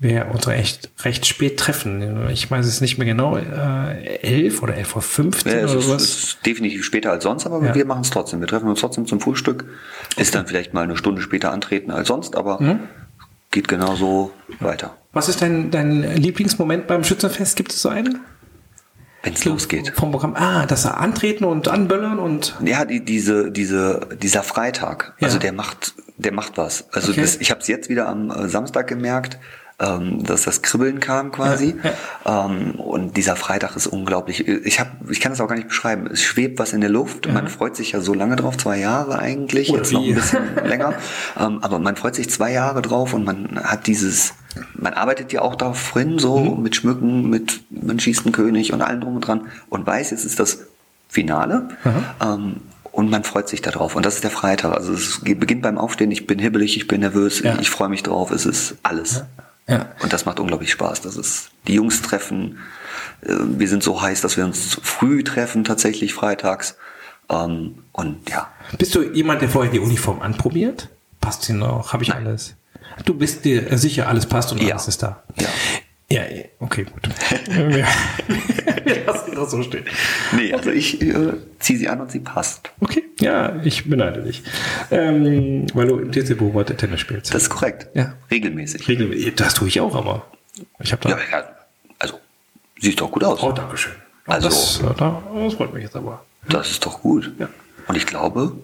wir 0.00 0.28
uns 0.32 0.48
recht, 0.48 0.90
recht 1.04 1.26
spät 1.26 1.58
treffen. 1.58 2.28
Ich 2.30 2.50
weiß 2.50 2.66
es 2.66 2.80
nicht 2.80 2.96
mehr 2.98 3.06
genau, 3.06 3.36
äh, 3.36 4.16
11 4.22 4.62
oder 4.62 4.74
11 4.74 4.88
vor 4.88 5.02
15 5.02 5.52
ja, 5.52 5.64
oder 5.64 5.74
ist, 5.78 5.88
was? 5.90 6.02
ist 6.02 6.38
definitiv 6.46 6.84
später 6.84 7.10
als 7.12 7.24
sonst, 7.24 7.46
aber 7.46 7.62
Ja. 7.64 7.74
wir 7.74 7.84
machen 7.84 8.00
es 8.02 8.10
trotzdem. 8.10 8.40
Wir 8.40 8.48
treffen 8.48 8.68
uns 8.68 8.80
trotzdem 8.80 9.06
zum 9.06 9.20
Frühstück. 9.20 9.66
Ist 10.16 10.34
dann 10.34 10.46
vielleicht 10.46 10.72
mal 10.74 10.84
eine 10.84 10.96
Stunde 10.96 11.20
später 11.22 11.52
antreten 11.52 11.90
als 11.90 12.08
sonst, 12.08 12.34
aber 12.34 12.60
Mhm. 12.62 12.80
geht 13.50 13.68
genauso 13.68 14.32
weiter. 14.58 14.96
Was 15.12 15.28
ist 15.28 15.42
dein, 15.42 15.70
dein 15.70 16.02
Lieblingsmoment 16.16 16.86
beim 16.86 17.04
Schützenfest? 17.04 17.56
Gibt 17.56 17.72
es 17.72 17.82
so 17.82 17.88
einen? 17.90 18.20
Wenn 19.22 19.34
es 19.34 19.44
losgeht. 19.44 19.92
Vom 19.96 20.12
Programm. 20.12 20.34
Ah, 20.34 20.64
dass 20.64 20.86
er 20.86 20.98
antreten 20.98 21.44
und 21.44 21.68
anböllern 21.68 22.18
und. 22.18 22.56
Ja, 22.64 22.86
die, 22.86 23.04
diese, 23.04 23.50
diese, 23.52 24.08
dieser 24.22 24.42
Freitag, 24.42 25.12
also 25.20 25.36
Ja. 25.36 25.40
der 25.40 25.52
macht, 25.52 25.92
der 26.16 26.32
macht 26.32 26.56
was. 26.56 26.88
Also 26.92 27.12
Okay. 27.12 27.20
das, 27.20 27.36
ich 27.36 27.50
habe 27.50 27.60
es 27.60 27.66
jetzt 27.68 27.90
wieder 27.90 28.08
am 28.08 28.30
äh, 28.30 28.48
Samstag 28.48 28.86
gemerkt, 28.86 29.38
ähm, 29.80 30.22
dass 30.24 30.42
das 30.42 30.62
Kribbeln 30.62 31.00
kam 31.00 31.32
quasi. 31.32 31.74
Ähm, 32.26 32.72
und 32.76 33.16
dieser 33.16 33.34
Freitag 33.36 33.76
ist 33.76 33.86
unglaublich. 33.86 34.46
Ich 34.46 34.78
habe, 34.80 34.90
ich 35.10 35.20
kann 35.20 35.32
es 35.32 35.40
auch 35.40 35.48
gar 35.48 35.56
nicht 35.56 35.68
beschreiben. 35.68 36.06
Es 36.06 36.22
schwebt 36.22 36.58
was 36.58 36.72
in 36.72 36.80
der 36.80 36.90
Luft. 36.90 37.26
Man 37.32 37.48
freut 37.48 37.76
sich 37.76 37.92
ja 37.92 38.00
so 38.00 38.12
lange 38.14 38.36
drauf, 38.36 38.56
zwei 38.58 38.78
Jahre 38.78 39.18
eigentlich, 39.18 39.70
Oder 39.70 39.78
jetzt 39.78 39.92
noch 39.92 40.02
wie? 40.02 40.10
ein 40.10 40.14
bisschen 40.16 40.42
länger. 40.64 40.94
Ähm, 41.38 41.58
aber 41.62 41.78
man 41.78 41.96
freut 41.96 42.14
sich 42.14 42.28
zwei 42.30 42.52
Jahre 42.52 42.82
drauf 42.82 43.14
und 43.14 43.24
man 43.24 43.58
hat 43.64 43.86
dieses, 43.86 44.34
man 44.74 44.92
arbeitet 44.94 45.32
ja 45.32 45.42
auch 45.42 45.54
darauf 45.54 45.92
hin, 45.94 46.18
so 46.18 46.38
Mhm. 46.38 46.62
mit 46.62 46.76
Schmücken, 46.76 47.30
mit 47.30 47.60
man 47.70 47.98
schießt 47.98 48.24
einen 48.26 48.32
König 48.32 48.72
und 48.72 48.82
allem 48.82 49.00
drum 49.00 49.16
und 49.16 49.20
dran 49.26 49.48
und 49.70 49.86
weiß, 49.86 50.10
jetzt 50.10 50.24
ist 50.24 50.38
das 50.38 50.66
Finale. 51.08 51.68
Ähm, 52.22 52.56
und 52.92 53.08
man 53.10 53.24
freut 53.24 53.48
sich 53.48 53.62
darauf. 53.62 53.94
Und 53.96 54.04
das 54.04 54.16
ist 54.16 54.24
der 54.24 54.30
Freitag. 54.30 54.74
Also 54.74 54.92
es 54.92 55.20
beginnt 55.20 55.62
beim 55.62 55.78
Aufstehen. 55.78 56.10
Ich 56.10 56.26
bin 56.26 56.38
hibbelig, 56.38 56.76
ich 56.76 56.86
bin 56.88 57.00
nervös, 57.00 57.40
Ja. 57.40 57.56
ich 57.60 57.70
freue 57.70 57.88
mich 57.88 58.02
drauf. 58.02 58.30
Es 58.32 58.44
ist 58.46 58.74
alles. 58.82 59.14
Ja. 59.18 59.26
Und 60.02 60.12
das 60.12 60.24
macht 60.26 60.40
unglaublich 60.40 60.70
Spaß. 60.72 61.00
Das 61.02 61.16
ist 61.16 61.50
die 61.66 61.74
Jungs 61.74 62.02
treffen. 62.02 62.58
Äh, 63.22 63.34
Wir 63.58 63.68
sind 63.68 63.82
so 63.82 64.00
heiß, 64.02 64.20
dass 64.20 64.36
wir 64.36 64.44
uns 64.44 64.78
früh 64.82 65.22
treffen, 65.24 65.64
tatsächlich 65.64 66.14
freitags. 66.14 66.76
Ähm, 67.30 67.76
Und 67.92 68.28
ja, 68.28 68.48
Bist 68.78 68.94
du 68.94 69.02
jemand, 69.02 69.42
der 69.42 69.48
vorher 69.48 69.70
die 69.72 69.78
Uniform 69.80 70.20
anprobiert? 70.22 70.88
Passt 71.20 71.42
sie 71.42 71.52
noch? 71.52 71.92
Habe 71.92 72.02
ich 72.02 72.08
Nein. 72.08 72.26
alles? 72.26 72.54
Du 73.04 73.14
bist 73.14 73.44
dir 73.44 73.76
sicher, 73.78 74.08
alles 74.08 74.26
passt 74.26 74.52
und 74.52 74.60
Ja. 74.62 74.70
alles 74.74 74.88
ist 74.88 75.02
da. 75.02 75.22
Ja. 75.38 75.48
Ja, 76.12 76.22
okay, 76.58 76.84
gut. 76.84 77.08
wir, 77.48 77.86
lassen 79.06 79.34
das 79.34 79.50
so 79.52 79.62
stehen. 79.62 79.84
nee, 80.32 80.52
also 80.52 80.70
ich 80.70 81.00
äh, 81.00 81.34
ziehe 81.60 81.78
sie 81.78 81.88
an 81.88 82.00
und 82.00 82.10
sie 82.10 82.18
passt. 82.18 82.70
Okay, 82.80 83.04
ja, 83.20 83.60
ich 83.62 83.88
beneide 83.88 84.22
dich. 84.22 84.42
Ähm, 84.90 85.66
weil 85.72 85.86
du 85.86 85.98
im 85.98 86.10
TC 86.10 86.36
Bohrt 86.36 86.76
Tennis 86.78 86.98
spielst. 87.00 87.32
Das 87.32 87.42
ist 87.44 87.50
korrekt. 87.50 87.86
Ja. 87.94 88.14
Regelmäßig. 88.30 88.88
Regelmäßig. 88.88 89.36
Das 89.36 89.54
tue 89.54 89.68
ich 89.68 89.80
auch, 89.80 89.94
aber 89.94 90.26
ich 90.80 90.90
habe 90.92 91.02
da. 91.02 91.10
Ja, 91.10 91.18
ja, 91.30 91.44
also 92.00 92.18
sieht 92.80 93.00
doch 93.00 93.10
gut 93.12 93.22
aus. 93.22 93.40
Oh, 93.42 93.52
Dankeschön. 93.52 93.92
Also- 94.26 94.48
das, 94.48 94.82
da- 94.98 95.22
das 95.34 95.54
freut 95.54 95.72
mich 95.72 95.84
jetzt 95.84 95.94
aber. 95.96 96.24
Das 96.48 96.70
ist 96.70 96.84
doch 96.84 97.02
gut. 97.02 97.32
Ja. 97.38 97.48
Und 97.86 97.96
ich 97.96 98.06
glaube, 98.06 98.56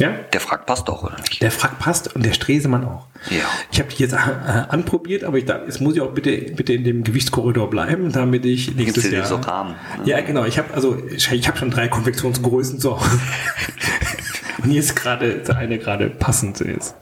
Ja? 0.00 0.14
der 0.32 0.40
Frack 0.40 0.64
passt 0.64 0.88
doch, 0.88 1.02
oder 1.02 1.16
nicht? 1.18 1.42
Der 1.42 1.50
Frack 1.50 1.78
passt 1.78 2.14
und 2.14 2.24
der 2.24 2.32
Stresemann 2.32 2.84
auch. 2.84 3.06
Ja. 3.28 3.44
Ich 3.70 3.78
habe 3.78 3.90
die 3.90 4.02
jetzt 4.02 4.14
äh, 4.14 4.16
anprobiert, 4.16 5.24
aber 5.24 5.36
ich 5.36 5.44
dachte, 5.44 5.66
jetzt 5.66 5.80
muss 5.80 5.94
ich 5.94 6.00
auch 6.00 6.12
bitte, 6.12 6.32
bitte 6.54 6.72
in 6.72 6.84
dem 6.84 7.04
Gewichtskorridor 7.04 7.68
bleiben, 7.68 8.10
damit 8.10 8.46
ich 8.46 8.74
nächstes 8.74 9.10
Jahr. 9.10 9.26
so 9.26 9.36
Rahmen, 9.36 9.74
ne? 9.98 10.08
Ja, 10.08 10.20
genau. 10.22 10.46
Ich 10.46 10.56
habe 10.56 10.72
also 10.72 10.96
ich, 11.14 11.30
ich 11.30 11.46
habe 11.46 11.58
schon 11.58 11.70
drei 11.70 11.88
Konfektionsgrößen 11.88 12.80
so. 12.80 12.94
und 14.62 14.70
hier 14.70 14.80
ist 14.80 14.96
gerade 14.96 15.42
eine 15.54 15.78
gerade 15.78 16.08
passend 16.08 16.62
ist. 16.62 16.94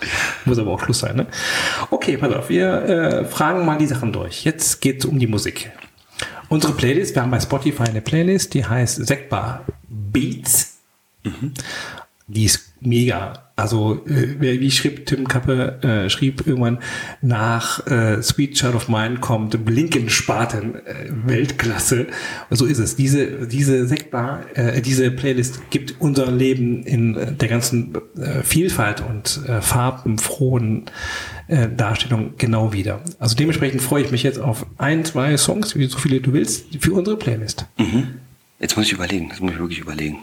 Muss 0.44 0.58
aber 0.58 0.72
auch 0.72 0.80
Schluss 0.82 0.98
sein, 0.98 1.14
ne? 1.14 1.26
Okay, 1.90 2.16
pass 2.16 2.32
auf. 2.32 2.48
Wir 2.48 2.82
äh, 2.82 3.24
fragen 3.26 3.64
mal 3.64 3.78
die 3.78 3.86
Sachen 3.86 4.12
durch. 4.12 4.44
Jetzt 4.44 4.80
geht's 4.80 5.04
um 5.04 5.20
die 5.20 5.28
Musik. 5.28 5.70
Unsere 6.48 6.72
Playlist, 6.72 7.14
wir 7.14 7.22
haben 7.22 7.30
bei 7.30 7.38
Spotify 7.40 7.84
eine 7.84 8.00
Playlist, 8.00 8.54
die 8.54 8.64
heißt 8.64 9.06
Sekbar 9.06 9.64
Beats. 9.86 10.78
Die 12.26 12.44
ist 12.44 12.67
mega. 12.80 13.48
Also, 13.58 14.06
äh, 14.06 14.60
wie 14.60 14.70
schrieb 14.70 15.06
Tim 15.06 15.26
Kappe, 15.26 15.82
äh, 15.82 16.08
schrieb 16.08 16.46
irgendwann, 16.46 16.78
nach 17.22 17.84
äh, 17.88 18.22
Sweet 18.22 18.54
Child 18.54 18.76
of 18.76 18.88
Mine 18.88 19.16
kommt 19.16 19.64
Blinkenspaten, 19.64 20.76
äh, 20.76 21.08
Weltklasse. 21.10 22.06
Und 22.50 22.56
so 22.56 22.66
ist 22.66 22.78
es. 22.78 22.94
Diese, 22.94 23.48
diese 23.48 23.88
Sektbar, 23.88 24.44
äh, 24.54 24.80
diese 24.80 25.10
Playlist 25.10 25.70
gibt 25.70 25.96
unser 25.98 26.30
Leben 26.30 26.84
in 26.84 27.16
äh, 27.16 27.32
der 27.32 27.48
ganzen 27.48 27.96
äh, 28.16 28.44
Vielfalt 28.44 29.02
und 29.02 29.40
äh, 29.48 29.60
farbenfrohen 29.60 30.84
äh, 31.48 31.68
Darstellung 31.68 32.34
genau 32.38 32.72
wieder. 32.72 33.00
Also 33.18 33.34
dementsprechend 33.34 33.82
freue 33.82 34.04
ich 34.04 34.12
mich 34.12 34.22
jetzt 34.22 34.38
auf 34.38 34.66
ein, 34.78 35.04
zwei 35.04 35.36
Songs, 35.36 35.74
wie 35.74 35.86
so 35.86 35.98
viele 35.98 36.20
du 36.20 36.32
willst, 36.32 36.66
für 36.78 36.92
unsere 36.92 37.16
Playlist. 37.16 37.66
Mhm. 37.76 38.06
Jetzt 38.60 38.76
muss 38.76 38.86
ich 38.86 38.92
überlegen, 38.92 39.30
das 39.30 39.40
muss 39.40 39.52
ich 39.52 39.58
wirklich 39.58 39.80
überlegen. 39.80 40.18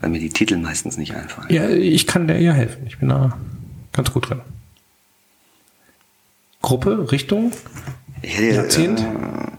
Weil 0.00 0.10
mir 0.10 0.20
die 0.20 0.28
Titel 0.28 0.56
meistens 0.56 0.96
nicht 0.96 1.14
einfallen. 1.14 1.52
Ja, 1.52 1.68
ich 1.68 2.06
kann 2.06 2.28
dir 2.28 2.36
eher 2.36 2.52
helfen. 2.52 2.86
Ich 2.86 2.98
bin 2.98 3.08
da 3.08 3.36
ganz 3.92 4.12
gut 4.12 4.28
drin. 4.28 4.40
Gruppe, 6.62 7.10
Richtung? 7.10 7.52
Ich, 8.22 8.36
hätte, 8.36 8.54
Jahrzehnt? 8.54 9.00
Äh, 9.00 9.04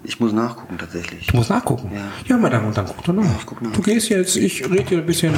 ich 0.04 0.20
muss 0.20 0.34
nachgucken 0.34 0.78
tatsächlich. 0.78 1.28
Du 1.28 1.38
musst 1.38 1.50
nachgucken. 1.50 1.92
Ja. 1.94 2.08
Ja, 2.28 2.36
und 2.36 2.52
Herren, 2.52 2.74
guck 2.74 3.04
doch 3.04 3.14
nach. 3.14 3.40
Ich 3.40 3.46
guck 3.46 3.62
nach. 3.62 3.72
Du 3.72 3.82
gehst 3.82 4.10
jetzt, 4.10 4.36
ich 4.36 4.70
rede 4.70 4.86
hier 4.88 4.98
ein 5.00 5.06
bisschen. 5.06 5.34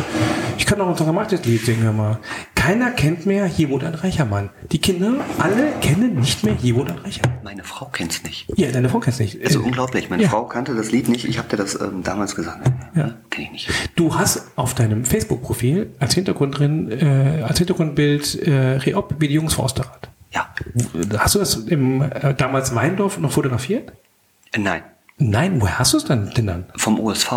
Ich 0.57 0.65
kann 0.65 0.79
auch 0.81 0.87
unser 0.87 1.05
gemachtes 1.05 1.43
Lied 1.45 1.65
singen, 1.65 1.83
hör 1.83 1.93
mal. 1.93 2.19
Keiner 2.55 2.91
kennt 2.91 3.25
mehr 3.25 3.45
Hier 3.47 3.69
wohnt 3.71 3.83
ein 3.83 3.95
reicher 3.95 4.23
Mann. 4.23 4.51
Die 4.71 4.77
Kinder, 4.77 5.13
alle 5.39 5.71
kennen 5.81 6.19
nicht 6.19 6.43
mehr 6.43 6.53
Hier 6.53 6.75
wohnt 6.75 6.91
ein 6.91 6.99
reicher 6.99 7.23
Mann. 7.27 7.39
Meine 7.43 7.63
Frau 7.63 7.85
kennt's 7.87 8.23
nicht. 8.23 8.47
Ja, 8.55 8.71
deine 8.71 8.87
Frau 8.87 8.99
kennt's 8.99 9.19
nicht. 9.19 9.43
Also 9.43 9.61
Äh, 9.61 9.63
unglaublich. 9.63 10.11
Meine 10.11 10.23
ja. 10.23 10.29
Frau 10.29 10.45
kannte 10.45 10.75
das 10.75 10.91
Lied 10.91 11.09
nicht. 11.09 11.25
Ich 11.27 11.39
habe 11.39 11.49
dir 11.49 11.57
das 11.57 11.79
ähm, 11.81 12.03
damals 12.03 12.35
gesagt. 12.35 12.71
Ja. 12.95 13.15
Kenn 13.31 13.45
ich 13.45 13.51
nicht. 13.51 13.69
Du 13.95 14.15
hast 14.15 14.51
auf 14.55 14.75
deinem 14.75 15.05
Facebook-Profil 15.05 15.91
als 15.99 16.13
Hintergrund 16.13 16.59
drin, 16.59 16.91
äh, 16.91 17.41
als 17.41 17.57
Hintergrundbild 17.57 18.47
äh, 18.47 18.77
Reop 18.77 19.15
wie 19.17 19.27
die 19.27 19.33
Jungs 19.33 19.55
vor 19.55 19.65
Osterrad. 19.65 20.10
Ja. 20.31 20.53
Hast 21.17 21.35
du 21.35 21.39
das 21.39 21.55
im 21.55 22.01
äh, 22.01 22.33
damals 22.33 22.73
Weindorf 22.75 23.17
noch 23.19 23.31
fotografiert? 23.31 23.91
Nein. 24.57 24.83
Nein, 25.17 25.61
woher 25.61 25.77
hast 25.79 25.93
du 25.93 25.97
es 25.97 26.05
dann 26.05 26.31
denn 26.31 26.47
dann? 26.47 26.65
Vom 26.75 26.99
OSV. 26.99 27.31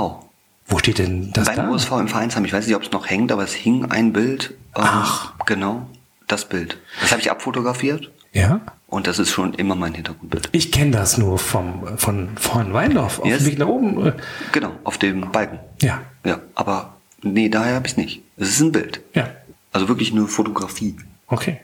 Wo 0.66 0.78
steht 0.78 0.98
denn 0.98 1.32
das 1.32 1.46
Beim 1.46 1.56
da? 1.56 1.68
OSV 1.70 1.90
im 1.92 2.08
Vereinsheim. 2.08 2.44
Ich 2.44 2.52
weiß 2.52 2.66
nicht, 2.66 2.76
ob 2.76 2.82
es 2.82 2.92
noch 2.92 3.08
hängt, 3.10 3.30
aber 3.32 3.42
es 3.44 3.52
hing 3.52 3.84
ein 3.90 4.12
Bild. 4.12 4.50
Ähm, 4.74 4.82
Ach. 4.84 5.32
Genau. 5.46 5.86
Das 6.26 6.48
Bild. 6.48 6.78
Das 7.02 7.10
habe 7.10 7.20
ich 7.20 7.30
abfotografiert. 7.30 8.10
Ja? 8.32 8.60
Und 8.86 9.06
das 9.06 9.18
ist 9.18 9.30
schon 9.30 9.54
immer 9.54 9.74
mein 9.74 9.92
Hintergrundbild. 9.94 10.48
Ich 10.52 10.72
kenne 10.72 10.92
das 10.92 11.18
nur 11.18 11.38
vom, 11.38 11.98
von, 11.98 12.30
von 12.36 12.72
Weindorf. 12.72 13.18
Auf 13.20 13.26
Yes. 13.26 13.38
dem 13.42 13.46
Weg 13.48 13.58
nach 13.58 13.66
oben. 13.66 14.06
äh, 14.06 14.12
Genau, 14.52 14.70
auf 14.84 14.96
dem 14.98 15.30
Balken. 15.32 15.58
Ja, 15.82 16.00
Ja, 16.24 16.38
aber 16.54 16.94
nee, 17.22 17.48
daher 17.50 17.74
habe 17.74 17.86
ich 17.86 17.92
es 17.92 17.98
nicht. 17.98 18.22
Es 18.36 18.48
ist 18.48 18.60
ein 18.60 18.72
Bild. 18.72 19.00
ja. 19.14 19.28
Also 19.72 19.88
wirklich 19.88 20.12
eine 20.12 20.26
Fotografie, 20.28 20.96
Okay. 21.26 21.58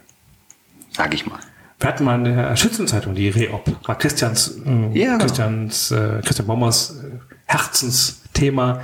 Sage 0.91 1.15
ich 1.15 1.27
mal. 1.27 1.39
Wir 1.79 1.89
hatten 1.89 2.05
mal 2.05 2.17
in 2.17 2.25
der 2.25 2.57
Schützenzeitung 2.57 3.15
die 3.15 3.31
Reop. 3.31 3.65
War 3.87 3.97
Christians, 3.97 4.59
äh, 4.67 4.99
Ja, 4.99 5.13
genau. 5.13 5.19
Christians, 5.25 5.91
äh, 5.91 6.21
Christian 6.23 6.47
Bommers 6.47 6.97
äh, 7.03 7.19
Herzensthema 7.47 8.83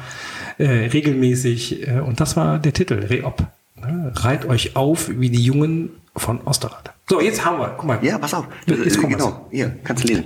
äh, 0.59 0.65
regelmäßig. 0.65 1.87
Äh, 1.89 2.01
und 2.01 2.21
das 2.21 2.37
war 2.37 2.59
der 2.59 2.73
Titel, 2.73 2.95
Reop. 2.95 3.43
Ne? 3.77 4.13
Reit 4.17 4.47
euch 4.47 4.77
auf 4.77 5.11
wie 5.11 5.29
die 5.31 5.43
Jungen 5.43 5.91
von 6.17 6.41
Osterrad. 6.47 6.93
So, 7.09 7.21
jetzt 7.21 7.45
haben 7.45 7.59
wir, 7.59 7.69
guck 7.77 7.85
mal. 7.87 7.99
Ja, 8.03 8.19
pass 8.19 8.33
auf. 8.35 8.47
Jetzt 8.67 8.97
Äh, 8.97 9.01
kommt 9.01 9.13
was. 9.13 9.19
genau, 9.19 9.47
hier, 9.51 9.77
kannst 9.85 10.05
du 10.05 10.09
lesen. 10.09 10.25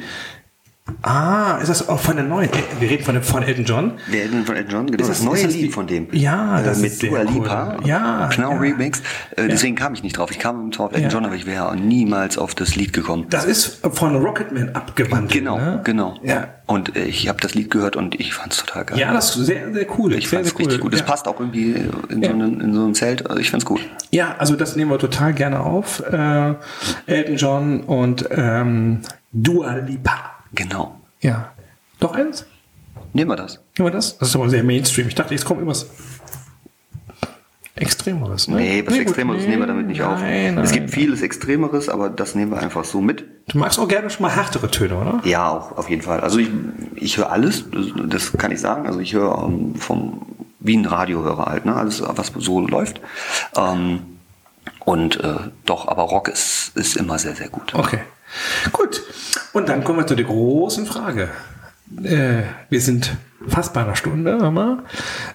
Ah, 1.02 1.58
ist 1.60 1.68
das 1.68 1.88
auch 1.88 1.98
von 2.00 2.16
der 2.16 2.24
neuen? 2.24 2.48
Wir 2.78 2.90
reden 2.90 3.04
von, 3.04 3.14
dem, 3.14 3.22
von 3.22 3.42
Elton 3.42 3.64
John. 3.64 3.92
Der 4.12 4.24
Elton 4.24 4.44
von 4.44 4.56
Elton 4.56 4.70
John, 4.72 4.86
genau, 4.86 5.00
Ist 5.02 5.08
das, 5.08 5.18
das- 5.18 5.24
neue 5.26 5.36
ist 5.36 5.46
das 5.46 5.54
Lied 5.54 5.72
von 5.72 5.86
dem. 5.86 6.08
Ja, 6.12 6.60
das 6.62 6.66
äh, 6.66 6.70
ist 6.72 6.82
mit 6.82 6.92
sehr 6.92 7.10
Dua 7.10 7.20
cool. 7.20 7.42
Lipa. 7.42 7.76
Ja, 7.84 8.28
Knau 8.32 8.52
ja. 8.52 8.58
Remix. 8.58 9.00
Äh, 9.36 9.48
deswegen 9.48 9.76
kam 9.76 9.94
ich 9.94 10.02
nicht 10.02 10.16
drauf. 10.18 10.30
Ich 10.30 10.38
kam 10.38 10.72
zwar 10.72 10.86
auf 10.86 10.92
Elton 10.92 11.04
Ja. 11.04 11.14
John, 11.14 11.24
aber 11.24 11.34
ich 11.34 11.46
wäre 11.46 11.76
niemals 11.76 12.38
auf 12.38 12.54
das 12.54 12.76
Lied 12.76 12.92
gekommen. 12.92 13.26
Das 13.30 13.44
ist 13.44 13.80
von 13.92 14.16
Rocketman 14.16 14.70
abgewandelt. 14.70 15.32
Genau, 15.32 15.58
ne? 15.58 15.80
genau. 15.84 16.14
Ja. 16.22 16.48
Und 16.66 16.96
äh, 16.96 17.04
ich 17.04 17.28
habe 17.28 17.40
das 17.40 17.54
Lied 17.54 17.70
gehört 17.70 17.96
und 17.96 18.18
ich 18.20 18.34
fand 18.34 18.52
es 18.52 18.58
total 18.64 18.84
geil. 18.84 18.98
Ja, 18.98 19.12
das 19.12 19.36
ist 19.36 19.46
sehr, 19.46 19.72
sehr 19.72 19.86
cool. 19.98 20.12
ich 20.14 20.28
fand 20.28 20.42
es 20.46 20.50
sehr 20.50 20.58
richtig 20.58 20.78
cool. 20.78 20.82
gut. 20.82 20.94
Es 20.94 21.00
Ja. 21.00 21.06
passt 21.06 21.26
auch 21.28 21.40
irgendwie 21.40 21.72
in, 22.08 22.22
Ja. 22.22 22.28
so, 22.30 22.34
einen, 22.34 22.60
in 22.60 22.74
so 22.74 22.84
ein 22.86 22.94
Zelt. 22.94 23.28
Also 23.28 23.40
ich 23.40 23.50
fand's 23.50 23.64
gut. 23.64 23.80
Ja, 24.10 24.34
also 24.38 24.56
das 24.56 24.76
nehmen 24.76 24.90
wir 24.90 24.98
total 24.98 25.32
gerne 25.34 25.60
auf. 25.60 26.00
Äh, 26.10 26.54
Elton 27.06 27.36
John 27.36 27.80
und 27.80 28.28
ähm, 28.30 29.00
Dua 29.32 29.74
Lipa. 29.76 30.32
Genau. 30.52 31.00
Ja. 31.20 31.52
Noch 32.00 32.14
eins? 32.14 32.46
Nehmen 33.12 33.30
wir 33.30 33.36
das. 33.36 33.60
Nehmen 33.76 33.88
wir 33.88 33.92
das? 33.92 34.18
Das 34.18 34.28
ist 34.28 34.36
aber 34.36 34.48
sehr 34.48 34.62
Mainstream. 34.62 35.08
Ich 35.08 35.14
dachte, 35.14 35.34
jetzt 35.34 35.44
kommt 35.44 35.60
irgendwas 35.60 35.86
Extremeres. 37.80 38.46
Ne? 38.48 38.56
Nee, 38.56 38.82
was 38.86 38.94
gut, 38.94 39.02
Extremeres 39.02 39.42
nee, 39.42 39.48
nehmen 39.48 39.62
wir 39.62 39.66
damit 39.66 39.86
nicht 39.86 40.02
auf. 40.02 40.20
nein, 40.20 40.58
es 40.58 40.70
nein. 40.70 40.80
gibt 40.80 40.90
vieles 40.90 41.22
Extremeres, 41.22 41.88
aber 41.88 42.10
das 42.10 42.34
nehmen 42.34 42.50
wir 42.52 42.58
einfach 42.58 42.84
so 42.84 43.00
mit. 43.00 43.24
Du 43.48 43.58
magst 43.58 43.78
auch 43.78 43.88
gerne 43.88 44.10
schon 44.10 44.22
mal 44.22 44.34
härtere 44.34 44.70
Töne, 44.70 44.96
oder? 44.96 45.20
Ja, 45.24 45.50
auch 45.50 45.78
auf 45.78 45.88
jeden 45.88 46.02
Fall. 46.02 46.20
Also 46.20 46.38
ich, 46.38 46.48
ich 46.96 47.16
höre 47.16 47.32
alles, 47.32 47.64
das, 48.06 48.32
kann 48.32 48.52
ich 48.52 48.60
sagen. 48.60 48.86
Also 48.86 49.00
ich 49.00 49.14
höre 49.14 49.44
ähm, 49.44 49.74
vom 49.76 50.26
wie 50.60 50.76
ein 50.76 50.84
Radiohörer 50.84 51.46
halt, 51.46 51.64
ne? 51.64 51.74
Alles, 51.74 52.02
was 52.02 52.32
so 52.36 52.60
läuft. 52.60 53.00
Ähm, 53.56 54.18
und 54.84 55.18
äh, 55.24 55.36
doch, 55.64 55.88
aber 55.88 56.02
Rock 56.02 56.28
ist, 56.28 56.72
ist 56.74 56.96
immer 56.96 57.18
sehr, 57.18 57.34
sehr 57.34 57.48
gut. 57.48 57.74
Okay. 57.74 58.00
Gut. 58.72 59.02
Und 59.52 59.68
dann 59.68 59.84
kommen 59.84 60.00
wir 60.00 60.06
zu 60.06 60.14
der 60.14 60.26
großen 60.26 60.86
Frage. 60.86 61.28
Äh, 62.04 62.42
wir 62.68 62.80
sind 62.80 63.16
fast 63.48 63.72
bei 63.72 63.82
einer 63.82 63.96
Stunde, 63.96 64.36
mal. 64.50 64.84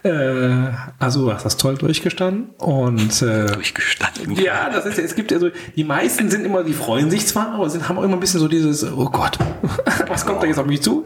Äh, 0.03 0.74
also 0.99 1.34
hast 1.34 1.45
das 1.45 1.57
toll 1.57 1.76
durchgestanden 1.76 2.49
und 2.57 3.22
äh, 3.22 3.47
durchgestanden. 3.47 4.32
Ja, 4.36 4.70
das 4.70 4.86
ist 4.86 4.99
es 4.99 5.16
gibt 5.16 5.32
ja 5.32 5.39
so 5.39 5.49
die 5.76 5.84
meisten 5.84 6.30
sind 6.30 6.45
immer, 6.45 6.63
die 6.63 6.74
freuen 6.74 7.09
sich 7.09 7.26
zwar, 7.26 7.53
aber 7.53 7.70
sind 7.70 7.89
haben 7.89 7.97
auch 7.97 8.03
immer 8.03 8.13
ein 8.13 8.20
bisschen 8.20 8.39
so 8.39 8.47
dieses 8.47 8.84
oh 8.84 9.09
Gott, 9.09 9.38
was 10.07 10.26
kommt 10.26 10.43
da 10.43 10.47
jetzt 10.47 10.59
auf 10.59 10.68
mich 10.68 10.82
zu? 10.82 11.05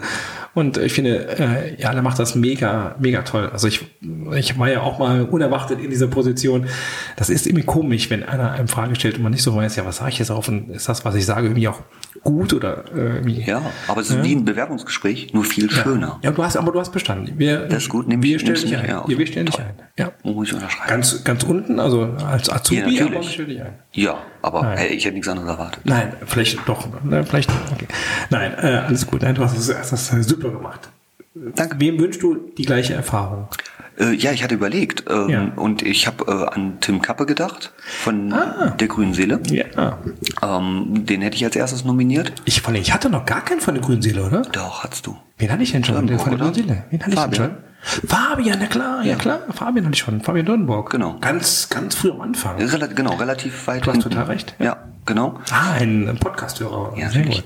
Und 0.53 0.77
ich 0.77 0.93
finde, 0.93 1.39
äh, 1.39 1.81
ja, 1.81 1.93
der 1.93 2.01
macht 2.01 2.19
das 2.19 2.35
mega, 2.35 2.95
mega 2.99 3.21
toll. 3.21 3.49
Also 3.51 3.67
ich, 3.67 3.85
ich 4.35 4.57
war 4.57 4.69
ja 4.69 4.81
auch 4.81 4.99
mal 4.99 5.23
unerwartet 5.23 5.79
in 5.79 5.89
dieser 5.89 6.07
Position. 6.07 6.67
Das 7.15 7.29
ist 7.29 7.45
irgendwie 7.45 7.65
komisch, 7.65 8.09
wenn 8.09 8.23
einer 8.23 8.51
einem 8.51 8.67
Frage 8.67 8.95
stellt 8.95 9.17
und 9.17 9.23
man 9.23 9.31
nicht 9.31 9.43
so 9.43 9.55
weiß, 9.55 9.75
ja, 9.75 9.85
was 9.85 9.97
sage 9.97 10.09
ich 10.09 10.19
jetzt 10.19 10.31
auf 10.31 10.47
und 10.47 10.69
ist 10.71 10.89
das, 10.89 11.05
was 11.05 11.15
ich 11.15 11.25
sage, 11.25 11.47
irgendwie 11.47 11.67
auch 11.67 11.81
gut 12.23 12.53
oder 12.53 12.85
äh, 12.93 13.15
irgendwie. 13.15 13.41
Ja, 13.41 13.61
aber 13.87 14.01
es 14.01 14.09
ist 14.09 14.17
ja. 14.17 14.23
wie 14.23 14.35
ein 14.35 14.45
Bewerbungsgespräch, 14.45 15.33
nur 15.33 15.43
viel 15.43 15.69
schöner. 15.69 16.19
Ja, 16.21 16.31
du 16.31 16.43
hast, 16.43 16.57
aber 16.57 16.71
du 16.71 16.79
hast 16.79 16.91
bestanden. 16.91 17.37
Wir, 17.37 17.67
das 17.67 17.83
ist 17.83 17.89
gut, 17.89 18.07
nimm, 18.07 18.23
wir 18.23 18.39
stellen 18.39 18.55
dich 18.55 18.75
ein. 18.75 18.87
Ja, 18.87 19.03
wir 19.07 19.27
stellen 19.27 19.45
dich 19.45 19.59
ein. 19.59 19.73
Ja. 19.97 20.11
Muss 20.23 20.47
ich 20.47 20.53
unterschreiben. 20.53 20.89
Ganz, 20.89 21.23
ganz 21.23 21.43
unten, 21.43 21.79
also 21.79 22.03
als 22.25 22.49
Azubi, 22.49 22.97
ja, 22.97 23.05
aber 23.05 23.23
stell 23.23 23.45
dich 23.45 23.61
ein. 23.61 23.73
Ja, 23.93 24.17
aber 24.41 24.71
hey, 24.75 24.89
ich 24.89 25.05
hätte 25.05 25.15
nichts 25.15 25.27
anderes 25.27 25.49
erwartet. 25.49 25.81
Nein, 25.85 26.13
vielleicht 26.25 26.59
doch. 26.67 26.87
Ne, 27.03 27.23
vielleicht, 27.25 27.49
okay. 27.73 27.87
Nein, 28.29 28.53
äh, 28.61 28.83
alles 28.87 29.07
gut. 29.07 29.21
Nein, 29.21 29.35
du 29.35 29.43
hast 29.43 29.69
das, 29.69 29.89
das 29.89 30.07
super 30.27 30.49
gemacht. 30.49 30.89
Danke. 31.55 31.79
Wem 31.79 31.99
wünschst 31.99 32.21
du 32.21 32.51
die 32.57 32.65
gleiche 32.65 32.93
Erfahrung? 32.93 33.47
Äh, 33.99 34.13
ja, 34.13 34.31
ich 34.31 34.43
hatte 34.43 34.55
überlegt 34.55 35.03
ähm, 35.09 35.29
ja. 35.29 35.51
und 35.55 35.81
ich 35.81 36.07
habe 36.07 36.25
äh, 36.27 36.55
an 36.55 36.77
Tim 36.79 37.01
Kappe 37.01 37.25
gedacht 37.25 37.73
von 37.77 38.31
ah. 38.31 38.75
der 38.79 38.87
Grünen 38.87 39.13
Seele. 39.13 39.41
Ja. 39.49 39.97
Ähm, 40.41 41.05
den 41.05 41.21
hätte 41.21 41.35
ich 41.35 41.43
als 41.43 41.55
erstes 41.55 41.83
nominiert. 41.83 42.33
Ich, 42.45 42.65
ich 42.67 42.93
hatte 42.93 43.09
noch 43.09 43.25
gar 43.25 43.43
keinen 43.43 43.59
von 43.59 43.73
der 43.73 43.83
Grünen 43.83 44.01
Seele, 44.01 44.25
oder? 44.25 44.43
Doch, 44.43 44.83
hattest 44.83 45.05
du. 45.05 45.17
Wen 45.37 45.51
hatte 45.51 45.63
ich 45.63 45.71
denn 45.71 45.83
schon 45.83 45.95
von 45.95 46.07
der 46.07 46.17
Grünen 46.17 46.53
Seele? 46.53 46.85
Wen 46.89 47.01
hatte 47.01 47.15
Fabian. 47.15 47.31
ich 47.31 47.37
denn 47.37 47.45
schon? 47.45 47.69
Fabian, 48.09 48.57
na 48.59 48.67
klar, 48.67 49.03
ja, 49.03 49.11
ja 49.11 49.15
klar. 49.15 49.39
Fabian 49.53 49.85
hatte 49.85 49.93
ich 49.93 49.99
schon. 49.99 50.21
Fabian 50.21 50.45
Dörnburg. 50.45 50.89
Genau. 50.91 51.17
Ganz, 51.19 51.69
ganz 51.69 51.95
früh 51.95 52.11
am 52.11 52.21
Anfang. 52.21 52.57
Rel 52.57 52.87
genau, 52.93 53.15
relativ 53.15 53.67
weit. 53.67 53.85
Du 53.85 53.91
hast 53.91 54.01
total 54.01 54.25
recht. 54.25 54.55
Ja, 54.59 54.77
genau. 55.05 55.39
Ah, 55.51 55.73
ein 55.73 56.17
Podcast-Hörer. 56.19 56.97
Ja, 56.97 57.09
sehr 57.09 57.23
gut. 57.23 57.43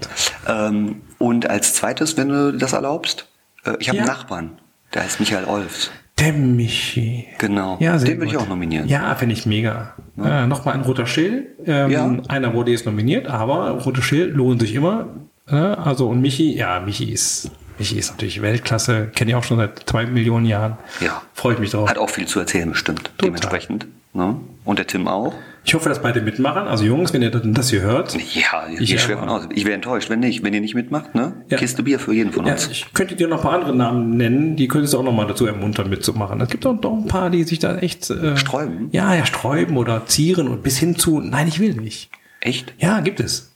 Ähm, 0.48 1.02
und 1.18 1.50
als 1.50 1.74
zweites, 1.74 2.18
wenn 2.18 2.30
du 2.30 2.52
das 2.52 2.74
erlaubst, 2.74 3.28
äh, 3.66 3.76
ich 3.80 3.90
habe 3.90 3.98
ja. 3.98 4.04
einen 4.04 4.12
Nachbarn, 4.12 4.60
der 4.94 5.04
heißt 5.04 5.20
Michael 5.20 5.46
Olfs. 5.46 5.92
Der 6.24 6.34
Michi. 6.34 7.28
Genau. 7.38 7.78
Ja, 7.80 7.98
Den 7.98 8.20
würde 8.20 8.32
ich 8.32 8.38
auch 8.38 8.48
nominieren. 8.48 8.88
Ja, 8.88 9.14
finde 9.16 9.34
ich 9.34 9.46
mega. 9.46 9.94
Ja. 10.16 10.44
Äh, 10.44 10.48
Nochmal 10.48 10.76
ein 10.76 10.82
roter 10.82 11.06
Schild. 11.06 11.48
Ähm, 11.66 11.92
ja. 11.92 12.18
Einer 12.30 12.54
wurde 12.54 12.72
jetzt 12.72 12.86
nominiert, 12.86 13.28
aber 13.28 13.72
rote 13.72 14.02
Schild 14.02 14.34
lohnen 14.36 14.60
sich 14.60 14.74
immer. 14.76 15.08
Äh, 15.48 15.56
also 15.56 16.08
und 16.08 16.22
Michi, 16.22 16.56
ja, 16.56 16.80
Michi 16.80 17.12
ist 17.12 17.52
Michi 17.78 17.98
ist 17.98 18.12
natürlich 18.12 18.42
Weltklasse, 18.42 19.08
kenne 19.16 19.32
ich 19.32 19.36
auch 19.36 19.44
schon 19.44 19.58
seit 19.58 19.80
zwei 19.90 20.06
Millionen 20.06 20.46
Jahren. 20.46 20.78
Ja. 21.02 21.22
Freue 21.34 21.56
ich 21.56 21.60
mich 21.60 21.72
drauf. 21.72 21.90
Hat 21.90 21.98
auch 21.98 22.10
viel 22.10 22.28
zu 22.28 22.40
erzählen, 22.40 22.70
bestimmt. 22.70 23.06
Total. 23.06 23.26
Dementsprechend. 23.26 23.88
Ne? 24.14 24.40
Und 24.64 24.80
der 24.80 24.88
Tim 24.88 25.08
auch. 25.08 25.34
Ich 25.66 25.74
hoffe, 25.74 25.90
dass 25.90 26.02
beide 26.02 26.22
mitmachen. 26.22 26.68
Also 26.68 26.84
Jungs, 26.84 27.14
wenn 27.14 27.22
ihr 27.22 27.32
das 27.32 27.70
hier 27.70 27.82
hört. 27.82 28.16
Ja, 28.36 28.68
ich 28.70 28.90
gehe 28.90 29.00
schwer 29.00 29.18
von 29.18 29.30
aus. 29.30 29.48
Ich 29.54 29.66
wäre 29.66 29.76
enttäuscht, 29.76 30.10
wenn 30.10 30.20
nicht. 30.20 30.44
Wenn 30.44 30.54
ihr 30.54 30.62
nicht 30.62 30.76
mitmacht, 30.76 31.16
ne? 31.16 31.34
Ja. 31.50 31.58
Kiste 31.58 31.84
Bier 31.84 32.00
für 32.00 32.14
jeden 32.14 32.32
von 32.32 32.46
uns. 32.46 32.66
Ja, 32.66 32.72
ich 32.72 32.94
könnte 32.94 33.16
dir 33.16 33.28
noch 33.28 33.38
ein 33.38 33.44
paar 33.44 33.54
andere 33.54 33.76
Namen 33.76 34.18
nennen, 34.18 34.56
die 34.56 34.68
könntest 34.68 34.94
du 34.94 35.00
auch 35.00 35.04
noch 35.04 35.14
mal 35.14 35.26
dazu 35.26 35.46
ermuntern, 35.46 35.90
mitzumachen. 35.90 36.40
Es 36.42 36.50
gibt 36.50 36.66
auch 36.66 36.80
noch 36.80 36.94
ein 36.94 37.08
paar, 37.08 37.30
die 37.30 37.44
sich 37.44 37.60
da 37.60 37.78
echt... 37.78 38.10
Äh, 38.10 38.38
sträuben? 38.38 38.90
Ja, 38.92 39.16
ja, 39.16 39.26
sträuben 39.26 39.78
oder 39.78 40.06
zieren 40.06 40.48
und 40.50 40.64
bis 40.64 40.78
hin 40.78 40.98
zu, 40.98 41.22
nein, 41.22 41.48
ich 41.48 41.60
will 41.60 41.74
nicht. 41.74 42.12
Echt? 42.42 42.74
Ja, 42.78 43.00
gibt 43.00 43.22
es. 43.22 43.52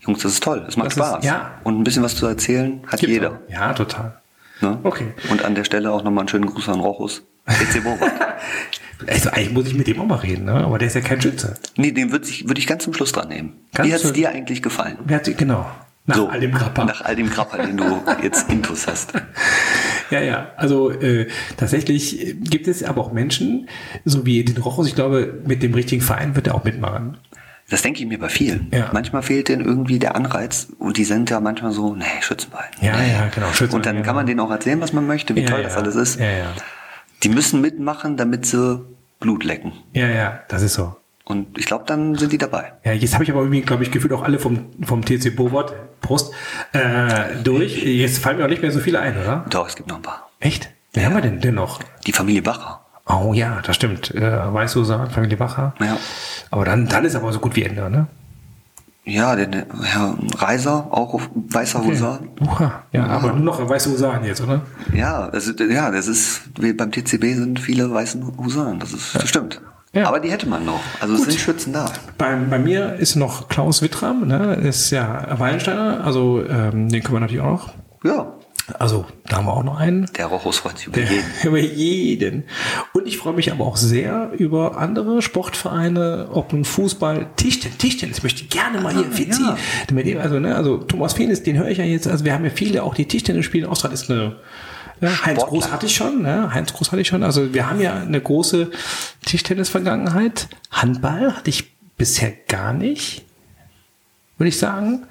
Jungs, 0.00 0.22
das 0.22 0.32
ist 0.32 0.42
toll. 0.42 0.64
Es 0.66 0.76
macht 0.76 0.88
das 0.88 0.94
Spaß. 0.94 1.18
Ist, 1.18 1.24
ja. 1.26 1.52
Und 1.62 1.78
ein 1.78 1.84
bisschen 1.84 2.02
was 2.02 2.16
zu 2.16 2.26
erzählen 2.26 2.80
hat 2.86 3.00
gibt 3.00 3.12
jeder. 3.12 3.32
Auch. 3.32 3.52
Ja, 3.52 3.74
total. 3.74 4.18
Ne? 4.62 4.78
Okay. 4.82 5.12
Und 5.30 5.44
an 5.44 5.54
der 5.54 5.64
Stelle 5.64 5.92
auch 5.92 6.02
nochmal 6.02 6.22
einen 6.22 6.28
schönen 6.28 6.46
Gruß 6.46 6.68
an 6.70 6.80
Rochus. 6.80 7.22
Also 9.06 9.30
eigentlich 9.30 9.52
muss 9.52 9.66
ich 9.66 9.74
mit 9.74 9.86
dem 9.86 10.00
auch 10.00 10.06
mal 10.06 10.16
reden, 10.16 10.44
ne? 10.44 10.52
aber 10.52 10.78
der 10.78 10.88
ist 10.88 10.94
ja 10.94 11.00
kein 11.00 11.20
Schütze. 11.20 11.54
Nee, 11.76 11.92
den 11.92 12.12
würde 12.12 12.28
ich, 12.28 12.46
würd 12.48 12.58
ich 12.58 12.66
ganz 12.66 12.84
zum 12.84 12.94
Schluss 12.94 13.12
dran 13.12 13.28
nehmen. 13.28 13.52
Ganz 13.74 13.88
Wie 13.88 13.94
hat 13.94 14.04
es 14.04 14.12
dir 14.12 14.30
eigentlich 14.30 14.62
gefallen? 14.62 14.98
Wie 15.04 15.14
hat, 15.14 15.24
genau. 15.36 15.66
Nach 16.06 16.16
so, 16.16 16.28
all 16.28 16.40
dem 16.40 16.52
Krapper. 16.52 16.84
Nach 16.84 17.02
all 17.02 17.14
dem 17.14 17.30
Krapper, 17.30 17.64
den 17.64 17.76
du 17.76 18.02
jetzt 18.22 18.50
intus 18.50 18.86
hast. 18.86 19.12
Ja, 20.10 20.20
ja. 20.20 20.50
Also 20.56 20.90
äh, 20.90 21.28
tatsächlich 21.56 22.34
gibt 22.40 22.66
es 22.66 22.82
aber 22.82 23.00
auch 23.00 23.12
Menschen, 23.12 23.68
so 24.04 24.26
wie 24.26 24.44
den 24.44 24.56
Rochus, 24.56 24.88
ich 24.88 24.96
glaube, 24.96 25.40
mit 25.46 25.62
dem 25.62 25.72
richtigen 25.72 26.02
Verein 26.02 26.34
wird 26.34 26.48
er 26.48 26.56
auch 26.56 26.64
mitmachen. 26.64 27.16
Das 27.70 27.82
denke 27.82 28.00
ich 28.00 28.06
mir 28.06 28.18
bei 28.18 28.28
vielen. 28.28 28.66
Ja. 28.72 28.90
Manchmal 28.92 29.22
fehlt 29.22 29.48
denen 29.48 29.64
irgendwie 29.64 30.00
der 30.00 30.16
Anreiz 30.16 30.66
und 30.80 30.96
die 30.96 31.04
sind 31.04 31.30
ja 31.30 31.38
manchmal 31.38 31.70
so, 31.70 31.94
nee, 31.94 32.04
Schützenbein. 32.22 32.70
Ja, 32.80 33.00
ja, 33.00 33.28
genau. 33.32 33.46
Schützenbein, 33.52 33.76
und 33.76 33.86
dann 33.86 33.94
genau. 33.96 34.06
kann 34.06 34.16
man 34.16 34.26
denen 34.26 34.40
auch 34.40 34.50
erzählen, 34.50 34.80
was 34.80 34.92
man 34.92 35.06
möchte, 35.06 35.36
wie 35.36 35.42
ja, 35.42 35.48
toll 35.48 35.60
ja. 35.60 35.68
das 35.68 35.76
alles 35.76 35.94
ist. 35.94 36.18
Ja, 36.18 36.26
ja. 36.26 36.52
Die 37.22 37.28
müssen 37.28 37.60
mitmachen, 37.60 38.16
damit 38.16 38.46
sie 38.46 38.84
Blut 39.18 39.44
lecken. 39.44 39.72
Ja, 39.92 40.08
ja, 40.08 40.40
das 40.48 40.62
ist 40.62 40.74
so. 40.74 40.96
Und 41.24 41.58
ich 41.58 41.66
glaube, 41.66 41.84
dann 41.86 42.16
sind 42.16 42.32
die 42.32 42.38
dabei. 42.38 42.72
Ja, 42.84 42.92
jetzt 42.92 43.14
habe 43.14 43.22
ich 43.22 43.30
aber 43.30 43.40
irgendwie, 43.40 43.60
glaube 43.60 43.84
ich, 43.84 43.92
gefühlt 43.92 44.12
auch 44.12 44.22
alle 44.22 44.38
vom, 44.38 44.66
vom 44.82 45.04
TC 45.04 45.36
Bobot, 45.36 45.72
Prost, 46.00 46.32
äh, 46.72 47.36
durch. 47.44 47.84
Jetzt 47.84 48.18
fallen 48.18 48.38
mir 48.38 48.44
auch 48.44 48.48
nicht 48.48 48.62
mehr 48.62 48.72
so 48.72 48.80
viele 48.80 48.98
ein, 48.98 49.16
oder? 49.16 49.44
Doch, 49.48 49.68
es 49.68 49.76
gibt 49.76 49.88
noch 49.88 49.96
ein 49.96 50.02
paar. 50.02 50.28
Echt? 50.40 50.70
Wer 50.92 51.04
ja. 51.04 51.08
haben 51.08 51.14
wir 51.14 51.22
denn 51.22 51.40
denn 51.40 51.54
noch? 51.54 51.80
Die 52.06 52.12
Familie 52.12 52.42
Bacher. 52.42 52.80
Oh 53.06 53.32
ja, 53.32 53.60
das 53.64 53.76
stimmt. 53.76 54.12
Äh, 54.14 54.52
Weißhusan, 54.52 55.10
Familie 55.10 55.36
Bacher. 55.36 55.74
Ja. 55.80 55.98
Aber 56.50 56.64
dann, 56.64 56.88
dann 56.88 57.04
ist 57.04 57.14
aber 57.14 57.32
so 57.32 57.38
gut 57.38 57.54
wie 57.54 57.62
Ende, 57.62 57.88
ne? 57.90 58.08
Ja, 59.04 59.34
der, 59.34 59.46
der 59.46 59.66
Herr 59.82 60.16
Reiser, 60.36 60.88
auch 60.90 61.14
auf 61.14 61.30
weißer 61.34 61.80
okay. 61.80 61.90
Husan. 61.90 62.28
Uha. 62.40 62.84
Ja, 62.92 63.00
ja, 63.00 63.06
aber 63.06 63.32
nur 63.32 63.44
noch 63.44 63.68
weiße 63.68 63.90
Husaren 63.90 64.24
jetzt, 64.24 64.40
oder? 64.42 64.60
Ja, 64.92 65.30
das 65.30 65.48
ist, 65.48 65.58
ja, 65.58 65.90
das 65.90 66.06
ist, 66.06 66.42
beim 66.76 66.92
TCB 66.92 67.34
sind 67.34 67.60
viele 67.60 67.92
weiße 67.92 68.20
Husaren, 68.36 68.78
das 68.78 68.92
ist, 68.92 69.14
das 69.14 69.28
stimmt. 69.28 69.60
Ja. 69.92 70.06
Aber 70.06 70.20
die 70.20 70.30
hätte 70.30 70.48
man 70.48 70.64
noch. 70.64 70.80
Also 71.00 71.14
Gut. 71.14 71.26
es 71.26 71.32
sind 71.32 71.40
Schützen 71.40 71.72
da. 71.72 71.90
Bei, 72.16 72.36
bei 72.36 72.58
mir 72.58 72.94
ist 72.94 73.16
noch 73.16 73.48
Klaus 73.48 73.82
Wittram, 73.82 74.26
ne? 74.26 74.54
ist 74.54 74.90
ja 74.90 75.26
Wallensteiner, 75.38 76.04
also 76.04 76.44
ähm, 76.46 76.88
den 76.88 77.02
können 77.02 77.16
wir 77.16 77.20
natürlich 77.20 77.42
auch 77.42 77.50
noch. 77.50 77.74
Ja. 78.04 78.32
Also, 78.78 79.06
da 79.26 79.36
haben 79.36 79.46
wir 79.46 79.52
auch 79.52 79.62
noch 79.62 79.78
einen. 79.78 80.06
Der 80.16 80.26
Rochus 80.26 80.58
freut 80.58 80.78
sich 80.78 80.88
über 80.88 80.98
jeden. 80.98 81.24
Über 81.44 81.58
jeden. 81.58 82.44
Und 82.92 83.06
ich 83.06 83.18
freue 83.18 83.32
mich 83.32 83.50
aber 83.50 83.66
auch 83.66 83.76
sehr 83.76 84.30
über 84.36 84.78
andere 84.78 85.22
Sportvereine, 85.22 86.28
ob 86.32 86.52
nun 86.52 86.64
Fußball, 86.64 87.26
Tischtennis, 87.36 87.78
Tischtennis 87.78 88.22
möchte 88.22 88.42
ich 88.42 88.50
gerne 88.50 88.80
mal 88.80 88.94
hier 88.94 89.06
ah, 89.08 89.14
Fizi. 89.14 89.42
Ja. 89.42 90.20
Also, 90.20 90.38
ne, 90.38 90.54
also 90.54 90.78
Thomas 90.78 91.14
Fenis, 91.14 91.42
den 91.42 91.58
höre 91.58 91.68
ich 91.68 91.78
ja 91.78 91.84
jetzt, 91.84 92.06
also 92.06 92.24
wir 92.24 92.32
haben 92.32 92.44
ja 92.44 92.50
viele, 92.50 92.82
auch 92.82 92.94
die 92.94 93.06
Tischtennis 93.06 93.44
spielen. 93.44 93.66
Austria 93.66 93.92
ist 93.92 94.10
eine 94.10 94.36
ja, 95.00 95.24
Heinz 95.24 95.40
Groß 95.44 95.72
hatte 95.72 95.86
ich 95.86 95.94
schon, 95.94 96.22
ne? 96.22 96.52
Heinz 96.52 96.72
Groß 96.72 96.92
hatte 96.92 97.00
ich 97.00 97.08
schon. 97.08 97.22
Also 97.22 97.54
wir 97.54 97.68
haben 97.68 97.80
ja 97.80 97.94
eine 97.94 98.20
große 98.20 98.70
Tischtennis-Vergangenheit. 99.24 100.48
Handball 100.70 101.36
hatte 101.36 101.48
ich 101.48 101.72
bisher 101.96 102.32
gar 102.48 102.72
nicht, 102.74 103.24
würde 104.36 104.48
ich 104.48 104.58
sagen. 104.58 105.06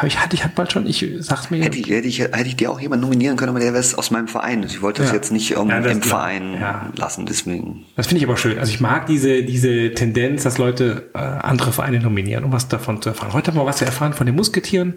Habe 0.00 0.08
ich, 0.08 0.18
hatte 0.18 0.34
ich 0.34 0.44
Handball 0.44 0.70
schon? 0.70 0.86
Ich 0.86 1.06
sag's 1.18 1.50
mir. 1.50 1.62
Hätte 1.62 1.76
ich, 1.76 1.90
hätte 1.90 2.08
ich, 2.08 2.20
hätte 2.20 2.46
ich 2.46 2.56
dir 2.56 2.70
auch 2.70 2.80
jemand 2.80 3.02
nominieren 3.02 3.36
können, 3.36 3.50
aber 3.50 3.60
der 3.60 3.74
wäre 3.74 3.84
aus 3.98 4.10
meinem 4.10 4.28
Verein. 4.28 4.62
Ich 4.62 4.80
wollte 4.80 5.02
das 5.02 5.10
ja. 5.10 5.16
jetzt 5.16 5.30
nicht 5.30 5.58
um, 5.58 5.68
ja, 5.68 5.78
das 5.78 5.92
im 5.92 6.00
Verein 6.00 6.54
ja. 6.54 6.90
lassen, 6.96 7.26
deswegen. 7.26 7.84
Das 7.96 8.06
finde 8.06 8.22
ich 8.22 8.26
aber 8.26 8.38
schön. 8.38 8.58
Also 8.58 8.72
ich 8.72 8.80
mag 8.80 9.04
diese, 9.04 9.42
diese 9.42 9.92
Tendenz, 9.92 10.44
dass 10.44 10.56
Leute 10.56 11.10
äh, 11.12 11.18
andere 11.18 11.72
Vereine 11.72 12.00
nominieren, 12.00 12.44
um 12.44 12.52
was 12.52 12.66
davon 12.66 13.02
zu 13.02 13.10
erfahren. 13.10 13.34
Heute 13.34 13.50
haben 13.50 13.58
wir 13.58 13.66
was 13.66 13.76
zu 13.76 13.84
erfahren 13.84 14.14
von 14.14 14.24
den 14.24 14.36
Musketieren 14.36 14.94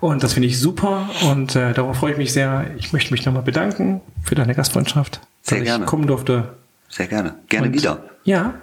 und 0.00 0.22
das 0.22 0.32
finde 0.32 0.48
ich 0.48 0.58
super 0.58 1.10
und 1.30 1.54
äh, 1.54 1.74
darauf 1.74 1.98
freue 1.98 2.12
ich 2.12 2.16
mich 2.16 2.32
sehr. 2.32 2.70
Ich 2.78 2.94
möchte 2.94 3.12
mich 3.12 3.26
nochmal 3.26 3.42
bedanken 3.42 4.00
für 4.22 4.34
deine 4.34 4.54
Gastfreundschaft, 4.54 5.20
sehr 5.42 5.58
dass 5.58 5.66
gerne. 5.66 5.84
ich 5.84 5.90
kommen 5.90 6.06
durfte. 6.06 6.54
Sehr 6.88 7.08
gerne. 7.08 7.34
Gerne 7.50 7.66
und, 7.66 7.74
wieder. 7.74 8.02
Ja, 8.24 8.54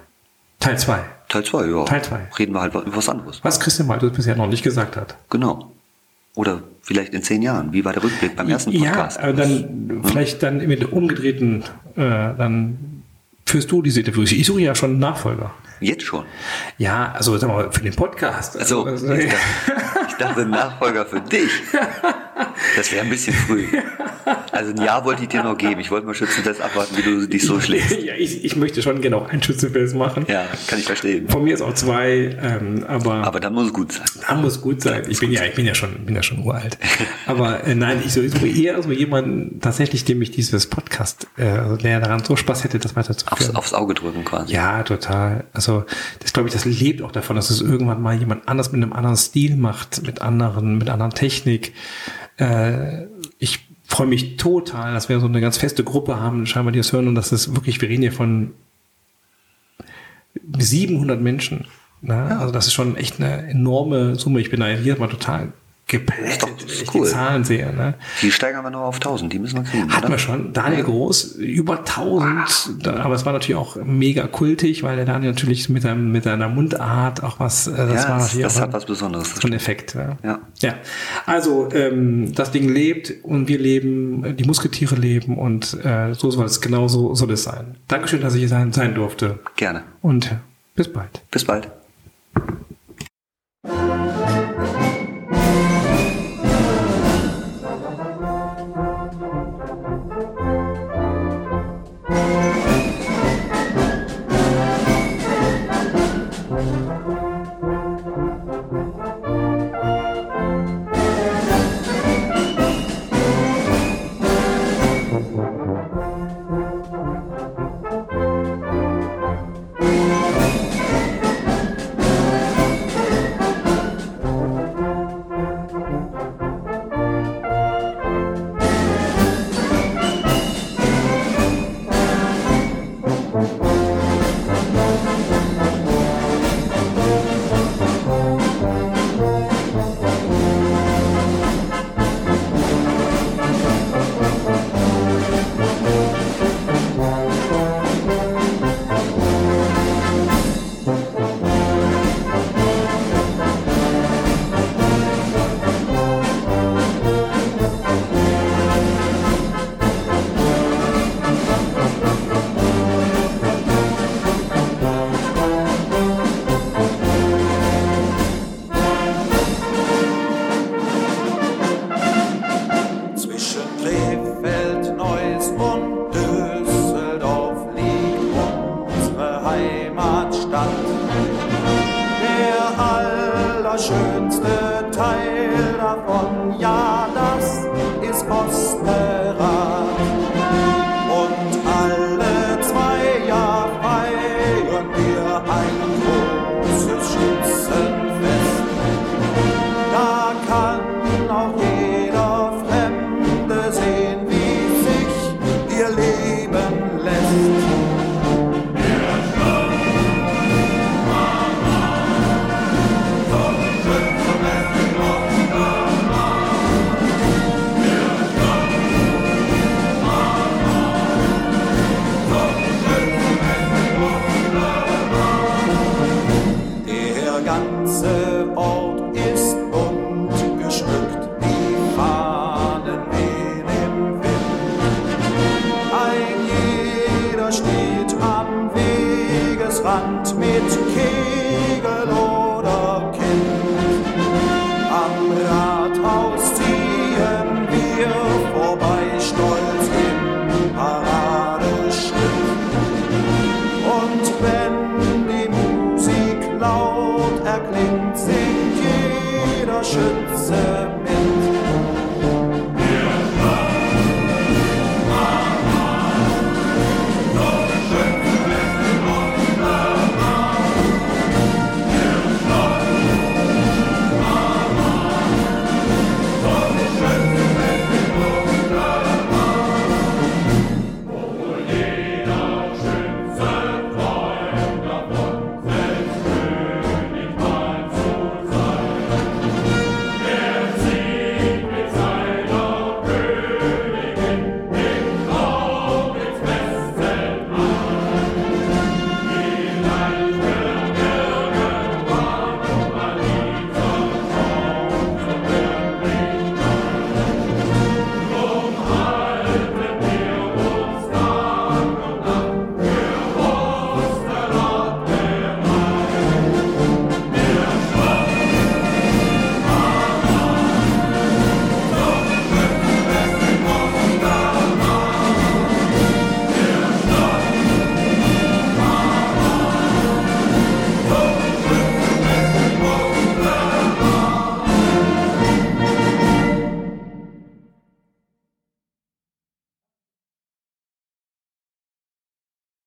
Teil 0.62 0.78
2. 0.78 0.98
Teil 1.28 1.44
2, 1.44 1.66
ja. 1.66 1.84
Teil 1.84 2.02
2. 2.02 2.18
Reden 2.38 2.54
wir 2.54 2.60
halt 2.60 2.72
über 2.72 2.84
was 2.94 3.08
anderes. 3.08 3.40
Was 3.42 3.58
Christian 3.58 3.88
Maltus 3.88 4.12
bisher 4.12 4.36
noch 4.36 4.46
nicht 4.46 4.62
gesagt 4.62 4.96
hat. 4.96 5.16
Genau. 5.28 5.72
Oder 6.36 6.62
vielleicht 6.82 7.14
in 7.14 7.22
zehn 7.22 7.42
Jahren. 7.42 7.72
Wie 7.72 7.84
war 7.84 7.92
der 7.92 8.04
Rückblick 8.04 8.36
beim 8.36 8.48
ersten 8.48 8.72
Podcast? 8.72 9.18
Ja, 9.18 9.24
aber 9.24 9.32
dann 9.32 9.50
hm? 9.50 10.04
vielleicht 10.04 10.42
dann 10.42 10.58
mit 10.58 10.92
umgedrehten, 10.92 11.64
äh, 11.96 11.98
dann 11.98 13.02
führst 13.44 13.72
du 13.72 13.82
diese 13.82 14.00
Interviews. 14.00 14.30
Ich 14.30 14.46
suche 14.46 14.60
ja 14.60 14.74
schon 14.74 14.90
einen 14.90 14.98
Nachfolger. 15.00 15.52
Jetzt 15.82 16.04
schon? 16.04 16.24
Ja, 16.78 17.12
also 17.12 17.36
sag 17.38 17.48
mal, 17.48 17.70
für 17.72 17.82
den 17.82 17.94
Podcast. 17.94 18.56
Also, 18.56 18.84
also 18.84 19.12
ich, 19.12 19.26
dachte, 19.26 19.82
ich 20.08 20.14
dachte 20.14 20.46
Nachfolger 20.46 21.06
für 21.06 21.20
dich. 21.20 21.50
Das 22.76 22.92
wäre 22.92 23.04
ein 23.04 23.10
bisschen 23.10 23.34
früh. 23.34 23.66
Also 24.52 24.70
ein 24.72 24.82
Jahr 24.82 25.04
wollte 25.04 25.22
ich 25.22 25.28
dir 25.28 25.42
noch 25.42 25.56
geben. 25.56 25.80
Ich 25.80 25.90
wollte 25.90 26.06
mal 26.06 26.14
Schützenfest 26.14 26.60
abwarten, 26.60 26.96
wie 26.96 27.02
du 27.02 27.26
dich 27.26 27.44
so 27.44 27.60
schlägst. 27.60 28.00
ja, 28.02 28.14
ich, 28.16 28.44
ich 28.44 28.56
möchte 28.56 28.82
schon 28.82 29.00
gerne 29.00 29.16
auch 29.16 29.28
ein 29.28 29.42
Schützenfest 29.42 29.94
machen. 29.94 30.26
Ja, 30.28 30.46
kann 30.66 30.78
ich 30.78 30.84
verstehen. 30.84 31.28
Von 31.28 31.44
mir 31.44 31.54
ist 31.54 31.62
auch 31.62 31.74
zwei, 31.74 32.36
ähm, 32.40 32.84
aber. 32.86 33.14
Aber 33.24 33.40
dann 33.40 33.54
muss 33.54 33.66
es 33.66 33.72
gut 33.72 33.92
sein. 33.92 34.04
Dann 34.28 34.42
muss 34.42 34.60
gut 34.60 34.82
sein. 34.82 35.04
Ich 35.08 35.18
bin 35.18 35.32
ja, 35.32 35.44
ich 35.44 35.54
bin 35.54 35.66
ja 35.66 35.74
schon, 35.74 36.04
bin 36.04 36.14
ja 36.14 36.22
schon 36.22 36.44
uralt. 36.44 36.78
aber 37.26 37.64
äh, 37.64 37.74
nein, 37.74 38.02
ich 38.04 38.12
suche 38.12 38.46
eher 38.46 38.82
so 38.82 38.92
jemanden 38.92 39.60
tatsächlich, 39.60 40.04
dem 40.04 40.22
ich 40.22 40.30
dieses 40.30 40.66
Podcast, 40.66 41.26
äh, 41.36 41.44
also 41.46 41.76
der 41.76 42.00
daran 42.00 42.22
so 42.24 42.36
Spaß 42.36 42.64
hätte, 42.64 42.78
das 42.78 42.94
weiterzuführen. 42.94 43.56
Aufs, 43.56 43.72
aufs 43.72 43.74
Auge 43.74 43.94
drücken 43.94 44.24
quasi. 44.24 44.52
Ja, 44.52 44.82
total. 44.82 45.44
Also 45.52 45.71
das 46.20 46.32
glaube 46.32 46.48
ich, 46.48 46.54
das 46.54 46.64
lebt 46.64 47.02
auch 47.02 47.12
davon, 47.12 47.36
dass 47.36 47.50
es 47.50 47.60
irgendwann 47.60 48.02
mal 48.02 48.16
jemand 48.16 48.48
anders 48.48 48.72
mit 48.72 48.82
einem 48.82 48.92
anderen 48.92 49.16
Stil 49.16 49.56
macht, 49.56 50.04
mit 50.06 50.22
anderen, 50.22 50.78
mit 50.78 50.88
anderen 50.88 51.12
Technik. 51.12 51.74
Äh, 52.36 53.06
ich 53.38 53.60
freue 53.86 54.06
mich 54.06 54.36
total, 54.36 54.94
dass 54.94 55.08
wir 55.08 55.20
so 55.20 55.26
eine 55.26 55.40
ganz 55.40 55.58
feste 55.58 55.84
Gruppe 55.84 56.18
haben, 56.18 56.46
scheinbar 56.46 56.72
die 56.72 56.78
das 56.78 56.92
hören 56.92 57.08
und 57.08 57.14
das 57.14 57.32
ist 57.32 57.54
wirklich, 57.54 57.80
wir 57.80 57.88
reden 57.88 58.02
hier 58.02 58.12
von 58.12 58.52
700 60.58 61.20
Menschen. 61.20 61.66
Ne? 62.00 62.14
Ja. 62.14 62.38
Also 62.38 62.52
das 62.52 62.66
ist 62.66 62.72
schon 62.72 62.96
echt 62.96 63.20
eine 63.20 63.48
enorme 63.48 64.16
Summe. 64.16 64.40
Ich 64.40 64.50
bin 64.50 64.60
da 64.60 64.66
hier 64.66 64.98
mal 64.98 65.08
total 65.08 65.52
geplättet, 65.92 66.48
wenn 66.66 66.82
ich 66.82 66.94
cool. 66.94 67.06
die 67.06 67.12
Zahlen 67.12 67.44
sehe. 67.44 67.72
Ne? 67.72 67.94
Die 68.22 68.32
steigern 68.32 68.64
wir 68.64 68.70
noch 68.70 68.80
auf 68.80 68.96
1000, 68.96 69.32
die 69.32 69.38
müssen 69.38 69.56
wir 69.56 69.62
kriegen. 69.62 69.94
Hatten 69.94 70.10
wir 70.10 70.18
schon. 70.18 70.52
Daniel. 70.52 70.82
Groß, 70.82 71.36
über 71.36 71.80
1000. 71.80 72.88
Ah. 72.88 73.02
Aber 73.02 73.14
es 73.14 73.24
war 73.24 73.32
natürlich 73.32 73.56
auch 73.56 73.76
mega 73.76 74.26
kultig, 74.26 74.82
weil 74.82 74.96
der 74.96 75.04
Daniel 75.04 75.32
natürlich 75.32 75.68
mit, 75.68 75.82
seinem, 75.82 76.10
mit 76.10 76.24
seiner 76.24 76.48
Mundart 76.48 77.22
auch 77.22 77.38
was, 77.38 77.66
äh, 77.66 77.76
das 77.76 78.04
ja, 78.04 78.08
war 78.08 78.18
natürlich 78.18 78.42
das 78.42 78.56
auch 78.56 78.62
hat 78.62 78.72
was 78.72 78.86
Besonderes. 78.86 79.34
So 79.36 79.46
ein 79.46 79.52
Effekt. 79.52 79.94
Ja. 79.94 80.16
ja. 80.24 80.38
ja. 80.60 80.74
Also, 81.26 81.68
ähm, 81.72 82.34
das 82.34 82.50
Ding 82.50 82.68
lebt 82.68 83.12
und 83.22 83.48
wir 83.48 83.58
leben, 83.58 84.36
die 84.36 84.44
Musketiere 84.44 84.96
leben 84.96 85.36
und 85.36 85.84
äh, 85.84 86.14
so 86.14 86.30
soll 86.30 86.46
es, 86.46 86.60
genau 86.60 86.88
so 86.88 87.14
soll 87.14 87.30
es 87.32 87.44
sein. 87.44 87.76
Dankeschön, 87.86 88.22
dass 88.22 88.34
ich 88.34 88.40
hier 88.40 88.48
sein, 88.48 88.72
sein 88.72 88.94
durfte. 88.94 89.40
Gerne. 89.56 89.82
Und 90.00 90.34
bis 90.74 90.90
bald. 90.90 91.20
Bis 91.30 91.44
bald. 91.44 91.70